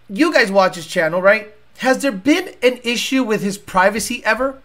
you 0.09 0.33
guys 0.33 0.53
watch 0.53 0.77
his 0.77 0.87
channel, 0.87 1.21
right? 1.21 1.53
Has 1.79 2.01
there 2.03 2.13
been 2.13 2.55
an 2.63 2.79
issue 2.85 3.25
with 3.25 3.43
his 3.43 3.59
privacy 3.59 4.25
ever? 4.25 4.63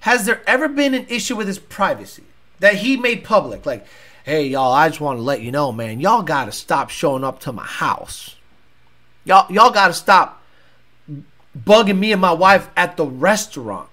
Has 0.00 0.26
there 0.26 0.42
ever 0.46 0.68
been 0.68 0.92
an 0.92 1.06
issue 1.08 1.36
with 1.36 1.46
his 1.46 1.58
privacy 1.58 2.24
that 2.58 2.74
he 2.74 2.98
made 2.98 3.24
public? 3.24 3.64
Like, 3.64 3.86
hey, 4.30 4.46
y'all, 4.46 4.72
I 4.72 4.88
just 4.88 5.00
want 5.00 5.18
to 5.18 5.22
let 5.24 5.42
you 5.42 5.50
know, 5.50 5.72
man, 5.72 5.98
y'all 5.98 6.22
got 6.22 6.44
to 6.44 6.52
stop 6.52 6.88
showing 6.88 7.24
up 7.24 7.40
to 7.40 7.52
my 7.52 7.66
house. 7.66 8.36
Y'all, 9.24 9.50
y'all 9.52 9.72
got 9.72 9.88
to 9.88 9.92
stop 9.92 10.40
bugging 11.58 11.98
me 11.98 12.12
and 12.12 12.20
my 12.20 12.30
wife 12.30 12.70
at 12.76 12.96
the 12.96 13.04
restaurant. 13.04 13.88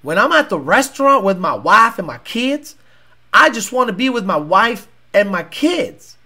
When 0.00 0.16
I'm 0.16 0.30
at 0.30 0.48
the 0.48 0.60
restaurant 0.60 1.24
with 1.24 1.38
my 1.38 1.54
wife 1.56 1.98
and 1.98 2.06
my 2.06 2.18
kids, 2.18 2.76
I 3.32 3.50
just 3.50 3.72
want 3.72 3.88
to 3.88 3.92
be 3.92 4.08
with 4.08 4.24
my 4.24 4.36
wife 4.36 4.86
and 5.12 5.28
my 5.28 5.42
kids. 5.42 6.16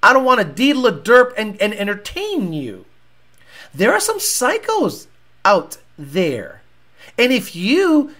I 0.00 0.12
don't 0.12 0.24
want 0.24 0.38
to 0.40 0.46
deedle 0.46 0.86
a 0.86 0.92
derp 0.92 1.32
and, 1.36 1.60
and 1.60 1.74
entertain 1.74 2.52
you. 2.52 2.84
There 3.74 3.92
are 3.92 3.98
some 3.98 4.20
psychos 4.20 5.08
out 5.44 5.78
there. 5.98 6.62
And 7.18 7.32
if 7.32 7.56
you 7.56 8.14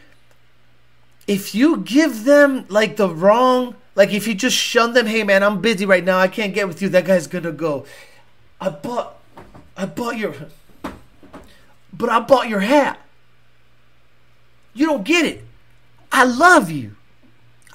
if 1.29 1.55
you 1.55 1.77
give 1.77 2.25
them 2.25 2.65
like 2.69 2.97
the 2.97 3.09
wrong 3.09 3.77
Like 4.01 4.15
if 4.15 4.27
you 4.27 4.35
just 4.35 4.57
shun 4.57 4.95
them, 4.95 5.05
hey 5.05 5.25
man, 5.25 5.43
I'm 5.43 5.61
busy 5.61 5.85
right 5.85 6.03
now. 6.03 6.19
I 6.19 6.27
can't 6.27 6.55
get 6.55 6.67
with 6.67 6.81
you. 6.81 6.89
That 6.89 7.05
guy's 7.05 7.27
gonna 7.27 7.53
go. 7.53 7.85
I 8.59 8.71
bought, 8.71 9.21
I 9.77 9.85
bought 9.85 10.17
your, 10.17 10.35
but 11.93 12.09
I 12.09 12.21
bought 12.21 12.49
your 12.49 12.61
hat. 12.61 12.99
You 14.73 14.87
don't 14.87 15.05
get 15.05 15.27
it. 15.27 15.45
I 16.11 16.25
love 16.25 16.71
you. 16.71 16.97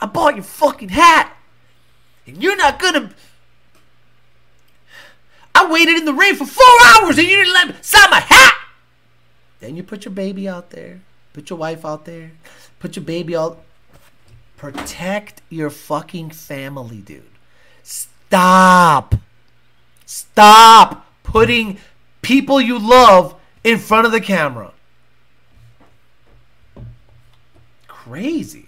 I 0.01 0.07
bought 0.07 0.33
your 0.33 0.43
fucking 0.43 0.89
hat, 0.89 1.31
and 2.25 2.41
you're 2.41 2.57
not 2.57 2.79
gonna. 2.79 3.11
I 5.53 5.71
waited 5.71 5.95
in 5.95 6.05
the 6.05 6.13
rain 6.13 6.35
for 6.35 6.47
four 6.47 6.65
hours, 6.85 7.19
and 7.19 7.27
you 7.27 7.35
didn't 7.35 7.53
let 7.53 7.67
me 7.67 7.75
sign 7.81 8.09
my 8.09 8.21
hat. 8.21 8.57
Then 9.59 9.75
you 9.75 9.83
put 9.83 10.05
your 10.05 10.11
baby 10.11 10.49
out 10.49 10.71
there, 10.71 11.01
put 11.33 11.51
your 11.51 11.59
wife 11.59 11.85
out 11.85 12.05
there, 12.05 12.31
put 12.79 12.95
your 12.95 13.05
baby 13.05 13.35
out. 13.35 13.63
Protect 14.57 15.41
your 15.49 15.69
fucking 15.69 16.31
family, 16.31 16.97
dude. 16.97 17.23
Stop. 17.83 19.15
Stop 20.05 21.05
putting 21.23 21.77
people 22.21 22.61
you 22.61 22.79
love 22.79 23.35
in 23.63 23.77
front 23.77 24.05
of 24.05 24.11
the 24.11 24.21
camera. 24.21 24.71
Crazy. 27.87 28.67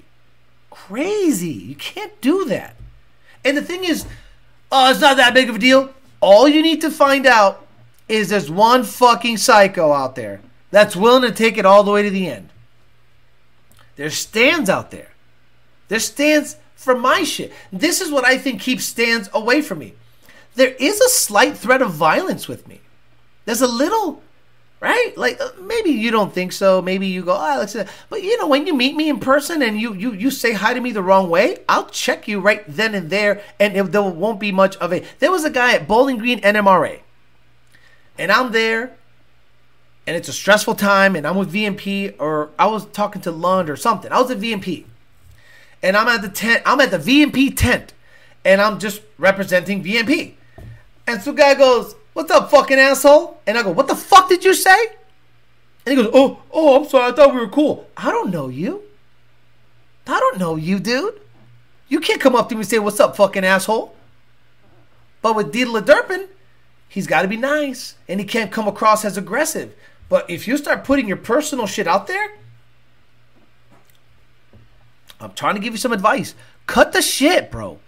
Crazy. 0.70 1.50
You 1.50 1.76
can't 1.76 2.20
do 2.22 2.46
that. 2.46 2.76
And 3.46 3.56
the 3.56 3.62
thing 3.62 3.84
is, 3.84 4.06
oh, 4.72 4.90
it's 4.90 5.00
not 5.00 5.18
that 5.18 5.34
big 5.34 5.50
of 5.50 5.56
a 5.56 5.60
deal. 5.60 5.94
All 6.20 6.48
you 6.48 6.62
need 6.62 6.82
to 6.82 6.92
find 6.92 7.26
out 7.26 7.66
is 8.10 8.30
there's 8.30 8.50
one 8.50 8.84
fucking 8.84 9.38
psycho 9.38 9.92
out 9.92 10.16
there 10.16 10.42
that's 10.72 10.96
willing 10.96 11.22
to 11.22 11.32
take 11.32 11.58
it 11.58 11.66
all 11.66 11.84
the 11.84 11.92
way 11.92 12.04
to 12.04 12.10
the 12.10 12.28
end. 12.28 12.50
There's 13.96 14.16
stands 14.16 14.70
out 14.70 14.92
there. 14.92 15.12
There's 15.88 16.06
stands 16.06 16.58
for 16.76 16.96
my 16.96 17.24
shit. 17.24 17.52
This 17.72 18.02
is 18.02 18.12
what 18.12 18.26
I 18.26 18.38
think 18.38 18.62
keeps 18.62 18.86
stands 18.86 19.30
away 19.34 19.62
from 19.62 19.80
me. 19.80 19.94
There 20.56 20.76
is 20.80 21.00
a 21.02 21.10
slight 21.10 21.58
threat 21.58 21.82
of 21.82 21.92
violence 21.92 22.48
with 22.48 22.68
me. 22.68 22.82
There's 23.46 23.62
a 23.62 23.68
little, 23.68 24.22
right? 24.80 25.14
Like 25.16 25.40
uh, 25.40 25.50
maybe 25.62 25.92
you 25.92 26.12
don't 26.12 26.34
think 26.34 26.52
so. 26.52 26.82
Maybe 26.82 27.08
you 27.08 27.24
go, 27.24 27.34
oh, 27.34 27.62
uh," 27.62 27.86
but 28.10 28.24
you 28.24 28.38
know 28.38 28.48
when 28.48 28.68
you 28.68 28.74
meet 28.74 28.96
me 28.96 29.10
in 29.10 29.20
person 29.20 29.62
and 29.62 29.80
you 29.80 29.94
you 29.94 30.14
you 30.14 30.32
say 30.32 30.54
hi 30.54 30.74
to 30.74 30.82
me 30.82 30.92
the 30.92 31.02
wrong 31.02 31.30
way, 31.30 31.60
I'll 31.70 31.86
check 31.90 32.28
you 32.28 32.40
right 32.40 32.64
then 32.68 32.94
and 32.94 33.10
there, 33.10 33.42
and 33.60 33.78
it, 33.78 33.92
there 33.92 34.02
won't 34.02 34.40
be 34.40 34.52
much 34.52 34.76
of 34.78 34.92
a. 34.92 35.04
There 35.20 35.32
was 35.32 35.46
a 35.46 35.50
guy 35.50 35.74
at 35.74 35.88
Bowling 35.88 36.18
Green 36.18 36.42
NMRA, 36.42 37.02
and 38.18 38.32
I'm 38.32 38.52
there, 38.52 38.98
and 40.06 40.16
it's 40.16 40.28
a 40.28 40.34
stressful 40.34 40.76
time, 40.76 41.16
and 41.16 41.26
I'm 41.26 41.38
with 41.38 41.54
VMP, 41.54 42.16
or 42.20 42.50
I 42.60 42.66
was 42.66 42.86
talking 42.88 43.22
to 43.24 43.32
Lund 43.32 43.70
or 43.70 43.76
something. 43.76 44.12
I 44.12 44.20
was 44.20 44.32
at 44.32 44.40
VMP, 44.40 44.86
and 45.82 45.96
I'm 45.96 46.08
at 46.08 46.22
the 46.22 46.30
tent. 46.30 46.64
I'm 46.66 46.80
at 46.82 46.92
the 46.92 47.00
VMP 47.00 47.56
tent, 47.56 47.94
and 48.44 48.62
I'm 48.62 48.80
just 48.80 49.02
representing 49.18 49.84
VMP. 49.84 50.34
And 51.06 51.22
some 51.22 51.36
guy 51.36 51.54
goes, 51.54 51.96
"What's 52.14 52.32
up, 52.32 52.52
fucking 52.52 52.80
asshole?" 52.80 53.42
And 53.48 53.58
I 53.58 53.64
go, 53.64 53.72
"What 53.72 53.88
the 53.88 53.96
fuck 53.96 54.30
did 54.30 54.44
you 54.44 54.54
say?" 54.54 54.78
And 55.86 55.96
he 55.98 56.04
goes, 56.04 56.12
"Oh, 56.14 56.40
oh, 56.52 56.76
I'm 56.78 56.90
sorry. 56.90 57.12
I 57.12 57.16
thought 57.16 57.34
we 57.34 57.40
were 57.40 57.48
cool. 57.48 57.88
I 57.96 58.12
don't 58.12 58.32
know 58.32 58.50
you. 58.50 58.84
I 60.06 60.20
don't 60.20 60.40
know 60.40 60.56
you, 60.56 60.80
dude. 60.80 61.20
You 61.90 62.00
can't 62.00 62.22
come 62.22 62.36
up 62.36 62.50
to 62.50 62.56
me 62.56 62.62
and 62.62 62.68
say, 62.68 62.80
"What's 62.80 63.00
up, 63.00 63.16
fucking 63.16 63.46
asshole?" 63.46 63.96
But 65.22 65.36
with 65.36 65.54
Deedle 65.54 65.82
Durpin, 65.84 66.28
he's 66.88 67.08
got 67.08 67.22
to 67.24 67.28
be 67.28 67.38
nice, 67.38 67.96
and 68.08 68.20
he 68.20 68.26
can't 68.26 68.52
come 68.52 68.68
across 68.68 69.04
as 69.06 69.18
aggressive. 69.18 69.74
But 70.10 70.30
if 70.30 70.48
you 70.48 70.58
start 70.58 70.84
putting 70.84 71.08
your 71.08 71.18
personal 71.18 71.68
shit 71.68 71.88
out 71.88 72.08
there, 72.08 72.32
I'm 75.20 75.34
trying 75.34 75.56
to 75.56 75.62
give 75.62 75.74
you 75.74 75.78
some 75.78 75.94
advice. 75.94 76.36
Cut 76.68 76.92
the 76.92 77.02
shit, 77.02 77.50
bro. 77.52 77.80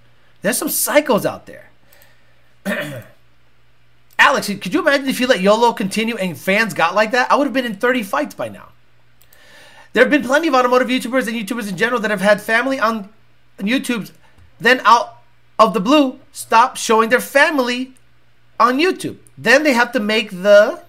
There's 0.42 0.58
some 0.58 0.68
psychos 0.68 1.26
out 1.26 1.46
there. 1.46 1.70
Alex, 4.20 4.48
could 4.48 4.74
you 4.74 4.82
imagine 4.82 5.08
if 5.08 5.20
you 5.20 5.28
let 5.28 5.42
YOLO 5.42 5.74
continue 5.74 6.16
and 6.18 6.38
fans 6.38 6.74
got 6.74 6.96
like 6.96 7.12
that? 7.12 7.32
I 7.32 7.36
would 7.36 7.46
have 7.46 7.54
been 7.54 7.66
in 7.66 7.76
30 7.76 8.04
fights 8.04 8.36
by 8.36 8.50
now. 8.50 8.70
There 9.94 10.04
have 10.04 10.12
been 10.12 10.24
plenty 10.24 10.48
of 10.48 10.54
automotive 10.54 10.88
YouTubers 10.88 11.28
and 11.28 11.36
YouTubers 11.36 11.70
in 11.70 11.78
general 11.78 12.00
that 12.02 12.12
have 12.12 12.22
had 12.22 12.42
family 12.42 12.80
on 12.80 13.10
YouTube, 13.60 14.12
then 14.60 14.82
out 14.86 15.22
of 15.58 15.74
the 15.74 15.80
blue, 15.80 16.20
stop 16.32 16.78
showing 16.78 17.10
their 17.10 17.20
family 17.20 17.94
on 18.60 18.78
YouTube. 18.78 19.18
Then 19.38 19.64
they 19.64 19.74
have 19.74 19.92
to 19.94 20.00
make 20.00 20.32
the 20.32 20.84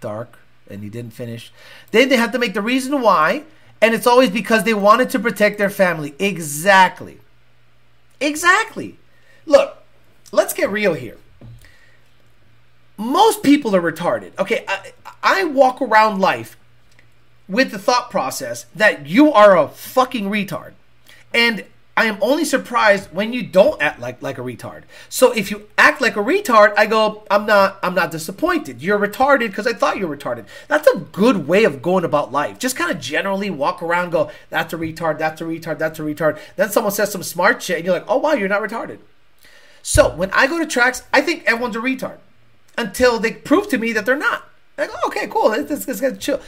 dark, 0.00 0.38
and 0.68 0.82
he 0.82 0.90
didn't 0.90 1.12
finish. 1.12 1.52
Then 1.90 2.08
they 2.08 2.16
have 2.16 2.32
to 2.32 2.38
make 2.38 2.54
the 2.54 2.62
reason 2.62 3.00
why, 3.00 3.44
and 3.80 3.94
it's 3.94 4.06
always 4.06 4.30
because 4.30 4.64
they 4.64 4.74
wanted 4.74 5.10
to 5.10 5.18
protect 5.18 5.58
their 5.58 5.70
family. 5.70 6.14
Exactly. 6.18 7.18
Exactly. 8.20 8.98
Look, 9.46 9.82
let's 10.32 10.54
get 10.54 10.70
real 10.70 10.94
here. 10.94 11.18
Most 12.96 13.42
people 13.42 13.74
are 13.74 13.82
retarded. 13.82 14.38
Okay, 14.38 14.64
I, 14.68 14.92
I 15.22 15.44
walk 15.44 15.82
around 15.82 16.20
life 16.20 16.56
with 17.48 17.70
the 17.70 17.78
thought 17.78 18.10
process 18.10 18.66
that 18.74 19.06
you 19.06 19.32
are 19.32 19.56
a 19.56 19.68
fucking 19.68 20.30
retard. 20.30 20.72
And 21.32 21.64
I 21.96 22.06
am 22.06 22.18
only 22.20 22.44
surprised 22.44 23.12
when 23.12 23.32
you 23.32 23.42
don't 23.44 23.80
act 23.80 24.00
like 24.00 24.20
like 24.20 24.36
a 24.36 24.42
retard. 24.42 24.82
So 25.08 25.30
if 25.30 25.50
you 25.50 25.68
act 25.78 26.00
like 26.00 26.16
a 26.16 26.20
retard, 26.24 26.74
I 26.76 26.86
go, 26.86 27.24
I'm 27.30 27.46
not 27.46 27.78
I'm 27.84 27.94
not 27.94 28.10
disappointed. 28.10 28.82
You're 28.82 28.98
retarded 28.98 29.48
because 29.48 29.66
I 29.66 29.74
thought 29.74 29.98
you 29.98 30.08
were 30.08 30.16
retarded. 30.16 30.46
That's 30.66 30.88
a 30.88 30.98
good 30.98 31.46
way 31.46 31.62
of 31.62 31.82
going 31.82 32.04
about 32.04 32.32
life. 32.32 32.58
Just 32.58 32.76
kind 32.76 32.90
of 32.90 33.00
generally 33.00 33.48
walk 33.48 33.80
around, 33.80 34.10
go, 34.10 34.30
that's 34.50 34.72
a 34.72 34.76
retard, 34.76 35.18
that's 35.18 35.40
a 35.40 35.44
retard, 35.44 35.78
that's 35.78 36.00
a 36.00 36.02
retard. 36.02 36.38
Then 36.56 36.70
someone 36.70 36.92
says 36.92 37.12
some 37.12 37.22
smart 37.22 37.62
shit, 37.62 37.76
and 37.76 37.84
you're 37.84 37.94
like, 37.94 38.06
oh 38.08 38.18
wow, 38.18 38.32
you're 38.32 38.48
not 38.48 38.62
retarded. 38.62 38.98
So 39.82 40.14
when 40.16 40.30
I 40.32 40.48
go 40.48 40.58
to 40.58 40.66
tracks, 40.66 41.04
I 41.12 41.20
think 41.20 41.44
everyone's 41.44 41.76
a 41.76 41.80
retard 41.80 42.18
until 42.76 43.20
they 43.20 43.32
prove 43.32 43.68
to 43.68 43.78
me 43.78 43.92
that 43.92 44.04
they're 44.04 44.16
not. 44.16 44.48
I 44.76 44.88
go, 44.88 44.94
oh, 44.96 45.08
okay, 45.08 45.28
cool. 45.28 45.50
Let's, 45.50 45.86
let's 45.86 46.00
get 46.00 46.18
chill. 46.18 46.40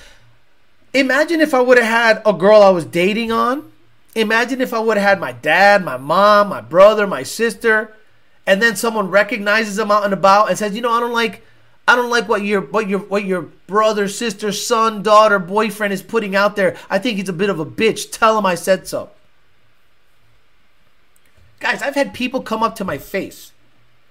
Imagine 0.93 1.41
if 1.41 1.55
I 1.55 1.61
would 1.61 1.79
have 1.79 1.87
had 1.87 2.23
a 2.27 2.33
girl 2.33 2.63
I 2.63 2.71
was 2.71 2.85
dating 2.85 3.31
on. 3.31 3.71
Imagine 4.17 4.63
if 4.63 4.73
I 4.73 4.79
would 4.79 4.97
have 4.97 5.07
had 5.07 5.21
my 5.21 5.33
dad, 5.33 5.85
my 5.85 5.99
mom, 5.99 6.49
my 6.49 6.63
brother, 6.63 7.07
my 7.07 7.23
sister, 7.23 7.95
and 8.47 8.63
then 8.63 8.75
someone 8.75 9.11
recognizes 9.11 9.77
them 9.77 9.91
out 9.91 10.05
and 10.05 10.15
about 10.15 10.49
and 10.49 10.59
says, 10.59 10.75
you 10.75 10.81
know, 10.81 10.91
I 10.91 11.01
don't 11.01 11.13
like 11.13 11.43
I 11.87 11.95
don't 11.95 12.09
like 12.09 12.27
what 12.27 12.43
your 12.43 12.63
what 12.63 12.89
your 12.89 13.01
what 13.01 13.27
your 13.27 13.43
brother, 13.43 14.09
sister, 14.09 14.53
son, 14.53 15.03
daughter, 15.03 15.39
boyfriend 15.39 15.93
is 15.93 16.03
putting 16.03 16.35
out 16.35 16.57
there. 16.57 16.79
I 16.89 16.99
think 16.99 17.19
he's 17.19 17.29
a 17.29 17.35
bit 17.35 17.51
of 17.51 17.61
a 17.61 17.67
bitch. 17.67 18.11
Tell 18.11 18.39
him 18.39 18.47
I 18.47 18.55
said 18.55 18.89
so. 18.89 19.11
Guys, 21.61 21.83
I've 21.83 21.95
had 21.95 22.15
people 22.15 22.41
come 22.41 22.63
up 22.63 22.75
to 22.77 22.85
my 22.85 22.97
face, 22.97 23.53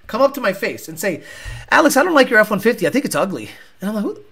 come 0.05 0.21
up 0.21 0.35
to 0.35 0.41
my 0.41 0.53
face 0.53 0.87
and 0.87 0.99
say, 0.99 1.23
Alex, 1.71 1.97
I 1.97 2.03
don't 2.03 2.13
like 2.13 2.29
your 2.29 2.39
F 2.39 2.51
150. 2.51 2.85
I 2.85 2.91
think 2.91 3.05
it's 3.05 3.15
ugly. 3.15 3.49
And 3.81 3.89
I'm 3.89 3.95
like, 3.95 4.03
who, 4.03 4.23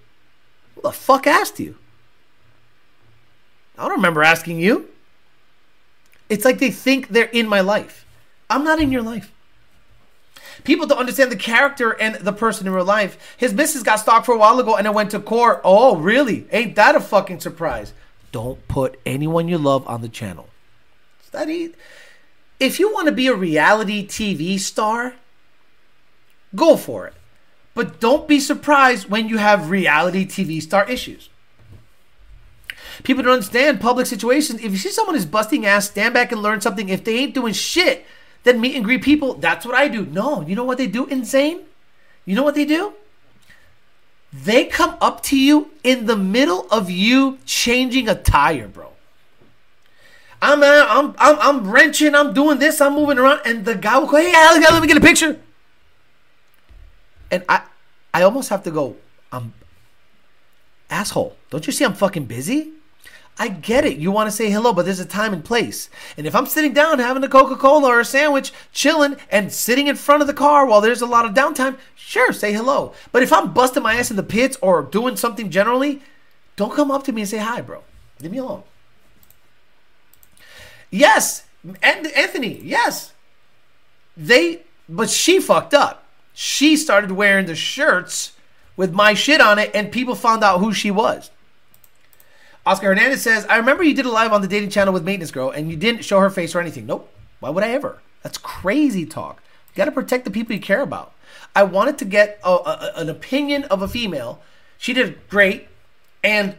who 0.76 0.82
the 0.84 0.92
fuck 0.92 1.26
asked 1.26 1.60
you? 1.60 1.78
I 3.76 3.88
don't 3.88 3.98
remember 3.98 4.24
asking 4.24 4.60
you. 4.60 4.93
It's 6.30 6.46
like 6.46 6.60
they 6.60 6.72
think 6.72 7.10
they're 7.10 7.26
in 7.26 7.48
my 7.48 7.62
life. 7.62 8.06
I'm 8.50 8.64
not 8.64 8.80
in 8.80 8.92
your 8.92 9.02
life. 9.02 9.32
People 10.64 10.86
don't 10.88 11.00
understand 11.00 11.32
the 11.32 11.36
character 11.36 11.92
and 11.92 12.16
the 12.16 12.32
person 12.32 12.68
in 12.68 12.74
real 12.74 12.86
life. 12.86 13.36
His 13.38 13.54
missus 13.54 13.84
got 13.84 14.00
stalked 14.00 14.26
for 14.26 14.36
a 14.36 14.38
while 14.38 14.60
ago 14.60 14.76
and 14.76 14.88
it 14.88 14.94
went 14.94 15.12
to 15.12 15.20
court. 15.20 15.62
Oh, 15.64 15.98
really? 15.98 16.48
Ain't 16.52 16.76
that 16.76 16.96
a 16.96 17.00
fucking 17.00 17.40
surprise? 17.40 17.94
Don't 18.32 18.66
put 18.68 19.00
anyone 19.06 19.48
you 19.48 19.58
love 19.58 19.88
on 19.88 20.02
the 20.02 20.10
channel. 20.10 20.48
It's 21.20 21.30
that 21.30 21.50
if 22.60 22.80
you 22.80 22.94
want 22.94 23.08
to 23.08 23.12
be 23.12 23.28
a 23.28 23.36
reality 23.36 24.08
TV 24.08 24.60
star, 24.60 25.16
go 26.56 26.78
for 26.78 27.08
it. 27.08 27.14
But 27.74 28.00
don't 28.00 28.28
be 28.28 28.40
surprised 28.40 29.10
when 29.10 29.28
you 29.28 29.38
have 29.38 29.70
reality 29.72 30.26
TV 30.26 30.62
star 30.62 30.90
issues. 30.90 31.30
People 33.02 33.24
don't 33.24 33.34
understand 33.34 33.82
public 33.82 34.06
situations. 34.06 34.62
If 34.62 34.72
you 34.72 34.78
see 34.78 34.92
someone 34.92 35.16
is 35.16 35.26
busting 35.26 35.66
ass, 35.66 35.90
stand 35.90 36.14
back 36.14 36.32
and 36.32 36.42
learn 36.42 36.62
something. 36.62 36.90
If 36.90 37.04
they 37.04 37.18
ain't 37.18 37.34
doing 37.34 37.54
shit, 37.54 38.06
then 38.44 38.62
meet 38.62 38.76
and 38.76 38.86
greet 38.86 39.02
people. 39.02 39.34
That's 39.34 39.66
what 39.66 39.74
I 39.74 39.88
do. 39.88 40.06
No, 40.06 40.42
you 40.42 40.56
know 40.56 40.64
what 40.64 40.78
they 40.78 40.88
do? 40.88 41.06
Insane. 41.08 41.62
You 42.26 42.36
know 42.36 42.44
what 42.44 42.56
they 42.56 42.66
do? 42.66 42.94
They 44.32 44.66
come 44.66 44.98
up 45.00 45.22
to 45.24 45.40
you 45.40 45.72
in 45.84 46.06
the 46.06 46.16
middle 46.16 46.68
of 46.72 46.90
you 46.90 47.38
changing 47.46 48.10
a 48.10 48.16
tire, 48.16 48.68
bro. 48.68 48.90
I'm, 50.42 50.62
uh, 50.62 50.86
I'm, 50.90 51.16
I'm, 51.18 51.40
I'm 51.40 51.72
wrenching, 51.72 52.16
I'm 52.16 52.34
doing 52.34 52.60
this, 52.60 52.82
I'm 52.82 52.96
moving 52.96 53.18
around, 53.18 53.42
and 53.46 53.64
the 53.64 53.76
guy 53.76 53.98
will 53.98 54.08
go, 54.08 54.18
"Hey, 54.18 54.34
Alex, 54.36 54.70
let 54.70 54.82
me 54.82 54.88
get 54.88 54.98
a 54.98 55.02
picture." 55.02 55.40
And 57.32 57.46
I, 57.48 57.62
I 58.14 58.24
almost 58.24 58.50
have 58.50 58.64
to 58.64 58.72
go, 58.72 58.98
"I'm 59.32 59.54
asshole. 60.90 61.38
Don't 61.50 61.66
you 61.66 61.72
see 61.72 61.86
I'm 61.86 61.94
fucking 61.94 62.26
busy?" 62.26 62.72
I 63.38 63.48
get 63.48 63.84
it. 63.86 63.98
You 63.98 64.12
want 64.12 64.28
to 64.28 64.36
say 64.36 64.52
hello, 64.52 64.74
but 64.74 64.86
there's 64.86 65.00
a 65.00 65.06
time 65.06 65.34
and 65.34 65.44
place. 65.44 65.90
And 66.18 66.28
if 66.28 66.36
I'm 66.36 66.46
sitting 66.46 66.74
down 66.74 67.00
having 67.00 67.24
a 67.24 67.28
Coca 67.28 67.56
Cola 67.56 67.90
or 67.90 68.00
a 68.00 68.06
sandwich, 68.06 68.54
chilling, 68.72 69.16
and 69.32 69.52
sitting 69.52 69.88
in 69.88 69.96
front 69.96 70.22
of 70.22 70.28
the 70.28 70.34
car 70.34 70.66
while 70.66 70.82
there's 70.82 71.02
a 71.02 71.08
lot 71.08 71.26
of 71.26 71.34
downtime, 71.34 71.78
sure, 71.96 72.32
say 72.32 72.54
hello. 72.54 72.94
But 73.12 73.24
if 73.24 73.34
I'm 73.34 73.54
busting 73.54 73.82
my 73.82 73.96
ass 73.96 74.12
in 74.12 74.18
the 74.18 74.24
pits 74.24 74.58
or 74.62 74.84
doing 74.84 75.18
something 75.18 75.50
generally, 75.50 76.02
don't 76.56 76.76
come 76.76 76.92
up 76.92 77.04
to 77.06 77.12
me 77.12 77.22
and 77.22 77.30
say 77.30 77.40
hi, 77.40 77.62
bro. 77.62 77.84
Leave 78.22 78.32
me 78.32 78.38
alone. 78.38 78.64
Yes, 80.92 81.46
and 81.82 82.06
Anthony, 82.08 82.60
yes. 82.62 83.14
They, 84.16 84.62
but 84.88 85.10
she 85.10 85.40
fucked 85.40 85.74
up. 85.74 86.06
She 86.34 86.78
started 86.78 87.12
wearing 87.12 87.48
the 87.48 87.56
shirts 87.56 88.34
with 88.76 88.94
my 88.94 89.16
shit 89.16 89.42
on 89.42 89.58
it, 89.58 89.72
and 89.74 89.92
people 89.92 90.14
found 90.14 90.44
out 90.44 90.60
who 90.60 90.72
she 90.72 90.92
was. 90.92 91.32
Oscar 92.66 92.88
Hernandez 92.88 93.22
says, 93.22 93.46
I 93.48 93.58
remember 93.58 93.84
you 93.84 93.94
did 93.94 94.06
a 94.06 94.12
live 94.12 94.32
on 94.32 94.42
the 94.42 94.48
dating 94.48 94.70
channel 94.70 94.94
with 94.94 95.04
Maintenance 95.04 95.32
Girl, 95.32 95.50
and 95.50 95.70
you 95.70 95.76
didn't 95.76 96.06
show 96.06 96.20
her 96.20 96.30
face 96.30 96.56
or 96.56 96.62
anything. 96.62 96.86
Nope. 96.86 97.10
Why 97.40 97.50
would 97.50 97.64
I 97.64 97.72
ever? 97.72 98.00
That's 98.22 98.38
crazy 98.38 99.06
talk. 99.06 99.44
You 99.74 99.78
got 99.78 99.86
to 99.86 99.92
protect 99.92 100.24
the 100.24 100.32
people 100.32 100.56
you 100.56 100.62
care 100.62 100.82
about. 100.82 101.14
I 101.56 101.64
wanted 101.64 101.98
to 101.98 102.06
get 102.06 102.40
a, 102.44 102.50
a, 102.50 102.92
an 102.96 103.10
opinion 103.10 103.66
of 103.66 103.82
a 103.82 103.88
female. 103.88 104.42
She 104.78 104.94
did 104.94 105.28
great, 105.28 105.68
and 106.24 106.56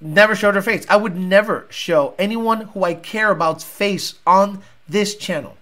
never 0.00 0.36
showed 0.36 0.54
her 0.54 0.62
face. 0.62 0.86
I 0.88 0.96
would 0.96 1.16
never 1.16 1.66
show 1.70 2.14
anyone 2.18 2.62
who 2.66 2.84
I 2.84 2.94
care 2.94 3.32
about's 3.32 3.64
face 3.64 4.14
on 4.24 4.62
this 4.88 5.16
channel. 5.16 5.56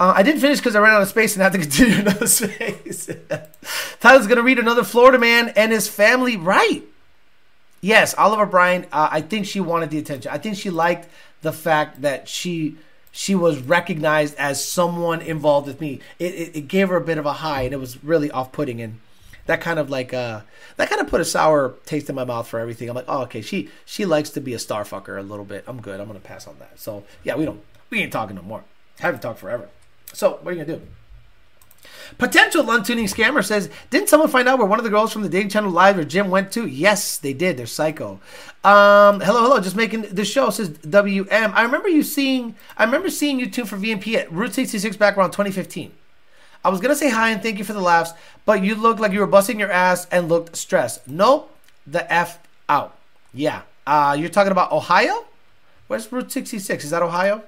Uh, 0.00 0.14
I 0.16 0.22
didn't 0.22 0.40
finish 0.40 0.58
because 0.58 0.76
I 0.76 0.80
ran 0.80 0.94
out 0.94 1.02
of 1.02 1.08
space 1.08 1.34
and 1.34 1.42
had 1.42 1.52
to 1.52 1.58
continue 1.60 2.00
another 2.00 2.26
space. 2.26 3.10
Tyler's 4.00 4.26
going 4.26 4.36
to 4.36 4.42
read 4.42 4.58
another 4.58 4.84
Florida 4.84 5.18
man 5.18 5.50
and 5.50 5.70
his 5.72 5.88
family. 5.88 6.36
Right. 6.36 6.82
Yes, 7.80 8.14
Oliver 8.16 8.46
Bryan. 8.46 8.86
Uh, 8.92 9.08
I 9.10 9.20
think 9.20 9.46
she 9.46 9.60
wanted 9.60 9.90
the 9.90 9.98
attention. 9.98 10.30
I 10.32 10.38
think 10.38 10.56
she 10.56 10.70
liked 10.70 11.08
the 11.42 11.52
fact 11.52 12.02
that 12.02 12.28
she 12.28 12.76
she 13.10 13.34
was 13.34 13.58
recognized 13.58 14.34
as 14.36 14.64
someone 14.64 15.20
involved 15.22 15.66
with 15.66 15.80
me. 15.80 16.00
It, 16.18 16.34
it, 16.34 16.56
it 16.56 16.68
gave 16.68 16.88
her 16.88 16.96
a 16.96 17.00
bit 17.00 17.18
of 17.18 17.26
a 17.26 17.34
high, 17.34 17.62
and 17.62 17.72
it 17.72 17.78
was 17.78 18.02
really 18.04 18.30
off 18.30 18.52
putting. 18.52 18.80
And 18.80 19.00
that 19.46 19.60
kind 19.60 19.78
of 19.78 19.90
like 19.90 20.12
uh 20.12 20.42
that 20.76 20.88
kind 20.88 21.00
of 21.00 21.08
put 21.08 21.20
a 21.20 21.24
sour 21.24 21.74
taste 21.86 22.08
in 22.08 22.14
my 22.14 22.24
mouth 22.24 22.46
for 22.46 22.60
everything. 22.60 22.88
I'm 22.88 22.96
like, 22.96 23.06
oh 23.08 23.22
okay, 23.22 23.40
she 23.40 23.70
she 23.84 24.04
likes 24.04 24.30
to 24.30 24.40
be 24.40 24.54
a 24.54 24.58
star 24.58 24.84
fucker 24.84 25.18
a 25.18 25.22
little 25.22 25.44
bit. 25.44 25.64
I'm 25.66 25.80
good. 25.80 26.00
I'm 26.00 26.06
gonna 26.06 26.20
pass 26.20 26.46
on 26.46 26.58
that. 26.58 26.78
So 26.78 27.04
yeah, 27.24 27.34
we 27.34 27.44
don't 27.44 27.60
we 27.90 28.00
ain't 28.00 28.12
talking 28.12 28.36
no 28.36 28.42
more. 28.42 28.64
Haven't 28.98 29.22
talked 29.22 29.38
forever. 29.38 29.68
So 30.12 30.38
what 30.42 30.52
are 30.52 30.56
you 30.56 30.64
gonna 30.64 30.78
do? 30.78 30.86
Potential 32.16 32.64
lung 32.64 32.82
tuning 32.82 33.06
scammer 33.06 33.44
says, 33.44 33.68
Didn't 33.90 34.08
someone 34.08 34.30
find 34.30 34.48
out 34.48 34.58
where 34.58 34.66
one 34.66 34.78
of 34.78 34.84
the 34.84 34.90
girls 34.90 35.12
from 35.12 35.22
the 35.22 35.28
dating 35.28 35.50
channel 35.50 35.70
live 35.70 35.98
or 35.98 36.04
gym 36.04 36.30
went 36.30 36.50
to? 36.52 36.66
Yes, 36.66 37.18
they 37.18 37.32
did. 37.32 37.56
They're 37.56 37.66
psycho. 37.66 38.20
Um, 38.64 39.20
hello, 39.20 39.42
hello. 39.42 39.60
Just 39.60 39.76
making 39.76 40.02
the 40.02 40.24
show 40.24 40.50
says 40.50 40.70
WM. 40.70 41.52
I 41.54 41.62
remember 41.62 41.88
you 41.88 42.02
seeing 42.02 42.54
I 42.76 42.84
remember 42.84 43.10
seeing 43.10 43.38
you 43.38 43.50
tune 43.50 43.66
for 43.66 43.76
VMP 43.76 44.14
at 44.14 44.32
Route 44.32 44.54
66 44.54 44.96
back 44.96 45.16
around 45.16 45.32
2015. 45.32 45.92
I 46.64 46.70
was 46.70 46.80
gonna 46.80 46.96
say 46.96 47.10
hi 47.10 47.30
and 47.30 47.42
thank 47.42 47.58
you 47.58 47.64
for 47.64 47.72
the 47.72 47.80
laughs, 47.80 48.12
but 48.44 48.62
you 48.62 48.74
looked 48.74 49.00
like 49.00 49.12
you 49.12 49.20
were 49.20 49.26
busting 49.26 49.60
your 49.60 49.70
ass 49.70 50.06
and 50.10 50.28
looked 50.28 50.56
stressed. 50.56 51.06
Nope, 51.06 51.54
the 51.86 52.10
F 52.12 52.40
out. 52.68 52.96
Yeah. 53.32 53.62
Uh, 53.86 54.16
you're 54.18 54.28
talking 54.28 54.52
about 54.52 54.72
Ohio? 54.72 55.24
Where's 55.86 56.10
Route 56.12 56.30
66? 56.30 56.84
Is 56.84 56.90
that 56.90 57.02
Ohio? 57.02 57.42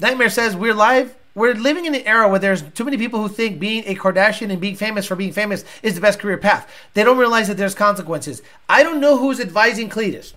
Nightmare 0.00 0.30
says 0.30 0.56
we're 0.56 0.72
live. 0.72 1.14
We're 1.34 1.54
living 1.54 1.86
in 1.86 1.94
an 1.94 2.02
era 2.02 2.28
where 2.28 2.38
there's 2.38 2.62
too 2.62 2.84
many 2.84 2.96
people 2.96 3.20
who 3.20 3.28
think 3.28 3.60
being 3.60 3.84
a 3.86 3.94
Kardashian 3.94 4.50
and 4.50 4.60
being 4.60 4.74
famous 4.74 5.06
for 5.06 5.14
being 5.14 5.32
famous 5.32 5.64
is 5.82 5.94
the 5.94 6.00
best 6.00 6.18
career 6.18 6.36
path. 6.36 6.68
They 6.94 7.04
don't 7.04 7.18
realize 7.18 7.48
that 7.48 7.56
there's 7.56 7.74
consequences. 7.74 8.42
I 8.68 8.82
don't 8.82 9.00
know 9.00 9.18
who's 9.18 9.38
advising 9.38 9.88
Cleetus, 9.88 10.34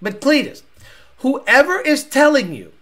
but 0.00 0.20
Cleetus, 0.20 0.62
whoever 1.18 1.80
is 1.80 2.04
telling 2.04 2.52
you, 2.52 2.72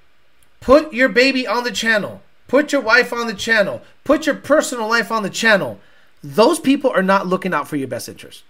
put 0.61 0.93
your 0.93 1.09
baby 1.09 1.47
on 1.47 1.65
the 1.65 1.73
channel, 1.73 2.23
put 2.49 2.73
your 2.73 2.81
wife 2.81 3.13
on 3.13 3.27
the 3.27 3.35
channel, 3.35 3.83
put 4.05 4.27
your 4.27 4.37
personal 4.37 4.89
life 4.89 5.13
on 5.13 5.23
the 5.23 5.31
channel, 5.31 5.79
those 6.23 6.59
people 6.61 6.91
are 6.91 7.03
not 7.03 7.27
looking 7.27 7.55
out 7.55 7.69
for 7.69 7.77
your 7.77 7.89
best 7.89 8.09
interest. 8.09 8.45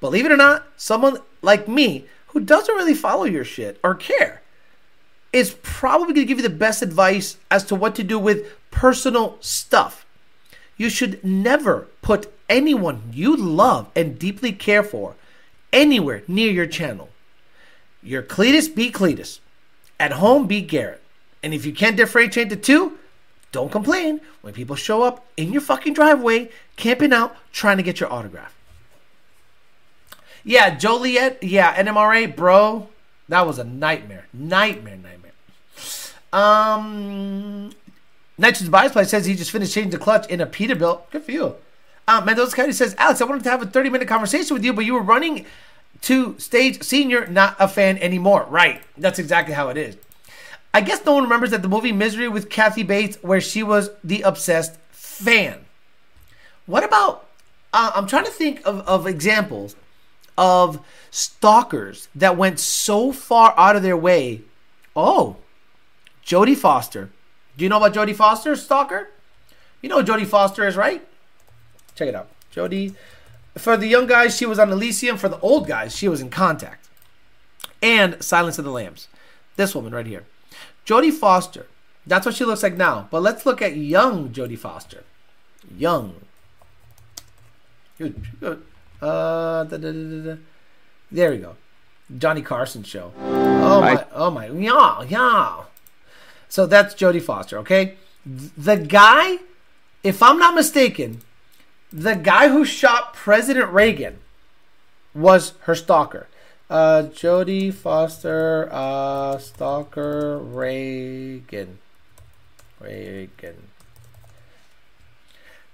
Believe 0.00 0.26
it 0.26 0.32
or 0.32 0.36
not, 0.36 0.66
someone 0.76 1.18
like 1.42 1.68
me 1.68 2.06
who 2.28 2.40
doesn't 2.40 2.74
really 2.74 2.94
follow 2.94 3.24
your 3.24 3.44
shit 3.44 3.78
or 3.82 3.94
care 3.94 4.42
is 5.36 5.54
probably 5.62 6.14
going 6.14 6.26
to 6.26 6.28
give 6.28 6.38
you 6.38 6.48
the 6.48 6.50
best 6.50 6.80
advice 6.80 7.36
as 7.50 7.62
to 7.64 7.74
what 7.74 7.94
to 7.94 8.02
do 8.02 8.18
with 8.18 8.50
personal 8.70 9.36
stuff. 9.40 10.06
You 10.78 10.88
should 10.88 11.22
never 11.22 11.88
put 12.00 12.32
anyone 12.48 13.02
you 13.12 13.36
love 13.36 13.90
and 13.94 14.18
deeply 14.18 14.52
care 14.52 14.82
for 14.82 15.14
anywhere 15.74 16.22
near 16.26 16.50
your 16.50 16.66
channel. 16.66 17.10
Your 18.02 18.22
Cleetus, 18.22 18.68
be 18.68 18.90
Cleetus. 18.90 19.40
At 20.00 20.12
home, 20.12 20.46
be 20.46 20.62
Garrett. 20.62 21.02
And 21.42 21.52
if 21.52 21.66
you 21.66 21.72
can't 21.72 21.96
differentiate 21.96 22.48
the 22.48 22.56
two, 22.56 22.98
don't 23.52 23.70
complain 23.70 24.22
when 24.40 24.54
people 24.54 24.74
show 24.74 25.02
up 25.02 25.26
in 25.36 25.52
your 25.52 25.60
fucking 25.60 25.92
driveway, 25.92 26.50
camping 26.76 27.12
out, 27.12 27.36
trying 27.52 27.76
to 27.76 27.82
get 27.82 28.00
your 28.00 28.10
autograph. 28.10 28.54
Yeah, 30.44 30.76
Joliet, 30.76 31.42
yeah, 31.42 31.74
NMRA, 31.74 32.34
bro, 32.34 32.88
that 33.28 33.46
was 33.46 33.58
a 33.58 33.64
nightmare. 33.64 34.26
Nightmare, 34.32 34.96
nightmare. 34.96 35.25
Um, 36.36 37.70
Nitrogen's 38.36 38.68
Bias 38.68 38.92
Play 38.92 39.04
says 39.04 39.24
he 39.24 39.34
just 39.34 39.50
finished 39.50 39.72
changing 39.72 39.90
the 39.90 39.98
clutch 39.98 40.28
in 40.28 40.42
a 40.42 40.46
Peterbilt. 40.46 41.10
Good 41.10 41.24
for 41.24 41.32
you. 41.32 41.56
Uh, 42.06 42.20
Mendoza 42.24 42.54
County 42.54 42.72
says, 42.72 42.94
Alex, 42.98 43.20
I 43.20 43.24
wanted 43.24 43.44
to 43.44 43.50
have 43.50 43.62
a 43.62 43.66
30 43.66 43.88
minute 43.88 44.06
conversation 44.06 44.54
with 44.54 44.62
you, 44.62 44.74
but 44.74 44.84
you 44.84 44.92
were 44.92 45.02
running 45.02 45.46
to 46.02 46.38
stage 46.38 46.82
senior, 46.82 47.26
not 47.26 47.56
a 47.58 47.66
fan 47.66 47.96
anymore. 47.98 48.46
Right. 48.50 48.82
That's 48.98 49.18
exactly 49.18 49.54
how 49.54 49.70
it 49.70 49.78
is. 49.78 49.96
I 50.74 50.82
guess 50.82 51.02
no 51.06 51.14
one 51.14 51.22
remembers 51.24 51.52
that 51.52 51.62
the 51.62 51.68
movie 51.68 51.90
Misery 51.90 52.28
with 52.28 52.50
Kathy 52.50 52.82
Bates, 52.82 53.16
where 53.22 53.40
she 53.40 53.62
was 53.62 53.88
the 54.04 54.20
obsessed 54.20 54.76
fan. 54.90 55.64
What 56.66 56.84
about? 56.84 57.26
Uh, 57.72 57.92
I'm 57.94 58.06
trying 58.06 58.26
to 58.26 58.30
think 58.30 58.60
of, 58.66 58.80
of 58.86 59.06
examples 59.06 59.74
of 60.36 60.84
stalkers 61.10 62.08
that 62.14 62.36
went 62.36 62.60
so 62.60 63.10
far 63.10 63.54
out 63.56 63.74
of 63.74 63.82
their 63.82 63.96
way. 63.96 64.42
Oh, 64.94 65.36
Jodie 66.26 66.56
Foster. 66.56 67.10
Do 67.56 67.64
you 67.64 67.68
know 67.68 67.76
about 67.78 67.94
Jodie 67.94 68.14
Foster, 68.14 68.56
stalker? 68.56 69.10
You 69.80 69.88
know 69.88 70.02
Jodie 70.02 70.26
Foster 70.26 70.66
is, 70.66 70.76
right? 70.76 71.06
Check 71.94 72.08
it 72.08 72.14
out. 72.14 72.28
Jodie. 72.52 72.94
For 73.56 73.76
the 73.76 73.86
young 73.86 74.06
guys, 74.06 74.36
she 74.36 74.44
was 74.44 74.58
on 74.58 74.70
Elysium. 74.70 75.16
For 75.16 75.28
the 75.28 75.40
old 75.40 75.66
guys, 75.66 75.96
she 75.96 76.08
was 76.08 76.20
in 76.20 76.28
Contact. 76.28 76.88
And 77.80 78.22
Silence 78.22 78.58
of 78.58 78.64
the 78.64 78.72
Lambs. 78.72 79.08
This 79.54 79.74
woman 79.74 79.94
right 79.94 80.06
here. 80.06 80.24
Jodie 80.84 81.12
Foster. 81.12 81.66
That's 82.06 82.26
what 82.26 82.34
she 82.34 82.44
looks 82.44 82.62
like 82.62 82.76
now. 82.76 83.08
But 83.10 83.22
let's 83.22 83.46
look 83.46 83.62
at 83.62 83.76
young 83.76 84.30
Jodie 84.30 84.58
Foster. 84.58 85.04
Young. 85.76 86.14
Good. 87.98 88.22
Uh, 89.00 89.64
da, 89.64 89.76
da, 89.76 89.92
da, 89.92 90.36
there 91.10 91.30
we 91.30 91.38
go. 91.38 91.56
Johnny 92.18 92.42
Carson 92.42 92.82
show. 92.82 93.12
Oh 93.18 93.80
my! 93.80 94.04
Oh 94.12 94.30
my! 94.30 94.48
Yeah, 94.48 95.02
yeah. 95.02 95.64
So 96.48 96.66
that's 96.66 96.94
Jodie 96.94 97.22
Foster. 97.22 97.58
Okay, 97.58 97.96
the 98.24 98.76
guy, 98.76 99.38
if 100.02 100.22
I'm 100.22 100.38
not 100.38 100.54
mistaken, 100.54 101.22
the 101.92 102.14
guy 102.14 102.48
who 102.48 102.64
shot 102.64 103.14
President 103.14 103.70
Reagan 103.70 104.18
was 105.14 105.54
her 105.62 105.74
stalker. 105.74 106.26
Uh, 106.68 107.04
Jodie 107.12 107.72
Foster, 107.72 108.68
uh, 108.72 109.38
stalker 109.38 110.38
Reagan. 110.38 111.78
Reagan. 112.80 113.68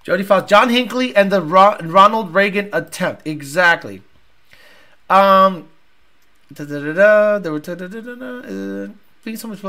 Jodie 0.07 0.25
Foster, 0.25 0.49
John 0.49 0.69
Hinckley, 0.69 1.15
and 1.17 1.33
the 1.33 1.41
Ro- 1.41 1.79
Ronald 1.81 2.35
Reagan 2.35 2.69
attempt. 2.73 3.27
Exactly. 3.27 4.03
Um, 5.09 5.69
da, 6.53 6.65
da, 6.65 6.93
da, 6.93 7.39
there 7.39 7.53
uh, 9.23 9.25
Being 9.25 9.37
so 9.37 9.49
much 9.49 9.61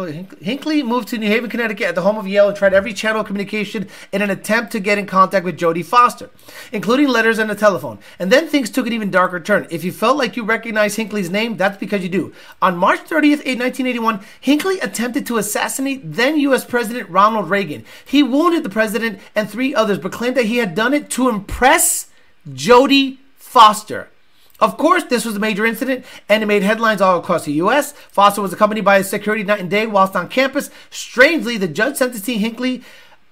Hinckley 0.41 0.81
moved 0.81 1.09
to 1.09 1.17
New 1.17 1.27
Haven, 1.27 1.49
Connecticut 1.49 1.87
at 1.87 1.95
the 1.95 2.01
home 2.01 2.17
of 2.17 2.27
Yale 2.27 2.47
and 2.47 2.57
tried 2.57 2.73
every 2.73 2.93
channel 2.93 3.21
of 3.21 3.27
communication 3.27 3.87
in 4.11 4.21
an 4.21 4.29
attempt 4.29 4.71
to 4.71 4.79
get 4.79 4.97
in 4.97 5.05
contact 5.05 5.45
with 5.45 5.57
Jodie 5.57 5.85
Foster, 5.85 6.29
including 6.71 7.07
letters 7.07 7.37
and 7.37 7.51
a 7.51 7.55
telephone. 7.55 7.99
And 8.17 8.31
then 8.31 8.47
things 8.47 8.69
took 8.69 8.87
an 8.87 8.93
even 8.93 9.11
darker 9.11 9.39
turn. 9.39 9.67
If 9.69 9.83
you 9.83 9.91
felt 9.91 10.17
like 10.17 10.35
you 10.35 10.43
recognized 10.43 10.97
Hinckley's 10.97 11.29
name, 11.29 11.57
that's 11.57 11.77
because 11.77 12.01
you 12.01 12.09
do. 12.09 12.33
On 12.61 12.77
March 12.77 13.01
30th, 13.01 13.45
1981, 13.45 14.21
Hinckley 14.41 14.79
attempted 14.79 15.27
to 15.27 15.37
assassinate 15.37 16.01
then 16.03 16.39
U.S. 16.39 16.65
President 16.65 17.09
Ronald 17.09 17.49
Reagan. 17.49 17.85
He 18.05 18.23
wounded 18.23 18.63
the 18.63 18.69
president 18.69 19.19
and 19.35 19.49
three 19.49 19.75
others, 19.75 19.99
but 19.99 20.11
claimed 20.11 20.37
that 20.37 20.45
he 20.45 20.57
had 20.57 20.75
done 20.75 20.93
it 20.93 21.09
to 21.11 21.29
impress 21.29 22.09
Jodie 22.49 23.17
Foster. 23.37 24.09
Of 24.63 24.77
course, 24.77 25.03
this 25.03 25.25
was 25.25 25.35
a 25.35 25.41
major 25.41 25.65
incident 25.65 26.05
and 26.29 26.41
it 26.41 26.45
made 26.45 26.63
headlines 26.63 27.01
all 27.01 27.19
across 27.19 27.43
the 27.43 27.51
U.S. 27.63 27.91
Foster 27.91 28.41
was 28.41 28.53
accompanied 28.53 28.85
by 28.85 28.99
his 28.99 29.09
security 29.09 29.43
night 29.43 29.59
and 29.59 29.69
day 29.69 29.85
whilst 29.85 30.15
on 30.15 30.29
campus. 30.29 30.69
Strangely, 30.89 31.57
the 31.57 31.67
judge 31.67 31.97
sentencing 31.97 32.39
Hinckley 32.39 32.81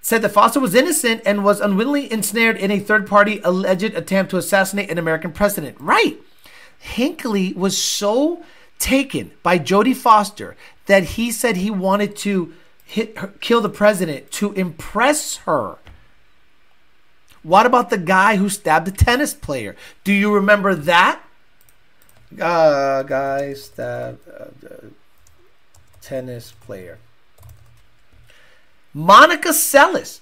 said 0.02 0.24
that 0.24 0.34
Foster 0.34 0.60
was 0.60 0.76
innocent 0.76 1.22
and 1.26 1.46
was 1.46 1.62
unwittingly 1.62 2.12
ensnared 2.12 2.58
in 2.58 2.70
a 2.70 2.80
third 2.80 3.08
party 3.08 3.40
alleged 3.46 3.94
attempt 3.94 4.32
to 4.32 4.38
assassinate 4.38 4.92
an 4.92 4.98
American 4.98 5.32
president. 5.32 5.78
Right. 5.80 6.20
Hinckley 6.78 7.54
was 7.54 7.78
so 7.78 8.44
taken 8.78 9.32
by 9.42 9.58
Jodie 9.58 9.96
Foster 9.96 10.58
that 10.88 11.04
he 11.04 11.32
said 11.32 11.56
he 11.56 11.72
wanted 11.72 12.18
to 12.18 12.54
hit 12.84 13.18
her, 13.20 13.28
kill 13.40 13.62
the 13.62 13.70
president 13.70 14.32
to 14.32 14.52
impress 14.52 15.38
her. 15.38 15.78
What 17.44 17.66
about 17.66 17.90
the 17.90 17.98
guy 17.98 18.36
who 18.36 18.50
stabbed 18.50 18.88
the 18.88 18.92
tennis 18.92 19.34
player? 19.34 19.76
Do 20.04 20.14
you 20.14 20.34
remember 20.34 20.76
that? 20.76 21.22
Uh, 22.40 23.04
guy 23.04 23.54
stabbed. 23.54 24.28
Uh, 24.28 24.88
tennis 26.02 26.52
player. 26.52 26.98
Monica 28.94 29.50
Seles. 29.50 30.20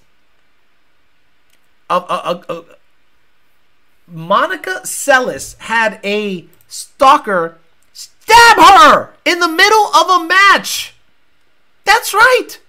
Uh, 1.90 2.06
uh, 2.08 2.44
uh, 2.48 2.62
Monica 4.08 4.82
Seles 4.84 5.58
had 5.60 6.00
a 6.04 6.46
stalker 6.68 7.58
stab 7.94 8.58
her 8.58 9.14
in 9.26 9.40
the 9.40 9.48
middle 9.48 9.88
of 9.96 10.22
a 10.22 10.26
match. 10.26 10.94
That's 11.84 12.14
right. 12.14 12.60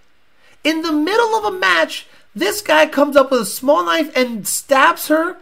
In 0.65 0.83
the 0.83 0.93
middle 0.93 1.35
of 1.35 1.45
a 1.45 1.57
match, 1.57 2.07
this 2.35 2.63
guy 2.63 2.87
comes 2.87 3.17
up 3.17 3.31
with 3.31 3.41
a 3.41 3.47
small 3.47 3.85
knife 3.85 4.15
and 4.17 4.47
stabs 4.47 5.09
her 5.09 5.37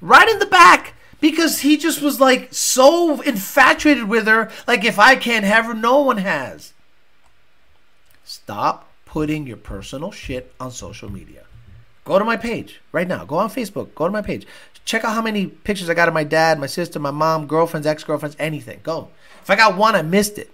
right 0.00 0.28
in 0.28 0.38
the 0.38 0.46
back 0.46 0.94
because 1.20 1.60
he 1.60 1.76
just 1.76 2.02
was 2.02 2.20
like 2.20 2.52
so 2.52 3.20
infatuated 3.22 4.08
with 4.08 4.26
her. 4.26 4.50
Like, 4.66 4.84
if 4.84 4.98
I 4.98 5.16
can't 5.16 5.44
have 5.44 5.66
her, 5.66 5.74
no 5.74 6.00
one 6.00 6.18
has. 6.18 6.72
Stop 8.24 8.90
putting 9.04 9.46
your 9.46 9.56
personal 9.56 10.10
shit 10.10 10.52
on 10.60 10.70
social 10.70 11.10
media. 11.10 11.44
Go 12.04 12.18
to 12.18 12.24
my 12.24 12.36
page 12.36 12.80
right 12.92 13.08
now. 13.08 13.24
Go 13.24 13.36
on 13.36 13.50
Facebook. 13.50 13.94
Go 13.94 14.06
to 14.06 14.12
my 14.12 14.22
page. 14.22 14.46
Check 14.84 15.04
out 15.04 15.14
how 15.14 15.22
many 15.22 15.46
pictures 15.46 15.90
I 15.90 15.94
got 15.94 16.06
of 16.06 16.14
my 16.14 16.22
dad, 16.22 16.60
my 16.60 16.66
sister, 16.66 17.00
my 17.00 17.10
mom, 17.10 17.48
girlfriends, 17.48 17.86
ex 17.86 18.04
girlfriends, 18.04 18.36
anything. 18.38 18.80
Go. 18.82 19.08
If 19.42 19.50
I 19.50 19.56
got 19.56 19.76
one, 19.76 19.96
I 19.96 20.02
missed 20.02 20.38
it. 20.38 20.50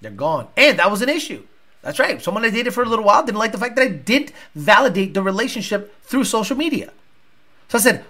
They're 0.00 0.10
gone. 0.10 0.48
And 0.56 0.78
that 0.78 0.90
was 0.90 1.02
an 1.02 1.08
issue. 1.08 1.44
That's 1.88 1.98
right. 1.98 2.20
Someone 2.20 2.44
I 2.44 2.50
dated 2.50 2.74
for 2.74 2.82
a 2.82 2.86
little 2.86 3.06
while 3.06 3.24
didn't 3.24 3.38
like 3.38 3.52
the 3.52 3.56
fact 3.56 3.76
that 3.76 3.82
I 3.82 3.88
didn't 3.88 4.30
validate 4.54 5.14
the 5.14 5.22
relationship 5.22 5.98
through 6.02 6.24
social 6.24 6.54
media. 6.54 6.92
So 7.68 7.78
I 7.78 7.80
said, 7.80 8.04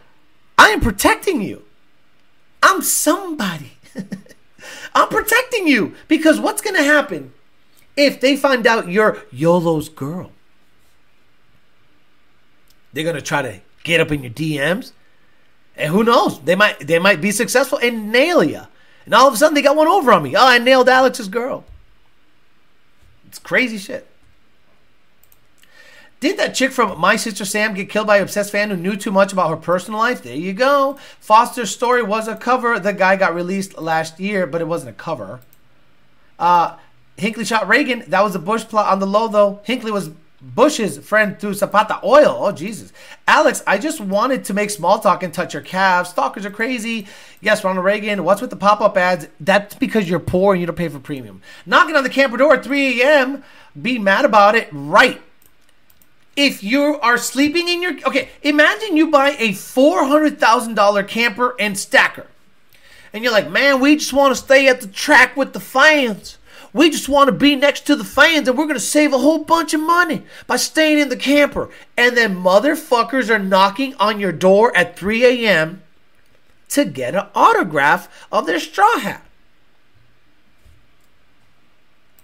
I 0.59 0.71
am 0.71 0.81
protecting 0.81 1.41
you. 1.43 1.63
I'm 2.61 2.83
somebody. 2.83 3.75
I'm 4.97 5.09
protecting 5.09 5.69
you 5.69 5.95
because 6.09 6.41
what's 6.41 6.61
going 6.61 6.75
to 6.75 6.83
happen 6.83 7.33
if 7.97 8.21
they 8.21 8.37
find 8.37 8.67
out 8.67 8.89
you're 8.89 9.23
YOLO's 9.31 9.89
girl? 9.89 10.33
They're 12.93 13.05
going 13.05 13.15
to 13.15 13.23
try 13.23 13.43
to 13.43 13.61
get 13.85 14.01
up 14.01 14.11
in 14.11 14.25
your 14.25 14.33
DMs. 14.33 14.91
And 15.77 15.93
who 15.93 16.03
knows? 16.03 16.41
They 16.41 16.57
might 16.57 16.85
they 16.85 16.99
might 16.99 17.21
be 17.21 17.31
successful 17.31 17.79
and 17.81 18.11
nail 18.11 18.43
you. 18.43 18.63
And 19.05 19.15
all 19.15 19.29
of 19.29 19.35
a 19.35 19.37
sudden 19.37 19.55
they 19.55 19.63
got 19.63 19.77
one 19.77 19.87
over 19.87 20.11
on 20.11 20.25
me. 20.25 20.35
Oh, 20.35 20.49
I 20.49 20.59
nailed 20.59 20.89
Alex's 20.89 21.29
girl. 21.29 21.65
It's 23.29 23.39
crazy 23.39 23.79
shit. 23.79 24.07
Did 26.21 26.37
that 26.39 26.55
chick 26.55 26.73
from 26.73 26.99
My 26.99 27.15
Sister 27.15 27.45
Sam 27.45 27.75
get 27.75 27.91
killed 27.91 28.09
by 28.09 28.17
an 28.17 28.25
obsessed 28.25 28.51
fan 28.51 28.71
who 28.71 28.77
knew 28.77 28.97
too 28.97 29.13
much 29.13 29.33
about 29.33 29.51
her 29.51 29.57
personal 29.57 30.01
life? 30.01 30.23
There 30.23 30.35
you 30.35 30.53
go. 30.53 30.99
Foster's 31.21 31.71
story 31.71 32.03
was 32.03 32.27
a 32.27 32.35
cover. 32.35 32.81
The 32.81 32.93
guy 32.93 33.15
got 33.15 33.35
released 33.35 33.79
last 33.79 34.19
year, 34.19 34.47
but 34.47 34.61
it 34.61 34.67
wasn't 34.67 34.91
a 34.91 34.99
cover. 34.99 35.41
Uh, 36.39 36.77
Hinckley 37.17 37.45
shot 37.45 37.69
Reagan. 37.69 38.03
That 38.09 38.25
was 38.25 38.35
a 38.35 38.41
Bush 38.41 38.65
plot 38.65 38.91
on 38.91 38.99
the 38.99 39.07
low, 39.07 39.29
though. 39.29 39.61
Hinckley 39.63 39.93
was 39.93 40.11
Bush's 40.41 40.99
friend 40.99 41.39
through 41.39 41.55
Zapata 41.55 42.01
oil. 42.05 42.39
Oh, 42.41 42.53
Jesus. 42.53 42.93
Alex, 43.27 43.63
I 43.67 43.77
just 43.77 44.01
wanted 44.01 44.45
to 44.45 44.55
make 44.55 44.71
small 44.71 45.01
talk 45.01 45.23
and 45.23 45.35
touch 45.35 45.53
your 45.53 45.63
calves. 45.63 46.11
Stalkers 46.11 46.47
are 46.47 46.51
crazy. 46.51 47.09
Yes, 47.41 47.65
Ronald 47.65 47.85
Reagan. 47.85 48.23
What's 48.23 48.41
with 48.41 48.51
the 48.51 48.57
pop 48.57 48.81
up 48.81 48.97
ads? 48.97 49.27
That's 49.41 49.75
because 49.75 50.09
you're 50.09 50.21
poor 50.21 50.55
and 50.55 50.61
you 50.61 50.67
don't 50.67 50.77
pay 50.77 50.89
for 50.89 51.01
premium. 51.01 51.43
Knocking 51.67 51.97
on 51.97 52.05
the 52.05 52.11
camper 52.11 52.37
door 52.37 52.55
at 52.55 52.65
3 52.65 53.03
a.m. 53.03 53.43
Be 53.81 53.99
mad 53.99 54.25
about 54.25 54.55
it. 54.55 54.69
Right. 54.71 55.21
If 56.37 56.63
you 56.63 57.01
are 57.01 57.19
sleeping 57.19 57.69
in 57.69 57.83
your. 57.83 57.95
Okay, 58.07 58.29
imagine 58.43 58.97
you 58.97 59.11
buy 59.11 59.31
a 59.41 59.49
$400,000 59.49 61.09
camper 61.09 61.57
and 61.59 61.77
stacker. 61.77 62.29
And 63.13 63.25
you're 63.25 63.33
like, 63.33 63.51
man, 63.51 63.81
we 63.81 63.97
just 63.97 64.13
want 64.13 64.37
to 64.37 64.41
stay 64.41 64.69
at 64.69 64.81
the 64.81 64.87
track 64.87 65.37
with 65.37 65.53
the 65.53 65.61
fans. 65.61 66.39
We 66.73 66.91
just 66.91 67.09
want 67.09 67.29
to 67.29 67.33
be 67.33 67.57
next 67.57 67.87
to 67.87 67.97
the 67.97 68.05
fans 68.05 68.49
and 68.49 68.57
we're 68.57 68.65
going 68.65 68.77
to 68.77 68.81
save 68.81 69.13
a 69.13 69.19
whole 69.19 69.45
bunch 69.45 69.75
of 69.75 69.81
money 69.81 70.23
by 70.47 70.57
staying 70.57 70.99
in 70.99 71.09
the 71.09 71.17
camper. 71.17 71.71
And 71.97 72.17
then 72.17 72.37
motherfuckers 72.37 73.31
are 73.31 73.39
knocking 73.39 73.95
on 73.95 74.21
your 74.21 74.33
door 74.33 74.77
at 74.77 74.97
3 74.97 75.25
a.m. 75.25 75.83
to 76.71 76.85
get 76.85 77.15
an 77.15 77.27
autograph 77.35 78.27
of 78.31 78.47
their 78.47 78.61
straw 78.61 78.99
hat. 78.99 79.25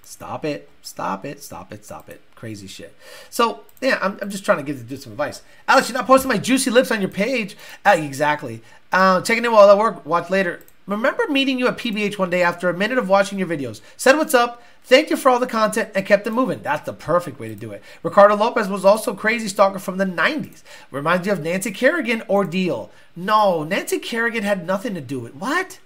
Stop 0.02 0.44
it. 0.44 0.68
Stop 0.82 1.24
it. 1.24 1.42
Stop 1.42 1.72
it. 1.72 1.84
Stop 1.84 2.08
it. 2.08 2.20
Crazy 2.34 2.66
shit. 2.66 2.94
So, 3.30 3.62
yeah, 3.80 3.98
I'm, 4.02 4.18
I'm 4.20 4.30
just 4.30 4.44
trying 4.44 4.58
to 4.58 4.64
give 4.64 4.78
the 4.78 4.84
dude 4.84 5.02
some 5.02 5.12
advice. 5.12 5.42
Alex, 5.66 5.88
you're 5.88 5.96
not 5.96 6.06
posting 6.06 6.28
my 6.28 6.38
juicy 6.38 6.70
lips 6.70 6.90
on 6.90 7.00
your 7.00 7.10
page. 7.10 7.56
Uh, 7.84 7.96
exactly. 7.98 8.62
Uh, 8.92 9.20
checking 9.22 9.44
in 9.44 9.50
while 9.52 9.68
I 9.68 9.74
work. 9.74 10.04
Watch 10.04 10.30
later. 10.30 10.60
Remember 10.86 11.26
meeting 11.28 11.58
you 11.58 11.66
at 11.68 11.78
PBH 11.78 12.18
one 12.18 12.30
day 12.30 12.42
after 12.42 12.68
a 12.68 12.76
minute 12.76 12.98
of 12.98 13.08
watching 13.08 13.38
your 13.38 13.48
videos. 13.48 13.80
Said 13.96 14.16
what's 14.16 14.34
up, 14.34 14.62
thanked 14.82 15.10
you 15.10 15.16
for 15.16 15.30
all 15.30 15.38
the 15.38 15.46
content, 15.46 15.90
and 15.94 16.04
kept 16.04 16.26
it 16.26 16.32
moving. 16.32 16.62
That's 16.62 16.84
the 16.84 16.92
perfect 16.92 17.40
way 17.40 17.48
to 17.48 17.54
do 17.54 17.72
it. 17.72 17.82
Ricardo 18.02 18.36
Lopez 18.36 18.68
was 18.68 18.84
also 18.84 19.14
crazy 19.14 19.48
stalker 19.48 19.78
from 19.78 19.96
the 19.96 20.04
90s. 20.04 20.62
Reminds 20.90 21.26
you 21.26 21.32
of 21.32 21.40
Nancy 21.40 21.70
Kerrigan 21.70 22.22
ordeal. 22.28 22.90
No, 23.16 23.64
Nancy 23.64 23.98
Kerrigan 23.98 24.42
had 24.42 24.66
nothing 24.66 24.94
to 24.94 25.00
do 25.00 25.20
with 25.20 25.34
what? 25.34 25.78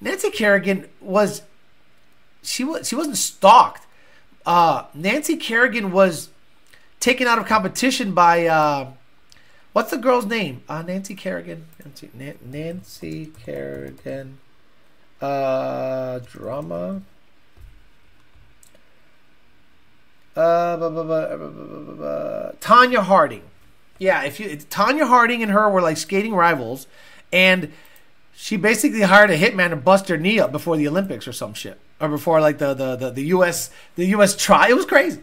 Nancy 0.00 0.30
Kerrigan 0.30 0.88
was 1.00 1.42
she 2.42 2.62
was 2.64 2.86
she 2.86 2.94
wasn't 2.94 3.16
stalked. 3.16 3.86
Uh, 4.44 4.84
Nancy 4.92 5.36
Kerrigan 5.36 5.90
was 5.90 6.28
taken 7.00 7.26
out 7.26 7.38
of 7.38 7.46
competition 7.46 8.12
by 8.12 8.46
uh, 8.46 8.88
What's 9.74 9.90
the 9.90 9.98
girl's 9.98 10.24
name? 10.24 10.62
Uh, 10.68 10.82
Nancy 10.82 11.16
Kerrigan. 11.16 11.66
Nancy, 11.84 12.08
Na- 12.14 12.38
Nancy 12.44 13.32
Kerrigan. 13.44 14.38
Uh, 15.20 16.20
drama. 16.20 17.02
Uh, 20.36 20.76
blah, 20.76 20.88
blah, 20.90 21.02
blah, 21.02 22.52
Tonya 22.60 23.02
Harding. 23.02 23.42
Yeah, 23.98 24.22
if 24.22 24.38
you 24.38 24.48
Tonya 24.56 25.08
Harding 25.08 25.42
and 25.42 25.50
her 25.50 25.68
were 25.68 25.82
like 25.82 25.96
skating 25.96 26.34
rivals, 26.34 26.86
and 27.32 27.72
she 28.32 28.56
basically 28.56 29.00
hired 29.02 29.30
a 29.30 29.38
hitman 29.38 29.70
to 29.70 29.76
bust 29.76 30.08
her 30.08 30.16
knee 30.16 30.38
up 30.38 30.52
before 30.52 30.76
the 30.76 30.86
Olympics 30.86 31.26
or 31.26 31.32
some 31.32 31.52
shit, 31.52 31.80
or 32.00 32.08
before 32.08 32.40
like 32.40 32.58
the 32.58 32.74
the 32.74 32.94
the, 32.94 33.10
the 33.10 33.22
U.S. 33.26 33.70
the 33.96 34.06
U.S. 34.06 34.36
try. 34.36 34.68
It 34.68 34.76
was 34.76 34.86
crazy. 34.86 35.20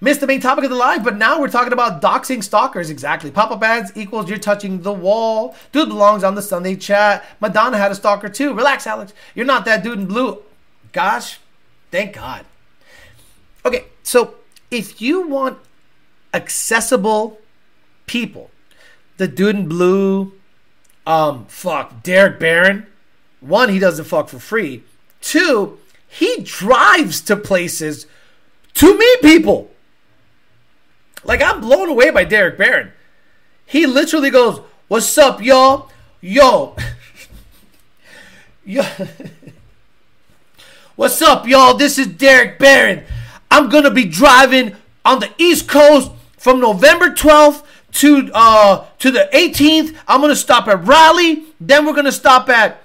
Missed 0.00 0.20
the 0.20 0.26
main 0.26 0.40
topic 0.40 0.64
of 0.64 0.70
the 0.70 0.76
live, 0.76 1.04
but 1.04 1.16
now 1.16 1.40
we're 1.40 1.48
talking 1.48 1.72
about 1.72 2.02
doxing 2.02 2.42
stalkers. 2.42 2.90
Exactly. 2.90 3.30
Pop 3.30 3.50
up 3.50 3.62
ads 3.62 3.92
equals 3.94 4.28
you're 4.28 4.38
touching 4.38 4.82
the 4.82 4.92
wall. 4.92 5.54
Dude 5.72 5.88
belongs 5.88 6.24
on 6.24 6.34
the 6.34 6.42
Sunday 6.42 6.76
chat. 6.76 7.24
Madonna 7.40 7.78
had 7.78 7.90
a 7.90 7.94
stalker 7.94 8.28
too. 8.28 8.54
Relax, 8.54 8.86
Alex. 8.86 9.12
You're 9.34 9.46
not 9.46 9.64
that 9.64 9.82
dude 9.82 9.98
in 9.98 10.06
blue. 10.06 10.42
Gosh, 10.92 11.38
thank 11.90 12.14
God. 12.14 12.44
Okay, 13.64 13.84
so 14.02 14.34
if 14.70 15.00
you 15.00 15.26
want 15.26 15.58
accessible 16.32 17.40
people, 18.06 18.50
the 19.16 19.28
dude 19.28 19.56
in 19.56 19.68
blue, 19.68 20.32
um, 21.06 21.46
fuck, 21.46 22.02
Derek 22.02 22.38
Barron. 22.38 22.86
One, 23.40 23.68
he 23.68 23.78
doesn't 23.78 24.06
fuck 24.06 24.28
for 24.28 24.38
free. 24.38 24.82
Two, 25.20 25.78
he 26.06 26.42
drives 26.42 27.20
to 27.22 27.36
places 27.36 28.06
to 28.74 28.96
meet 28.96 29.22
people. 29.22 29.70
Like 31.24 31.42
I'm 31.42 31.60
blown 31.60 31.88
away 31.88 32.10
by 32.10 32.24
Derek 32.24 32.58
Barron. 32.58 32.92
He 33.66 33.86
literally 33.86 34.30
goes, 34.30 34.60
"What's 34.88 35.16
up, 35.16 35.42
y'all? 35.42 35.90
Yo, 36.20 36.76
yo, 38.64 38.82
what's 40.96 41.20
up, 41.22 41.46
y'all? 41.46 41.74
This 41.74 41.98
is 41.98 42.06
Derek 42.06 42.58
Barron. 42.58 43.04
I'm 43.50 43.68
gonna 43.68 43.90
be 43.90 44.04
driving 44.04 44.76
on 45.04 45.20
the 45.20 45.30
East 45.38 45.68
Coast 45.68 46.10
from 46.36 46.60
November 46.60 47.10
12th 47.10 47.62
to 47.92 48.30
uh 48.34 48.84
to 48.98 49.10
the 49.10 49.28
18th. 49.32 49.96
I'm 50.06 50.20
gonna 50.20 50.36
stop 50.36 50.68
at 50.68 50.84
Raleigh. 50.84 51.44
Then 51.60 51.86
we're 51.86 51.94
gonna 51.94 52.12
stop 52.12 52.48
at 52.48 52.83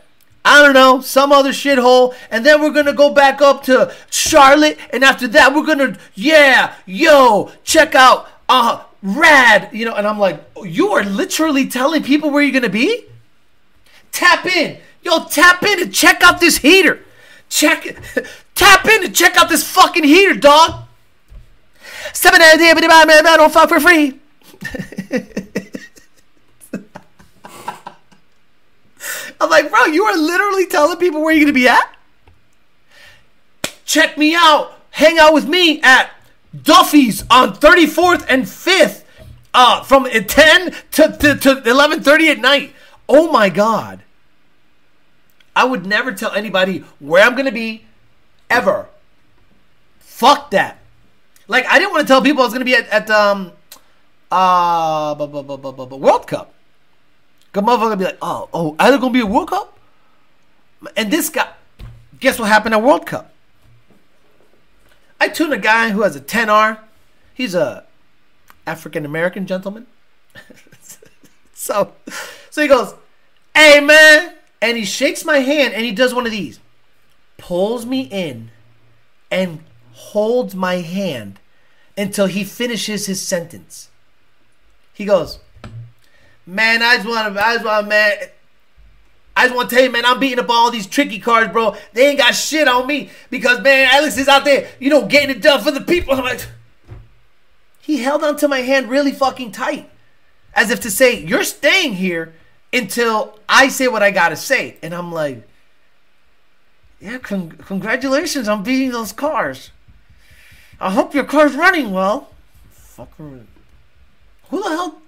I 0.50 0.64
don't 0.64 0.74
know, 0.74 1.00
some 1.00 1.32
other 1.32 1.52
shithole, 1.52 2.16
and 2.32 2.44
then 2.44 2.60
we're 2.60 2.72
gonna 2.72 2.92
go 2.92 3.14
back 3.14 3.40
up 3.40 3.62
to 3.66 3.94
Charlotte, 4.10 4.80
and 4.92 5.04
after 5.04 5.28
that 5.28 5.54
we're 5.54 5.64
gonna, 5.64 5.96
yeah, 6.16 6.74
yo, 6.88 7.52
check 7.64 7.94
out, 7.94 8.28
uh, 8.50 8.82
rad, 9.04 9.70
you 9.72 9.86
know, 9.86 9.94
and 9.94 10.08
I'm 10.08 10.18
like, 10.18 10.44
you 10.64 10.90
are 10.90 11.04
literally 11.04 11.68
telling 11.68 12.02
people 12.02 12.32
where 12.32 12.42
you're 12.42 12.52
gonna 12.52 12.68
be? 12.68 13.06
Tap 14.12 14.48
in, 14.48 14.80
yo, 15.04 15.26
tap 15.26 15.62
in 15.62 15.84
and 15.84 15.94
check 15.94 16.24
out 16.24 16.40
this 16.40 16.58
heater. 16.58 17.06
Check 17.50 17.86
it, 17.86 18.00
tap 18.56 18.86
in 18.88 19.04
and 19.04 19.16
check 19.16 19.38
out 19.38 19.50
this 19.50 19.64
fucking 19.72 20.04
heater, 20.04 20.34
dog. 20.34 20.88
Seven 22.12 22.42
I 22.42 23.36
don't 23.38 23.54
fuck 23.54 23.70
for 23.70 23.80
free. 23.80 24.20
I'm 29.40 29.50
like, 29.50 29.70
bro, 29.70 29.86
you 29.86 30.04
are 30.04 30.18
literally 30.18 30.66
telling 30.68 30.98
people 30.98 31.22
where 31.22 31.34
you're 31.34 31.46
gonna 31.46 31.54
be 31.54 31.68
at. 31.68 31.96
Check 33.86 34.18
me 34.18 34.36
out. 34.36 34.74
Hang 34.92 35.18
out 35.18 35.34
with 35.34 35.48
me 35.48 35.82
at 35.82 36.12
Duffy's 36.56 37.24
on 37.30 37.54
34th 37.54 38.26
and 38.28 38.44
5th, 38.44 39.04
uh, 39.54 39.84
from 39.84 40.06
10 40.06 40.26
to, 40.92 41.18
to, 41.20 41.36
to 41.36 41.56
11:30 41.62 42.32
at 42.32 42.40
night. 42.40 42.74
Oh 43.08 43.32
my 43.32 43.50
god. 43.50 44.04
I 45.56 45.66
would 45.66 45.86
never 45.86 46.12
tell 46.14 46.32
anybody 46.34 46.84
where 47.00 47.24
I'm 47.26 47.36
gonna 47.36 47.52
be, 47.52 47.86
ever. 48.50 48.88
Fuck 50.00 50.52
that. 50.52 50.78
Like 51.48 51.66
I 51.68 51.80
didn't 51.80 51.92
want 51.92 52.08
to 52.08 52.08
tell 52.08 52.22
people 52.22 52.44
I 52.44 52.46
was 52.46 52.54
gonna 52.54 52.66
be 52.66 52.76
at, 52.76 52.88
at 52.90 53.10
um 53.10 53.52
uh 54.32 55.16
bu- 55.16 55.28
bu- 55.44 55.58
bu- 55.58 55.96
World 55.96 56.28
Cup. 56.28 56.54
Good 57.60 57.68
motherfucker 57.68 57.98
be 57.98 58.06
like, 58.06 58.18
oh, 58.22 58.48
oh, 58.54 58.76
are 58.80 58.90
there 58.90 59.00
gonna 59.00 59.12
be 59.12 59.20
a 59.20 59.26
World 59.26 59.50
Cup? 59.50 59.78
And 60.96 61.12
this 61.12 61.28
guy, 61.28 61.52
guess 62.18 62.40
what 62.40 62.48
happened 62.48 62.74
at 62.74 62.82
World 62.82 63.06
Cup? 63.06 63.34
I 65.20 65.28
tuned 65.28 65.52
a 65.52 65.58
guy 65.58 65.90
who 65.90 66.04
has 66.04 66.16
a 66.16 66.22
10R. 66.22 66.80
He's 67.34 67.56
a 67.56 67.84
African 68.66 69.04
American 69.04 69.46
gentleman. 69.46 69.88
so, 71.54 71.92
so 72.50 72.62
he 72.62 72.70
goes, 72.70 72.96
"Hey 73.54 73.82
man," 73.82 74.36
and 74.62 74.78
he 74.78 74.86
shakes 74.86 75.26
my 75.26 75.40
hand 75.40 75.74
and 75.74 75.84
he 75.84 75.92
does 75.92 76.14
one 76.14 76.26
of 76.26 76.32
these, 76.32 76.62
pulls 77.38 77.86
me 77.86 78.04
in, 78.04 78.52
and 79.30 79.66
holds 79.92 80.56
my 80.56 80.76
hand 80.76 81.42
until 81.98 82.28
he 82.28 82.46
finishes 82.46 83.08
his 83.08 83.22
sentence. 83.22 83.90
He 84.94 85.04
goes, 85.04 85.40
"Man, 86.50 86.82
I 86.82 86.96
just 86.96 87.08
want 87.08 87.34
to, 87.34 87.46
I 87.46 87.54
just 87.54 87.66
want, 87.66 87.86
to, 87.86 87.90
man." 87.90 88.18
I 89.36 89.44
just 89.44 89.56
want 89.56 89.70
to 89.70 89.76
tell 89.76 89.86
you, 89.86 89.92
man, 89.92 90.04
I'm 90.06 90.20
beating 90.20 90.40
up 90.40 90.50
all 90.50 90.70
these 90.70 90.86
tricky 90.86 91.18
cards, 91.18 91.54
bro. 91.54 91.74
They 91.94 92.10
ain't 92.10 92.18
got 92.18 92.32
shit 92.36 92.68
on 92.68 92.86
me 92.86 93.10
because, 93.30 93.62
man, 93.62 93.88
Alex 93.90 94.18
is 94.18 94.28
out 94.28 94.44
there, 94.44 94.68
you 94.82 94.90
know, 94.90 95.06
getting 95.06 95.30
it 95.30 95.42
done 95.42 95.62
for 95.62 95.72
the 95.72 95.80
people. 95.80 96.14
I'm 96.14 96.26
like, 96.26 96.46
he 97.80 98.00
held 98.00 98.22
onto 98.22 98.50
my 98.50 98.60
hand 98.60 98.90
really 98.90 99.14
fucking 99.14 99.54
tight, 99.54 99.90
as 100.54 100.72
if 100.72 100.82
to 100.82 100.92
say, 100.92 101.24
"You're 101.24 101.46
staying 101.46 101.94
here 101.94 102.34
until 102.74 103.40
I 103.48 103.70
say 103.70 103.88
what 103.88 104.04
I 104.04 104.12
gotta 104.12 104.36
say." 104.36 104.78
And 104.84 104.94
I'm 104.94 105.12
like, 105.12 105.48
"Yeah, 107.00 107.20
con- 107.20 107.52
congratulations 107.52 108.50
on 108.50 108.62
beating 108.62 108.92
those 108.92 109.14
cars. 109.14 109.72
I 110.82 110.92
hope 110.92 111.14
your 111.14 111.24
car's 111.24 111.56
running 111.56 111.94
well." 111.94 112.30
Fucker, 112.76 113.46
who 114.50 114.64
the 114.64 114.70
hell? 114.70 115.02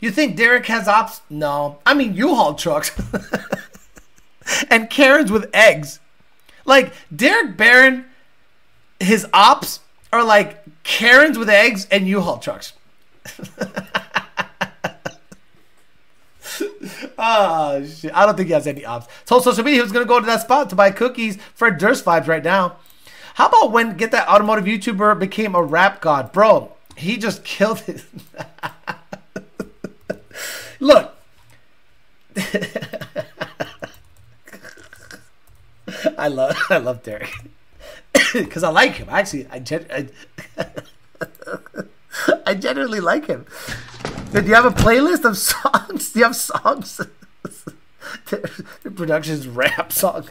You 0.00 0.10
think 0.10 0.36
Derek 0.36 0.66
has 0.66 0.88
ops? 0.88 1.22
No, 1.30 1.78
I 1.86 1.94
mean 1.94 2.14
U-Haul 2.14 2.54
trucks 2.54 2.92
and 4.70 4.90
Karens 4.90 5.32
with 5.32 5.48
eggs. 5.54 6.00
Like 6.64 6.92
Derek 7.14 7.56
Barron, 7.56 8.04
his 9.00 9.26
ops 9.32 9.80
are 10.12 10.24
like 10.24 10.62
Karens 10.82 11.38
with 11.38 11.48
eggs 11.48 11.86
and 11.90 12.06
U-Haul 12.06 12.38
trucks. 12.38 12.74
oh 17.18 17.84
shit! 17.86 18.14
I 18.14 18.26
don't 18.26 18.36
think 18.36 18.48
he 18.48 18.52
has 18.52 18.66
any 18.66 18.84
ops. 18.84 19.06
Told 19.24 19.44
social 19.44 19.64
media 19.64 19.78
he 19.78 19.82
was 19.82 19.92
gonna 19.92 20.04
go 20.04 20.20
to 20.20 20.26
that 20.26 20.42
spot 20.42 20.68
to 20.70 20.76
buy 20.76 20.90
cookies 20.90 21.38
for 21.54 21.70
Durst 21.70 22.04
vibes 22.04 22.26
right 22.26 22.44
now. 22.44 22.76
How 23.34 23.48
about 23.48 23.72
when 23.72 23.96
get 23.96 24.12
that 24.12 24.28
automotive 24.28 24.64
YouTuber 24.64 25.18
became 25.18 25.54
a 25.54 25.62
rap 25.62 26.00
god, 26.00 26.32
bro? 26.32 26.72
He 26.96 27.16
just 27.16 27.44
killed 27.44 27.82
it. 27.86 28.04
Look. 30.80 31.14
I 36.18 36.28
love 36.28 36.56
I 36.68 36.78
love 36.78 37.02
Derek 37.02 37.32
because 38.32 38.62
I 38.62 38.68
like 38.70 38.94
him. 38.94 39.08
Actually, 39.10 39.46
I 39.50 39.58
gen- 39.58 39.86
I, 39.90 40.08
I 42.46 42.54
genuinely 42.54 43.00
like 43.00 43.26
him. 43.26 43.46
Do 44.32 44.42
you 44.42 44.54
have 44.54 44.66
a 44.66 44.70
playlist 44.70 45.24
of 45.24 45.38
songs? 45.38 46.12
Do 46.12 46.18
you 46.18 46.24
have 46.24 46.36
songs? 46.36 47.00
the 48.26 48.90
production's 48.94 49.48
rap 49.48 49.92
song. 49.92 50.28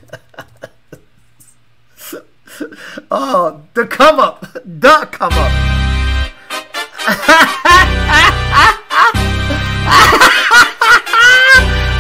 oh, 3.09 3.63
the 3.73 3.87
come 3.87 4.19
up, 4.19 4.45
the 4.63 5.07
come 5.11 5.33
up. 5.33 5.75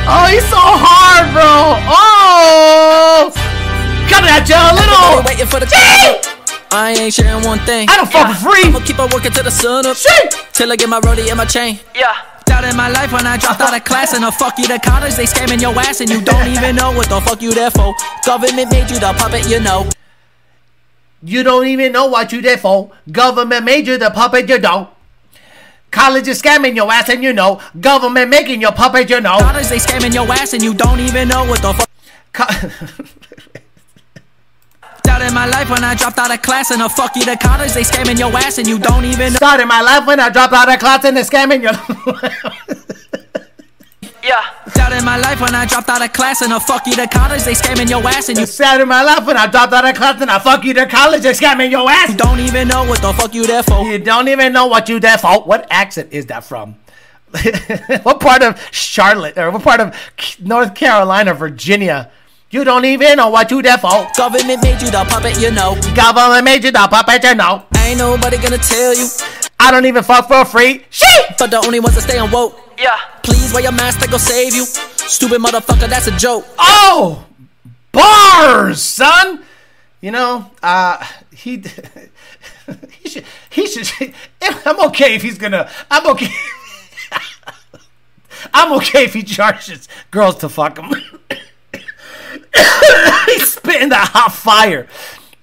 Oh, 0.07 0.27
he's 0.29 0.45
so 0.45 0.61
hard, 0.61 1.33
bro. 1.33 1.81
Oh, 1.89 3.33
coming 4.05 4.29
at 4.29 4.45
you 4.45 4.53
a 4.53 4.69
little. 4.77 5.25
Waiting 5.25 5.49
for 5.49 5.59
the 5.59 5.65
I 6.71 6.93
ain't 6.93 7.13
sharing 7.13 7.43
one 7.43 7.57
thing. 7.65 7.89
I 7.89 7.97
don't 7.97 8.11
fuck 8.11 8.29
for 8.35 8.51
free. 8.51 8.65
I'ma 8.65 8.85
keep 8.85 8.99
on 8.99 9.09
working 9.09 9.31
till 9.31 9.43
the 9.43 9.49
sun 9.49 9.85
up. 9.85 9.97
Shit! 9.97 10.35
Till 10.53 10.71
I 10.71 10.75
get 10.75 10.89
my 10.89 10.99
rollie 10.99 11.27
and 11.29 11.37
my 11.37 11.45
chain. 11.45 11.79
Yeah. 11.95 12.13
Doubt 12.45 12.65
in 12.65 12.77
my 12.77 12.89
life 12.89 13.11
when 13.11 13.25
I 13.25 13.37
dropped 13.37 13.61
out 13.61 13.75
of 13.75 13.83
class 13.83 14.13
and 14.13 14.23
a 14.23 14.31
fuck 14.31 14.59
you 14.59 14.67
to 14.67 14.77
college. 14.77 15.15
They 15.15 15.25
scamming 15.25 15.59
your 15.59 15.73
ass 15.79 16.01
and 16.01 16.09
you 16.09 16.21
don't 16.21 16.47
even 16.49 16.75
know 16.75 16.91
what 16.91 17.09
the 17.09 17.19
fuck 17.21 17.41
you 17.41 17.53
there 17.53 17.71
for. 17.71 17.95
Government 18.25 18.69
made 18.71 18.91
you 18.91 18.99
the 18.99 19.11
puppet, 19.17 19.49
you 19.49 19.59
know. 19.59 19.89
You 21.23 21.41
don't 21.41 21.65
even 21.65 21.91
know 21.93 22.05
what 22.05 22.31
you 22.31 22.41
there 22.41 22.57
for. 22.57 22.91
Government 23.11 23.65
made 23.65 23.87
you 23.87 23.97
the 23.97 24.11
puppet, 24.11 24.47
you 24.47 24.59
don't. 24.59 24.87
College 25.95 26.27
is 26.27 26.41
scamming 26.41 26.75
your 26.75 26.91
ass, 26.91 27.07
and 27.07 27.23
you 27.23 27.31
know. 27.31 27.61
Government 27.79 28.29
making 28.29 28.59
your 28.59 28.73
puppet, 28.73 29.09
you 29.09 29.21
know. 29.21 29.37
College 29.39 29.67
they 29.67 29.77
scamming 29.77 30.13
your 30.13 30.29
ass 30.29 30.51
and 30.53 30.61
you 30.61 30.73
don't 30.73 30.99
even 30.99 31.29
know 31.29 31.45
what 31.45 31.61
the 31.61 31.73
fuck. 31.73 31.89
Co- 32.33 32.45
Doubt 35.03 35.21
in 35.21 35.33
my 35.33 35.45
life 35.45 35.69
when 35.69 35.85
I 35.85 35.95
dropped 35.95 36.17
out 36.17 36.33
of 36.33 36.41
class 36.41 36.71
and 36.71 36.81
a 36.81 36.89
fuck 36.89 37.15
you 37.15 37.23
to 37.23 37.37
college. 37.37 37.71
They 37.71 37.83
scamming 37.83 38.19
your 38.19 38.35
ass 38.35 38.57
and 38.57 38.67
you 38.67 38.77
don't 38.77 39.05
even 39.05 39.31
know. 39.31 39.37
Started 39.37 39.67
my 39.67 39.79
life 39.81 40.05
when 40.05 40.19
I 40.19 40.29
dropped 40.29 40.53
out 40.53 40.67
of 40.67 40.79
class 40.79 41.05
and 41.05 41.15
they're 41.15 41.23
scamming 41.23 41.63
you. 41.63 41.71
Yeah. 44.25 44.43
Doubt 44.73 44.91
in 44.91 45.05
my 45.05 45.17
life 45.17 45.39
when 45.39 45.53
I 45.53 45.67
dropped 45.67 45.87
out 45.87 46.03
of 46.03 46.11
class 46.11 46.41
and 46.41 46.51
I 46.51 46.57
fuck 46.57 46.87
you 46.87 46.95
to 46.95 47.07
college. 47.07 47.43
They 47.43 47.53
scamming 47.53 47.87
your 47.87 48.03
ass 48.07 48.27
and 48.27 48.39
you 48.39 48.47
Started 48.47 48.87
my 48.87 49.03
life 49.03 49.27
when 49.27 49.37
I 49.37 49.45
dropped 49.45 49.71
out 49.71 49.87
of 49.87 49.95
class 49.95 50.19
and 50.19 50.31
I 50.31 50.39
fuck 50.39 50.63
you 50.63 50.73
to 50.73 50.87
college. 50.87 51.21
They're 51.21 51.33
scamming 51.33 51.69
your 51.69 51.87
ass. 51.87 52.09
You 52.09 52.17
don't 52.17 52.39
even 52.39 52.67
know 52.67 52.85
what 52.85 53.03
the 53.03 53.13
fuck 53.13 53.35
you 53.35 53.45
there 53.45 53.61
for. 53.61 53.83
You 53.85 53.99
don't 53.99 54.27
even 54.27 54.51
know 54.51 54.65
what 54.65 54.89
you 54.89 54.99
there 54.99 55.19
for. 55.19 55.43
What 55.43 55.67
accent 55.69 56.11
is 56.11 56.25
that 56.25 56.43
from? 56.43 56.75
what 58.03 58.19
part 58.19 58.41
of 58.41 58.59
Charlotte 58.71 59.37
or 59.37 59.51
what 59.51 59.61
part 59.61 59.79
of 59.79 59.95
North 60.39 60.73
Carolina, 60.73 61.35
Virginia? 61.35 62.09
You 62.49 62.63
don't 62.63 62.85
even 62.85 63.17
know 63.17 63.29
what 63.29 63.51
you 63.51 63.61
there 63.61 63.77
for. 63.77 64.07
Government 64.17 64.63
made 64.63 64.81
you 64.81 64.89
the 64.89 65.05
puppet, 65.07 65.39
you 65.39 65.51
know. 65.51 65.77
Government 65.93 66.45
made 66.45 66.63
you 66.63 66.71
the 66.71 66.87
puppet, 66.89 67.23
you 67.23 67.35
know. 67.35 67.65
Ain't 67.77 67.99
nobody 67.99 68.37
gonna 68.37 68.57
tell 68.57 68.95
you. 68.95 69.07
I 69.65 69.71
don't 69.71 69.87
even 69.87 70.03
fuck 70.03 70.27
for 70.27 70.45
free. 70.45 70.85
Shit! 70.91 71.37
But 71.39 71.49
the 71.49 71.57
only 71.57 71.79
ones 71.79 71.95
that 71.95 72.01
stay 72.01 72.19
on 72.19 72.29
woke. 72.29 72.55
Yeah. 72.77 72.95
Please 73.23 73.51
wear 73.51 73.63
your 73.63 73.71
mask, 73.71 73.99
they 73.99 74.05
gon' 74.05 74.19
save 74.19 74.53
you. 74.53 74.63
Stupid 74.63 75.41
motherfucker, 75.41 75.89
that's 75.89 76.05
a 76.05 76.15
joke. 76.17 76.45
Oh, 76.59 77.25
bars, 77.91 78.83
son. 78.83 79.43
You 80.01 80.11
know, 80.11 80.51
uh, 80.61 81.03
he 81.33 81.57
he 82.99 83.09
should 83.09 83.25
he 83.49 83.65
should. 83.65 84.13
I'm 84.41 84.79
okay 84.89 85.15
if 85.15 85.23
he's 85.23 85.39
gonna. 85.39 85.67
I'm 85.89 86.05
okay. 86.11 86.29
I'm 88.53 88.71
okay 88.73 89.05
if 89.05 89.15
he 89.15 89.23
charges 89.23 89.87
girls 90.11 90.35
to 90.37 90.49
fuck 90.49 90.77
him. 90.77 90.89
He's 93.25 93.53
spitting 93.53 93.89
that 93.89 94.09
hot 94.13 94.31
fire. 94.31 94.87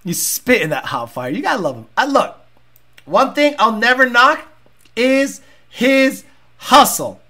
He's 0.05 0.23
spitting 0.23 0.69
that 0.69 0.85
hot 0.85 1.07
fire. 1.07 1.31
You 1.31 1.43
gotta 1.43 1.61
love 1.61 1.75
him. 1.75 1.87
I 1.97 2.07
look. 2.07 2.42
One 3.05 3.35
thing 3.35 3.55
I'll 3.59 3.77
never 3.77 4.09
knock 4.09 4.41
is 4.97 5.43
his 5.69 6.25
hustle. 6.57 7.21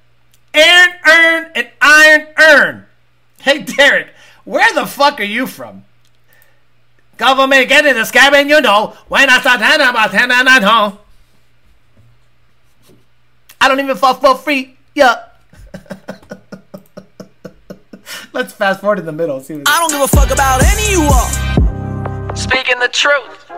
Earn, 0.55 0.90
earn, 1.07 1.51
and 1.55 1.70
iron, 1.81 2.27
earn. 2.39 2.86
Hey, 3.40 3.62
Derek, 3.62 4.09
where 4.44 4.73
the 4.74 4.85
fuck 4.86 5.19
are 5.20 5.24
you 5.24 5.47
from? 5.47 5.85
Government 7.16 7.69
get 7.69 7.86
in 7.86 7.94
the 7.97 8.05
scab 8.05 8.35
and 8.35 8.49
you 8.49 8.61
know 8.61 8.97
when 9.09 9.31
I 9.31 9.40
start 9.40 9.61
telling 9.61 9.86
about 9.86 10.11
ten 10.11 10.31
and 10.31 10.49
I 10.49 10.59
know. 10.59 10.99
I 13.61 13.69
don't 13.69 13.81
even 13.81 13.97
fuck 13.97 14.20
for 14.20 14.36
free. 14.36 14.77
Yeah. 14.94 15.24
Let's 18.32 18.53
fast 18.53 18.81
forward 18.81 18.97
to 18.97 19.03
the 19.03 19.12
middle. 19.12 19.40
See 19.40 19.55
what 19.55 19.69
I 19.69 19.78
don't 19.78 19.90
give 19.90 20.01
a 20.01 20.09
fuck 20.09 20.31
about 20.31 20.62
any 20.65 20.94
of 20.94 21.01
you 21.01 21.05
all. 21.05 21.28
Speaking 22.35 22.78
the 22.81 22.89
truth. 22.89 23.51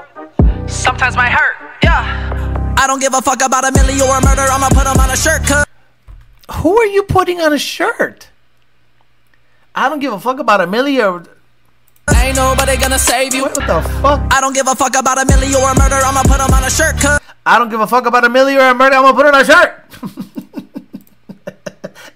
Sometimes 0.84 1.16
might 1.16 1.30
hurt. 1.32 1.56
Yeah. 1.82 2.74
I 2.76 2.86
don't 2.86 3.00
give 3.00 3.14
a 3.14 3.22
fuck 3.22 3.40
about 3.42 3.66
a 3.66 3.72
million 3.72 4.02
or 4.02 4.18
a 4.18 4.20
murder. 4.22 4.42
I'ma 4.42 4.68
put 4.68 4.84
put 4.84 4.86
'em 4.86 5.00
on 5.00 5.10
a 5.10 5.16
shirt, 5.16 5.42
cuz. 5.46 5.64
Who 6.56 6.76
are 6.78 6.84
you 6.84 7.04
putting 7.04 7.40
on 7.40 7.54
a 7.54 7.58
shirt? 7.58 8.28
I 9.74 9.88
don't 9.88 9.98
give 10.00 10.12
a 10.12 10.20
fuck 10.20 10.38
about 10.40 10.60
a 10.60 10.66
million. 10.66 11.26
Ain't 12.14 12.36
nobody 12.36 12.76
gonna 12.76 12.98
save 12.98 13.32
you. 13.34 13.44
Wait, 13.44 13.56
What 13.56 13.66
the 13.66 13.80
fuck? 14.02 14.20
I 14.30 14.42
don't 14.42 14.52
give 14.52 14.68
a 14.68 14.74
fuck 14.74 14.94
about 14.94 15.16
a 15.22 15.24
million 15.24 15.54
or 15.62 15.70
a 15.70 15.78
murder. 15.78 15.96
I'ma 16.04 16.20
put 16.22 16.32
put 16.32 16.40
'em 16.42 16.52
on 16.52 16.64
a 16.64 16.70
shirt, 16.70 17.00
cuz. 17.00 17.18
I 17.46 17.58
don't 17.58 17.70
give 17.70 17.80
a 17.80 17.86
fuck 17.86 18.04
about 18.04 18.24
a 18.26 18.28
million 18.28 18.60
or 18.60 18.68
a 18.68 18.74
murder. 18.74 18.96
I'm 18.96 19.02
gonna 19.04 19.14
put 19.16 19.24
it 19.26 19.34
on 19.34 19.40
a 19.40 19.44
shirt. 19.46 19.84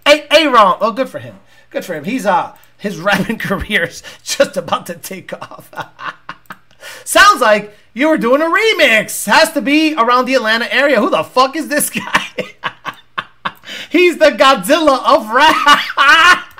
hey, 0.06 0.26
hey, 0.30 0.46
wrong. 0.46 0.76
Oh, 0.82 0.92
good 0.92 1.08
for 1.08 1.20
him. 1.20 1.36
Good 1.70 1.86
for 1.86 1.94
him. 1.94 2.04
He's 2.04 2.26
uh 2.26 2.54
his 2.76 2.98
rapping 2.98 3.38
career's 3.48 4.02
just 4.22 4.58
about 4.58 4.84
to 4.86 4.94
take 4.94 5.32
off. 5.32 5.70
Sounds 7.04 7.40
like 7.40 7.74
you 7.98 8.08
were 8.08 8.16
doing 8.16 8.40
a 8.40 8.44
remix. 8.44 9.26
Has 9.26 9.52
to 9.52 9.60
be 9.60 9.92
around 9.94 10.26
the 10.26 10.34
Atlanta 10.34 10.72
area. 10.72 11.00
Who 11.00 11.10
the 11.10 11.24
fuck 11.24 11.56
is 11.56 11.66
this 11.66 11.90
guy? 11.90 12.26
He's 13.90 14.18
the 14.18 14.30
Godzilla 14.30 15.04
of 15.04 15.28
rap. 15.30 16.54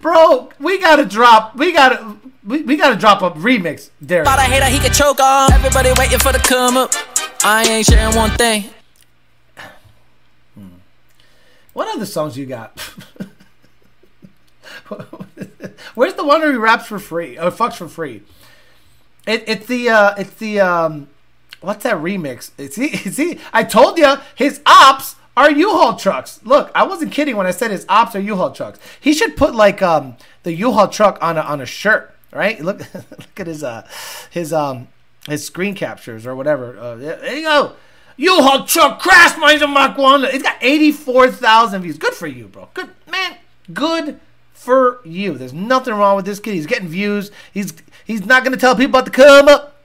Bro, 0.00 0.50
we 0.58 0.78
gotta 0.80 1.04
drop. 1.04 1.54
We 1.54 1.72
gotta. 1.72 2.16
we, 2.44 2.62
we 2.62 2.76
got 2.76 2.90
to 2.90 2.96
drop 2.96 3.22
a 3.22 3.30
remix, 3.30 3.90
Derek. 4.04 4.26
About 4.26 4.38
a 4.38 4.42
hater 4.42 4.66
he 4.66 4.78
could 4.78 4.92
choke 4.92 5.20
on. 5.20 5.52
Everybody 5.52 5.90
waiting 5.96 6.18
for 6.18 6.32
the 6.32 6.38
come 6.38 6.76
up. 6.76 6.92
I 7.44 7.64
ain't 7.68 7.86
sharing 7.86 8.14
one 8.16 8.30
thing. 8.30 8.64
Hmm. 10.54 10.68
What 11.72 11.94
other 11.94 12.06
songs 12.06 12.36
you 12.36 12.46
got? 12.46 12.78
Where's 15.94 16.14
the 16.14 16.24
one 16.24 16.42
he 16.42 16.48
raps 16.56 16.86
for 16.86 16.98
free? 16.98 17.38
Or 17.38 17.50
fucks 17.50 17.74
for 17.74 17.88
free? 17.88 18.22
It, 19.26 19.44
it's 19.46 19.66
the 19.66 19.88
uh, 19.88 20.14
it's 20.16 20.34
the 20.34 20.60
um, 20.60 21.08
what's 21.60 21.82
that 21.84 21.96
remix? 21.96 22.50
It's 22.58 22.76
he, 22.76 22.86
it's 22.92 23.16
he. 23.16 23.38
I 23.52 23.64
told 23.64 23.98
you 23.98 24.16
his 24.34 24.60
ops 24.66 25.16
are 25.36 25.50
U-Haul 25.50 25.96
trucks. 25.96 26.40
Look, 26.44 26.70
I 26.74 26.84
wasn't 26.84 27.12
kidding 27.12 27.36
when 27.36 27.46
I 27.46 27.50
said 27.50 27.70
his 27.70 27.84
ops 27.88 28.14
are 28.16 28.20
U-Haul 28.20 28.52
trucks. 28.52 28.78
He 29.00 29.12
should 29.12 29.36
put 29.36 29.54
like 29.54 29.82
um 29.82 30.16
the 30.44 30.52
U-Haul 30.52 30.88
truck 30.88 31.18
on 31.20 31.36
a 31.36 31.40
on 31.40 31.60
a 31.60 31.66
shirt, 31.66 32.14
right? 32.32 32.60
Look 32.60 32.78
look 32.94 33.40
at 33.40 33.46
his 33.46 33.62
uh 33.62 33.86
his 34.30 34.52
um 34.52 34.88
his 35.26 35.44
screen 35.44 35.74
captures 35.74 36.26
or 36.26 36.36
whatever. 36.36 36.78
Uh, 36.78 36.94
there 36.94 37.36
you 37.36 37.42
go. 37.42 37.72
U-Haul 38.16 38.64
truck 38.64 39.00
crash 39.00 39.34
of 39.36 39.68
Mach 39.68 39.98
1. 39.98 40.24
It's 40.24 40.42
got 40.42 40.56
84,000 40.62 41.82
views. 41.82 41.98
Good 41.98 42.14
for 42.14 42.26
you, 42.26 42.46
bro. 42.46 42.68
Good, 42.72 42.88
man. 43.10 43.36
Good 43.72 44.20
for 44.66 45.00
you. 45.04 45.38
There's 45.38 45.54
nothing 45.54 45.94
wrong 45.94 46.16
with 46.16 46.26
this 46.26 46.40
kid. 46.40 46.52
He's 46.52 46.66
getting 46.66 46.88
views. 46.88 47.30
He's 47.54 47.72
he's 48.04 48.26
not 48.26 48.44
to 48.44 48.56
tell 48.56 48.76
people 48.76 48.90
about 48.90 49.06
to 49.06 49.10
come 49.10 49.48
up. 49.48 49.76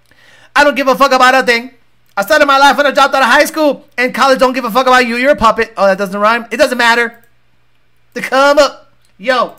I 0.54 0.66
don't 0.66 0.76
give 0.76 0.90
a 0.90 0.96
fuck 0.96 1.14
about 1.14 1.36
a 1.36 1.44
thing. 1.46 1.72
I 2.18 2.24
started 2.24 2.46
my 2.46 2.58
life 2.58 2.76
when 2.76 2.86
I 2.86 2.92
dropped 2.92 3.16
out 3.16 3.22
of 3.22 3.30
high 3.30 3.46
school, 3.46 3.88
and 3.98 4.14
college 4.14 4.40
don't 4.40 4.52
give 4.52 4.66
a 4.66 4.72
fuck 4.72 4.88
about 4.88 5.08
you. 5.08 5.16
You're 5.16 5.32
a 5.32 5.36
puppet. 5.38 5.72
Oh, 5.78 5.86
that 5.86 5.98
doesn't 5.98 6.20
rhyme. 6.20 6.48
It 6.52 6.58
doesn't 6.58 6.78
matter. 6.78 7.24
The 8.14 8.22
come 8.22 8.60
up. 8.60 8.92
Yo. 9.18 9.56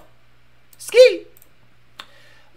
Ski. 0.77 1.23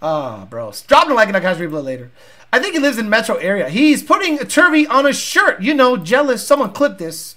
Oh, 0.01 0.45
bro. 0.49 0.73
Drop 0.87 1.07
the 1.07 1.13
like 1.13 1.29
and 1.29 1.37
I'll 1.37 1.41
catch 1.41 1.59
later. 1.59 2.11
I 2.51 2.59
think 2.59 2.73
he 2.73 2.79
lives 2.79 2.97
in 2.97 3.09
metro 3.09 3.35
area. 3.35 3.69
He's 3.69 4.03
putting 4.03 4.37
Turvy 4.39 4.85
on 4.87 5.05
a 5.05 5.13
shirt. 5.13 5.61
You 5.61 5.73
know, 5.73 5.95
jealous. 5.95 6.45
Someone 6.45 6.73
clip 6.73 6.97
this. 6.97 7.35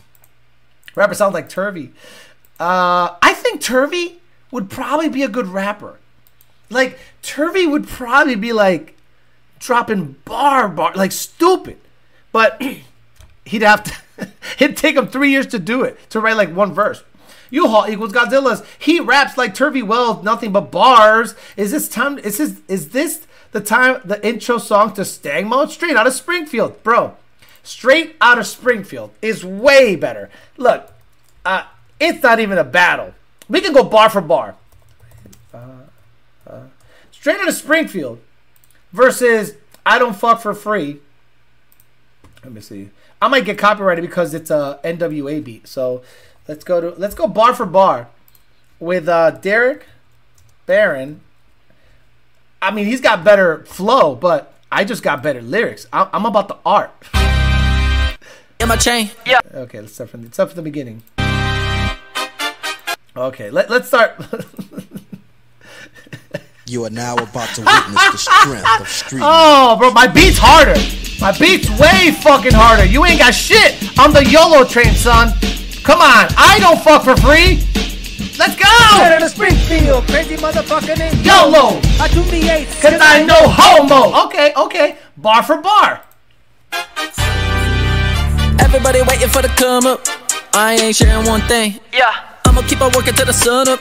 Rapper 0.97 1.15
sounds 1.15 1.35
like 1.35 1.49
Turvy. 1.49 1.93
Uh, 2.59 3.15
I 3.23 3.35
think 3.35 3.61
Turvy 3.61 4.21
would 4.51 4.71
probably 4.71 5.09
be 5.09 5.23
a 5.23 5.29
good 5.29 5.49
rapper. 5.49 5.99
Like 6.71 6.99
Turvy 7.23 7.67
would 7.67 7.87
probably 7.87 8.35
be 8.35 8.53
like 8.53 8.97
dropping 9.59 10.17
bar 10.25 10.69
bar 10.69 10.93
like 10.95 11.13
stupid, 11.13 11.79
but 12.33 12.63
he'd 13.45 13.63
have 13.63 13.85
to. 13.85 13.93
it'd 14.59 14.77
take 14.77 14.97
him 14.97 15.07
three 15.07 15.31
years 15.31 15.47
to 15.47 15.59
do 15.59 15.83
it 15.83 15.99
to 16.11 16.21
write 16.21 16.37
like 16.37 16.55
one 16.55 16.73
verse. 16.73 17.03
U-Haul 17.51 17.89
equals 17.89 18.13
Godzilla's. 18.13 18.63
He 18.79 19.01
raps 19.01 19.39
like 19.39 19.55
Turvy 19.55 19.83
Wells, 19.83 20.23
nothing 20.23 20.53
but 20.53 20.71
bars. 20.71 21.35
Is 21.57 21.71
this 21.71 21.89
time? 21.89 22.19
Is 22.19 22.39
this 22.39 22.61
is 22.69 22.91
this 22.91 23.27
the 23.53 23.61
time? 23.61 24.01
The 24.05 24.25
intro 24.27 24.59
song 24.59 24.93
to 24.95 25.05
Stag 25.05 25.47
Mode, 25.47 25.71
straight 25.71 25.97
out 25.97 26.07
of 26.07 26.13
Springfield, 26.13 26.83
bro. 26.83 27.17
Straight 27.63 28.17
out 28.21 28.39
of 28.39 28.47
Springfield 28.47 29.13
is 29.21 29.45
way 29.45 29.95
better. 29.97 30.31
Look, 30.57 30.93
uh, 31.45 31.65
it's 32.01 32.23
not 32.23 32.41
even 32.41 32.59
a 32.59 32.65
battle. 32.65 33.15
We 33.49 33.61
can 33.61 33.73
go 33.73 33.83
bar 33.83 34.11
for 34.11 34.21
bar. 34.21 34.57
Uh, 35.53 35.59
uh, 36.47 36.61
straight 37.11 37.41
out 37.41 37.49
of 37.49 37.55
Springfield 37.55 38.21
versus 38.93 39.55
I 39.87 39.99
don't 39.99 40.15
fuck 40.15 40.41
for 40.41 40.55
free. 40.55 41.01
Let 42.45 42.53
me 42.53 42.61
see. 42.61 42.91
I 43.21 43.29
might 43.29 43.45
get 43.45 43.59
copyrighted 43.59 44.03
because 44.03 44.35
it's 44.35 44.51
a 44.51 44.79
NWA 44.85 45.43
beat. 45.43 45.67
So 45.67 46.03
let's 46.47 46.65
go 46.65 46.81
to 46.81 46.91
let's 46.99 47.15
go 47.15 47.27
bar 47.27 47.55
for 47.55 47.67
bar 47.67 48.09
with 48.79 49.09
uh, 49.09 49.33
Derek 49.33 49.87
Barron. 50.67 51.21
I 52.61 52.71
mean, 52.71 52.87
he's 52.87 53.01
got 53.01 53.25
better 53.25 53.65
flow, 53.65 54.15
but 54.15 54.55
I 54.71 54.85
just 54.85 55.03
got 55.03 55.23
better 55.23 55.41
lyrics. 55.41 55.87
I'm, 55.93 56.09
I'm 56.13 56.27
about 56.27 56.49
the 56.49 56.59
art. 56.67 56.93
In 58.61 58.69
my 58.69 58.77
chain. 58.77 59.11
Yeah. 59.25 59.41
Okay, 59.55 59.81
let's 59.81 59.95
start 59.95 60.11
from 60.11 60.25
the, 60.25 60.33
start 60.33 60.51
from 60.51 60.57
the 60.57 60.63
beginning. 60.63 61.03
Okay, 63.19 63.51
let, 63.51 63.69
let's 63.69 63.89
start. 63.89 64.15
You 66.69 66.85
are 66.85 66.91
now 66.91 67.15
about 67.15 67.49
to 67.55 67.63
witness 67.63 68.13
the 68.13 68.19
strength 68.19 68.81
of 68.83 68.89
street. 68.91 69.23
Oh, 69.25 69.75
bro, 69.79 69.91
my 69.91 70.07
beat's 70.07 70.37
harder. 70.37 70.77
My 71.19 71.33
beat's 71.33 71.65
way 71.81 72.13
fucking 72.13 72.53
harder. 72.53 72.85
You 72.85 73.07
ain't 73.07 73.21
got 73.21 73.33
shit. 73.33 73.81
I'm 73.99 74.13
the 74.13 74.23
YOLO 74.23 74.65
train, 74.67 74.93
son. 74.93 75.33
Come 75.83 76.03
on, 76.03 76.29
I 76.37 76.59
don't 76.61 76.79
fuck 76.79 77.05
for 77.05 77.17
free. 77.17 77.65
Let's 78.37 78.55
go. 78.55 78.69
Out 78.69 79.23
of 79.23 79.31
Springfield, 79.31 80.05
crazy 80.09 80.37
motherfucker 80.37 80.99
named 80.99 81.25
YOLO. 81.25 81.81
I 81.99 82.09
do 82.13 82.21
the 82.25 82.45
eight. 82.53 82.69
Cause 82.83 83.01
I 83.01 83.25
know 83.25 83.49
homo. 83.49 84.27
Okay, 84.27 84.53
okay. 84.55 84.99
Bar 85.17 85.43
for 85.43 85.63
bar. 85.63 86.05
Everybody 88.61 89.01
waiting 89.09 89.31
for 89.31 89.41
the 89.41 89.49
come 89.57 89.87
up. 89.87 90.05
I 90.53 90.77
ain't 90.83 90.97
sharing 90.97 91.27
one 91.27 91.41
thing. 91.49 91.81
Yeah. 91.95 92.28
I'ma 92.49 92.63
keep 92.63 92.81
on 92.81 92.91
working 92.97 93.15
till 93.15 93.27
the 93.27 93.33
sun 93.33 93.69
up. 93.69 93.81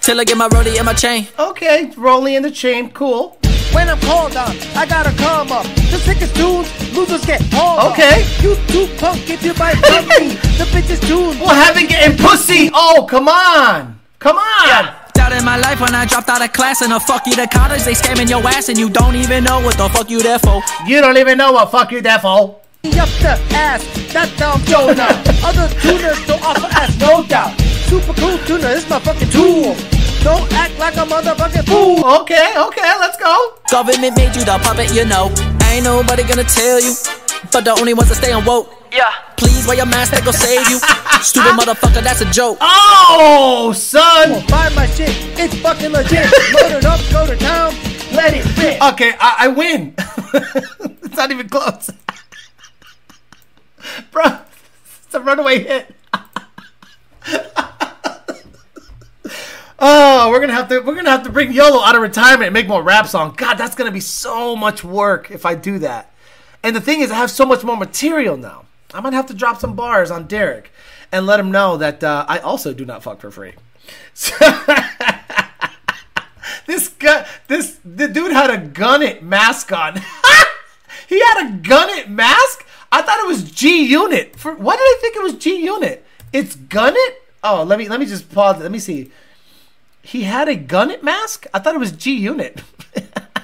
Till 0.00 0.20
I 0.20 0.24
get 0.24 0.36
my 0.36 0.48
rollie 0.48 0.76
and 0.76 0.86
my 0.86 0.92
chain. 0.92 1.26
Okay, 1.38 1.90
rolling 1.96 2.34
in 2.34 2.42
the 2.42 2.50
chain. 2.50 2.90
Cool. 2.92 3.36
When 3.72 3.88
I'm 3.88 3.98
called 4.00 4.36
on, 4.36 4.54
I 4.76 4.86
gotta 4.86 5.10
come 5.16 5.50
up. 5.50 5.64
The 5.90 5.98
sickest 5.98 6.36
tunes, 6.36 6.68
losers 6.94 7.24
get 7.26 7.42
hauled 7.52 7.92
Okay. 7.92 8.22
up. 8.22 8.42
You 8.42 8.54
too 8.68 8.86
punk 8.98 9.28
if 9.28 9.42
you 9.42 9.52
buy 9.54 9.72
puppy. 9.74 10.28
the 10.58 10.64
bitches 10.70 11.00
tunes. 11.08 11.40
Well, 11.40 11.54
having 11.54 11.86
getting 11.86 12.16
pussy. 12.16 12.70
Oh, 12.72 13.06
come 13.10 13.26
on. 13.28 13.98
Come 14.20 14.36
on. 14.36 14.94
Doubt 15.14 15.32
in 15.32 15.44
my 15.44 15.56
life 15.56 15.80
when 15.80 15.94
I 15.94 16.04
dropped 16.06 16.28
out 16.28 16.42
of 16.44 16.52
class 16.52 16.82
and 16.82 16.92
a 16.92 17.00
fuck 17.00 17.26
you 17.26 17.34
to 17.34 17.46
college. 17.48 17.82
They 17.82 17.94
scamming 17.94 18.30
your 18.30 18.46
ass 18.46 18.68
and 18.68 18.78
you 18.78 18.90
don't 18.90 19.16
even 19.16 19.42
know 19.42 19.60
what 19.60 19.76
the 19.76 19.88
fuck 19.88 20.08
you 20.08 20.22
there 20.22 20.38
for. 20.38 20.62
You 20.86 21.00
don't 21.00 21.16
even 21.16 21.36
know 21.38 21.52
what 21.52 21.70
fuck 21.72 21.90
you 21.90 22.00
there 22.00 22.20
for. 22.20 22.60
Up 22.84 23.08
the 23.24 23.40
ass, 23.56 23.82
that 24.12 24.30
dumb 24.36 24.60
Jonah. 24.66 25.08
Other 25.48 25.68
tuners 25.80 26.20
don't 26.26 26.42
offer 26.44 26.68
ass, 26.70 26.96
no 27.00 27.24
doubt. 27.24 27.54
Super 27.94 28.14
cool 28.14 28.38
tuner 28.38 28.74
is 28.74 28.90
my 28.90 28.98
fucking 28.98 29.30
tool. 29.30 29.76
Don't 30.24 30.52
act 30.54 30.76
like 30.80 30.94
a 30.94 31.06
motherfucking 31.06 31.64
fool. 31.64 32.04
Okay, 32.22 32.52
okay, 32.58 32.92
let's 32.98 33.16
go. 33.16 33.54
Government 33.70 34.16
made 34.16 34.34
you 34.34 34.44
the 34.44 34.58
puppet, 34.64 34.92
you 34.92 35.04
know. 35.04 35.30
Ain't 35.70 35.84
nobody 35.84 36.24
gonna 36.24 36.42
tell 36.42 36.80
you. 36.82 36.92
But 37.52 37.64
the 37.64 37.70
only 37.70 37.94
ones 37.94 38.08
that 38.08 38.16
stay 38.16 38.32
on 38.32 38.44
woke. 38.44 38.66
Yeah. 38.90 39.14
Please 39.36 39.64
wear 39.68 39.76
your 39.76 39.86
mask, 39.86 40.10
that 40.10 40.24
go 40.24 40.32
save 40.32 40.68
you. 40.68 40.78
Stupid 41.22 41.52
motherfucker, 41.54 42.02
that's 42.02 42.20
a 42.20 42.24
joke. 42.32 42.58
Oh, 42.60 43.72
son. 43.72 44.44
Buy 44.48 44.70
my 44.74 44.86
shit, 44.86 45.14
it's 45.38 45.54
fucking 45.60 45.92
legit. 45.92 46.26
Load 46.52 46.72
it 46.72 46.84
up, 46.84 46.98
go 47.12 47.28
to 47.28 47.36
town, 47.36 47.74
let 48.10 48.34
it 48.34 48.42
fit. 48.58 48.82
Okay, 48.82 49.12
I, 49.20 49.36
I 49.38 49.46
win. 49.46 49.94
it's 51.04 51.16
not 51.16 51.30
even 51.30 51.48
close. 51.48 51.90
Bro, 54.10 54.40
it's 55.04 55.14
a 55.14 55.20
runaway 55.20 55.62
hit. 55.62 55.94
Oh, 59.78 60.30
we're 60.30 60.40
gonna 60.40 60.52
have 60.52 60.68
to 60.68 60.80
we're 60.80 60.94
gonna 60.94 61.10
have 61.10 61.24
to 61.24 61.30
bring 61.30 61.52
YOLO 61.52 61.82
out 61.82 61.94
of 61.94 62.02
retirement 62.02 62.44
and 62.44 62.54
make 62.54 62.68
more 62.68 62.82
rap 62.82 63.06
songs. 63.06 63.36
God, 63.36 63.54
that's 63.54 63.74
gonna 63.74 63.90
be 63.90 64.00
so 64.00 64.56
much 64.56 64.84
work 64.84 65.30
if 65.30 65.44
I 65.46 65.54
do 65.54 65.78
that. 65.80 66.12
And 66.62 66.74
the 66.74 66.80
thing 66.80 67.00
is, 67.00 67.10
I 67.10 67.16
have 67.16 67.30
so 67.30 67.44
much 67.44 67.62
more 67.64 67.76
material 67.76 68.36
now. 68.36 68.64
I'm 68.92 69.02
gonna 69.02 69.16
have 69.16 69.26
to 69.26 69.34
drop 69.34 69.60
some 69.60 69.74
bars 69.74 70.10
on 70.10 70.26
Derek 70.26 70.70
and 71.12 71.26
let 71.26 71.38
him 71.40 71.50
know 71.50 71.76
that 71.76 72.02
uh, 72.02 72.24
I 72.28 72.38
also 72.38 72.72
do 72.72 72.84
not 72.84 73.02
fuck 73.02 73.20
for 73.20 73.30
free. 73.30 73.52
this 76.66 76.88
guy, 76.88 77.26
this 77.48 77.78
the 77.84 78.08
dude 78.08 78.32
had 78.32 78.50
a 78.50 78.58
gun 78.58 79.02
it 79.02 79.22
mask 79.22 79.72
on. 79.72 79.96
he 81.08 81.20
had 81.20 81.48
a 81.48 81.52
gun 81.58 81.90
it 81.90 82.08
mask. 82.08 82.66
I 82.90 83.02
thought 83.02 83.18
it 83.20 83.26
was 83.26 83.50
G 83.50 83.84
Unit. 83.84 84.36
For 84.36 84.54
why 84.54 84.76
did 84.76 84.82
I 84.82 84.98
think 85.00 85.16
it 85.16 85.22
was 85.22 85.34
G 85.34 85.64
Unit? 85.64 86.06
It's 86.32 86.56
gun 86.56 86.94
it. 86.96 87.22
Oh, 87.42 87.62
let 87.64 87.78
me 87.78 87.88
let 87.88 88.00
me 88.00 88.06
just 88.06 88.32
pause. 88.32 88.60
Let 88.60 88.70
me 88.70 88.78
see. 88.78 89.10
He 90.04 90.24
had 90.24 90.48
a 90.48 90.54
gun 90.54 90.90
it 90.90 91.02
mask. 91.02 91.46
I 91.54 91.58
thought 91.58 91.74
it 91.74 91.78
was 91.78 91.90
G 91.90 92.14
Unit. 92.14 92.62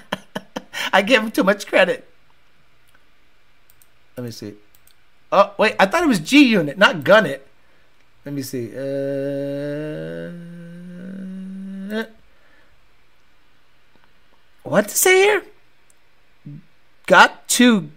I 0.93 1.01
gave 1.01 1.23
him 1.23 1.31
too 1.31 1.43
much 1.43 1.67
credit. 1.67 2.07
Let 4.15 4.25
me 4.25 4.31
see. 4.31 4.57
Oh 5.33 5.55
wait, 5.57 5.75
I 5.81 5.87
thought 5.87 6.03
it 6.03 6.09
was 6.09 6.21
G 6.21 6.43
Unit, 6.45 6.77
not 6.77 7.03
gun. 7.03 7.25
Let 7.25 8.35
me 8.35 8.43
see. 8.43 8.69
Uh, 8.77 10.33
what 14.63 14.89
to 14.89 14.95
say 14.99 15.23
here? 15.23 15.43
Got 17.07 17.49
to 17.49 17.91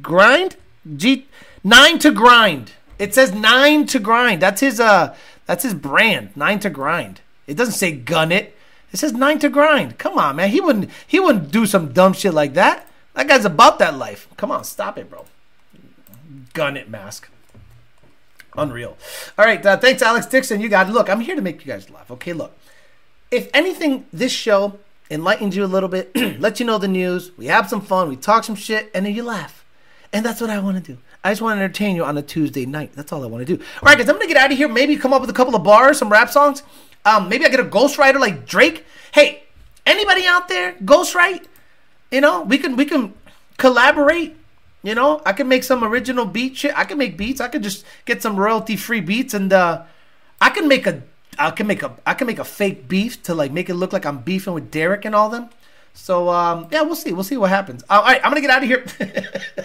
grind. 0.00 0.54
G 0.96 1.26
nine 1.64 1.98
to 1.98 2.12
grind. 2.12 2.74
It 2.96 3.12
says 3.12 3.34
nine 3.34 3.86
to 3.86 3.98
grind. 3.98 4.40
That's 4.40 4.60
his 4.60 4.78
uh. 4.78 5.16
That's 5.46 5.64
his 5.64 5.74
brand. 5.74 6.36
Nine 6.36 6.60
to 6.60 6.70
grind. 6.70 7.22
It 7.48 7.56
doesn't 7.56 7.74
say 7.74 7.90
gun 7.90 8.30
it. 8.30 8.54
It 8.92 8.98
says 8.98 9.12
nine 9.12 9.40
to 9.40 9.48
grind. 9.48 9.98
Come 9.98 10.16
on, 10.18 10.36
man. 10.36 10.50
He 10.50 10.60
wouldn't. 10.60 10.90
He 11.06 11.18
wouldn't 11.18 11.50
do 11.50 11.66
some 11.66 11.92
dumb 11.92 12.12
shit 12.12 12.32
like 12.32 12.54
that. 12.54 12.86
That 13.14 13.26
guy's 13.26 13.44
about 13.44 13.80
that 13.80 13.96
life. 13.96 14.28
Come 14.36 14.52
on, 14.52 14.62
stop 14.62 14.96
it, 14.96 15.10
bro. 15.10 15.24
Gun 16.52 16.76
it 16.76 16.88
mask. 16.88 17.28
Unreal. 18.56 18.96
All 19.36 19.44
right. 19.44 19.64
Uh, 19.64 19.76
thanks, 19.76 20.02
Alex 20.02 20.26
Dixon. 20.26 20.60
You 20.60 20.68
got 20.68 20.88
it. 20.88 20.92
Look, 20.92 21.10
I'm 21.10 21.20
here 21.20 21.34
to 21.34 21.42
make 21.42 21.64
you 21.64 21.72
guys 21.72 21.90
laugh. 21.90 22.10
Okay, 22.10 22.32
look. 22.32 22.56
If 23.30 23.50
anything, 23.52 24.06
this 24.12 24.32
show 24.32 24.78
enlightens 25.10 25.56
you 25.56 25.64
a 25.64 25.66
little 25.66 25.88
bit, 25.88 26.14
let 26.40 26.60
you 26.60 26.66
know 26.66 26.78
the 26.78 26.88
news. 26.88 27.30
We 27.36 27.46
have 27.46 27.68
some 27.68 27.80
fun, 27.80 28.08
we 28.08 28.16
talk 28.16 28.44
some 28.44 28.54
shit, 28.54 28.90
and 28.94 29.06
then 29.06 29.14
you 29.14 29.22
laugh. 29.22 29.64
And 30.12 30.24
that's 30.24 30.40
what 30.40 30.50
I 30.50 30.58
want 30.58 30.82
to 30.82 30.92
do. 30.92 30.98
I 31.22 31.32
just 31.32 31.42
want 31.42 31.58
to 31.58 31.62
entertain 31.62 31.96
you 31.96 32.04
on 32.04 32.16
a 32.16 32.22
Tuesday 32.22 32.64
night. 32.64 32.92
That's 32.94 33.12
all 33.12 33.22
I 33.22 33.26
want 33.26 33.46
to 33.46 33.56
do. 33.56 33.62
All 33.82 33.86
right, 33.86 33.98
guys, 33.98 34.08
I'm 34.08 34.16
gonna 34.16 34.28
get 34.28 34.36
out 34.36 34.50
of 34.50 34.56
here. 34.56 34.68
Maybe 34.68 34.96
come 34.96 35.12
up 35.12 35.20
with 35.20 35.30
a 35.30 35.34
couple 35.34 35.54
of 35.54 35.62
bars, 35.62 35.98
some 35.98 36.10
rap 36.10 36.30
songs. 36.30 36.62
Um, 37.08 37.28
maybe 37.28 37.46
I 37.46 37.48
get 37.48 37.60
a 37.60 37.64
ghostwriter 37.64 38.20
like 38.20 38.46
Drake. 38.46 38.84
Hey, 39.12 39.44
anybody 39.86 40.26
out 40.26 40.48
there 40.48 40.74
ghostwrite? 40.74 41.46
You 42.10 42.20
know, 42.20 42.42
we 42.42 42.58
can 42.58 42.76
we 42.76 42.84
can 42.84 43.14
collaborate. 43.56 44.36
You 44.82 44.94
know, 44.94 45.22
I 45.24 45.32
can 45.32 45.48
make 45.48 45.64
some 45.64 45.82
original 45.82 46.24
beat 46.24 46.56
shit. 46.58 46.76
I 46.76 46.84
can 46.84 46.98
make 46.98 47.16
beats. 47.16 47.40
I 47.40 47.48
can 47.48 47.62
just 47.62 47.84
get 48.04 48.22
some 48.22 48.36
royalty 48.36 48.76
free 48.76 49.00
beats, 49.00 49.32
and 49.32 49.52
uh, 49.52 49.82
I 50.40 50.50
can 50.50 50.68
make 50.68 50.86
a 50.86 51.02
I 51.38 51.50
can 51.50 51.66
make 51.66 51.82
a 51.82 51.96
I 52.06 52.12
can 52.12 52.26
make 52.26 52.38
a 52.38 52.44
fake 52.44 52.88
beef 52.88 53.22
to 53.24 53.34
like 53.34 53.52
make 53.52 53.70
it 53.70 53.74
look 53.74 53.92
like 53.92 54.04
I'm 54.04 54.18
beefing 54.18 54.52
with 54.52 54.70
Derek 54.70 55.04
and 55.04 55.14
all 55.14 55.30
them. 55.30 55.48
So 55.94 56.28
um, 56.28 56.68
yeah, 56.70 56.82
we'll 56.82 56.94
see. 56.94 57.12
We'll 57.12 57.24
see 57.24 57.38
what 57.38 57.50
happens. 57.50 57.82
All 57.88 58.02
right, 58.02 58.20
I'm 58.22 58.30
gonna 58.30 58.42
get 58.42 58.50
out 58.50 58.62
of 58.62 58.68
here. 58.68 58.84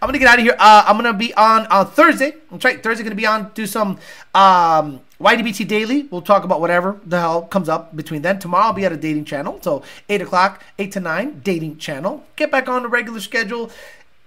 I'm 0.00 0.06
gonna 0.06 0.18
get 0.18 0.28
out 0.28 0.38
of 0.38 0.44
here. 0.44 0.56
Uh, 0.58 0.84
I'm 0.86 0.96
gonna 0.96 1.12
be 1.12 1.34
on 1.34 1.66
on 1.66 1.90
Thursday. 1.90 2.34
That's 2.50 2.64
right. 2.64 2.82
Thursday 2.82 3.02
gonna 3.02 3.16
be 3.16 3.26
on 3.26 3.50
do 3.54 3.66
some 3.66 3.98
um, 4.34 5.00
YDBT 5.20 5.66
daily. 5.66 6.04
We'll 6.04 6.22
talk 6.22 6.44
about 6.44 6.60
whatever 6.60 7.00
the 7.04 7.18
hell 7.18 7.42
comes 7.42 7.68
up 7.68 7.96
between 7.96 8.22
then. 8.22 8.38
Tomorrow 8.38 8.66
I'll 8.66 8.72
be 8.72 8.84
at 8.84 8.92
a 8.92 8.96
dating 8.96 9.24
channel. 9.24 9.58
So 9.62 9.82
eight 10.08 10.22
o'clock, 10.22 10.62
eight 10.78 10.92
to 10.92 11.00
nine, 11.00 11.40
dating 11.42 11.78
channel. 11.78 12.24
Get 12.36 12.50
back 12.52 12.68
on 12.68 12.82
the 12.82 12.88
regular 12.88 13.20
schedule. 13.20 13.70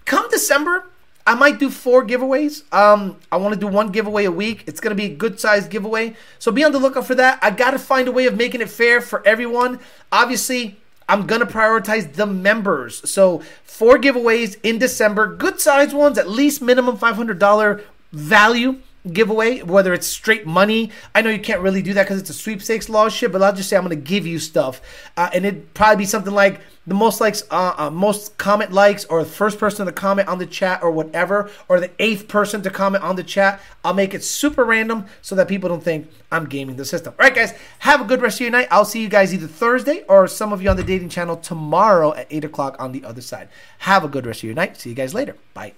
Come 0.04 0.30
December, 0.30 0.86
I 1.26 1.36
might 1.36 1.58
do 1.58 1.70
four 1.70 2.06
giveaways. 2.06 2.64
Um, 2.74 3.18
I 3.32 3.38
want 3.38 3.54
to 3.54 3.60
do 3.60 3.68
one 3.68 3.92
giveaway 3.92 4.26
a 4.26 4.32
week. 4.32 4.66
It's 4.68 4.82
gonna 4.82 4.96
be 4.96 5.06
a 5.06 5.16
good 5.16 5.40
sized 5.40 5.70
giveaway. 5.70 6.16
So 6.40 6.52
be 6.52 6.66
on 6.66 6.74
the 6.74 6.80
lookout 6.80 7.08
for 7.08 7.16
that. 7.16 7.40
I 7.42 7.52
gotta 7.52 7.80
find 7.80 8.10
a 8.10 8.12
way 8.12 8.26
of 8.26 8.36
making 8.36 8.60
it 8.60 8.70
fair 8.70 9.00
for 9.00 9.26
everyone. 9.26 9.80
Obviously. 10.12 10.78
I'm 11.12 11.28
gonna 11.28 11.46
prioritize 11.46 12.14
the 12.14 12.26
members. 12.26 13.08
So 13.10 13.40
four 13.66 13.98
giveaways 13.98 14.58
in 14.64 14.78
December, 14.78 15.36
good 15.36 15.60
size 15.60 15.94
ones, 15.94 16.18
at 16.18 16.30
least 16.30 16.62
minimum 16.62 16.98
$500 16.98 17.82
value 18.14 18.78
giveaway, 19.12 19.60
whether 19.62 19.94
it's 19.94 20.08
straight 20.08 20.48
money. 20.48 20.90
I 21.14 21.22
know 21.22 21.30
you 21.30 21.40
can't 21.40 21.60
really 21.60 21.82
do 21.82 21.94
that 21.96 22.04
because 22.04 22.22
it's 22.22 22.30
a 22.30 22.34
sweepstakes 22.34 22.88
law 22.88 23.10
shit, 23.10 23.34
but 23.34 23.42
I'll 23.42 23.52
just 23.52 23.68
say 23.68 23.76
I'm 23.76 23.84
gonna 23.84 23.98
give 23.98 24.26
you 24.26 24.40
stuff, 24.40 24.82
uh, 25.18 25.30
and 25.34 25.46
it'd 25.46 25.74
probably 25.74 25.98
be 25.98 26.06
something 26.06 26.34
like 26.34 26.62
the 26.88 26.96
most 26.96 27.22
likes, 27.22 27.44
uh, 27.52 27.74
uh, 27.78 27.90
most 27.90 28.38
comment 28.38 28.72
likes, 28.72 29.06
or 29.06 29.24
the 29.24 29.30
first 29.30 29.60
person 29.60 29.86
to 29.86 29.92
comment 29.92 30.28
on 30.28 30.40
the 30.40 30.46
chat, 30.46 30.82
or 30.82 30.90
whatever, 30.92 31.50
or 31.70 31.80
the 31.80 31.92
eighth 32.00 32.28
person 32.28 32.62
to 32.64 32.70
comment 32.70 33.04
on 33.04 33.16
the 33.16 33.24
chat. 33.24 33.62
I'll 33.84 33.94
make 33.94 34.14
it 34.14 34.24
super 34.24 34.66
random 34.66 35.06
so 35.22 35.36
that 35.36 35.48
people 35.48 35.70
don't 35.70 35.84
think 35.84 36.10
I'm 36.32 36.46
gaming 36.46 36.78
the 36.78 36.86
system. 36.86 37.14
All 37.20 37.26
right, 37.26 37.36
guys, 37.36 37.54
have 37.80 38.02
a 38.02 38.06
good 38.06 38.22
rest 38.22 38.38
of 38.38 38.42
your 38.42 38.52
night. 38.52 38.68
I'll 38.72 38.86
see 38.86 39.02
you 39.02 39.10
guys 39.10 39.34
either 39.34 39.48
Thursday 39.48 40.04
or 40.08 40.28
some 40.28 40.52
of 40.54 40.62
you 40.62 40.70
on 40.70 40.78
the 40.78 40.84
dating 40.84 41.10
channel 41.10 41.38
tomorrow 41.38 42.14
at 42.14 42.28
eight 42.30 42.44
o'clock 42.44 42.76
on 42.80 42.92
the 42.92 43.06
other 43.06 43.22
side. 43.22 43.50
Have 43.80 44.04
a 44.04 44.08
good 44.08 44.26
rest 44.26 44.40
of 44.40 44.46
your 44.46 44.56
night. 44.56 44.78
See 44.78 44.90
you 44.90 44.96
guys 44.96 45.14
later. 45.14 45.36
Bye. 45.54 45.74